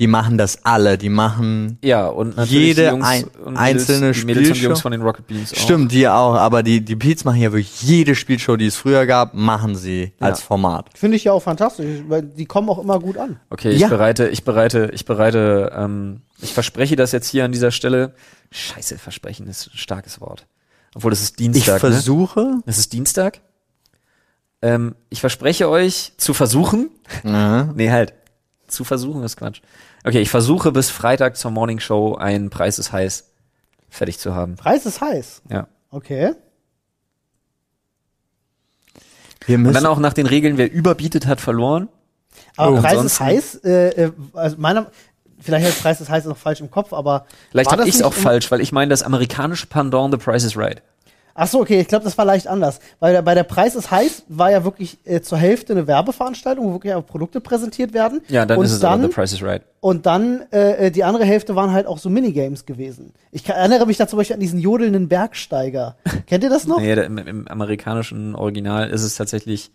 Die 0.00 0.06
machen 0.08 0.38
das 0.38 0.64
alle. 0.64 0.98
Die 0.98 1.10
machen 1.10 1.78
Ja, 1.82 2.08
und 2.08 2.36
natürlich 2.36 2.68
Jede 2.68 2.82
die 2.82 2.88
Jungs 2.88 3.06
ein- 3.06 3.24
und 3.44 3.56
einzelne 3.56 4.00
Mädels, 4.06 4.18
die 4.20 4.24
Mädels 4.24 4.38
und 4.48 4.54
Spielshow. 4.56 4.68
Jungs 4.70 4.80
von 4.80 4.92
den 4.92 5.02
Rocket 5.02 5.26
Beans 5.28 5.52
auch. 5.52 5.56
Stimmt, 5.58 5.92
die 5.92 6.08
auch, 6.08 6.34
aber 6.34 6.62
die, 6.62 6.80
die 6.84 6.96
Peets 6.96 7.24
machen 7.24 7.40
ja 7.40 7.52
wirklich 7.52 7.82
jede 7.82 8.14
Spielshow, 8.14 8.56
die 8.56 8.66
es 8.66 8.76
früher 8.76 9.06
gab, 9.06 9.34
machen 9.34 9.76
sie 9.76 10.12
Ja. 10.18 10.26
als 10.26 10.40
Format. 10.40 10.88
Finde 10.94 11.16
ich 11.18 11.24
ja 11.24 11.32
auch 11.32 11.42
fantastisch, 11.42 12.02
weil 12.08 12.22
die 12.22 12.46
kommen 12.46 12.68
auch 12.70 12.78
immer 12.78 12.98
gut 12.98 13.18
an. 13.18 13.38
Okay, 13.50 13.70
ich 13.70 13.80
Ja. 13.82 13.88
bereite, 13.88 14.28
ich 14.28 14.42
bereite, 14.42 14.90
ich 14.94 15.04
bereite, 15.04 15.70
ähm, 15.76 16.22
ich 16.40 16.54
verspreche 16.54 16.96
das 16.96 17.12
jetzt 17.12 17.28
hier 17.28 17.44
an 17.44 17.52
dieser 17.52 17.70
Stelle. 17.70 18.14
Scheiße, 18.50 18.98
versprechen 18.98 19.46
ist 19.48 19.68
ein 19.68 19.76
starkes 19.76 20.20
Wort. 20.20 20.46
Obwohl, 20.94 21.12
es 21.12 21.20
ist 21.22 21.32
Ich 21.32 21.36
Dienstag, 21.36 21.74
ne? 21.74 21.78
versuche, 21.80 22.54
Es 22.66 22.78
ist 22.78 22.92
Dienstag. 22.94 23.40
Ähm, 24.62 24.94
ich 25.08 25.20
verspreche 25.20 25.68
euch 25.68 26.12
zu 26.16 26.34
versuchen. 26.34 26.90
ja, 27.24 27.64
Nee, 27.74 27.90
halt. 27.90 28.14
Zu 28.66 28.84
versuchen 28.84 29.22
ist 29.24 29.36
Quatsch. 29.36 29.60
Okay, 30.04 30.20
ich 30.20 30.30
versuche 30.30 30.72
bis 30.72 30.90
Freitag 30.90 31.36
zur 31.36 31.50
Morning 31.50 31.80
Show 31.80 32.14
einen 32.14 32.50
Preis 32.50 32.78
ist 32.78 32.92
heiß 32.92 33.30
fertig 33.90 34.18
zu 34.18 34.34
haben. 34.34 34.56
Preis 34.56 34.86
ist 34.86 35.00
heiß. 35.00 35.42
Ja. 35.50 35.66
Okay. 35.90 36.32
wir 39.46 39.56
Und 39.56 39.62
müssen, 39.62 39.74
dann 39.74 39.86
auch 39.86 39.98
nach 39.98 40.12
den 40.12 40.26
Regeln, 40.26 40.56
wer 40.56 40.72
überbietet, 40.72 41.26
hat 41.26 41.40
verloren. 41.40 41.88
Aber 42.56 42.78
Oh, 42.78 42.80
Preis 42.80 43.02
ist 43.02 43.20
heiß, 43.20 43.54
äh, 43.64 43.88
äh, 44.04 44.12
also 44.34 44.56
meiner, 44.58 44.86
vielleicht 45.40 45.66
ist 45.66 45.82
Preis 45.82 46.00
ist 46.00 46.08
heiß 46.08 46.24
noch 46.26 46.36
falsch 46.36 46.60
im 46.60 46.70
Kopf, 46.70 46.92
aber 46.92 47.26
Vielleicht 47.50 47.72
habe 47.72 47.88
ich 47.88 47.96
es 47.96 48.02
auch 48.02 48.12
falsch, 48.12 48.50
weil 48.50 48.60
ich 48.60 48.70
meine 48.72 48.90
das 48.90 49.02
amerikanische 49.02 49.66
Pendant 49.66 50.12
The 50.14 50.18
Price 50.18 50.44
is 50.44 50.56
Right. 50.56 50.82
Ach 51.34 51.48
so, 51.48 51.60
okay, 51.60 51.80
ich 51.80 51.88
glaube, 51.88 52.04
das 52.04 52.16
war 52.18 52.24
leicht 52.24 52.46
anders. 52.46 52.80
Weil 52.98 53.12
der, 53.12 53.22
bei 53.22 53.34
der 53.34 53.44
Preis 53.44 53.74
ist 53.74 53.90
heiß 53.90 54.24
war 54.28 54.50
ja 54.50 54.64
wirklich 54.64 54.98
äh, 55.04 55.20
zur 55.20 55.38
Hälfte 55.38 55.72
eine 55.72 55.86
Werbeveranstaltung, 55.86 56.66
wo 56.66 56.72
wirklich 56.72 56.94
auch 56.94 57.06
Produkte 57.06 57.40
präsentiert 57.40 57.92
werden. 57.92 58.20
Ja, 58.28 58.46
dann 58.46 58.58
und 58.58 58.64
ist 58.64 58.72
es 58.72 58.80
dann, 58.80 59.00
aber 59.00 59.08
The 59.08 59.14
Price 59.14 59.32
is 59.32 59.42
Right. 59.42 59.62
Und 59.80 60.06
dann 60.06 60.42
äh, 60.52 60.86
äh, 60.86 60.90
die 60.90 61.04
andere 61.04 61.24
Hälfte 61.24 61.56
waren 61.56 61.72
halt 61.72 61.86
auch 61.86 61.98
so 61.98 62.10
Minigames 62.10 62.66
gewesen. 62.66 63.12
Ich 63.32 63.44
kann, 63.44 63.56
erinnere 63.56 63.86
mich 63.86 63.96
da 63.96 64.06
zum 64.06 64.18
Beispiel 64.18 64.34
an 64.34 64.40
diesen 64.40 64.58
jodelnden 64.58 65.08
Bergsteiger. 65.08 65.96
Kennt 66.26 66.44
ihr 66.44 66.50
das 66.50 66.66
noch? 66.66 66.78
Nee, 66.78 66.92
im, 66.92 67.18
im 67.18 67.48
amerikanischen 67.48 68.34
Original 68.34 68.90
ist 68.90 69.02
es 69.02 69.14
tatsächlich 69.14 69.70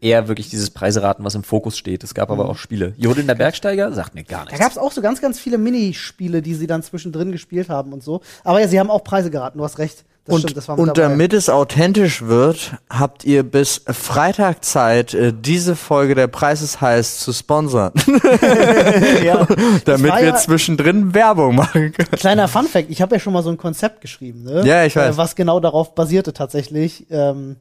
eher 0.00 0.28
wirklich 0.28 0.50
dieses 0.50 0.70
Preiseraten, 0.70 1.24
was 1.24 1.34
im 1.34 1.42
Fokus 1.42 1.76
steht. 1.76 2.04
Es 2.04 2.14
gab 2.14 2.30
aber 2.30 2.48
auch 2.48 2.56
Spiele. 2.56 2.94
Jodelnder 2.96 3.34
Bergsteiger 3.34 3.92
sagt 3.92 4.14
mir 4.14 4.24
gar 4.24 4.44
Da 4.44 4.52
nichts. 4.52 4.60
gab 4.60 4.70
es 4.70 4.78
auch 4.78 4.92
so 4.92 5.02
ganz, 5.02 5.20
ganz 5.20 5.38
viele 5.38 5.58
Minispiele, 5.58 6.42
die 6.42 6.54
sie 6.54 6.66
dann 6.66 6.82
zwischendrin 6.82 7.32
gespielt 7.32 7.68
haben 7.68 7.92
und 7.92 8.02
so. 8.02 8.20
Aber 8.44 8.60
ja, 8.60 8.68
sie 8.68 8.78
haben 8.78 8.90
auch 8.90 9.04
Preise 9.04 9.30
geraten, 9.30 9.58
du 9.58 9.64
hast 9.64 9.78
recht. 9.78 10.04
Das 10.26 10.34
und, 10.34 10.40
stimmt, 10.42 10.56
das 10.58 10.68
war 10.68 10.76
mit 10.76 10.88
und 10.88 10.98
damit 10.98 11.32
es 11.32 11.48
authentisch 11.48 12.22
wird, 12.22 12.74
habt 12.90 13.24
ihr 13.24 13.42
bis 13.42 13.82
Freitag 13.86 14.64
Zeit, 14.64 15.14
äh, 15.14 15.32
diese 15.34 15.74
Folge 15.76 16.14
der 16.14 16.26
Preis 16.28 16.60
ist 16.60 16.80
heiß 16.80 17.20
zu 17.20 17.32
sponsern, 17.32 17.92
ja. 19.24 19.46
damit 19.86 20.12
wir 20.12 20.24
ja- 20.24 20.36
zwischendrin 20.36 21.14
Werbung 21.14 21.54
machen 21.56 21.92
können. 21.92 22.10
Kleiner 22.12 22.48
Fun 22.48 22.66
Fact, 22.66 22.90
ich 22.90 23.00
habe 23.00 23.16
ja 23.16 23.20
schon 23.20 23.32
mal 23.32 23.42
so 23.42 23.50
ein 23.50 23.56
Konzept 23.56 24.02
geschrieben, 24.02 24.42
ne? 24.44 24.62
Ja, 24.66 24.84
ich 24.84 24.94
weiß. 24.94 25.14
Äh, 25.14 25.16
was 25.16 25.34
genau 25.36 25.58
darauf 25.58 25.94
basierte 25.94 26.32
tatsächlich. 26.34 27.06
Ähm, 27.10 27.56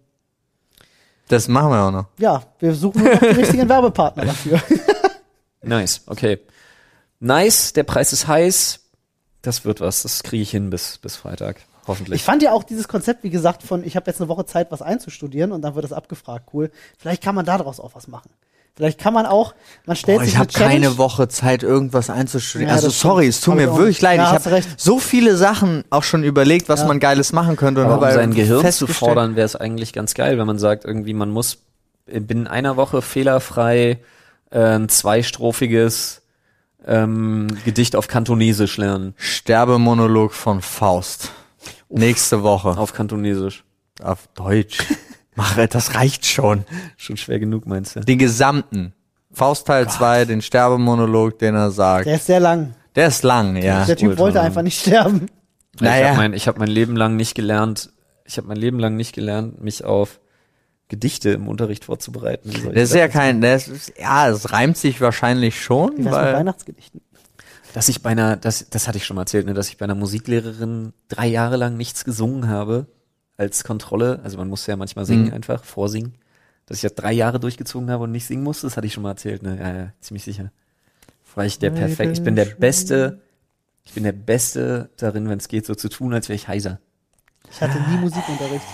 Das 1.29 1.47
machen 1.47 1.71
wir 1.71 1.81
auch 1.81 1.91
noch. 1.91 2.05
ja, 2.17 2.43
wir 2.59 2.75
suchen 2.75 3.03
nur 3.03 3.13
noch 3.13 3.19
den 3.21 3.35
richtigen 3.37 3.69
Werbepartner 3.69 4.25
dafür. 4.25 4.61
Nice, 5.61 6.01
okay. 6.07 6.39
Nice, 7.21 7.71
der 7.73 7.83
Preis 7.83 8.11
ist 8.13 8.27
heiß. 8.27 8.79
Das 9.41 9.63
wird 9.63 9.79
was. 9.79 10.03
Das 10.03 10.23
kriege 10.23 10.43
ich 10.43 10.51
hin 10.51 10.69
bis, 10.69 10.97
bis 10.97 11.15
Freitag. 11.15 11.57
Hoffentlich. 11.89 12.17
Ich 12.21 12.23
fand 12.23 12.43
ja 12.43 12.51
auch 12.51 12.63
dieses 12.63 12.87
Konzept, 12.87 13.23
wie 13.23 13.31
gesagt, 13.31 13.63
von 13.63 13.83
ich 13.83 13.95
habe 13.95 14.05
jetzt 14.09 14.21
eine 14.21 14.29
Woche 14.29 14.45
Zeit, 14.45 14.71
was 14.71 14.81
einzustudieren 14.83 15.51
und 15.51 15.63
dann 15.63 15.73
wird 15.73 15.83
das 15.83 15.91
abgefragt, 15.91 16.49
cool. 16.53 16.69
Vielleicht 16.97 17.23
kann 17.23 17.33
man 17.33 17.45
daraus 17.45 17.79
auch 17.79 17.95
was 17.95 18.07
machen. 18.07 18.29
Vielleicht 18.75 18.99
kann 18.99 19.13
man 19.13 19.25
auch, 19.25 19.55
man 19.85 19.95
stellt 19.97 20.19
Boah, 20.19 20.23
sich 20.23 20.33
ich 20.35 20.39
habe 20.39 20.53
keine 20.53 20.97
Woche 20.97 21.27
Zeit, 21.27 21.63
irgendwas 21.63 22.09
einzustudieren. 22.09 22.69
Ja, 22.69 22.75
also 22.75 22.89
sorry, 22.89 23.27
es 23.27 23.41
tut 23.41 23.55
mir 23.55 23.75
wirklich 23.75 24.01
leid. 24.01 24.17
Ja, 24.19 24.37
ich 24.37 24.45
habe 24.45 24.61
so 24.77 24.99
viele 24.99 25.35
Sachen 25.35 25.83
auch 25.89 26.03
schon 26.03 26.23
überlegt, 26.23 26.69
was 26.69 26.81
Ja. 26.81 26.87
man 26.87 26.99
Geiles 26.99 27.33
machen 27.33 27.57
könnte. 27.57 27.83
Und 27.83 27.91
aber 27.91 28.07
um 28.07 28.13
sein 28.13 28.33
Gehirn 28.33 28.71
zu 28.71 28.87
fordern, 28.87 29.35
wäre 29.35 29.45
es 29.45 29.55
eigentlich 29.55 29.91
ganz 29.91 30.13
geil, 30.13 30.37
wenn 30.37 30.47
man 30.47 30.59
sagt, 30.59 30.85
irgendwie, 30.85 31.13
man 31.13 31.29
muss 31.29 31.57
binnen 32.05 32.47
einer 32.47 32.77
Woche 32.77 33.01
fehlerfrei 33.01 33.99
äh, 34.51 34.59
ein 34.59 34.87
zweistrophiges 34.87 36.21
ähm, 36.85 37.47
Gedicht 37.65 37.95
auf 37.95 38.07
Kantonesisch 38.07 38.77
lernen. 38.77 39.13
Sterbemonolog 39.17 40.33
von 40.33 40.61
Faust. 40.61 41.31
Nächste 41.89 42.43
Woche 42.43 42.69
Auf 42.77 42.93
Kantonesisch. 42.93 43.63
auf 44.01 44.27
Deutsch. 44.35 44.77
Mach, 45.35 45.55
das 45.67 45.95
reicht 45.95 46.25
schon. 46.25 46.65
Schon 46.97 47.17
schwer 47.17 47.39
genug, 47.39 47.65
meinst 47.65 47.95
du? 47.95 48.01
Den 48.01 48.17
gesamten. 48.19 48.93
Faust 49.31 49.67
Teil 49.67 49.87
2, 49.89 50.25
den 50.25 50.41
Sterbemonolog, 50.41 51.37
den 51.39 51.55
er 51.55 51.71
sagt. 51.71 52.05
Der 52.07 52.15
ist 52.15 52.25
sehr 52.25 52.39
lang. 52.39 52.73
Der 52.95 53.07
ist 53.07 53.23
lang, 53.23 53.55
ja. 53.55 53.85
Der 53.85 53.95
Typ 53.95 54.09
ultra 54.09 54.21
wollte 54.23 54.37
lang. 54.37 54.45
einfach 54.47 54.61
nicht 54.63 54.81
sterben. 54.81 55.27
Ich 55.75 55.81
Naja. 55.81 56.07
habe 56.09 56.17
mein, 56.17 56.33
ich 56.33 56.47
hab 56.47 56.57
mein 56.57 56.67
Leben 56.67 56.95
lang 56.97 57.15
nicht 57.15 57.35
gelernt, 57.35 57.91
ich 58.25 58.37
habe 58.37 58.47
mein 58.47 58.57
Leben 58.57 58.79
lang 58.79 58.95
nicht 58.95 59.13
gelernt, 59.13 59.61
mich 59.61 59.85
auf 59.85 60.19
Gedichte 60.89 61.29
im 61.29 61.47
Unterricht 61.47 61.85
vorzubereiten. 61.85 62.51
Wie 62.51 62.57
ich 62.57 62.63
Das 62.73 62.89
ist 62.89 62.95
ja 62.95 63.07
kein, 63.07 63.39
das 63.41 63.67
ist, 63.67 63.93
ja, 63.97 64.27
es 64.29 64.51
reimt 64.51 64.75
sich 64.77 64.99
wahrscheinlich 64.99 65.55
Wie 65.55 65.59
schon, 65.63 65.91
wär's 66.03 66.05
mit 66.25 66.33
Weihnachtsgedichten? 66.33 67.01
Dass 67.73 67.87
ich 67.89 68.01
bei 68.01 68.09
einer, 68.11 68.35
das, 68.35 68.69
das 68.69 68.87
hatte 68.87 68.97
ich 68.97 69.05
schon 69.05 69.15
mal 69.15 69.23
erzählt, 69.23 69.45
ne, 69.45 69.53
dass 69.53 69.69
ich 69.69 69.77
bei 69.77 69.85
einer 69.85 69.95
Musiklehrerin 69.95 70.93
drei 71.07 71.27
Jahre 71.27 71.55
lang 71.55 71.77
nichts 71.77 72.03
gesungen 72.03 72.47
habe 72.47 72.87
als 73.37 73.63
Kontrolle. 73.63 74.19
Also 74.23 74.37
man 74.37 74.47
muss 74.49 74.65
ja 74.67 74.75
manchmal 74.75 75.05
singen 75.05 75.27
Mhm. 75.27 75.33
einfach, 75.33 75.63
vorsingen. 75.63 76.15
Dass 76.65 76.77
ich 76.77 76.81
das 76.81 76.95
drei 76.95 77.13
Jahre 77.13 77.39
durchgezogen 77.39 77.89
habe 77.91 78.03
und 78.05 78.11
nicht 78.11 78.25
singen 78.25 78.43
musste, 78.43 78.67
das 78.67 78.77
hatte 78.77 78.87
ich 78.87 78.93
schon 78.93 79.03
mal 79.03 79.11
erzählt, 79.11 79.43
ne? 79.43 79.57
Ja, 79.59 79.75
ja, 79.75 79.93
ziemlich 80.01 80.23
sicher. 80.23 80.51
Weil 81.35 81.47
ich 81.47 81.59
der 81.59 81.69
perfekt, 81.71 82.13
ich 82.17 82.23
bin 82.23 82.35
der 82.35 82.45
Beste, 82.45 83.21
ich 83.83 83.93
bin 83.93 84.03
der 84.03 84.11
Beste 84.11 84.89
darin, 84.97 85.29
wenn 85.29 85.37
es 85.39 85.47
geht, 85.47 85.65
so 85.65 85.73
zu 85.75 85.89
tun, 85.89 86.13
als 86.13 86.27
wäre 86.27 86.35
ich 86.35 86.47
heiser. 86.47 86.79
Ich 87.51 87.61
hatte 87.61 87.79
nie 87.89 87.97
Musikunterricht. 87.97 88.65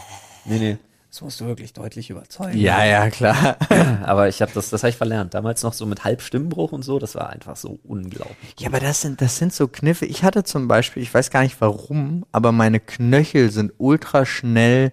Nee, 0.45 0.57
nee. 0.59 0.77
Das 1.15 1.21
musst 1.21 1.39
du 1.39 1.45
wirklich 1.45 1.71
deutlich 1.71 2.09
überzeugen. 2.09 2.57
Ja, 2.59 2.83
ja, 2.83 3.09
klar. 3.09 3.55
Aber 4.03 4.27
ich 4.27 4.41
habe 4.41 4.51
das, 4.53 4.69
das 4.69 4.83
habe 4.83 4.89
ich 4.89 4.97
verlernt. 4.97 5.33
Damals 5.33 5.63
noch 5.63 5.71
so 5.71 5.85
mit 5.85 6.03
Halbstimmbruch 6.03 6.73
und 6.73 6.83
so, 6.83 6.99
das 6.99 7.15
war 7.15 7.29
einfach 7.29 7.55
so 7.55 7.79
unglaublich. 7.85 8.35
Ja, 8.59 8.67
aber 8.67 8.81
das 8.81 8.99
sind, 8.99 9.21
das 9.21 9.37
sind 9.37 9.53
so 9.53 9.69
Kniffe. 9.69 10.05
Ich 10.05 10.25
hatte 10.25 10.43
zum 10.43 10.67
Beispiel, 10.67 11.01
ich 11.01 11.13
weiß 11.13 11.29
gar 11.29 11.43
nicht 11.43 11.55
warum, 11.61 12.25
aber 12.33 12.51
meine 12.51 12.81
Knöchel 12.81 13.49
sind 13.49 13.71
ultra 13.77 14.25
schnell 14.25 14.91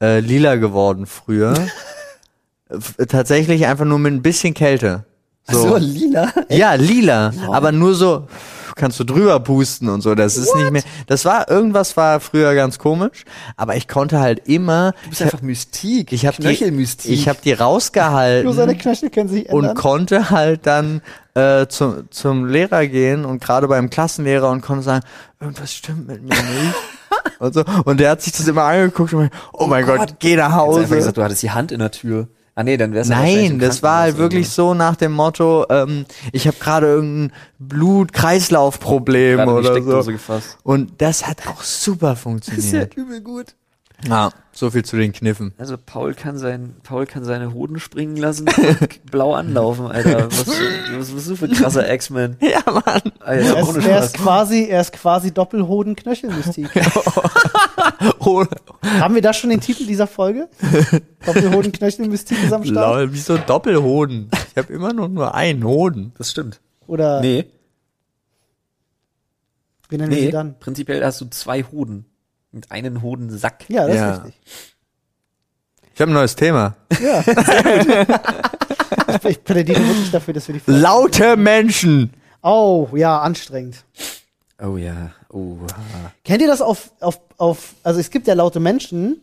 äh, 0.00 0.20
lila 0.20 0.54
geworden 0.54 1.06
früher. 1.06 1.54
F- 2.70 2.94
Tatsächlich 3.08 3.66
einfach 3.66 3.84
nur 3.84 3.98
mit 3.98 4.12
ein 4.12 4.22
bisschen 4.22 4.54
Kälte. 4.54 5.04
So. 5.50 5.76
lila. 5.76 6.32
Ja, 6.50 6.74
lila. 6.74 7.32
Aber 7.50 7.72
nur 7.72 7.96
so 7.96 8.28
kannst 8.74 8.98
du 9.00 9.04
drüber 9.04 9.40
pusten 9.40 9.88
und 9.88 10.00
so. 10.00 10.14
Das 10.14 10.36
ist 10.36 10.54
nicht 10.54 10.70
mehr. 10.70 10.82
Das 11.06 11.24
war 11.24 11.50
irgendwas 11.50 11.96
war 11.96 12.20
früher 12.20 12.54
ganz 12.54 12.78
komisch, 12.78 13.24
aber 13.56 13.76
ich 13.76 13.88
konnte 13.88 14.20
halt 14.20 14.48
immer. 14.48 14.92
Du 15.04 15.10
bist 15.10 15.22
einfach 15.22 15.42
Mystik. 15.42 16.12
Ich 16.12 16.26
habe 16.26 16.36
die, 16.40 16.48
ich 17.04 17.28
habe 17.28 17.38
die 17.44 17.52
rausgehalten 17.52 18.44
Nur 18.44 18.54
seine 18.54 18.76
Knöchel 18.76 19.10
können 19.10 19.28
sich 19.28 19.48
ändern. 19.48 19.70
und 19.70 19.74
konnte 19.76 20.30
halt 20.30 20.66
dann 20.66 21.02
äh, 21.34 21.66
zum, 21.66 22.10
zum 22.10 22.46
Lehrer 22.46 22.86
gehen 22.86 23.24
und 23.24 23.42
gerade 23.42 23.68
beim 23.68 23.90
Klassenlehrer 23.90 24.50
und 24.50 24.60
konnte 24.60 24.82
sagen, 24.84 25.04
irgendwas 25.40 25.72
stimmt 25.72 26.06
mit 26.06 26.22
mir 26.22 26.28
nicht. 26.34 26.74
und, 27.38 27.54
so. 27.54 27.64
und 27.84 28.00
der 28.00 28.10
hat 28.10 28.22
sich 28.22 28.32
das 28.32 28.46
immer 28.46 28.64
angeguckt 28.64 29.12
und 29.12 29.20
meinte, 29.20 29.36
oh, 29.52 29.66
mein 29.66 29.86
Gott, 29.86 30.16
geh 30.18 30.36
nach 30.36 30.52
Hause. 30.52 30.86
gesagt, 30.86 31.16
du 31.16 31.22
hattest 31.22 31.42
die 31.42 31.50
Hand 31.50 31.72
in 31.72 31.80
der 31.80 31.90
Tür. 31.90 32.28
Ah 32.56 32.62
nee, 32.62 32.76
dann 32.76 32.92
wär's 32.94 33.08
ja 33.08 33.18
Nein, 33.20 33.58
das 33.58 33.82
war 33.82 34.00
halt 34.00 34.16
wirklich 34.16 34.48
so 34.48 34.74
nach 34.74 34.94
dem 34.94 35.12
Motto, 35.12 35.66
ähm, 35.70 36.06
ich 36.32 36.46
habe 36.46 36.56
gerade 36.58 36.86
irgendein 36.86 37.36
Blut-Kreislauf-Problem 37.58 39.40
oder 39.48 39.82
so. 39.82 40.12
gefasst. 40.12 40.58
Und 40.62 40.92
das 40.98 41.26
hat 41.26 41.46
auch 41.48 41.62
super 41.62 42.14
funktioniert. 42.14 42.94
übel 42.94 43.20
gut. 43.20 43.56
Ja, 44.06 44.30
so 44.52 44.70
viel 44.70 44.84
zu 44.84 44.96
den 44.96 45.12
Kniffen. 45.12 45.52
Also 45.58 45.76
Paul 45.78 46.14
kann 46.14 46.38
sein, 46.38 46.76
Paul 46.82 47.06
kann 47.06 47.24
seine 47.24 47.52
Hoden 47.54 47.78
springen 47.80 48.16
lassen 48.16 48.46
und 48.48 49.06
blau 49.10 49.34
anlaufen, 49.34 49.86
Alter. 49.86 50.30
Was, 50.30 50.46
was 50.46 51.10
bist 51.10 51.28
du 51.30 51.36
für 51.36 51.46
ein 51.46 51.52
krasser 51.52 51.90
X-Men? 51.92 52.36
Ja, 52.40 52.60
Mann. 52.70 53.02
Alter, 53.20 53.56
er, 53.56 53.68
ohne 53.68 53.78
ist, 53.78 53.86
er 53.86 54.04
ist 54.04 54.14
quasi, 54.14 54.66
er 54.68 54.80
ist 54.80 54.92
quasi 54.92 55.32
Doppelhoden-Knöchelmystik. 55.32 56.68
Oh, 58.18 58.44
Haben 58.98 59.14
wir 59.14 59.22
da 59.22 59.32
schon 59.32 59.50
den 59.50 59.60
Titel 59.60 59.86
dieser 59.86 60.06
Folge? 60.06 60.48
Doppelhoden-Knöchelmystik 61.26 62.42
ist 62.42 62.52
am 62.52 62.64
Start? 62.64 62.96
lol, 62.96 63.12
wieso 63.12 63.36
Doppelhoden? 63.38 64.30
Ich 64.50 64.56
habe 64.56 64.72
immer 64.72 64.92
nur 64.92 65.08
nur 65.08 65.34
einen 65.34 65.64
Hoden. 65.64 66.12
Das 66.18 66.30
stimmt. 66.30 66.60
Oder 66.86 67.20
Nee, 67.20 67.46
wie 69.88 69.98
nennen 69.98 70.10
wir 70.10 70.18
nee. 70.18 70.26
sie 70.26 70.32
dann? 70.32 70.58
Prinzipiell 70.58 71.04
hast 71.04 71.20
du 71.20 71.26
zwei 71.26 71.62
Hoden. 71.62 72.06
Mit 72.54 72.70
einem 72.70 73.02
Hodensack. 73.02 73.64
Ja, 73.68 73.86
das 73.86 73.96
Ja. 73.96 74.12
ist 74.14 74.24
richtig. 74.26 74.40
Ich 75.94 76.00
habe 76.00 76.10
ein 76.12 76.14
neues 76.14 76.36
Thema. 76.36 76.76
Ja, 77.02 77.22
sehr 77.22 78.04
gut. 78.06 79.24
ich, 79.24 79.42
plädiere 79.44 79.80
wirklich 79.86 80.10
dafür, 80.12 80.34
dass 80.34 80.46
wir 80.48 80.52
die 80.54 80.60
Folge- 80.60 80.80
Laute 80.80 81.36
Menschen. 81.36 82.12
Oh, 82.42 82.88
ja, 82.94 83.20
anstrengend. 83.20 83.84
Oh 84.62 84.76
ja. 84.76 85.10
Oh. 85.30 85.56
Kennt 86.24 86.42
ihr 86.42 86.48
das 86.48 86.60
auf, 86.62 86.92
auf, 87.00 87.20
auf, 87.38 87.74
also 87.82 87.98
es 88.00 88.10
gibt 88.10 88.26
ja 88.28 88.34
laute 88.34 88.60
Menschen, 88.60 89.20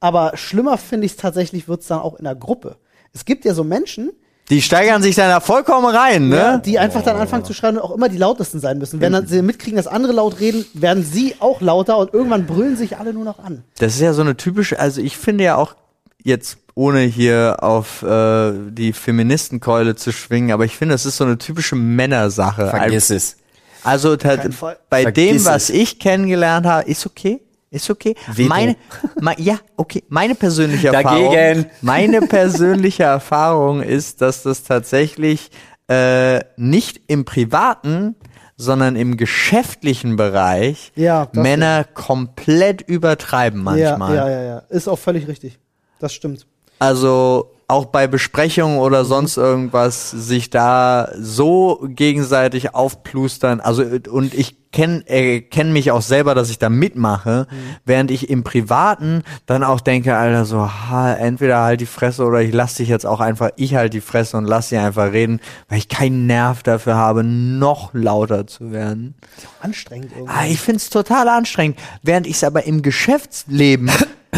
aber 0.00 0.36
schlimmer 0.36 0.76
finde 0.76 1.06
ich 1.06 1.12
es 1.12 1.16
tatsächlich, 1.18 1.68
wird 1.68 1.80
es 1.80 1.86
dann 1.86 2.00
auch 2.00 2.14
in 2.16 2.24
der 2.24 2.34
Gruppe. 2.34 2.76
Es 3.14 3.24
gibt 3.24 3.44
ja 3.46 3.54
so 3.54 3.64
Menschen, 3.64 4.10
Die 4.48 4.62
steigern 4.62 5.02
sich 5.02 5.16
dann 5.16 5.28
da 5.28 5.40
vollkommen 5.40 5.86
rein, 5.86 6.28
ne? 6.28 6.36
ja, 6.36 6.58
die 6.58 6.78
einfach 6.78 7.02
dann 7.02 7.16
anfangen 7.16 7.44
zu 7.44 7.52
schreien 7.52 7.76
und 7.76 7.82
auch 7.82 7.90
immer 7.90 8.08
die 8.08 8.16
lautesten 8.16 8.60
sein 8.60 8.78
müssen. 8.78 9.00
Wenn 9.00 9.12
dann 9.12 9.26
sie 9.26 9.42
mitkriegen, 9.42 9.76
dass 9.76 9.88
andere 9.88 10.12
laut 10.12 10.38
reden, 10.38 10.64
werden 10.72 11.04
sie 11.04 11.34
auch 11.40 11.60
lauter 11.60 11.98
und 11.98 12.14
irgendwann 12.14 12.46
brüllen 12.46 12.76
sich 12.76 12.96
alle 12.96 13.12
nur 13.12 13.24
noch 13.24 13.40
an. 13.40 13.64
Das 13.78 13.94
ist 13.94 14.00
ja 14.00 14.12
so 14.12 14.22
eine 14.22 14.36
typische, 14.36 14.78
also 14.78 15.00
ich 15.00 15.16
finde 15.16 15.44
ja 15.44 15.56
auch 15.56 15.74
jetzt 16.22 16.58
ohne 16.74 17.00
hier 17.00 17.56
auf 17.60 18.02
äh, 18.02 18.52
die 18.70 18.92
Feministenkeule 18.92 19.96
zu 19.96 20.12
schwingen, 20.12 20.52
aber 20.52 20.64
ich 20.64 20.76
finde, 20.76 20.94
das 20.94 21.06
ist 21.06 21.16
so 21.16 21.24
eine 21.24 21.38
typische 21.38 21.74
Männersache. 21.74 22.68
Vergiss 22.68 23.10
es. 23.10 23.36
Also 23.82 24.16
Kein 24.16 24.52
Fall. 24.52 24.76
bei 24.90 25.02
Vergiss 25.02 25.44
dem, 25.44 25.44
was 25.44 25.64
es. 25.64 25.70
ich 25.70 25.98
kennengelernt 25.98 26.66
habe, 26.66 26.88
ist 26.88 27.06
okay. 27.06 27.40
Ist 27.76 27.90
okay. 27.90 28.14
Veto. 28.26 28.48
Meine, 28.48 28.76
me, 29.20 29.34
ja, 29.38 29.58
okay. 29.76 30.02
Meine 30.08 30.34
persönliche 30.34 30.88
Erfahrung. 30.88 31.32
Dagegen. 31.34 31.66
Meine 31.82 32.20
persönliche 32.22 33.04
Erfahrung 33.04 33.82
ist, 33.82 34.22
dass 34.22 34.42
das 34.42 34.62
tatsächlich 34.64 35.50
äh, 35.88 36.40
nicht 36.56 37.02
im 37.06 37.24
privaten, 37.24 38.16
sondern 38.56 38.96
im 38.96 39.16
geschäftlichen 39.16 40.16
Bereich 40.16 40.92
Ja, 40.96 41.28
Männer 41.32 41.84
komplett 41.84 42.80
übertreiben 42.80 43.62
manchmal. 43.62 44.16
Ja, 44.16 44.28
ja, 44.28 44.30
ja, 44.30 44.42
ja. 44.42 44.58
Ist 44.70 44.88
auch 44.88 44.98
völlig 44.98 45.28
richtig. 45.28 45.58
Das 45.98 46.14
stimmt. 46.14 46.46
Also 46.78 47.55
auch 47.68 47.86
bei 47.86 48.06
Besprechungen 48.06 48.78
oder 48.78 49.04
sonst 49.04 49.36
irgendwas 49.36 50.10
sich 50.10 50.50
da 50.50 51.08
so 51.18 51.84
gegenseitig 51.88 52.74
aufplustern. 52.74 53.60
Also 53.60 53.82
und 54.08 54.34
ich 54.34 54.70
kenne 54.70 55.02
äh, 55.08 55.40
kenn 55.40 55.72
mich 55.72 55.90
auch 55.90 56.02
selber, 56.02 56.36
dass 56.36 56.48
ich 56.50 56.58
da 56.58 56.68
mitmache, 56.68 57.48
während 57.84 58.12
ich 58.12 58.30
im 58.30 58.44
Privaten 58.44 59.24
dann 59.46 59.64
auch 59.64 59.80
denke, 59.80 60.16
Alter, 60.16 60.44
so 60.44 60.68
ha, 60.68 61.12
entweder 61.14 61.62
halt 61.62 61.80
die 61.80 61.86
Fresse 61.86 62.24
oder 62.24 62.40
ich 62.40 62.52
lass 62.52 62.74
dich 62.74 62.88
jetzt 62.88 63.06
auch 63.06 63.20
einfach, 63.20 63.50
ich 63.56 63.74
halt 63.74 63.94
die 63.94 64.00
Fresse 64.00 64.36
und 64.36 64.44
lass 64.44 64.68
sie 64.68 64.76
einfach 64.76 65.10
reden, 65.10 65.40
weil 65.68 65.78
ich 65.78 65.88
keinen 65.88 66.26
Nerv 66.26 66.62
dafür 66.62 66.94
habe, 66.94 67.24
noch 67.24 67.94
lauter 67.94 68.46
zu 68.46 68.70
werden. 68.70 69.16
Anstrengend 69.60 70.12
irgendwie. 70.12 70.32
Ah, 70.32 70.46
ich 70.46 70.60
find's 70.60 70.88
total 70.88 71.28
anstrengend, 71.28 71.78
während 72.02 72.28
ich 72.28 72.36
es 72.36 72.44
aber 72.44 72.64
im 72.64 72.82
Geschäftsleben 72.82 73.90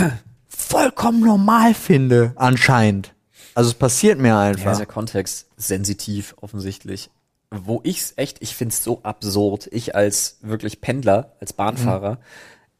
vollkommen 0.48 1.20
normal 1.20 1.74
finde, 1.74 2.32
anscheinend. 2.36 3.12
Also 3.58 3.70
es 3.70 3.74
passiert 3.74 4.20
mir 4.20 4.28
Ja, 4.28 4.40
einfach. 4.40 4.70
ist 4.70 4.78
ja 4.78 4.84
kontextsensitiv 4.84 6.36
offensichtlich. 6.40 7.10
Wo 7.50 7.80
ich's 7.82 8.12
echt, 8.14 8.36
ich 8.40 8.54
find's 8.54 8.84
so 8.84 9.00
absurd. 9.02 9.68
Ich 9.72 9.96
als 9.96 10.38
wirklich 10.42 10.80
Pendler, 10.80 11.32
als 11.40 11.54
Bahnfahrer, 11.54 12.12
Mhm. 12.12 12.16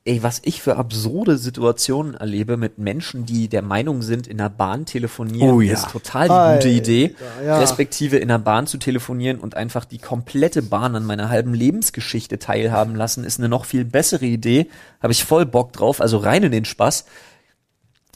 ey, 0.05 0.23
was 0.23 0.41
ich 0.45 0.63
für 0.63 0.77
absurde 0.77 1.37
Situationen 1.37 2.15
erlebe 2.15 2.57
mit 2.57 2.79
Menschen, 2.79 3.27
die 3.27 3.49
der 3.49 3.63
Meinung 3.63 4.03
sind, 4.03 4.29
in 4.29 4.39
der 4.39 4.51
Bahn 4.51 4.87
telefonieren, 4.87 5.51
Oh 5.51 5.61
ja. 5.61 5.73
ist 5.73 5.89
total 5.91 6.29
die 6.29 6.33
Alter, 6.35 6.57
gute 6.59 6.69
Idee. 6.69 7.15
ja. 7.45 7.59
Respektive 7.59 8.19
in 8.19 8.29
der 8.29 8.39
Bahn 8.39 8.69
zu 8.69 8.79
telefonieren 8.79 9.41
und 9.41 9.57
einfach 9.57 9.85
die 9.85 9.99
komplette 9.99 10.63
Bahn 10.63 10.95
an 10.95 11.05
meiner 11.05 11.29
halben 11.29 11.55
Lebensgeschichte 11.55 12.39
teilhaben 12.39 12.95
lassen, 12.95 13.25
ist 13.25 13.41
eine 13.41 13.49
noch 13.49 13.65
viel 13.65 13.85
bessere 13.85 14.27
Idee. 14.27 14.69
Habe 15.03 15.13
ich 15.13 15.25
voll 15.25 15.45
Bock 15.45 15.73
drauf, 15.73 16.01
also 16.01 16.19
rein 16.19 16.45
in 16.45 16.53
den 16.53 16.65
Spaß. 16.67 17.05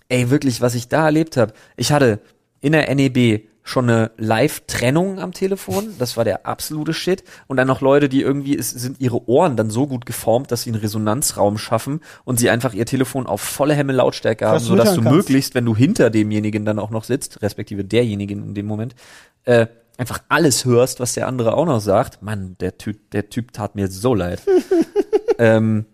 Ey, 0.09 0.31
wirklich, 0.31 0.61
was 0.61 0.77
ich 0.77 0.87
da 0.87 1.07
erlebt 1.07 1.37
habe. 1.37 1.55
Ich 1.77 1.91
hatte 1.91 2.21
in 2.63 2.73
der 2.73 2.93
NEB 2.95 3.43
schon 3.65 3.89
eine 3.89 4.11
Live-Trennung 4.17 5.21
am 5.21 5.33
Telefon. 5.33 5.95
Das 5.99 6.17
war 6.17 6.25
der 6.25 6.47
absolute 6.47 6.93
Shit. 6.95 7.23
Und 7.47 7.59
dann 7.59 7.69
noch 7.69 7.81
Leute, 7.81 8.09
die 8.09 8.21
irgendwie, 8.21 8.59
es 8.59 8.71
sind 8.71 9.01
ihre 9.01 9.29
Ohren 9.29 9.57
dann 9.57 9.71
so 9.71 9.87
gut 9.87 10.05
geformt, 10.05 10.51
dass 10.51 10.63
sie 10.63 10.71
einen 10.71 10.81
Resonanzraum 10.81 11.59
schaffen 11.59 12.01
und 12.25 12.41
sie 12.41 12.51
einfach 12.51 12.75
ihr 12.75 12.87
Telefon 12.87 13.27
auf 13.27 13.41
volle 13.41 13.75
Hemme 13.75 13.93
Lautstärke 13.93 14.49
haben, 14.49 14.59
sodass 14.59 14.95
du 14.95 15.03
kannst. 15.03 15.17
möglichst, 15.17 15.55
wenn 15.55 15.65
du 15.65 15.77
hinter 15.77 16.11
demjenigen 16.11 16.65
dann 16.65 16.81
auch 16.81 16.91
noch 16.91 17.05
sitzt, 17.05 17.43
respektive 17.43 17.85
derjenigen 17.85 18.43
in 18.49 18.55
dem 18.55 18.67
Moment, 18.67 18.97
äh, 19.45 19.69
einfach 19.97 20.21
alles 20.29 20.65
hörst, 20.65 20.99
was 20.99 21.15
der 21.15 21.29
andere 21.29 21.55
auch 21.55 21.67
noch 21.67 21.81
sagt. 21.81 22.21
Mann, 22.23 22.57
der 22.59 22.79
Typ, 22.79 23.13
der 23.13 23.29
Typ 23.31 23.53
tat 23.53 23.77
mir 23.77 23.89
so 23.89 24.15
leid. 24.15 24.41
ähm, 25.39 25.87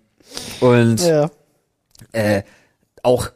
und 0.61 1.01
Ja. 1.07 1.31
äh, 2.13 2.43
auch 3.03 3.31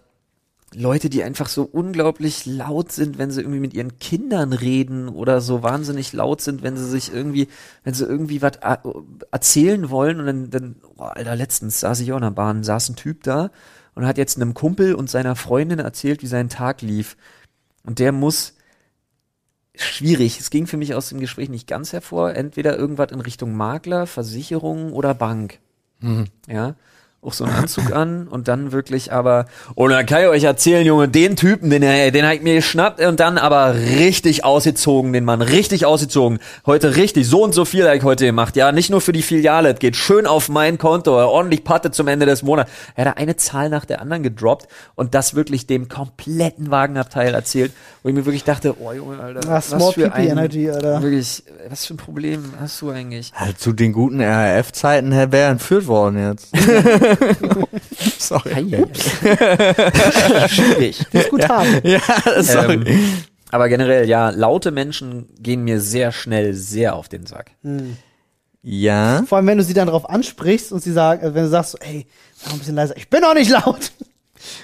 Leute, 0.74 1.10
die 1.10 1.22
einfach 1.22 1.48
so 1.48 1.64
unglaublich 1.64 2.46
laut 2.46 2.92
sind, 2.92 3.18
wenn 3.18 3.30
sie 3.30 3.40
irgendwie 3.40 3.60
mit 3.60 3.74
ihren 3.74 3.98
Kindern 3.98 4.52
reden 4.52 5.08
oder 5.08 5.40
so 5.40 5.62
wahnsinnig 5.62 6.12
laut 6.12 6.40
sind, 6.40 6.62
wenn 6.62 6.76
sie 6.76 6.88
sich 6.88 7.12
irgendwie, 7.12 7.48
wenn 7.84 7.94
sie 7.94 8.04
irgendwie 8.04 8.42
was 8.42 8.58
erzählen 9.30 9.90
wollen 9.90 10.20
und 10.20 10.26
dann, 10.26 10.50
dann 10.50 10.76
oh, 10.96 11.02
Alter, 11.02 11.36
letztens 11.36 11.80
saß 11.80 12.00
ich 12.00 12.12
auch 12.12 12.16
in 12.16 12.22
der 12.22 12.30
Bahn, 12.30 12.64
saß 12.64 12.90
ein 12.90 12.96
Typ 12.96 13.22
da 13.22 13.50
und 13.94 14.06
hat 14.06 14.18
jetzt 14.18 14.36
einem 14.36 14.54
Kumpel 14.54 14.94
und 14.94 15.10
seiner 15.10 15.36
Freundin 15.36 15.78
erzählt, 15.78 16.22
wie 16.22 16.26
sein 16.26 16.48
Tag 16.48 16.82
lief. 16.82 17.16
Und 17.84 17.98
der 17.98 18.12
muss 18.12 18.54
schwierig. 19.74 20.40
Es 20.40 20.50
ging 20.50 20.66
für 20.66 20.76
mich 20.76 20.94
aus 20.94 21.08
dem 21.08 21.20
Gespräch 21.20 21.48
nicht 21.48 21.66
ganz 21.66 21.92
hervor. 21.92 22.34
Entweder 22.34 22.76
irgendwas 22.76 23.10
in 23.12 23.20
Richtung 23.20 23.54
Makler, 23.54 24.06
Versicherung 24.06 24.92
oder 24.92 25.14
Bank. 25.14 25.58
Ja. 26.48 26.76
Auch 27.24 27.32
so 27.32 27.44
einen 27.44 27.54
Anzug 27.54 27.92
an 27.92 28.26
und 28.26 28.48
dann 28.48 28.72
wirklich 28.72 29.12
aber, 29.12 29.46
und 29.76 29.90
dann 29.90 30.04
kann 30.06 30.22
ich 30.22 30.28
euch 30.28 30.42
erzählen, 30.42 30.84
Junge, 30.84 31.06
den 31.06 31.36
Typen, 31.36 31.70
den, 31.70 31.80
den 31.82 32.26
hab 32.26 32.32
ich 32.32 32.42
mir 32.42 32.56
geschnappt 32.56 33.00
und 33.00 33.20
dann 33.20 33.38
aber 33.38 33.74
richtig 33.76 34.44
ausgezogen, 34.44 35.12
den 35.12 35.24
Mann, 35.24 35.40
richtig 35.40 35.86
ausgezogen. 35.86 36.40
Heute 36.66 36.96
richtig, 36.96 37.28
so 37.28 37.44
und 37.44 37.52
so 37.54 37.64
viel 37.64 37.86
habe 37.86 37.96
ich 37.96 38.02
heute 38.02 38.26
gemacht. 38.26 38.56
Ja, 38.56 38.72
nicht 38.72 38.90
nur 38.90 39.00
für 39.00 39.12
die 39.12 39.22
Filiale, 39.22 39.72
es 39.72 39.78
geht 39.78 39.94
schön 39.94 40.26
auf 40.26 40.48
mein 40.48 40.78
Konto, 40.78 41.12
ordentlich 41.14 41.62
Patte 41.62 41.92
zum 41.92 42.08
Ende 42.08 42.26
des 42.26 42.42
Monats. 42.42 42.72
Er 42.96 43.04
hat 43.04 43.18
eine 43.18 43.36
Zahl 43.36 43.68
nach 43.68 43.84
der 43.84 44.00
anderen 44.00 44.24
gedroppt 44.24 44.66
und 44.96 45.14
das 45.14 45.36
wirklich 45.36 45.68
dem 45.68 45.88
kompletten 45.88 46.72
Wagenabteil 46.72 47.34
erzählt, 47.34 47.70
wo 48.02 48.08
ich 48.08 48.16
mir 48.16 48.26
wirklich 48.26 48.42
dachte, 48.42 48.74
oh 48.80 48.92
Junge, 48.92 49.20
Alter, 49.20 49.48
Ah, 49.48 49.60
Small 49.60 49.92
für 49.92 50.10
PP 50.10 50.26
Energy, 50.26 50.68
Alter. 50.68 51.00
Wirklich, 51.02 51.44
was 51.68 51.86
für 51.86 51.94
ein 51.94 51.98
Problem 51.98 52.52
hast 52.60 52.82
du 52.82 52.90
eigentlich? 52.90 53.30
Halt 53.32 53.60
zu 53.60 53.72
den 53.72 53.92
guten 53.92 54.20
RAF-Zeiten 54.20 55.12
wäre 55.12 55.36
er 55.36 55.50
entführt 55.50 55.86
worden 55.86 56.30
jetzt. 56.30 56.48
Sorry. 58.18 58.86
Schwierig. 60.48 60.98
Diskutabel. 61.12 61.80
Ja, 61.84 62.00
sorry. 62.42 62.74
Ähm, 62.74 63.24
aber 63.50 63.68
generell, 63.68 64.08
ja, 64.08 64.30
laute 64.30 64.70
Menschen 64.70 65.28
gehen 65.38 65.64
mir 65.64 65.80
sehr 65.80 66.12
schnell 66.12 66.54
sehr 66.54 66.96
auf 66.96 67.08
den 67.08 67.26
Sack. 67.26 67.52
ja. 68.62 69.22
Vor 69.26 69.38
allem, 69.38 69.46
wenn 69.46 69.58
du 69.58 69.64
sie 69.64 69.74
dann 69.74 69.86
darauf 69.86 70.08
ansprichst 70.08 70.72
und 70.72 70.82
sie 70.82 70.92
sagen, 70.92 71.34
wenn 71.34 71.44
du 71.44 71.50
sagst, 71.50 71.72
so, 71.72 71.78
ey, 71.78 72.06
mal 72.44 72.52
ein 72.52 72.58
bisschen 72.58 72.76
leiser, 72.76 72.96
ich 72.96 73.10
bin 73.10 73.20
doch 73.20 73.34
nicht 73.34 73.50
laut. 73.50 73.92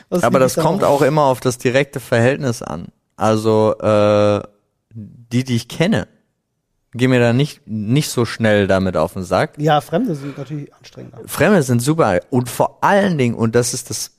Was 0.09 0.23
Aber 0.23 0.39
das 0.39 0.57
kommt 0.57 0.85
auch 0.85 1.03
immer 1.03 1.25
auf 1.25 1.41
das 1.41 1.59
direkte 1.59 2.01
Verhältnis 2.01 2.63
an. 2.63 2.87
Also 3.17 3.77
äh, 3.79 4.41
die, 4.91 5.45
die 5.45 5.57
ich 5.57 5.69
kenne, 5.69 6.09
gehen 6.93 7.11
mir 7.11 7.21
da 7.21 7.33
nicht, 7.33 7.67
nicht 7.67 8.09
so 8.11 8.25
schnell 8.25 8.67
damit 8.67 8.97
auf 8.97 9.13
den 9.13 9.25
Sack. 9.25 9.59
Ja, 9.59 9.81
Fremde 9.81 10.15
sind 10.15 10.39
natürlich 10.39 10.75
anstrengender. 10.75 11.21
Fremde 11.27 11.63
sind 11.63 11.81
super. 11.81 12.21
Und 12.31 12.49
vor 12.49 12.79
allen 12.83 13.19
Dingen, 13.19 13.35
und 13.35 13.55
das 13.55 13.75
ist 13.75 13.91
das 13.91 14.13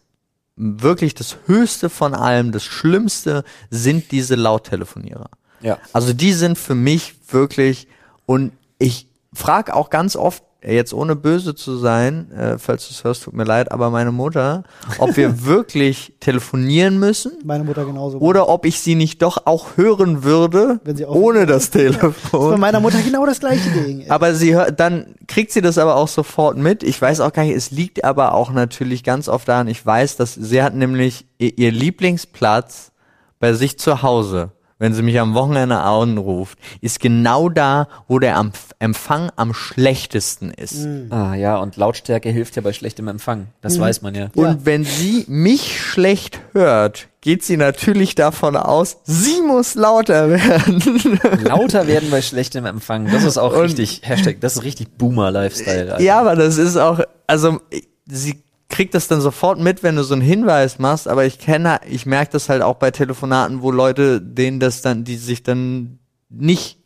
wirklich 0.56 1.16
das 1.16 1.38
Höchste 1.46 1.90
von 1.90 2.14
allem, 2.14 2.52
das 2.52 2.64
Schlimmste, 2.64 3.44
sind 3.70 4.12
diese 4.12 4.36
Lauttelefonierer. 4.36 5.30
Ja. 5.62 5.78
Also 5.94 6.14
die 6.14 6.34
sind 6.34 6.58
für 6.58 6.76
mich 6.76 7.16
wirklich, 7.32 7.88
und 8.26 8.52
ich 8.78 9.08
frage 9.34 9.74
auch 9.74 9.90
ganz 9.90 10.16
oft, 10.16 10.44
jetzt 10.62 10.94
ohne 10.94 11.16
böse 11.16 11.56
zu 11.56 11.78
sein, 11.78 12.32
äh, 12.32 12.58
falls 12.58 12.88
du 12.88 12.94
es 12.94 13.04
hörst, 13.06 13.24
tut 13.24 13.34
mir 13.34 13.46
leid, 13.46 13.72
aber 13.72 13.90
meine 13.90 14.12
Mutter, 14.12 14.64
ob 14.98 15.16
wir 15.16 15.44
wirklich 15.46 16.14
telefonieren 16.20 17.00
müssen 17.00 17.32
Meine 17.46 17.64
Mutter 17.64 17.86
genauso. 17.86 18.18
oder 18.20 18.50
ob 18.50 18.66
ich 18.66 18.80
sie 18.82 18.96
nicht 18.96 19.22
doch 19.22 19.46
auch 19.46 19.78
hören 19.78 20.24
würde, 20.24 20.82
Wenn 20.84 20.98
sie 20.98 21.06
ohne 21.06 21.46
das 21.46 21.70
das 21.72 21.82
ist 21.84 21.92
bei 21.94 22.00
Telefon. 22.02 22.60
meiner 22.60 22.80
Mutter 22.82 22.98
genau 23.02 23.26
das 23.26 23.40
gleiche 23.40 23.70
Ding. 23.72 24.02
ey. 24.02 24.10
Aber 24.10 24.34
sie 24.36 24.54
hört, 24.56 24.80
dann 24.80 25.16
kriegt 25.28 25.52
sie 25.54 25.62
das 25.62 25.78
aber 25.78 25.96
auch 25.96 26.08
sofort 26.10 26.58
mit. 26.58 26.84
Ich 26.84 27.02
weiß 27.02 27.22
auch 27.22 27.32
gar 27.32 27.44
nicht, 27.44 27.56
es 27.56 27.72
liegt 27.72 28.04
aber 28.04 28.34
auch 28.34 28.52
natürlich 28.52 29.04
ganz 29.04 29.30
oft 29.30 29.48
daran, 29.48 29.68
ich 29.70 29.86
weiß, 29.86 30.18
dass 30.18 30.34
sie 30.34 30.62
hat 30.62 30.76
nämlich 30.76 31.26
ihr, 31.38 31.58
ihr 31.58 31.72
Lieblingsplatz 31.72 32.92
bei 33.40 33.54
sich 33.54 33.80
zu 33.80 34.02
Hause, 34.02 34.52
wenn 34.80 34.94
sie 34.94 35.02
mich 35.04 35.20
am 35.20 35.34
Wochenende 35.36 35.78
anruft, 35.78 36.58
ist 36.82 37.00
genau 37.00 37.50
da, 37.50 37.88
wo 38.08 38.18
der 38.20 38.44
Empfang 38.80 39.30
am 39.36 39.54
schlechtesten 39.54 40.52
ist. 40.52 40.88
Ah, 41.10 41.36
ja, 41.36 41.58
und 41.58 41.76
Lautstärke 41.78 42.30
hilft 42.30 42.56
ja 42.56 42.62
bei 42.62 42.74
schlechtem 42.74 43.08
Empfang. 43.08 43.48
Das 43.62 43.80
weiß 43.80 44.02
man 44.02 44.16
ja. 44.16 44.30
Und 44.36 44.46
Ja. 44.46 44.58
wenn 44.64 44.86
sie 44.86 45.26
mich 45.28 45.80
schlecht 45.80 46.40
hört, 46.54 47.08
geht 47.22 47.44
sie 47.44 47.58
natürlich 47.58 48.16
davon 48.16 48.56
aus, 48.56 48.98
sie 49.04 49.42
muss 49.46 49.76
lauter 49.76 50.30
werden. 50.30 51.20
Lauter 51.44 51.86
werden 51.88 52.10
bei 52.10 52.22
schlechtem 52.22 52.66
Empfang. 52.66 53.12
Das 53.12 53.24
ist 53.26 53.38
auch 53.38 53.54
Und- 53.54 53.60
richtig, 53.62 54.02
Hashtag, 54.06 54.38
das 54.40 54.56
ist 54.56 54.64
richtig 54.64 54.98
Boomer-Lifestyle. 54.98 55.98
Ja, 56.02 56.22
aber 56.22 56.36
das 56.38 56.58
ist 56.58 56.78
auch, 56.78 57.02
also 57.28 57.60
sie 58.06 58.42
kriegt 58.70 58.94
das 58.94 59.08
dann 59.08 59.20
sofort 59.20 59.60
mit, 59.60 59.84
wenn 59.84 59.96
du 59.96 60.04
so 60.04 60.14
einen 60.14 60.22
Hinweis 60.22 60.80
machst, 60.80 61.08
aber 61.08 61.26
ich 61.26 61.40
kenne, 61.40 61.82
ich 61.90 62.06
merke 62.06 62.32
das 62.32 62.50
halt 62.50 62.62
auch 62.62 62.76
bei 62.76 62.92
Telefonaten, 62.92 63.62
wo 63.62 63.72
Leute 63.72 64.22
denen 64.22 64.60
das 64.60 64.82
dann, 64.82 65.04
die 65.04 65.18
sich 65.18 65.44
dann 65.44 66.00
nicht 66.30 66.78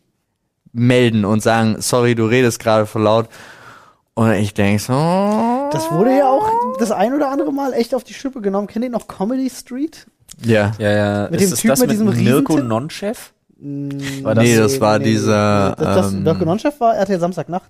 melden 0.71 1.25
und 1.25 1.43
sagen, 1.43 1.75
sorry, 1.79 2.15
du 2.15 2.25
redest 2.25 2.59
gerade 2.59 2.86
voll 2.86 3.03
laut. 3.03 3.27
Und 4.15 4.31
ich 4.34 4.53
denke 4.53 4.81
so, 4.81 4.93
das 5.71 5.91
wurde 5.91 6.17
ja 6.17 6.29
auch 6.29 6.47
das 6.79 6.91
ein 6.91 7.13
oder 7.13 7.29
andere 7.29 7.51
Mal 7.51 7.73
echt 7.73 7.93
auf 7.93 8.03
die 8.03 8.13
Schippe 8.13 8.41
genommen. 8.41 8.67
Kennt 8.67 8.86
ihr 8.86 8.91
noch 8.91 9.07
Comedy 9.07 9.49
Street? 9.49 10.07
ja. 10.43 10.71
Ja, 10.79 10.91
ja. 10.91 11.29
Mit 11.29 11.41
ist 11.41 11.51
dem 11.51 11.57
Typ 11.57 11.69
das 11.71 11.79
mit 11.79 11.89
mit 11.89 11.99
diesem 11.99 12.23
Mirko? 12.23 12.59
Nonchef? 12.59 13.34
War 13.57 14.36
Nee, 14.36 14.57
das 14.57 14.79
war 14.79 14.99
dieser, 14.99 15.75
Das, 15.77 15.95
das 15.95 16.13
ähm, 16.13 16.23
Mirko 16.23 16.45
Nonchef 16.45 16.79
war 16.79 16.95
RTL 16.95 17.19
Samstagnacht 17.19 17.69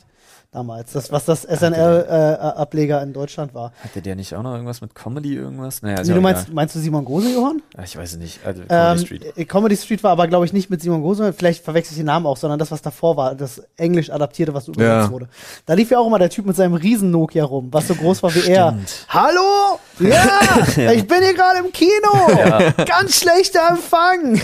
damals. 0.53 0.91
Das, 0.93 1.11
was 1.11 1.25
das 1.25 1.43
SNL-Ableger 1.43 3.01
in 3.01 3.13
Deutschland 3.13 3.53
war. 3.53 3.71
Hatte 3.83 4.01
der 4.01 4.15
nicht 4.15 4.33
auch 4.35 4.43
noch 4.43 4.53
irgendwas 4.53 4.81
mit 4.81 4.95
Comedy 4.95 5.35
irgendwas? 5.35 5.81
Naja, 5.81 5.97
ist 5.99 6.03
Nee, 6.07 6.09
ja 6.11 6.15
du 6.15 6.21
meinst, 6.21 6.43
egal. 6.43 6.55
meinst 6.55 6.75
du 6.75 6.79
Simon 6.79 7.05
Gose, 7.05 7.33
Johann? 7.33 7.61
Ah, 7.77 7.83
Ich 7.83 7.97
weiß 7.97 8.13
es 8.13 8.17
nicht. 8.17 8.39
Also, 8.45 8.63
Comedy 8.63 8.99
Ähm, 9.01 9.05
Street. 9.05 9.37
äh, 9.37 9.45
Comedy 9.45 9.77
Street 9.77 10.03
war 10.03 10.11
aber, 10.11 10.27
glaube 10.27 10.45
ich, 10.45 10.53
nicht 10.53 10.69
mit 10.69 10.81
Simon 10.81 11.01
Gose, 11.01 11.33
vielleicht 11.33 11.63
verwechsel 11.63 11.93
ich 11.93 11.97
den 11.97 12.05
Namen 12.05 12.25
auch, 12.25 12.37
sondern 12.37 12.59
das, 12.59 12.71
was 12.71 12.81
davor 12.81 13.17
war, 13.17 13.35
das 13.35 13.61
Englisch 13.77 14.09
adaptierte, 14.09 14.53
was 14.53 14.67
übersetzt 14.67 15.07
Ja. 15.07 15.11
wurde. 15.11 15.27
Da 15.65 15.73
lief 15.73 15.91
ja 15.91 15.99
auch 15.99 16.07
immer 16.07 16.19
der 16.19 16.29
Typ 16.29 16.45
mit 16.45 16.55
seinem 16.55 16.73
riesen 16.75 17.11
Nokia 17.11 17.43
rum, 17.45 17.69
was 17.71 17.87
so 17.87 17.95
groß 17.95 18.23
war 18.23 18.33
wie 18.35 18.47
er. 18.49 18.69
Stimmt. 18.71 19.05
Hallo? 19.09 19.79
Ja, 19.99 20.29
ich 20.93 21.07
bin 21.07 21.21
hier 21.21 21.33
gerade 21.33 21.59
im 21.59 21.71
Kino. 21.71 22.73
Ganz 22.85 23.15
schlechter 23.19 23.61
Empfang. 23.69 24.41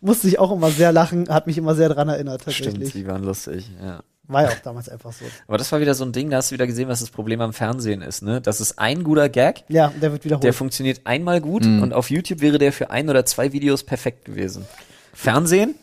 Musste 0.00 0.28
ich 0.28 0.38
auch 0.38 0.52
immer 0.52 0.70
sehr 0.70 0.92
lachen, 0.92 1.28
hat 1.28 1.46
mich 1.46 1.58
immer 1.58 1.74
sehr 1.74 1.88
dran 1.88 2.08
erinnert, 2.08 2.42
tatsächlich. 2.44 2.90
Stimmt, 2.90 2.94
die 2.94 3.06
waren 3.06 3.24
lustig, 3.24 3.70
ja. 3.82 4.00
War 4.28 4.42
ja 4.42 4.48
auch 4.50 4.58
damals 4.62 4.88
einfach 4.90 5.10
so. 5.12 5.24
Aber 5.46 5.56
das 5.58 5.72
war 5.72 5.80
wieder 5.80 5.94
so 5.94 6.04
ein 6.04 6.12
Ding, 6.12 6.28
da 6.30 6.36
hast 6.36 6.50
du 6.50 6.54
wieder 6.54 6.66
gesehen, 6.66 6.88
was 6.88 7.00
das 7.00 7.08
Problem 7.10 7.40
am 7.40 7.52
Fernsehen 7.54 8.02
ist, 8.02 8.22
ne? 8.22 8.40
Das 8.42 8.60
ist 8.60 8.78
ein 8.78 9.02
guter 9.02 9.28
Gag, 9.30 9.64
Ja, 9.68 9.88
der 10.00 10.12
wird 10.12 10.24
wiederholt. 10.24 10.44
der 10.44 10.52
funktioniert 10.52 11.00
einmal 11.04 11.40
gut 11.40 11.64
und 11.64 11.92
auf 11.94 12.10
YouTube 12.10 12.40
wäre 12.42 12.58
der 12.58 12.72
für 12.72 12.90
ein 12.90 13.08
oder 13.08 13.24
zwei 13.24 13.52
Videos 13.52 13.82
perfekt 13.84 14.26
gewesen. 14.26 14.66
Fernsehen? 15.14 15.74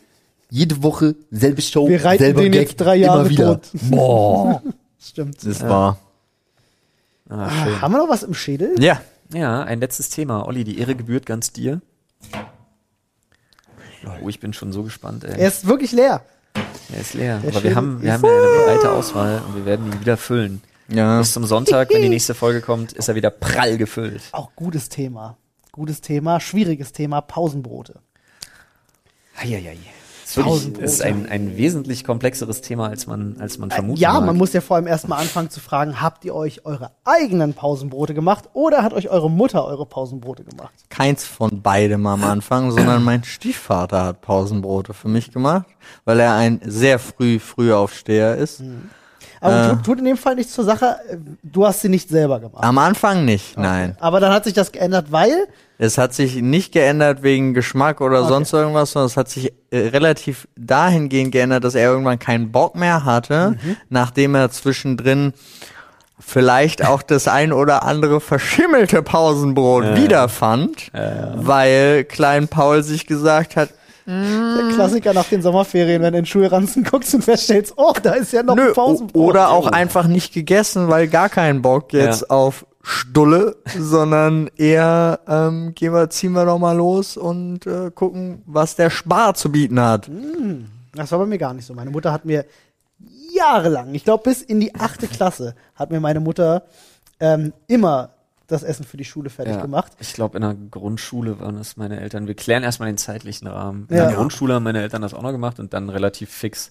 Jede 0.48 0.80
Woche 0.84 1.16
selbe 1.32 1.60
Show, 1.60 1.88
Wir 1.88 2.04
reiten 2.04 2.22
selber 2.22 2.42
den 2.42 2.52
Gag, 2.52 2.68
jetzt 2.68 2.76
drei 2.76 2.94
Jahre 2.96 3.22
immer 3.22 3.30
wieder. 3.30 3.60
tot. 3.60 3.70
Boah. 3.90 4.62
Stimmt. 5.00 5.44
das 5.44 5.60
war, 5.62 5.98
Ah, 7.28 7.46
Ah, 7.46 7.64
schön. 7.64 7.80
haben 7.82 7.92
wir 7.92 7.98
noch 7.98 8.08
was 8.08 8.22
im 8.22 8.34
Schädel? 8.34 8.80
ja. 8.82 9.00
Ja, 9.34 9.64
ein 9.64 9.80
letztes 9.80 10.08
Thema. 10.08 10.46
Olli, 10.46 10.62
die 10.62 10.78
Ehre 10.78 10.94
gebührt 10.94 11.26
ganz 11.26 11.52
dir. 11.52 11.80
Oh, 14.22 14.28
ich 14.28 14.38
bin 14.38 14.52
schon 14.52 14.72
so 14.72 14.84
gespannt, 14.84 15.24
ey. 15.24 15.32
Er 15.40 15.48
ist 15.48 15.66
wirklich 15.66 15.90
leer. 15.90 16.22
Er 16.92 17.00
ist 17.00 17.14
leer. 17.14 17.38
Der 17.38 17.50
Aber 17.50 17.62
wir 17.62 17.74
haben, 17.74 18.02
wir 18.02 18.12
haben 18.12 18.24
ja 18.24 18.30
eine 18.30 18.64
breite 18.64 18.90
Auswahl 18.90 19.42
und 19.46 19.56
wir 19.56 19.64
werden 19.66 19.86
ihn 19.86 20.00
wieder 20.00 20.16
füllen. 20.16 20.62
Ja. 20.88 21.18
Bis 21.18 21.32
zum 21.32 21.44
Sonntag, 21.44 21.90
wenn 21.90 22.02
die 22.02 22.08
nächste 22.08 22.34
Folge 22.34 22.60
kommt, 22.60 22.92
ist 22.92 23.08
er 23.08 23.14
wieder 23.14 23.30
prall 23.30 23.76
gefüllt. 23.76 24.22
Auch 24.32 24.50
gutes 24.54 24.88
Thema. 24.88 25.36
Gutes 25.72 26.00
Thema, 26.00 26.40
schwieriges 26.40 26.92
Thema, 26.92 27.20
Pausenbrote. 27.20 28.00
Eieiei. 29.36 29.76
Das 30.34 30.36
ist, 30.38 30.66
wirklich, 30.66 30.84
ist 30.84 31.02
ein, 31.02 31.28
ein 31.28 31.56
wesentlich 31.56 32.02
komplexeres 32.04 32.60
Thema, 32.60 32.88
als 32.88 33.06
man, 33.06 33.36
als 33.38 33.58
man 33.58 33.70
vermutet. 33.70 34.00
Ja, 34.00 34.20
man 34.20 34.36
muss 34.36 34.52
ja 34.52 34.60
vor 34.60 34.76
allem 34.76 34.88
erstmal 34.88 35.20
anfangen 35.20 35.50
zu 35.50 35.60
fragen, 35.60 36.00
habt 36.02 36.24
ihr 36.24 36.34
euch 36.34 36.66
eure 36.66 36.90
eigenen 37.04 37.54
Pausenbrote 37.54 38.12
gemacht 38.12 38.48
oder 38.52 38.82
hat 38.82 38.92
euch 38.92 39.08
eure 39.08 39.30
Mutter 39.30 39.64
eure 39.64 39.86
Pausenbrote 39.86 40.42
gemacht? 40.42 40.72
keins 40.90 41.24
von 41.24 41.62
beidem 41.62 42.06
am 42.06 42.24
Anfang, 42.24 42.72
sondern 42.72 43.04
mein 43.04 43.22
Stiefvater 43.22 44.02
hat 44.04 44.20
Pausenbrote 44.20 44.94
für 44.94 45.08
mich 45.08 45.30
gemacht, 45.30 45.66
weil 46.04 46.18
er 46.18 46.34
ein 46.34 46.60
sehr 46.64 46.98
früh 46.98 47.38
Frühaufsteher 47.38 48.36
ist. 48.36 48.62
Aber 49.40 49.72
Äh. 49.72 49.82
tut, 49.84 49.98
in 49.98 50.06
dem 50.06 50.16
Fall 50.16 50.34
nichts 50.34 50.54
zur 50.54 50.64
Sache, 50.64 50.96
äh, 51.08 51.18
du 51.42 51.66
hast 51.66 51.82
sie 51.82 51.88
nicht 51.88 52.08
selber 52.08 52.40
gemacht. 52.40 52.64
Am 52.64 52.78
Anfang 52.78 53.24
nicht, 53.24 53.56
nein. 53.58 53.94
Aber 54.00 54.18
dann 54.18 54.32
hat 54.32 54.44
sich 54.44 54.54
das 54.54 54.72
geändert, 54.72 55.12
weil 55.12 55.46
Es 55.78 55.98
hat 55.98 56.14
sich 56.14 56.36
nicht 56.36 56.72
geändert 56.72 57.22
wegen 57.22 57.52
Geschmack 57.52 58.00
oder 58.00 58.20
Okay. 58.20 58.28
sonst 58.28 58.52
irgendwas, 58.54 58.92
sondern 58.92 59.06
es 59.08 59.16
hat 59.16 59.28
sich 59.28 59.52
äh, 59.70 59.88
relativ 59.88 60.48
dahingehend 60.56 61.32
geändert, 61.32 61.64
dass 61.64 61.74
er 61.74 61.90
irgendwann 61.90 62.18
keinen 62.18 62.50
Bock 62.50 62.74
mehr 62.76 63.04
hatte, 63.04 63.56
nachdem 63.90 64.34
er 64.34 64.50
zwischendrin 64.50 65.34
vielleicht 66.18 66.84
auch 66.84 67.02
das 67.02 67.28
ein 67.28 67.52
oder 67.52 67.82
andere 67.84 68.20
verschimmelte 68.20 69.02
Pausenbrot 69.02 69.96
wiederfand, 69.96 70.90
weil 71.34 72.04
Klein 72.04 72.48
Paul 72.48 72.82
sich 72.82 73.06
gesagt 73.06 73.56
hat, 73.56 73.68
der 74.06 74.70
Klassiker 74.74 75.12
nach 75.12 75.24
den 75.28 75.42
Sommerferien, 75.42 76.00
wenn 76.00 76.12
du 76.12 76.20
in 76.20 76.26
Schulranzen 76.26 76.84
guckst 76.84 77.12
und 77.14 77.22
feststellst, 77.24 77.74
oh, 77.76 77.92
da 78.00 78.12
ist 78.12 78.32
ja 78.32 78.44
noch 78.44 78.54
Nö, 78.54 78.68
ein 78.68 78.72
Pausenbrot. 78.72 79.30
oder 79.30 79.50
auch 79.50 79.66
einfach 79.66 80.06
nicht 80.06 80.32
gegessen, 80.32 80.88
weil 80.88 81.08
gar 81.08 81.28
keinen 81.28 81.60
Bock 81.60 81.92
jetzt 81.92 82.20
Ja. 82.22 82.30
auf 82.30 82.64
Stulle, 82.88 83.56
sondern 83.76 84.48
eher 84.56 85.18
ähm, 85.26 85.74
gehen 85.74 85.92
wir, 85.92 86.08
ziehen 86.08 86.32
wir 86.32 86.44
doch 86.44 86.58
mal 86.60 86.76
los 86.76 87.16
und 87.16 87.66
äh, 87.66 87.90
gucken, 87.90 88.42
was 88.46 88.76
der 88.76 88.90
Spar 88.90 89.34
zu 89.34 89.50
bieten 89.50 89.80
hat. 89.80 90.08
Das 90.94 91.10
war 91.10 91.18
bei 91.18 91.26
mir 91.26 91.36
gar 91.38 91.52
nicht 91.52 91.66
so. 91.66 91.74
Meine 91.74 91.90
Mutter 91.90 92.12
hat 92.12 92.24
mir 92.24 92.44
jahrelang, 93.34 93.92
ich 93.92 94.04
glaube 94.04 94.22
bis 94.22 94.40
in 94.40 94.60
die 94.60 94.72
achte 94.76 95.08
Klasse, 95.08 95.56
hat 95.74 95.90
mir 95.90 95.98
meine 95.98 96.20
Mutter 96.20 96.62
ähm, 97.18 97.52
immer 97.66 98.10
das 98.46 98.62
Essen 98.62 98.84
für 98.84 98.96
die 98.96 99.04
Schule 99.04 99.30
fertig 99.30 99.56
Ja, 99.56 99.62
gemacht. 99.62 99.90
Ich 99.98 100.12
glaube, 100.12 100.38
in 100.38 100.42
der 100.42 100.54
Grundschule 100.54 101.40
waren 101.40 101.56
das 101.56 101.76
meine 101.76 101.98
Eltern. 102.00 102.28
Wir 102.28 102.34
klären 102.36 102.62
erstmal 102.62 102.88
den 102.88 102.98
zeitlichen 102.98 103.48
Rahmen. 103.48 103.88
In 103.90 103.96
Ja. 103.96 104.06
der 104.06 104.14
Grundschule 104.16 104.54
haben 104.54 104.62
meine 104.62 104.80
Eltern 104.80 105.02
das 105.02 105.12
auch 105.12 105.22
noch 105.22 105.32
gemacht 105.32 105.58
und 105.58 105.72
dann 105.74 105.88
relativ 105.90 106.30
fix 106.30 106.70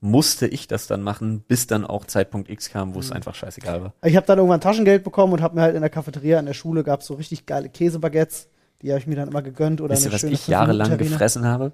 musste 0.00 0.46
ich 0.46 0.66
das 0.66 0.86
dann 0.86 1.02
machen, 1.02 1.40
bis 1.46 1.66
dann 1.66 1.84
auch 1.84 2.06
Zeitpunkt 2.06 2.48
X 2.48 2.70
kam, 2.70 2.94
wo 2.94 3.00
es 3.00 3.12
einfach 3.12 3.34
scheißegal 3.34 3.82
war. 3.82 3.92
Ich 4.02 4.16
habe 4.16 4.26
dann 4.26 4.38
irgendwann 4.38 4.60
Taschengeld 4.62 5.04
bekommen 5.04 5.34
und 5.34 5.42
habe 5.42 5.56
mir 5.56 5.62
halt 5.62 5.74
in 5.74 5.82
der 5.82 5.90
Cafeteria 5.90 6.38
in 6.40 6.46
der 6.46 6.54
Schule 6.54 6.82
gab 6.84 7.02
so 7.02 7.14
richtig 7.14 7.44
geile 7.46 7.68
Käsebaguettes. 7.68 8.48
Die 8.80 8.90
habe 8.90 8.98
ich 8.98 9.06
mir 9.06 9.16
dann 9.16 9.28
immer 9.28 9.42
gegönnt 9.42 9.82
oder 9.82 9.92
Wisst 9.92 10.04
ihr, 10.04 10.06
eine 10.06 10.14
was 10.14 10.20
schöne 10.22 10.32
ich 10.32 10.48
jahrelang 10.48 10.96
gefressen 10.96 11.44
habe? 11.44 11.72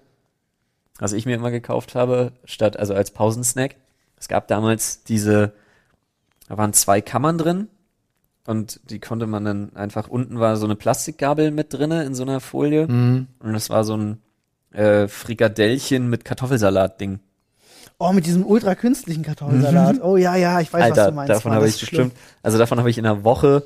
Was 0.98 1.12
ich 1.12 1.24
mir 1.24 1.36
immer 1.36 1.52
gekauft 1.52 1.94
habe, 1.94 2.32
statt, 2.44 2.76
also 2.78 2.94
als 2.94 3.12
Pausensnack. 3.12 3.76
Es 4.18 4.26
gab 4.28 4.48
damals 4.48 5.04
diese, 5.04 5.52
da 6.48 6.58
waren 6.58 6.72
zwei 6.72 7.00
Kammern 7.00 7.38
drin 7.38 7.68
und 8.46 8.80
die 8.90 8.98
konnte 8.98 9.26
man 9.28 9.44
dann 9.44 9.76
einfach, 9.76 10.08
unten 10.08 10.40
war 10.40 10.56
so 10.56 10.64
eine 10.64 10.74
Plastikgabel 10.74 11.52
mit 11.52 11.72
drinne 11.72 12.02
in 12.04 12.14
so 12.14 12.22
einer 12.24 12.40
Folie 12.40 12.88
Mhm. 12.88 13.28
und 13.38 13.52
das 13.52 13.70
war 13.70 13.84
so 13.84 13.96
ein 13.96 14.20
äh, 14.72 15.06
Frikadellchen 15.06 16.08
mit 16.10 16.24
Kartoffelsalat-Ding. 16.24 17.20
Oh, 17.98 18.12
mit 18.12 18.26
diesem 18.26 18.44
ultra 18.44 18.74
künstlichen 18.74 19.22
Kartoffelsalat. 19.22 20.02
Oh 20.02 20.16
ja, 20.18 20.36
ja, 20.36 20.60
ich 20.60 20.70
weiß, 20.70 20.90
was 20.90 20.98
Alter, 20.98 21.10
du 21.10 21.16
meinst. 21.16 21.30
davon 21.30 21.50
Mann, 21.50 21.56
habe 21.56 21.68
ich 21.68 21.80
bestimmt, 21.80 22.12
also 22.42 22.58
davon 22.58 22.78
habe 22.78 22.90
ich 22.90 22.98
in 22.98 23.06
einer 23.06 23.24
Woche, 23.24 23.64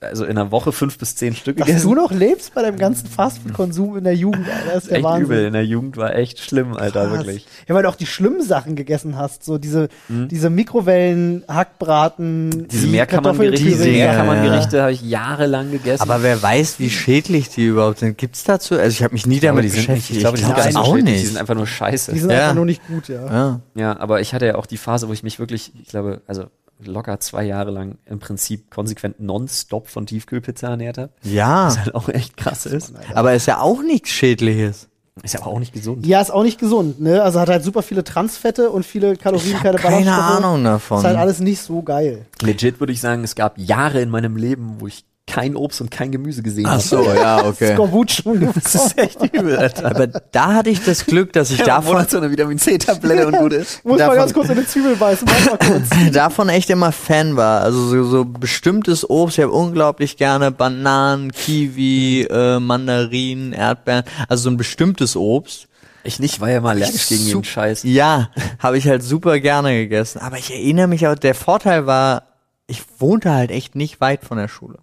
also 0.00 0.24
in 0.24 0.30
einer 0.30 0.50
Woche 0.50 0.72
fünf 0.72 0.96
bis 0.98 1.14
zehn 1.16 1.34
Stück 1.34 1.58
Dass 1.58 1.66
gegessen. 1.66 1.88
du 1.88 1.94
noch 1.94 2.10
lebst 2.10 2.54
bei 2.54 2.62
deinem 2.62 2.78
ganzen 2.78 3.06
Fastfood-Konsum 3.06 3.98
in 3.98 4.04
der 4.04 4.14
Jugend, 4.16 4.46
Alter, 4.48 4.74
das 4.74 4.82
ist 4.84 4.90
der 4.90 4.96
echt 4.98 5.04
Wahnsinn. 5.04 5.24
übel. 5.26 5.44
In 5.46 5.52
der 5.52 5.64
Jugend 5.66 5.96
war 5.96 6.14
echt 6.16 6.40
schlimm, 6.40 6.72
Alter, 6.74 7.06
Krass. 7.08 7.18
wirklich. 7.18 7.46
Ja, 7.68 7.74
weil 7.74 7.82
du 7.82 7.88
auch 7.90 7.94
die 7.96 8.06
schlimmen 8.06 8.42
Sachen 8.42 8.76
gegessen 8.76 9.16
hast, 9.16 9.44
so 9.44 9.58
diese, 9.58 9.88
Mhm. 10.08 10.28
diese 10.28 10.48
Mikrowellen, 10.48 11.44
Hackbraten, 11.48 12.68
Diese 12.68 12.86
die 12.86 12.92
Mehrkammerngerichte, 12.92 13.64
diese. 13.64 13.84
Dinger, 13.84 14.06
Mehrkammerngerichte 14.06 14.82
habe 14.82 14.92
ich 14.92 15.02
jahrelang 15.02 15.70
gegessen. 15.70 16.02
Aber 16.02 16.22
wer 16.22 16.42
weiß, 16.42 16.78
wie 16.78 16.90
schädlich 16.90 17.48
die 17.50 17.66
überhaupt 17.66 17.98
sind. 17.98 18.16
Gibt's 18.18 18.44
dazu? 18.44 18.76
Also 18.76 18.88
ich 18.90 19.02
habe 19.02 19.12
mich 19.14 19.26
nie 19.26 19.40
damit 19.40 19.64
die 19.64 19.68
sind 19.68 19.78
nicht, 19.80 19.86
beschäftigt. 19.88 20.10
ich 20.16 20.18
glaube, 20.20 20.36
die 20.38 20.44
sind 20.44 20.56
gar 20.56 20.64
nicht 20.64 20.74
so 20.74 20.80
auch 20.80 20.86
schädlich, 20.96 21.04
nicht. 21.04 21.22
die 21.22 21.26
sind 21.26 21.36
einfach 21.38 21.54
nur 21.54 21.66
scheiße. 21.66 22.12
Die 22.12 22.18
sind 22.20 22.30
Ja. 22.30 22.38
einfach 22.40 22.54
nur 22.54 22.64
nicht 22.66 22.86
gut, 22.86 23.08
ja. 23.08 23.26
ja. 23.26 23.60
Ja, 23.74 24.00
aber 24.00 24.20
ich 24.20 24.34
hatte 24.34 24.46
ja 24.46 24.54
auch 24.56 24.66
die 24.66 24.76
Phase, 24.76 25.08
wo 25.08 25.12
ich 25.12 25.22
mich 25.22 25.38
wirklich, 25.38 25.72
ich 25.82 25.88
glaube, 25.88 26.22
also 26.26 26.44
locker 26.84 27.20
zwei 27.20 27.44
Jahre 27.44 27.70
lang 27.70 27.98
im 28.06 28.18
Prinzip 28.18 28.70
konsequent 28.70 29.20
nonstop 29.20 29.88
von 29.88 30.06
Tiefkühlpizza 30.06 30.68
ernährt 30.68 30.98
habe. 30.98 31.12
ja, 31.22 31.66
Was 31.66 31.78
halt 31.78 31.94
auch 31.94 32.08
echt 32.08 32.36
krass 32.36 32.66
ist. 32.66 32.92
aber 33.14 33.34
ist 33.34 33.46
ja 33.46 33.60
auch 33.60 33.82
nichts 33.82 34.10
Schädliches. 34.10 34.88
Ist 35.22 35.34
ja 35.34 35.40
aber 35.42 35.50
auch 35.50 35.58
nicht 35.58 35.74
gesund. 35.74 36.06
Ja, 36.06 36.20
ist 36.20 36.30
auch 36.30 36.44
nicht 36.44 36.58
gesund, 36.58 37.00
ne? 37.00 37.22
Also 37.22 37.40
hat 37.40 37.50
halt 37.50 37.62
super 37.62 37.82
viele 37.82 38.04
Transfette 38.04 38.70
und 38.70 38.86
viele 38.86 39.16
Kalorien, 39.16 39.50
Ich 39.50 39.54
habe 39.56 39.76
keine 39.76 39.78
keine 39.78 40.04
Ballaststoffe. 40.06 40.44
Ahnung 40.44 40.64
davon. 40.64 40.98
Ist 40.98 41.04
halt 41.04 41.16
alles 41.18 41.40
nicht 41.40 41.60
so 41.60 41.82
geil. 41.82 42.24
Legit 42.40 42.80
würde 42.80 42.92
ich 42.94 43.00
sagen, 43.02 43.22
es 43.24 43.34
gab 43.34 43.58
Jahre 43.58 44.00
in 44.00 44.08
meinem 44.08 44.36
Leben, 44.36 44.76
wo 44.78 44.86
ich 44.86 45.04
kein 45.30 45.56
Obst 45.56 45.80
und 45.80 45.90
kein 45.90 46.10
Gemüse 46.10 46.42
gesehen 46.42 46.66
Ach 46.66 46.72
habe. 46.72 46.82
so, 46.82 47.02
ja, 47.04 47.44
okay. 47.44 47.72
Skorbut 47.74 48.10
schon 48.10 48.40
Das 48.54 48.74
ist 48.74 48.98
echt 48.98 49.22
übel, 49.32 49.56
Alter. 49.56 49.86
Aber 49.86 50.06
da 50.06 50.54
hatte 50.54 50.70
ich 50.70 50.82
das 50.84 51.06
Glück, 51.06 51.32
dass 51.32 51.50
ich 51.50 51.62
davon, 51.62 51.92
Monat 51.94 52.10
so 52.10 52.16
eine 52.18 52.30
Vitamin 52.30 52.58
C-Tablette 52.58 53.26
und 53.28 53.36
gut 53.38 53.52
ist. 53.54 53.84
Muss 53.84 53.98
mal 53.98 54.04
Davon- 54.06 54.16
ganz 54.16 54.34
kurz 54.34 54.48
in 54.48 54.56
die 54.56 54.66
Zwiebel 54.66 54.96
beißen. 54.96 55.28
Warte 55.28 55.66
mal 55.68 55.78
kurz. 55.80 56.12
davon 56.12 56.48
echt 56.48 56.70
immer 56.70 56.92
Fan 56.92 57.36
war. 57.36 57.60
Also 57.62 57.86
so, 57.88 58.04
so 58.04 58.24
bestimmtes 58.24 59.08
Obst. 59.08 59.38
Ich 59.38 59.44
habe 59.44 59.52
unglaublich 59.52 60.16
gerne 60.16 60.50
Bananen, 60.50 61.30
Kiwi, 61.32 62.22
äh, 62.30 62.58
Mandarinen, 62.60 63.52
Erdbeeren. 63.52 64.04
Also 64.28 64.44
so 64.44 64.50
ein 64.50 64.56
bestimmtes 64.56 65.16
Obst. 65.16 65.66
Ich 66.02 66.18
nicht, 66.18 66.40
war 66.40 66.50
ja 66.50 66.62
mal 66.62 66.70
allergisch 66.70 67.08
gegen 67.08 67.24
jeden 67.24 67.42
Sup- 67.42 67.46
Scheiß. 67.46 67.82
Ja, 67.82 68.30
habe 68.58 68.78
ich 68.78 68.88
halt 68.88 69.02
super 69.02 69.38
gerne 69.38 69.74
gegessen. 69.76 70.18
Aber 70.20 70.38
ich 70.38 70.50
erinnere 70.50 70.86
mich 70.88 71.06
auch, 71.06 71.14
der 71.14 71.34
Vorteil 71.34 71.84
war, 71.86 72.22
ich 72.70 72.84
wohnte 72.98 73.32
halt 73.32 73.50
echt 73.50 73.74
nicht 73.74 74.00
weit 74.00 74.24
von 74.24 74.38
der 74.38 74.48
Schule. 74.48 74.78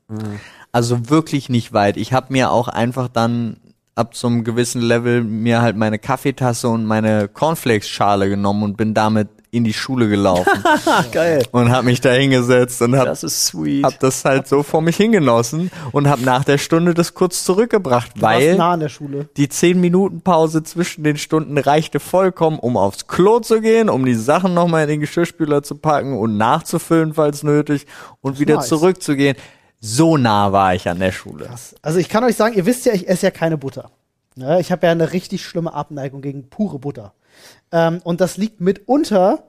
Also 0.72 1.10
wirklich 1.10 1.48
nicht 1.48 1.72
weit. 1.72 1.96
Ich 1.98 2.12
habe 2.12 2.34
mir 2.34 2.52
auch 2.52 2.68
einfach 2.68 3.08
dann 3.08 3.58
ab 3.96 4.16
so 4.16 4.28
einem 4.28 4.44
gewissen 4.44 4.82
Level 4.82 5.24
mir 5.24 5.62
halt 5.62 5.78
meine 5.78 5.98
Kaffeetasse 5.98 6.68
und 6.68 6.86
meine 6.86 7.28
Cornflakes-Schale 7.30 8.30
genommen 8.30 8.64
und 8.64 8.78
bin 8.78 8.94
damit 8.94 9.30
in 9.52 9.64
die 9.64 9.74
Schule 9.74 10.08
gelaufen 10.10 10.52
Geil. 11.12 11.44
und 11.52 11.72
habe 11.72 11.86
mich 11.86 12.02
da 12.02 12.12
hingesetzt 12.12 12.82
und 12.82 12.96
habe 12.98 13.10
Das 13.10 13.24
hab 13.84 14.00
das 14.00 14.26
halt 14.26 14.48
so 14.48 14.64
vor 14.64 14.82
mich 14.82 14.98
hingenossen 14.98 15.72
und 15.92 16.08
habe 16.08 16.22
nach 16.24 16.44
der 16.44 16.58
Stunde 16.58 16.94
das 16.94 17.14
kurz 17.14 17.44
zurückgebracht, 17.44 18.12
Du 18.16 18.22
weil 18.22 18.56
nah 18.58 18.74
an 18.74 18.82
der 18.82 18.90
Schule. 18.90 19.30
die 19.38 19.50
10 19.50 19.80
Minuten 19.80 20.22
Pause 20.22 20.64
zwischen 20.64 21.04
den 21.04 21.18
Stunden 21.18 21.58
reichte 21.58 22.00
vollkommen, 22.00 22.60
um 22.60 22.78
aufs 22.78 23.08
Klo 23.08 23.40
zu 23.40 23.62
gehen, 23.62 23.90
um 23.90 24.06
die 24.06 24.16
Sachen 24.16 24.54
nochmal 24.54 24.84
in 24.84 24.90
den 24.90 25.00
Geschirrspüler 25.00 25.64
zu 25.64 25.76
packen 25.76 26.18
und 26.18 26.38
nachzufüllen, 26.38 27.14
falls 27.14 27.44
nötig, 27.44 27.86
und 28.22 28.40
wieder 28.40 28.56
nice. 28.56 28.68
zurückzugehen. 28.68 29.38
So 29.80 30.18
nah 30.18 30.52
war 30.52 30.74
ich 30.76 30.90
an 30.90 31.00
der 31.00 31.12
Schule. 31.12 31.50
Also 31.82 32.00
ich 32.00 32.10
kann 32.10 32.24
euch 32.24 32.36
sagen, 32.36 32.56
ihr 32.56 32.66
wisst 32.66 32.86
ja, 32.86 32.94
ich 32.94 33.08
esse 33.08 33.28
ja 33.28 33.32
keine 33.32 33.58
Butter. 33.58 33.92
Ne? 34.36 34.60
Ich 34.60 34.72
habe 34.72 34.86
ja 34.88 34.92
eine 34.92 35.14
richtig 35.14 35.44
schlimme 35.46 35.74
Abneigung 35.74 36.22
gegen 36.22 36.50
pure 36.50 36.80
Butter. 36.80 37.14
Ähm, 37.72 38.02
und 38.04 38.22
das 38.22 38.38
liegt 38.38 38.62
mitunter 38.62 39.44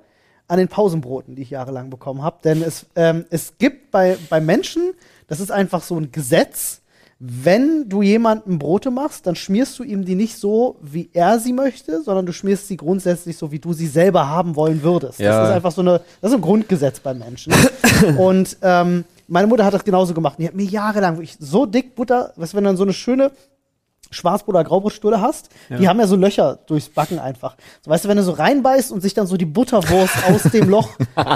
an 0.49 0.59
den 0.59 0.69
Pausenbroten, 0.69 1.35
die 1.35 1.43
ich 1.43 1.51
jahrelang 1.51 1.91
bekommen 1.91 2.23
habe. 2.23 2.39
Denn 2.43 2.62
es, 2.62 2.87
ähm, 2.97 3.27
es 3.31 3.59
gibt 3.59 3.91
bei, 3.91 4.16
bei 4.31 4.41
Menschen, 4.41 4.95
das 5.27 5.41
ist 5.41 5.51
einfach 5.51 5.83
so 5.83 5.97
ein 5.99 6.11
Gesetz, 6.11 6.81
wenn 7.21 7.89
du 7.89 8.01
jemandem 8.01 8.61
Brote 8.61 8.93
machst, 8.93 9.27
dann 9.27 9.35
schmierst 9.35 9.77
du 9.79 9.83
ihm 9.83 10.05
die 10.05 10.14
nicht 10.14 10.39
so, 10.39 10.77
wie 10.81 11.11
er 11.12 11.41
sie 11.41 11.53
möchte, 11.53 12.01
sondern 12.03 12.27
du 12.27 12.33
schmierst 12.33 12.69
sie 12.69 12.77
grundsätzlich 12.77 13.37
so, 13.37 13.51
wie 13.51 13.59
du 13.59 13.73
sie 13.73 13.89
selber 13.89 14.29
haben 14.29 14.55
wollen 14.55 14.85
würdest. 14.85 15.19
Ja. 15.19 15.41
Das 15.41 15.49
ist 15.49 15.55
einfach 15.57 15.73
so 15.73 15.81
eine, 15.81 16.01
das 16.21 16.31
ist 16.31 16.37
ein 16.37 16.41
Grundgesetz 16.43 17.01
beim 17.01 17.19
Menschen. 17.19 17.53
Und 18.19 18.57
ähm, 18.62 19.05
meine 19.27 19.49
Mutter 19.49 19.64
hat 19.64 19.75
das 19.75 19.85
genauso 19.85 20.14
gemacht. 20.14 20.37
Die 20.39 20.47
hat 20.47 20.55
mir 20.55 20.64
jahrelang 20.64 21.16
wirklich 21.16 21.37
so 21.41 21.66
dick 21.66 21.97
Butter, 21.97 22.33
was 22.37 22.55
wenn 22.55 22.62
dann 22.62 22.77
so 22.77 22.85
eine 22.85 22.93
schöne 22.93 23.33
Schwarzbrot- 24.11 24.48
oder 24.48 24.64
Graubrotstulle 24.64 25.20
hast, 25.20 25.50
die 25.68 25.88
haben 25.88 26.00
ja 26.00 26.06
so 26.06 26.16
Löcher 26.16 26.59
durchs 26.66 26.88
Backen 26.88 27.18
einfach. 27.18 27.56
So, 27.82 27.90
weißt 27.90 28.04
du, 28.04 28.09
wenn 28.09 28.16
du 28.16 28.22
so 28.22 28.32
reinbeißt 28.32 28.90
und 28.92 29.00
sich 29.00 29.14
dann 29.14 29.26
so 29.26 29.36
die 29.36 29.44
Butterwurst 29.44 30.14
aus 30.28 30.42
dem 30.50 30.68
Loch 30.68 30.90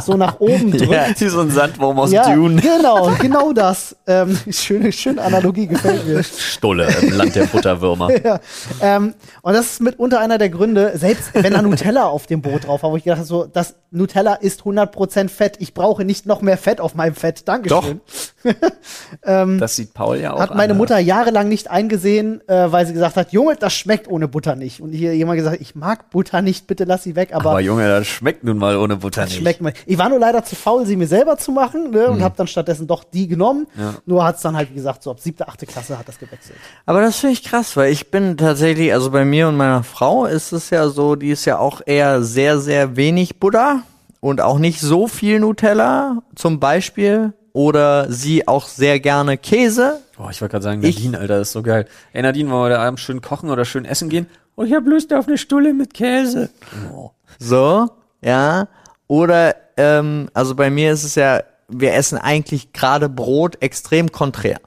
so 0.05 0.17
nach 0.17 0.41
oben 0.41 0.71
drückt. 0.73 0.91
Ja, 0.91 1.07
wie 1.17 1.29
so 1.29 1.41
ein 1.41 1.51
Sandwurm 1.51 1.99
aus 1.99 2.13
Ja, 2.13 2.35
Dune. 2.35 2.61
genau, 2.61 3.11
genau 3.21 3.53
das. 3.53 3.97
Ähm, 4.07 4.39
schöne, 4.51 4.93
schöne 4.93 5.23
Analogie 5.23 5.67
gefällt 5.67 6.07
mir. 6.07 6.23
Stulle 6.23 6.89
im 7.03 7.13
Land 7.13 7.35
der 7.35 7.45
Butterwürmer. 7.47 8.11
ja. 8.25 8.41
ähm, 8.81 9.15
und 9.43 9.53
das 9.53 9.67
ist 9.73 9.81
mitunter 9.81 10.21
einer 10.21 10.39
der 10.39 10.49
Gründe, 10.49 10.93
selbst 10.97 11.31
wenn 11.35 11.53
da 11.53 11.63
Nutella 11.63 12.07
auf 12.07 12.27
dem 12.27 12.43
Brot 12.43 12.67
drauf 12.67 12.83
war, 12.83 12.91
wo 12.91 12.97
ich 12.97 13.05
gedacht 13.05 13.19
habe, 13.19 13.29
so, 13.29 13.45
das 13.45 13.77
Nutella 13.91 14.35
ist 14.35 14.63
100% 14.63 15.29
Fett. 15.29 15.57
Ich 15.61 15.75
brauche 15.75 16.05
nicht 16.05 16.27
noch 16.27 16.41
mehr 16.43 16.57
Fett 16.57 16.81
auf 16.81 16.95
meinem 16.95 17.15
Fett. 17.15 17.47
Dankeschön. 17.47 18.01
Das 19.25 19.77
sieht 19.77 19.95
Paul 19.95 20.19
ja 20.19 20.33
auch 20.33 20.41
Hat 20.41 20.51
meine 20.51 20.63
anders. 20.73 20.79
Mutter 20.79 20.99
jahrelang 20.99 21.49
nicht 21.49 21.71
eingesehen, 21.71 22.41
äh, 22.49 22.73
weil 22.73 22.87
sie 22.87 22.93
gesagt 22.93 23.17
hat, 23.17 23.33
Junge, 23.33 23.57
das 23.57 23.73
schmeckt 23.73 24.09
ohne 24.09 24.27
Butter 24.29 24.57
nicht. 24.57 24.81
Und 24.81 24.93
hier 24.93 25.15
jemand 25.15 25.39
gesagt, 25.39 25.61
ich 25.61 25.75
mag 25.75 26.11
Butter 26.11 26.43
nicht, 26.43 26.67
bitte 26.67 26.85
lass 26.85 27.03
sie 27.05 27.15
weg. 27.17 27.31
Aber, 27.33 27.51
Aber 27.51 27.61
Junge, 27.61 27.87
das 27.89 28.07
schmeckt 28.07 28.45
nun 28.45 28.59
mal 28.59 28.77
ohne 28.77 28.97
Butter 28.97 29.23
das 29.23 29.31
nicht. 29.31 29.41
schmeckt 29.41 29.61
mir. 29.61 29.73
Ich 29.87 29.99
war 29.99 30.09
nur 30.09 30.19
leider 30.19 30.45
zu 30.45 30.57
faul, 30.57 30.87
sie 30.87 30.97
mir 30.97 31.07
selber 31.07 31.37
zu 31.39 31.53
machen 31.53 31.91
ne, 31.91 32.07
Mhm. 32.09 32.15
und 32.15 32.23
habe 32.23 32.35
dann 32.37 32.47
stattdessen 32.47 32.87
doch 32.87 33.05
die 33.05 33.29
genommen. 33.29 33.67
Nur 34.07 34.25
hat 34.25 34.37
es 34.37 34.43
dann 34.43 34.57
halt, 34.57 34.71
wie 34.71 34.75
gesagt, 34.75 35.03
so 35.03 35.11
ab 35.11 35.21
siebte, 35.21 35.47
achte 35.49 35.67
Klasse 35.67 35.99
hat 35.99 36.09
das 36.09 36.19
gewechselt. 36.19 36.57
Aber 36.87 37.01
das 37.01 37.17
finde 37.19 37.35
ich 37.35 37.43
krass, 37.45 37.77
weil 37.77 37.93
ich 37.93 38.11
bin 38.11 38.37
tatsächlich, 38.37 38.93
also 38.93 39.11
bei 39.11 39.25
mir 39.25 39.49
und 39.49 39.57
meiner 39.57 39.83
Frau 39.85 40.27
ist 40.27 40.53
es 40.53 40.71
ja 40.71 40.89
so, 40.89 41.17
die 41.17 41.31
ist 41.31 41.45
ja 41.45 41.59
auch 41.59 41.81
eher 41.85 42.23
sehr, 42.23 42.59
sehr 42.59 42.97
wenig 42.97 43.39
Butter 43.39 43.83
und 44.21 44.41
auch 44.41 44.59
nicht 44.59 44.81
so 44.81 45.07
viel 45.09 45.41
Nutella 45.41 46.23
zum 46.35 46.61
Beispiel. 46.61 47.33
Oder 47.55 48.11
sie 48.11 48.49
auch 48.49 48.67
sehr 48.67 48.99
gerne 49.01 49.37
Käse. 49.37 50.01
Boah, 50.17 50.31
ich 50.31 50.41
wollte 50.41 50.53
gerade 50.53 50.63
sagen, 50.65 50.83
Ich- 50.83 50.97
Nadine, 50.97 51.19
Alter, 51.19 51.39
das 51.39 51.49
ist 51.49 51.53
so 51.53 51.63
geil. 51.63 51.87
Ey, 52.13 52.23
Nadine, 52.23 52.49
wollen 52.51 52.61
wir 52.71 52.77
heute 52.77 52.79
Abend 52.79 52.99
schön 53.01 53.21
kochen 53.21 53.51
oder 53.51 53.65
schön 53.65 53.85
essen 53.85 54.09
gehen? 54.09 54.27
Oh, 54.57 54.63
ich 54.65 54.73
hab 54.73 54.87
Lust 54.87 55.13
auf 55.13 55.29
eine 55.29 55.37
Stulle 55.39 55.75
mit 55.75 55.93
Käse. 55.95 56.51
Oh. 56.95 57.11
So, 57.39 57.91
ja. 58.23 58.69
Oder, 59.07 59.55
ähm, 59.77 60.29
also 60.33 60.55
bei 60.55 60.71
mir 60.71 60.93
ist 60.93 61.05
es 61.05 61.15
ja, 61.15 61.43
wir 61.69 61.95
essen 61.95 62.17
eigentlich 62.19 62.73
gerade 62.73 63.09
Brot 63.09 63.61
extrem 63.61 64.13
konträr. 64.13 64.61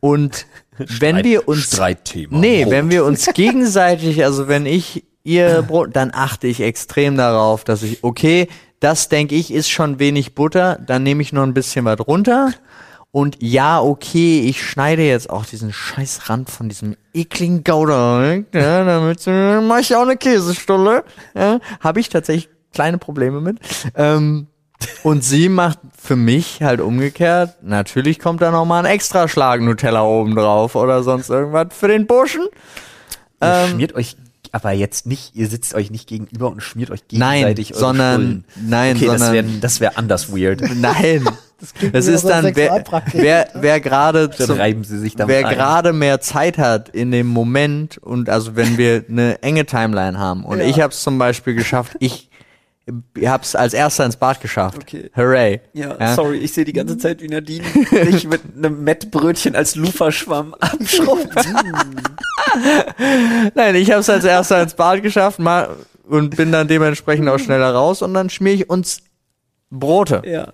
Und 0.00 0.46
wenn 0.78 1.24
wir 1.24 1.48
uns 1.48 1.64
Streitthema. 1.72 2.36
Nee, 2.38 2.64
Brot. 2.64 2.72
wenn 2.72 2.90
wir 2.90 3.04
uns 3.04 3.26
gegenseitig, 3.34 4.24
also 4.24 4.48
wenn 4.48 4.66
ich 4.66 5.04
ihr 5.24 5.62
Brot, 5.62 5.90
dann 5.96 6.12
achte 6.14 6.46
ich 6.46 6.60
extrem 6.60 7.16
darauf, 7.16 7.64
dass 7.64 7.82
ich, 7.82 8.04
okay, 8.04 8.48
das 8.80 9.08
denke 9.08 9.34
ich 9.34 9.52
ist 9.52 9.70
schon 9.70 9.98
wenig 9.98 10.34
Butter, 10.34 10.78
dann 10.84 11.02
nehme 11.02 11.22
ich 11.22 11.32
noch 11.32 11.42
ein 11.42 11.54
bisschen 11.54 11.84
was 11.84 12.00
runter. 12.06 12.52
Und 13.12 13.38
ja, 13.40 13.80
okay, 13.80 14.40
ich 14.40 14.62
schneide 14.62 15.02
jetzt 15.02 15.30
auch 15.30 15.46
diesen 15.46 15.72
scheiß 15.72 16.28
Rand 16.28 16.50
von 16.50 16.68
diesem 16.68 16.96
ekligen 17.14 17.64
Gouda 17.64 18.20
weg, 18.20 18.46
ja, 18.52 18.84
damit 18.84 19.26
äh, 19.26 19.60
mache 19.62 19.80
ich 19.80 19.96
auch 19.96 20.02
eine 20.02 20.18
Käsestulle. 20.18 21.02
Ja, 21.34 21.58
Habe 21.80 22.00
ich 22.00 22.10
tatsächlich 22.10 22.50
kleine 22.74 22.98
Probleme 22.98 23.40
mit. 23.40 23.58
Ähm, 23.94 24.48
und 25.02 25.24
sie 25.24 25.48
macht 25.48 25.78
für 25.96 26.16
mich 26.16 26.62
halt 26.62 26.82
umgekehrt, 26.82 27.62
natürlich 27.62 28.18
kommt 28.18 28.42
da 28.42 28.50
noch 28.50 28.66
mal 28.66 28.80
ein 28.84 28.92
extra 28.92 29.26
Schlag 29.28 29.62
Nutella 29.62 30.02
oben 30.02 30.34
drauf 30.36 30.74
oder 30.74 31.02
sonst 31.02 31.30
irgendwas 31.30 31.68
für 31.70 31.88
den 31.88 32.06
Burschen. 32.06 32.42
Ihr 33.40 33.48
Ähm, 33.48 33.70
schmiert 33.70 33.94
euch 33.94 34.16
aber 34.56 34.72
jetzt 34.72 35.06
nicht, 35.06 35.36
ihr 35.36 35.48
sitzt 35.48 35.74
euch 35.74 35.90
nicht 35.90 36.08
gegenüber 36.08 36.48
und 36.50 36.60
schmiert 36.62 36.90
euch 36.90 37.00
Nein, 37.12 37.34
gegenseitig 37.40 37.72
eure 37.72 37.80
sondern- 37.80 38.44
Stullen. 38.50 38.68
nein, 38.68 38.96
okay, 38.96 39.06
das 39.06 39.20
sondern- 39.20 39.32
wäre 39.34 39.58
das 39.60 39.80
wär 39.80 39.98
anders 39.98 40.32
weird. 40.36 40.62
Nein, 40.76 41.24
Das, 41.58 41.72
klingt 41.72 41.94
Das 41.94 42.06
ist 42.06 42.24
dann, 42.28 42.54
wer, 42.54 42.84
wer, 43.14 43.48
wer 43.54 43.80
gerade 43.80 44.28
Dann 44.28 44.46
zum- 44.46 44.58
reiben 44.58 44.84
sie 44.84 44.98
sich 44.98 45.16
damit 45.16 45.34
wer 45.36 45.46
ein. 45.48 45.54
gerade 45.54 45.94
mehr 45.94 46.20
Zeit 46.20 46.58
hat 46.58 46.90
in 46.90 47.10
dem 47.12 47.28
Moment 47.28 47.96
und 47.96 48.28
also 48.28 48.56
wenn 48.56 48.76
wir 48.76 49.04
eine 49.08 49.42
enge 49.42 49.64
Timeline 49.64 50.18
haben 50.18 50.44
und 50.44 50.58
Ja. 50.58 50.66
ich 50.66 50.80
habe 50.82 50.92
es 50.92 51.00
zum 51.02 51.16
Beispiel 51.16 51.54
geschafft, 51.54 51.96
ich 51.98 52.25
habe 53.24 53.42
es 53.42 53.56
als 53.56 53.74
erster 53.74 54.04
ins 54.04 54.16
Bad 54.16 54.40
geschafft. 54.40 54.78
Okay. 54.82 55.10
Hooray. 55.16 55.60
Ja, 55.72 56.14
sorry, 56.14 56.38
ich 56.38 56.52
sehe 56.52 56.64
die 56.64 56.72
ganze 56.72 56.96
Zeit, 56.98 57.20
wie 57.20 57.28
Nadine 57.28 57.64
sich 57.90 58.26
mit 58.28 58.42
einem 58.56 58.84
Mettbrötchen 58.84 59.56
als 59.56 59.74
Luferschwamm 59.74 60.54
abschraubt. 60.54 61.28
Nein, 63.54 63.74
ich 63.74 63.90
habe 63.90 64.00
es 64.00 64.10
als 64.10 64.24
erster 64.24 64.62
ins 64.62 64.74
Bad 64.74 65.02
geschafft 65.02 65.38
mal, 65.38 65.76
und 66.08 66.36
bin 66.36 66.52
dann 66.52 66.68
dementsprechend 66.68 67.28
auch 67.28 67.38
schneller 67.38 67.72
raus 67.72 68.02
und 68.02 68.14
dann 68.14 68.30
schmier 68.30 68.54
ich 68.54 68.70
uns 68.70 69.02
Brote, 69.70 70.22
ja. 70.24 70.52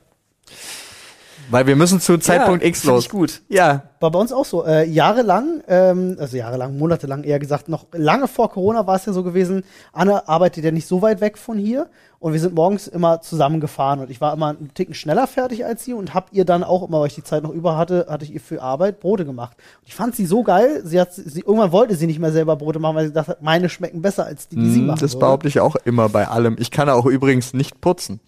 Weil 1.52 1.66
wir 1.66 1.76
müssen 1.76 2.00
zu 2.00 2.18
Zeitpunkt 2.18 2.62
ja, 2.62 2.68
X 2.68 2.84
los. 2.84 3.04
Ich 3.04 3.10
gut. 3.10 3.42
Ja, 3.48 3.82
War 4.00 4.10
bei 4.10 4.18
uns 4.18 4.32
auch 4.32 4.44
so. 4.44 4.64
Äh, 4.64 4.88
jahrelang, 4.88 5.62
ähm, 5.68 6.16
also 6.18 6.36
jahrelang, 6.36 6.76
monatelang 6.78 7.22
eher 7.24 7.38
gesagt, 7.38 7.68
noch 7.68 7.86
lange 7.92 8.26
vor 8.26 8.50
Corona 8.50 8.86
war 8.86 8.96
es 8.96 9.06
ja 9.06 9.12
so 9.12 9.22
gewesen, 9.22 9.62
Anne 9.92 10.26
arbeitet 10.28 10.64
ja 10.64 10.70
nicht 10.72 10.88
so 10.88 11.02
weit 11.02 11.20
weg 11.20 11.38
von 11.38 11.58
hier 11.58 11.88
und 12.18 12.32
wir 12.32 12.40
sind 12.40 12.54
morgens 12.54 12.86
immer 12.88 13.20
zusammen 13.20 13.60
gefahren 13.60 14.00
und 14.00 14.10
ich 14.10 14.20
war 14.20 14.32
immer 14.32 14.48
einen 14.48 14.72
Ticken 14.74 14.94
schneller 14.94 15.26
fertig 15.26 15.64
als 15.64 15.84
sie 15.84 15.92
und 15.92 16.14
hab 16.14 16.32
ihr 16.32 16.44
dann 16.44 16.64
auch 16.64 16.88
immer, 16.88 17.00
weil 17.00 17.08
ich 17.08 17.14
die 17.14 17.24
Zeit 17.24 17.42
noch 17.42 17.50
über 17.50 17.76
hatte, 17.76 18.06
hatte 18.08 18.24
ich 18.24 18.32
ihr 18.34 18.40
für 18.40 18.62
Arbeit 18.62 19.00
Brote 19.00 19.24
gemacht. 19.24 19.56
Und 19.82 19.88
ich 19.88 19.94
fand 19.94 20.16
sie 20.16 20.26
so 20.26 20.42
geil, 20.42 20.82
sie 20.84 21.00
hat, 21.00 21.12
sie, 21.12 21.40
irgendwann 21.40 21.72
wollte 21.72 21.94
sie 21.96 22.06
nicht 22.06 22.18
mehr 22.18 22.32
selber 22.32 22.56
Brote 22.56 22.78
machen, 22.78 22.96
weil 22.96 23.06
sie 23.08 23.12
dachte, 23.12 23.36
meine 23.40 23.68
schmecken 23.68 24.00
besser 24.02 24.24
als 24.24 24.48
die, 24.48 24.56
die 24.56 24.70
sie 24.70 24.78
Hm, 24.78 24.86
machen 24.86 25.00
das 25.00 25.12
würde. 25.12 25.20
behaupte 25.26 25.48
ich 25.48 25.60
auch 25.60 25.76
immer 25.84 26.08
bei 26.08 26.26
allem. 26.28 26.56
Ich 26.58 26.70
kann 26.70 26.88
auch 26.88 27.06
übrigens 27.06 27.54
nicht 27.54 27.80
putzen. 27.80 28.20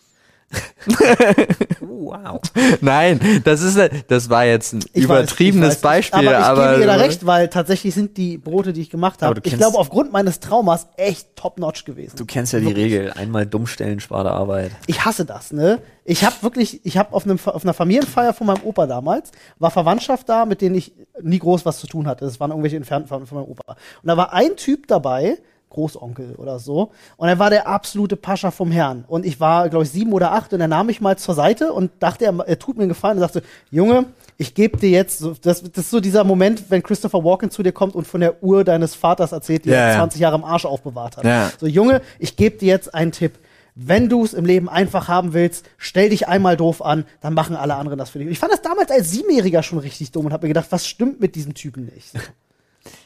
Wow. 1.81 2.41
Nein, 2.81 3.21
das 3.45 3.63
ist 3.63 3.79
das 4.09 4.31
war 4.31 4.45
jetzt 4.45 4.73
ein 4.73 4.81
Ich 4.93 5.09
weiß, 5.09 5.23
übertriebenes 5.23 5.69
ich 5.69 5.75
weiß. 5.77 5.81
Beispiel, 5.81 6.29
aber 6.29 6.39
ich 6.39 6.45
aber 6.45 6.71
gebe 6.73 6.81
ihr 6.83 6.87
da 6.87 6.97
recht, 6.97 7.27
weil 7.27 7.49
tatsächlich 7.49 7.95
sind 7.95 8.17
die 8.17 8.39
Brote, 8.39 8.73
die 8.73 8.83
ich 8.83 8.91
gemacht 8.91 9.23
habe, 9.23 9.41
ich 9.43 9.57
glaube 9.57 9.79
aufgrund 9.79 10.13
meines 10.13 10.41
Traumas 10.41 10.89
echt 10.97 11.35
top-notch 11.37 11.85
gewesen. 11.85 12.17
Du 12.17 12.25
kennst 12.27 12.53
ja 12.53 12.61
die 12.61 12.73
Regel, 12.73 13.13
einmal 13.13 13.47
dumm 13.47 13.67
stellen, 13.67 14.01
spart 14.01 14.27
Arbeit. 14.27 14.73
Ich 14.87 15.05
hasse 15.05 15.25
das, 15.25 15.53
ne? 15.53 15.81
Ich 16.05 16.25
habe 16.25 16.37
wirklich, 16.43 16.85
ich 16.85 16.99
habe 16.99 17.15
auf, 17.15 17.25
einem, 17.25 17.39
auf 17.45 17.65
einer 17.65 17.75
Familienfeier 17.75 18.35
von 18.35 18.47
meinem 18.47 18.63
Opa 18.63 18.87
damals, 18.87 19.33
war 19.59 19.71
Verwandtschaft 19.71 20.29
da, 20.29 20.45
mit 20.45 20.61
denen 20.61 20.75
ich 20.75 20.93
nie 21.23 21.39
groß 21.39 21.65
was 21.65 21.79
zu 21.79 21.87
tun 21.87 22.07
hatte. 22.07 22.27
Das 22.27 22.39
waren 22.41 22.51
irgendwelche 22.51 22.77
entfernten 22.77 23.09
Verwandten 23.09 23.29
von 23.29 23.39
meinem 23.39 23.51
Opa. 23.51 23.73
Und 24.03 24.09
da 24.09 24.17
war 24.17 24.33
ein 24.33 24.57
Typ 24.57 24.87
dabei, 24.87 25.39
Großonkel 25.75 26.37
oder 26.37 26.59
so, 26.59 26.91
und 27.17 27.29
er 27.29 27.39
war 27.39 27.51
der 27.51 27.67
absolute 27.69 28.17
Pascha 28.17 28.51
vom 28.51 28.71
Herrn. 28.71 29.05
Und 29.09 29.27
ich 29.27 29.41
war, 29.41 29.69
glaube 29.69 29.85
ich, 29.85 29.91
sieben 29.91 30.13
oder 30.13 30.33
acht 30.33 30.53
und 30.53 30.61
er 30.61 30.69
nahm 30.69 30.87
mich 30.87 31.01
mal 31.01 31.19
zur 31.19 31.35
Seite 31.35 31.73
und 31.73 31.91
dachte, 32.01 32.25
er, 32.25 32.39
er 32.47 32.59
tut 32.59 32.77
mir 32.77 32.85
einen 32.85 32.89
Gefallen 32.91 33.19
und 33.19 33.21
sagte, 33.21 33.43
Junge, 33.71 34.07
ich 34.37 34.55
gebe 34.55 34.79
dir 34.79 34.91
jetzt, 34.91 35.19
so, 35.19 35.35
das, 35.41 35.63
das 35.63 35.85
ist 35.85 35.91
so 35.91 36.01
dieser 36.01 36.25
Moment, 36.25 36.65
wenn 36.71 36.83
Christopher 36.83 37.23
Walken 37.25 37.51
zu 37.51 37.63
dir 37.63 37.73
kommt 37.73 37.95
und 37.95 38.07
von 38.07 38.21
der 38.21 38.43
Uhr 38.43 38.65
deines 38.65 38.95
Vaters 38.95 39.33
erzählt, 39.33 39.65
die 39.65 39.71
Ja, 39.71 39.77
er 39.77 39.89
ja. 39.91 39.97
20 39.99 40.21
Jahre 40.21 40.37
im 40.37 40.45
Arsch 40.45 40.65
aufbewahrt 40.65 41.17
hat. 41.19 41.25
Ja. 41.25 41.51
So, 41.61 41.67
Junge, 41.67 42.01
ich 42.19 42.37
gebe 42.37 42.57
dir 42.57 42.69
jetzt 42.69 42.95
einen 42.95 43.13
Tipp. 43.13 43.39
Wenn 43.77 44.09
du 44.09 44.25
es 44.25 44.35
im 44.35 44.45
Leben 44.45 44.69
einfach 44.69 45.09
haben 45.09 45.33
willst, 45.33 45.67
stell 45.79 46.11
dich 46.11 46.29
einmal 46.29 46.57
doof 46.57 46.81
an, 46.81 47.05
dann 47.21 47.35
machen 47.35 47.57
alle 47.57 47.75
anderen 47.75 47.99
das 47.99 48.11
für 48.11 48.21
dich. 48.21 48.29
Ich 48.29 48.39
fand 48.39 48.53
das 48.53 48.63
damals 48.63 48.91
als 48.91 49.11
Siebenjähriger 49.11 49.65
schon 49.65 49.81
richtig 49.81 50.13
dumm 50.13 50.27
und 50.27 50.33
habe 50.33 50.47
mir 50.47 50.55
gedacht, 50.55 50.69
was 50.71 50.87
stimmt 50.87 51.21
mit 51.21 51.35
diesem 51.35 51.55
Typen 51.55 51.87
nicht? 51.87 52.13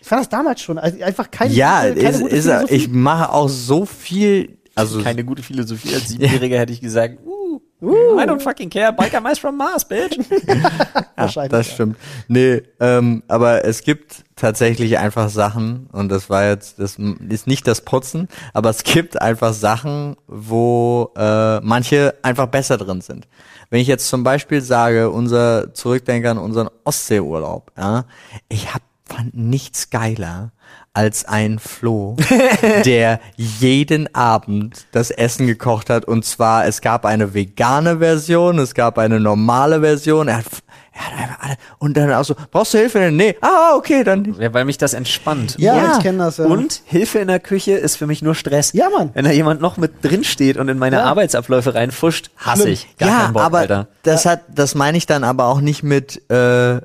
Ich 0.01 0.09
fand 0.09 0.21
das 0.21 0.29
damals 0.29 0.61
schon 0.61 0.79
also 0.79 1.03
einfach 1.03 1.31
keine 1.31 1.53
ja, 1.53 1.83
keine 1.83 1.97
ist, 1.97 2.21
gute 2.21 2.35
ist 2.37 2.47
er, 2.47 2.59
Philosophie. 2.59 2.75
ich 2.75 2.89
mache 2.89 3.33
auch 3.33 3.49
so 3.49 3.85
viel, 3.85 4.59
also 4.79 5.03
Keine 5.03 5.25
gute 5.25 5.43
Philosophie. 5.43 5.95
Als 5.95 6.09
Siebenjähriger 6.09 6.59
hätte 6.59 6.73
ich 6.73 6.81
gesagt, 6.81 7.19
uh, 7.27 7.61
I 7.81 8.25
don't 8.25 8.41
fucking 8.41 8.71
care, 8.71 8.93
Biker 8.93 9.21
Mice 9.21 9.39
from 9.39 9.57
Mars, 9.57 9.85
bitch. 9.85 10.19
wahrscheinlich. 11.17 11.51
das 11.51 11.69
ja. 11.69 11.75
stimmt. 11.75 11.97
Nee, 12.29 12.63
ähm, 12.79 13.23
aber 13.27 13.65
es 13.65 13.83
gibt 13.83 14.25
tatsächlich 14.37 14.99
einfach 14.99 15.31
Sachen 15.31 15.89
und 15.93 16.11
das 16.11 16.31
war 16.31 16.47
jetzt, 16.47 16.79
das 16.79 16.97
ist 17.29 17.47
nicht 17.47 17.67
das 17.67 17.81
Putzen, 17.81 18.29
aber 18.55 18.71
es 18.71 18.85
gibt 18.85 19.21
einfach 19.21 19.53
Sachen, 19.53 20.17
wo 20.29 21.13
äh, 21.17 21.61
manche 21.61 22.15
einfach 22.23 22.47
besser 22.47 22.79
drin 22.79 23.01
sind. 23.01 23.27
Wenn 23.71 23.81
ich 23.81 23.89
jetzt 23.89 24.09
zum 24.09 24.23
Beispiel 24.23 24.61
sage, 24.61 25.11
unser 25.11 25.75
Zurückdenker 25.75 26.31
an 26.31 26.39
unseren 26.39 26.69
Ostseeurlaub, 26.85 27.73
ja, 27.77 28.05
ich 28.49 28.73
hab 28.73 28.83
fand 29.09 29.35
nichts 29.35 29.91
geiler 29.91 30.53
als 30.95 31.25
ein 31.25 31.59
Flo, 31.61 32.17
der 32.85 33.21
jeden 33.37 34.13
Abend 34.15 34.87
das 34.93 35.11
Essen 35.11 35.47
gekocht 35.47 35.91
hat. 35.91 36.05
Und 36.05 36.25
zwar, 36.25 36.67
es 36.67 36.81
gab 36.81 37.05
eine 37.07 37.35
vegane 37.35 37.99
Version, 37.99 38.59
es 38.59 38.75
gab 38.75 38.99
eine 38.99 39.21
normale 39.21 39.81
Version. 39.81 40.27
Er 40.29 40.39
hat, 40.39 40.47
er 40.93 41.07
hat 41.07 41.13
einfach 41.23 41.39
alle, 41.45 41.57
und 41.79 41.97
dann 41.97 42.13
auch 42.13 42.25
so, 42.25 42.35
brauchst 42.51 42.75
du 42.75 42.79
Hilfe? 42.79 43.11
Nee. 43.13 43.37
Ah, 43.41 43.77
okay, 43.77 44.03
dann. 44.03 44.35
Ja, 44.41 44.53
weil 44.53 44.65
mich 44.65 44.77
das 44.77 44.93
entspannt. 44.93 45.55
Ja, 45.59 45.77
Ja. 45.77 45.93
ich 45.97 46.03
kenne 46.03 46.19
das. 46.19 46.39
Ja. 46.39 46.47
Und 46.47 46.83
Hilfe 46.85 47.21
in 47.21 47.29
der 47.29 47.41
Küche 47.41 47.73
ist 47.73 47.97
für 47.97 48.07
mich 48.09 48.21
nur 48.23 48.35
Stress. 48.35 48.73
Ja, 48.73 48.89
Mann. 48.91 49.11
Wenn 49.15 49.25
da 49.25 49.31
jemand 49.31 49.61
noch 49.61 49.77
mit 49.77 50.05
drin 50.05 50.25
steht 50.25 50.57
und 50.57 50.69
in 50.69 50.79
meine 50.79 50.97
Ja. 50.97 51.05
Arbeitsabläufe 51.05 51.75
reinfuscht, 51.75 52.31
hasse 52.39 52.63
Schlimm. 52.63 52.73
ich. 52.75 52.97
Gar 52.99 53.09
ja, 53.09 53.19
keinen 53.23 53.33
Bock, 53.35 53.43
aber 53.43 53.59
Alter. 53.59 53.87
das 54.03 54.27
hat, 54.27 54.41
das 54.53 54.75
meine 54.75 54.99
ich 54.99 55.07
dann 55.07 55.23
aber 55.23 55.45
auch 55.47 55.61
nicht 55.61 55.83
mit, 55.85 56.29
äh, 56.31 56.81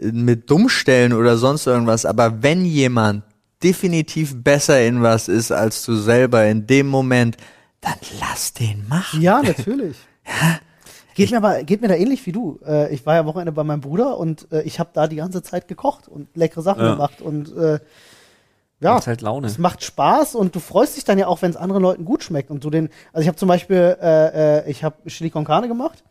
mit 0.00 0.50
Dummstellen 0.50 1.12
oder 1.12 1.36
sonst 1.36 1.66
irgendwas. 1.66 2.04
Aber 2.06 2.42
wenn 2.42 2.64
jemand 2.64 3.22
definitiv 3.62 4.42
besser 4.42 4.80
in 4.86 5.02
was 5.02 5.28
ist 5.28 5.50
als 5.50 5.84
du 5.84 5.96
selber 5.96 6.46
in 6.46 6.66
dem 6.66 6.86
Moment, 6.86 7.36
dann 7.80 7.94
lass 8.20 8.52
den 8.52 8.86
machen. 8.88 9.20
Ja, 9.20 9.42
natürlich. 9.42 9.96
Geht 11.14 11.32
mir 11.32 11.38
aber 11.38 11.64
geht 11.64 11.80
mir 11.80 11.88
da 11.88 11.94
ähnlich 11.94 12.24
wie 12.26 12.32
du. 12.32 12.60
Äh, 12.64 12.94
ich 12.94 13.04
war 13.04 13.14
ja 13.14 13.20
am 13.20 13.26
Wochenende 13.26 13.50
bei 13.50 13.64
meinem 13.64 13.80
Bruder 13.80 14.18
und 14.18 14.46
äh, 14.52 14.62
ich 14.62 14.78
habe 14.78 14.90
da 14.92 15.08
die 15.08 15.16
ganze 15.16 15.42
Zeit 15.42 15.66
gekocht 15.66 16.06
und 16.06 16.28
leckere 16.36 16.62
Sachen 16.62 16.84
Ja. 16.84 16.92
gemacht 16.92 17.20
und 17.20 17.52
äh, 17.56 17.80
ja, 18.80 18.94
Macht 18.94 19.08
halt 19.08 19.20
Laune. 19.22 19.48
es 19.48 19.58
macht 19.58 19.82
Spaß 19.82 20.36
und 20.36 20.54
du 20.54 20.60
freust 20.60 20.96
dich 20.96 21.02
dann 21.02 21.18
ja 21.18 21.26
auch, 21.26 21.42
wenn 21.42 21.50
es 21.50 21.56
anderen 21.56 21.82
Leuten 21.82 22.04
gut 22.04 22.22
schmeckt 22.22 22.52
und 22.52 22.62
du 22.62 22.70
den. 22.70 22.90
Also 23.12 23.22
ich 23.22 23.26
habe 23.26 23.36
zum 23.36 23.48
Beispiel, 23.48 23.96
äh, 24.00 24.58
äh, 24.60 24.70
ich 24.70 24.84
habe 24.84 24.94
Chili 25.08 25.30
con 25.30 25.44
Carne 25.44 25.66
gemacht 25.66 26.04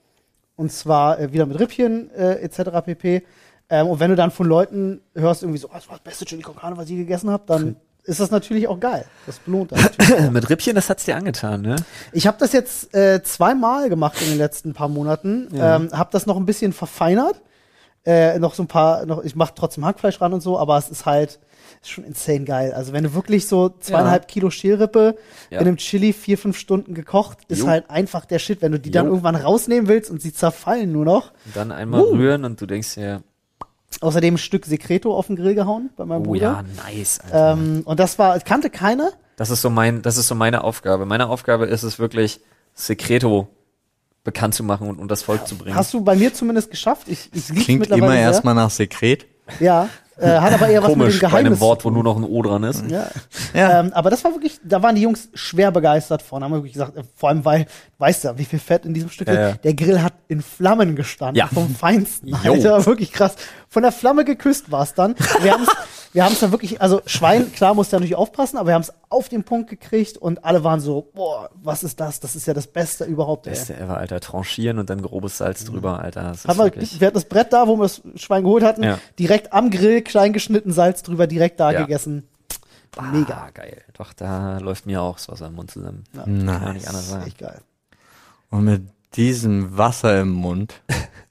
und 0.57 0.73
zwar 0.73 1.17
äh, 1.21 1.31
wieder 1.31 1.45
mit 1.45 1.57
Rippchen 1.57 2.11
äh, 2.11 2.33
etc. 2.41 2.63
pp. 2.83 3.23
Ähm, 3.70 3.88
und 3.88 3.99
wenn 3.99 4.09
du 4.09 4.15
dann 4.15 4.32
von 4.32 4.47
Leuten 4.47 5.01
hörst 5.15 5.43
irgendwie 5.43 5.59
so, 5.59 5.68
oh, 5.68 5.74
das 5.74 5.88
war 5.89 5.95
das 5.97 6.03
beste 6.03 6.26
Chili 6.26 6.41
con 6.41 6.55
Carne, 6.55 6.78
was 6.78 6.89
ich 6.89 6.95
gegessen 6.95 7.30
habe, 7.30 7.43
dann 7.47 7.76
ist 8.03 8.22
das 8.22 8.32
natürlich 8.32 8.68
auch 8.70 8.80
geil. 8.80 9.03
Das 9.26 9.39
belohnt 9.39 9.74
dann. 9.74 10.32
Mit 10.34 10.49
Rippchen, 10.49 10.76
das 10.76 10.89
hat's 10.89 11.03
dir 11.03 11.18
angetan, 11.18 11.61
ne? 11.61 11.76
Ich 12.13 12.26
habe 12.28 12.38
das 12.39 12.53
jetzt 12.53 12.93
äh, 12.95 13.22
zweimal 13.24 13.89
gemacht 13.89 14.15
in 14.22 14.30
den 14.30 14.38
letzten 14.38 14.74
paar 14.74 14.88
Monaten. 14.88 15.49
Ja. 15.51 15.76
Ähm, 15.76 15.89
habe 15.91 16.09
das 16.13 16.26
noch 16.26 16.38
ein 16.38 16.45
bisschen 16.45 16.72
verfeinert. 16.72 17.41
Äh, 18.05 18.39
noch 18.39 18.53
so 18.53 18.63
ein 18.63 18.68
paar, 18.68 19.05
noch, 19.05 19.22
ich 19.26 19.36
mache 19.36 19.51
trotzdem 19.53 19.84
Hackfleisch 19.86 20.22
ran 20.22 20.32
und 20.32 20.39
so, 20.39 20.57
aber 20.57 20.78
es 20.78 20.88
ist 20.89 21.05
halt 21.05 21.39
ist 21.82 21.89
schon 21.91 22.05
insane 22.05 22.45
geil. 22.45 22.72
Also 22.74 22.93
wenn 22.93 23.03
du 23.03 23.13
wirklich 23.13 23.47
so 23.47 23.68
zweieinhalb 23.68 24.30
Kilo 24.30 24.49
Schälrippe 24.49 25.18
Ja. 25.49 25.59
in 25.59 25.68
einem 25.68 25.76
Chili 25.78 26.13
vier, 26.13 26.38
fünf 26.38 26.57
Stunden 26.57 26.93
gekocht, 26.93 27.39
ist 27.49 27.59
Jo. 27.59 27.68
halt 27.68 27.89
einfach 27.89 28.24
der 28.24 28.39
Shit. 28.39 28.61
Wenn 28.61 28.72
du 28.72 28.80
die 28.80 28.89
dann 28.91 29.05
Jo. 29.07 29.11
irgendwann 29.11 29.36
rausnehmen 29.36 29.89
willst 29.89 30.09
und 30.09 30.22
sie 30.22 30.34
zerfallen 30.34 30.93
nur 30.93 31.03
noch. 31.03 31.34
Und 31.45 31.55
dann 31.57 31.74
einmal 31.74 32.01
Uh. 32.01 32.11
rühren 32.15 32.45
und 32.45 32.61
du 32.61 32.65
denkst 32.65 32.95
dir, 32.95 33.22
Außerdem 34.01 34.35
ein 34.35 34.38
Stück 34.38 34.65
Secreto 34.65 35.15
auf 35.15 35.27
den 35.27 35.35
Grill 35.35 35.55
gehauen 35.55 35.89
bei 35.95 36.05
meinem 36.05 36.21
oh 36.21 36.25
Bruder. 36.25 36.41
ja, 36.41 36.63
nice, 36.85 37.19
Alter. 37.19 37.53
Ähm, 37.53 37.81
und 37.85 37.99
das 37.99 38.19
war, 38.19 38.39
kannte 38.39 38.69
keiner. 38.69 39.11
Das 39.38 39.49
ist 39.49 39.61
so 39.61 39.69
mein, 39.69 40.01
das 40.01 40.17
ist 40.17 40.27
so 40.27 40.35
meine 40.35 40.63
Aufgabe. 40.63 41.05
Meine 41.05 41.29
Aufgabe 41.29 41.65
ist 41.65 41.83
es 41.83 41.97
wirklich, 41.97 42.41
Secreto 42.73 43.47
bekannt 44.23 44.53
zu 44.53 44.63
machen 44.63 44.89
und, 44.89 44.99
und 44.99 45.09
das 45.09 45.23
Volk 45.23 45.47
zu 45.47 45.57
bringen. 45.57 45.75
Hast 45.75 45.93
du 45.93 46.01
bei 46.01 46.15
mir 46.15 46.33
zumindest 46.33 46.69
geschafft. 46.69 47.07
Ich, 47.07 47.29
ich 47.33 47.47
Klingt 47.47 47.79
mittlerweile 47.81 48.05
immer 48.05 48.13
sehr. 48.13 48.21
erstmal 48.21 48.55
nach 48.55 48.69
Sekret. 48.69 49.25
Ja, 49.59 49.89
äh, 50.19 50.39
hat 50.39 50.53
aber 50.53 50.67
eher 50.67 50.81
was 50.81 50.89
mit 50.89 50.95
dem 50.95 50.99
Komisch 50.99 51.19
bei 51.21 51.27
Geheimnis 51.27 51.51
einem 51.51 51.59
Wort, 51.59 51.85
wo 51.85 51.91
nur 51.91 52.03
noch 52.03 52.17
ein 52.17 52.23
O 52.23 52.41
dran 52.41 52.63
ist. 52.63 52.83
Ja. 52.89 53.07
Ja. 53.53 53.79
Ähm, 53.81 53.93
aber 53.93 54.09
das 54.09 54.23
war 54.23 54.31
wirklich, 54.31 54.59
da 54.63 54.81
waren 54.81 54.95
die 54.95 55.03
Jungs 55.03 55.29
schwer 55.33 55.71
begeistert 55.71 56.21
von. 56.21 56.43
Haben 56.43 56.51
wir 56.51 56.57
wirklich 56.57 56.73
gesagt, 56.73 56.97
äh, 56.97 57.03
vor 57.15 57.29
allem 57.29 57.45
weil, 57.45 57.67
weißt 57.99 58.25
du, 58.25 58.38
wie 58.38 58.45
viel 58.45 58.59
Fett 58.59 58.85
in 58.85 58.93
diesem 58.93 59.09
Stück 59.09 59.27
ist. 59.27 59.35
ja. 59.35 59.53
Der 59.53 59.73
Grill 59.75 60.01
hat 60.01 60.13
in 60.27 60.41
Flammen 60.41 60.95
gestanden. 60.95 61.35
Ja. 61.35 61.47
Vom 61.47 61.73
Feinsten. 61.73 62.29
Jo. 62.43 62.53
Alter, 62.53 62.85
wirklich 62.85 63.11
krass. 63.11 63.35
Von 63.78 63.84
der 63.84 63.91
Flamme 63.91 64.25
geküsst 64.25 64.71
war 64.71 64.82
es 64.82 64.95
dann. 64.95 65.13
Wir 65.43 65.53
haben 65.53 65.61
es 65.61 65.69
wir 66.13 66.25
haben's 66.25 66.39
dann 66.39 66.49
wirklich, 66.49 66.82
also 66.82 67.03
Schwein, 67.05 67.51
klar, 67.53 67.75
muss 67.75 67.89
da 67.89 67.97
natürlich 67.97 68.15
aufpassen, 68.15 68.57
aber 68.57 68.69
wir 68.69 68.73
haben 68.73 68.82
es 68.82 68.91
auf 69.09 69.30
den 69.30 69.43
Punkt 69.43 69.69
gekriegt 69.69 70.17
und 70.17 70.43
alle 70.43 70.63
waren 70.63 70.80
so, 70.80 71.11
boah, 71.13 71.51
was 71.61 71.84
ist 71.84 71.99
das? 71.99 72.19
Das 72.19 72.36
ist 72.36 72.47
ja 72.47 72.55
das 72.55 72.65
Beste 72.65 73.03
überhaupt. 73.05 73.45
Ey. 73.45 73.53
Beste 73.53 73.78
ever, 73.78 73.97
Alter. 73.97 74.19
Tranchieren 74.19 74.80
und 74.80 74.89
dann 74.89 75.03
grobes 75.03 75.38
Salz 75.38 75.63
drüber, 75.63 75.99
Alter. 75.99 76.23
Das 76.23 76.38
ist 76.38 76.47
Haben 76.47 76.57
wir, 76.57 76.73
wir 76.75 77.05
hatten 77.05 77.13
das 77.13 77.25
Brett 77.25 77.53
da, 77.53 77.67
wo 77.67 77.75
wir 77.75 77.84
das 77.84 78.01
Schwein 78.15 78.41
geholt 78.41 78.63
hatten, 78.63 78.82
Ja. 78.82 78.97
direkt 79.19 79.53
am 79.53 79.69
Grill, 79.69 80.01
klein 80.01 80.34
geschnitten, 80.34 80.71
Salz 80.73 81.03
drüber, 81.03 81.28
direkt 81.28 81.59
da 81.59 81.71
Ja. 81.71 81.82
gegessen. 81.82 82.28
Mega. 83.11 83.43
Ah, 83.45 83.49
geil. 83.53 83.84
Doch, 83.95 84.11
da 84.13 84.57
läuft 84.57 84.88
mir 84.88 85.03
auch 85.03 85.17
das 85.17 85.30
Wasser 85.30 85.45
im 85.45 85.53
Mund 85.53 85.69
zusammen. 85.69 86.03
Ja. 86.15 86.23
Kann 86.23 86.45
man 86.45 86.61
Nice. 86.63 86.73
nicht 86.73 86.88
anders 86.88 87.09
sagen. 87.11 87.28
Echt 87.28 87.38
geil. 87.38 87.59
Und 88.49 88.63
mit 88.63 88.88
diesem 89.15 89.78
Wasser 89.78 90.19
im 90.21 90.32
Mund. 90.32 90.73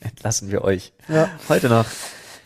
Entlassen 0.00 0.50
wir 0.50 0.62
euch. 0.64 0.92
Ja. 1.08 1.28
Heute 1.48 1.68
noch. 1.68 1.86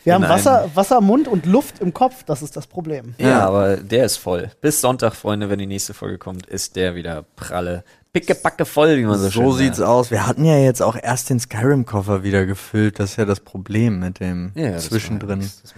Wir 0.03 0.13
haben 0.13 0.23
Wasser, 0.23 0.69
Wasser, 0.75 1.01
Mund 1.01 1.27
und 1.27 1.47
Luft 1.47 1.79
im 1.79 1.91
Kopf, 1.91 2.23
das 2.25 2.43
ist 2.43 2.55
das 2.55 2.67
Problem. 2.67 3.15
Ja, 3.17 3.27
Ja. 3.29 3.47
aber 3.47 3.77
der 3.77 4.05
ist 4.05 4.17
voll. 4.17 4.51
Bis 4.61 4.79
Sonntag, 4.79 5.15
Freunde, 5.15 5.49
wenn 5.49 5.57
die 5.57 5.65
nächste 5.65 5.95
Folge 5.95 6.19
kommt, 6.19 6.45
ist 6.45 6.75
der 6.75 6.93
wieder 6.93 7.23
pralle 7.35 7.83
pickebacke 8.13 8.65
voll, 8.65 8.97
wie 8.97 9.03
man 9.03 9.17
so, 9.17 9.25
So, 9.25 9.31
schön 9.31 9.51
sieht's 9.53 9.77
sagt. 9.77 9.89
aus. 9.89 10.11
Wir 10.11 10.27
hatten 10.27 10.45
ja 10.45 10.57
jetzt 10.57 10.81
auch 10.81 10.95
erst 10.95 11.29
den 11.31 11.39
Skyrim-Koffer 11.39 12.23
wieder 12.23 12.45
gefüllt. 12.45 12.99
Das 12.99 13.11
ist 13.11 13.15
ja 13.17 13.25
das 13.25 13.39
Problem 13.39 13.99
mit 13.99 14.19
dem 14.19 14.51
Ja, 14.55 14.71
das 14.71 14.85
Zwischendrin. 14.85 15.39
das. 15.41 15.73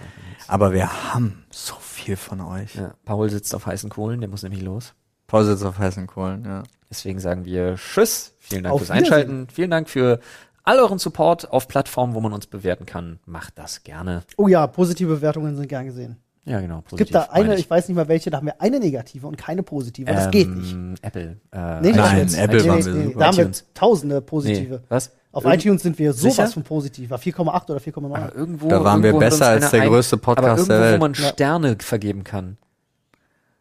Aber 0.47 0.73
wir 0.73 1.13
haben 1.13 1.45
so 1.49 1.75
viel 1.81 2.15
von 2.17 2.41
euch. 2.41 2.75
Ja, 2.75 2.93
Paul 3.05 3.29
sitzt 3.29 3.55
auf 3.55 3.65
heißen 3.65 3.89
Kohlen, 3.89 4.19
der 4.19 4.29
muss 4.29 4.43
nämlich 4.43 4.61
los. 4.61 4.93
Pause 5.27 5.51
jetzt 5.51 5.63
auf 5.63 5.77
heißen 5.79 6.05
Kohlen, 6.05 6.43
ja. 6.45 6.63
Deswegen 6.89 7.19
sagen 7.19 7.43
wir 7.43 7.75
Tschüss. 7.75 8.33
Vielen 8.39 8.63
Dank 8.63 8.73
Auf 8.73 8.79
fürs 8.81 8.91
Einschalten. 8.91 9.47
Vielen 9.53 9.71
Dank 9.71 9.89
für 9.89 10.19
all 10.67 10.79
euren 10.79 10.99
Support 10.99 11.51
auf 11.51 11.67
Plattformen, 11.67 12.13
wo 12.13 12.19
man 12.19 12.33
uns 12.33 12.45
bewerten 12.47 12.85
kann. 12.85 13.19
Macht 13.25 13.57
das 13.57 13.83
gerne. 13.83 14.21
Oh 14.37 14.47
ja, 14.47 14.67
positive 14.67 15.15
Bewertungen 15.15 15.55
sind 15.55 15.67
gern 15.67 15.85
gesehen. 15.85 16.17
Ja, 16.45 16.61
genau. 16.61 16.81
Es 16.89 16.97
gibt 16.97 17.13
da 17.13 17.21
positiv, 17.23 17.43
eine, 17.43 17.55
ich 17.59 17.69
weiß 17.69 17.87
nicht 17.89 17.95
mal 17.97 18.07
welche, 18.07 18.29
da 18.29 18.37
haben 18.37 18.45
wir 18.45 18.61
eine 18.61 18.79
negative 18.79 19.27
und 19.27 19.37
keine 19.37 19.63
positive. 19.63 20.09
Das 20.11 20.31
geht 20.31 20.47
nicht. 20.49 20.71
Ähm, 20.71 20.95
Apple. 21.01 21.37
Äh, 21.51 21.81
Nee, 21.81 21.91
Nein, 21.91 22.17
iTunes. 22.17 22.33
Apple 22.35 22.61
nee, 22.61 22.69
waren 22.69 22.79
nee, 22.79 22.85
wir 22.85 22.93
nee, 22.93 23.03
super. 23.05 23.19
Da 23.19 23.25
haben 23.27 23.37
wir 23.37 23.51
tausende 23.73 24.21
positive. 24.21 24.75
Nee, 24.75 24.79
was? 24.87 25.11
Auf 25.33 25.43
Irgend- 25.43 25.65
iTunes 25.65 25.83
sind 25.83 25.99
wir 25.99 26.13
sowas 26.13 26.35
Sicher? 26.35 26.47
von 26.47 26.63
positiv. 26.63 27.11
4,8 27.11 27.69
oder 27.69 27.79
4,9. 27.81 28.15
Aber 28.15 28.33
irgendwo, 28.35 28.69
Da 28.69 28.81
waren 28.83 29.03
wir 29.03 29.09
irgendwo 29.09 29.25
hat 29.25 29.31
besser 29.31 29.47
als 29.47 29.71
der 29.71 29.87
größte 29.87 30.17
Podcast 30.17 30.47
aber 30.47 30.57
irgendwo, 30.57 30.73
der 30.73 30.81
Welt. 30.81 30.95
wo 30.99 31.03
man 31.03 31.13
Ja. 31.13 31.27
Sterne 31.29 31.75
vergeben 31.79 32.23
kann. 32.23 32.57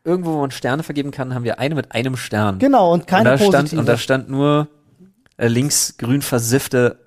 Irgendwo, 0.04 0.34
wo 0.34 0.38
man 0.40 0.52
Sterne 0.52 0.84
vergeben 0.84 1.10
kann, 1.10 1.34
haben 1.34 1.42
wir 1.42 1.58
eine 1.58 1.74
mit 1.74 1.90
einem 1.90 2.16
Stern. 2.16 2.60
Genau, 2.60 2.92
und 2.92 3.08
keine 3.08 3.32
und 3.32 3.32
da 3.32 3.38
stand, 3.38 3.52
positive. 3.54 3.80
Und 3.80 3.86
da 3.88 3.98
stand 3.98 4.28
nur 4.30 4.68
äh, 5.36 5.48
links 5.48 5.96
grün 5.98 6.22
versiffte 6.22 7.06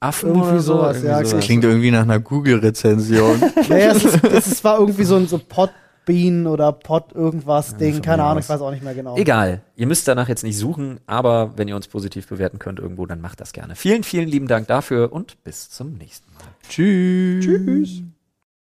Affen 0.00 0.30
Irgendwie 0.30 0.48
oder 0.48 0.60
so. 0.60 0.76
sowas, 0.76 0.96
irgendwie 0.96 1.08
ja, 1.08 1.24
sowas. 1.24 1.44
Klingt 1.44 1.64
irgendwie 1.64 1.90
nach 1.90 2.02
einer 2.02 2.20
Google-Rezension. 2.20 3.40
naja, 3.68 3.92
es, 3.92 4.04
ist, 4.04 4.24
es 4.24 4.64
war 4.64 4.78
irgendwie 4.78 5.04
so 5.04 5.16
ein 5.16 5.28
so 5.28 5.38
Podbean 5.38 6.46
oder 6.46 6.72
Pod 6.72 7.12
irgendwas 7.12 7.76
Ding. 7.76 7.94
von 7.94 8.02
Keine 8.02 8.24
Ahnung, 8.24 8.42
ich 8.42 8.48
weiß 8.48 8.62
auch 8.62 8.70
nicht 8.70 8.82
mehr 8.82 8.94
genau. 8.94 9.16
Egal, 9.18 9.60
ihr 9.76 9.86
müsst 9.86 10.08
danach 10.08 10.28
jetzt 10.28 10.42
nicht 10.42 10.56
suchen, 10.56 11.00
aber 11.06 11.52
wenn 11.56 11.68
ihr 11.68 11.76
uns 11.76 11.86
positiv 11.86 12.28
bewerten 12.28 12.58
könnt 12.58 12.78
irgendwo, 12.78 13.04
dann 13.04 13.20
macht 13.20 13.40
das 13.40 13.52
gerne. 13.52 13.76
Vielen, 13.76 14.02
vielen 14.02 14.28
lieben 14.28 14.46
Dank 14.48 14.68
dafür 14.68 15.12
und 15.12 15.44
bis 15.44 15.68
zum 15.68 15.92
nächsten 15.92 16.32
Mal. 16.32 16.44
Tschüss. 16.66 17.44
Tschüss. 17.44 18.02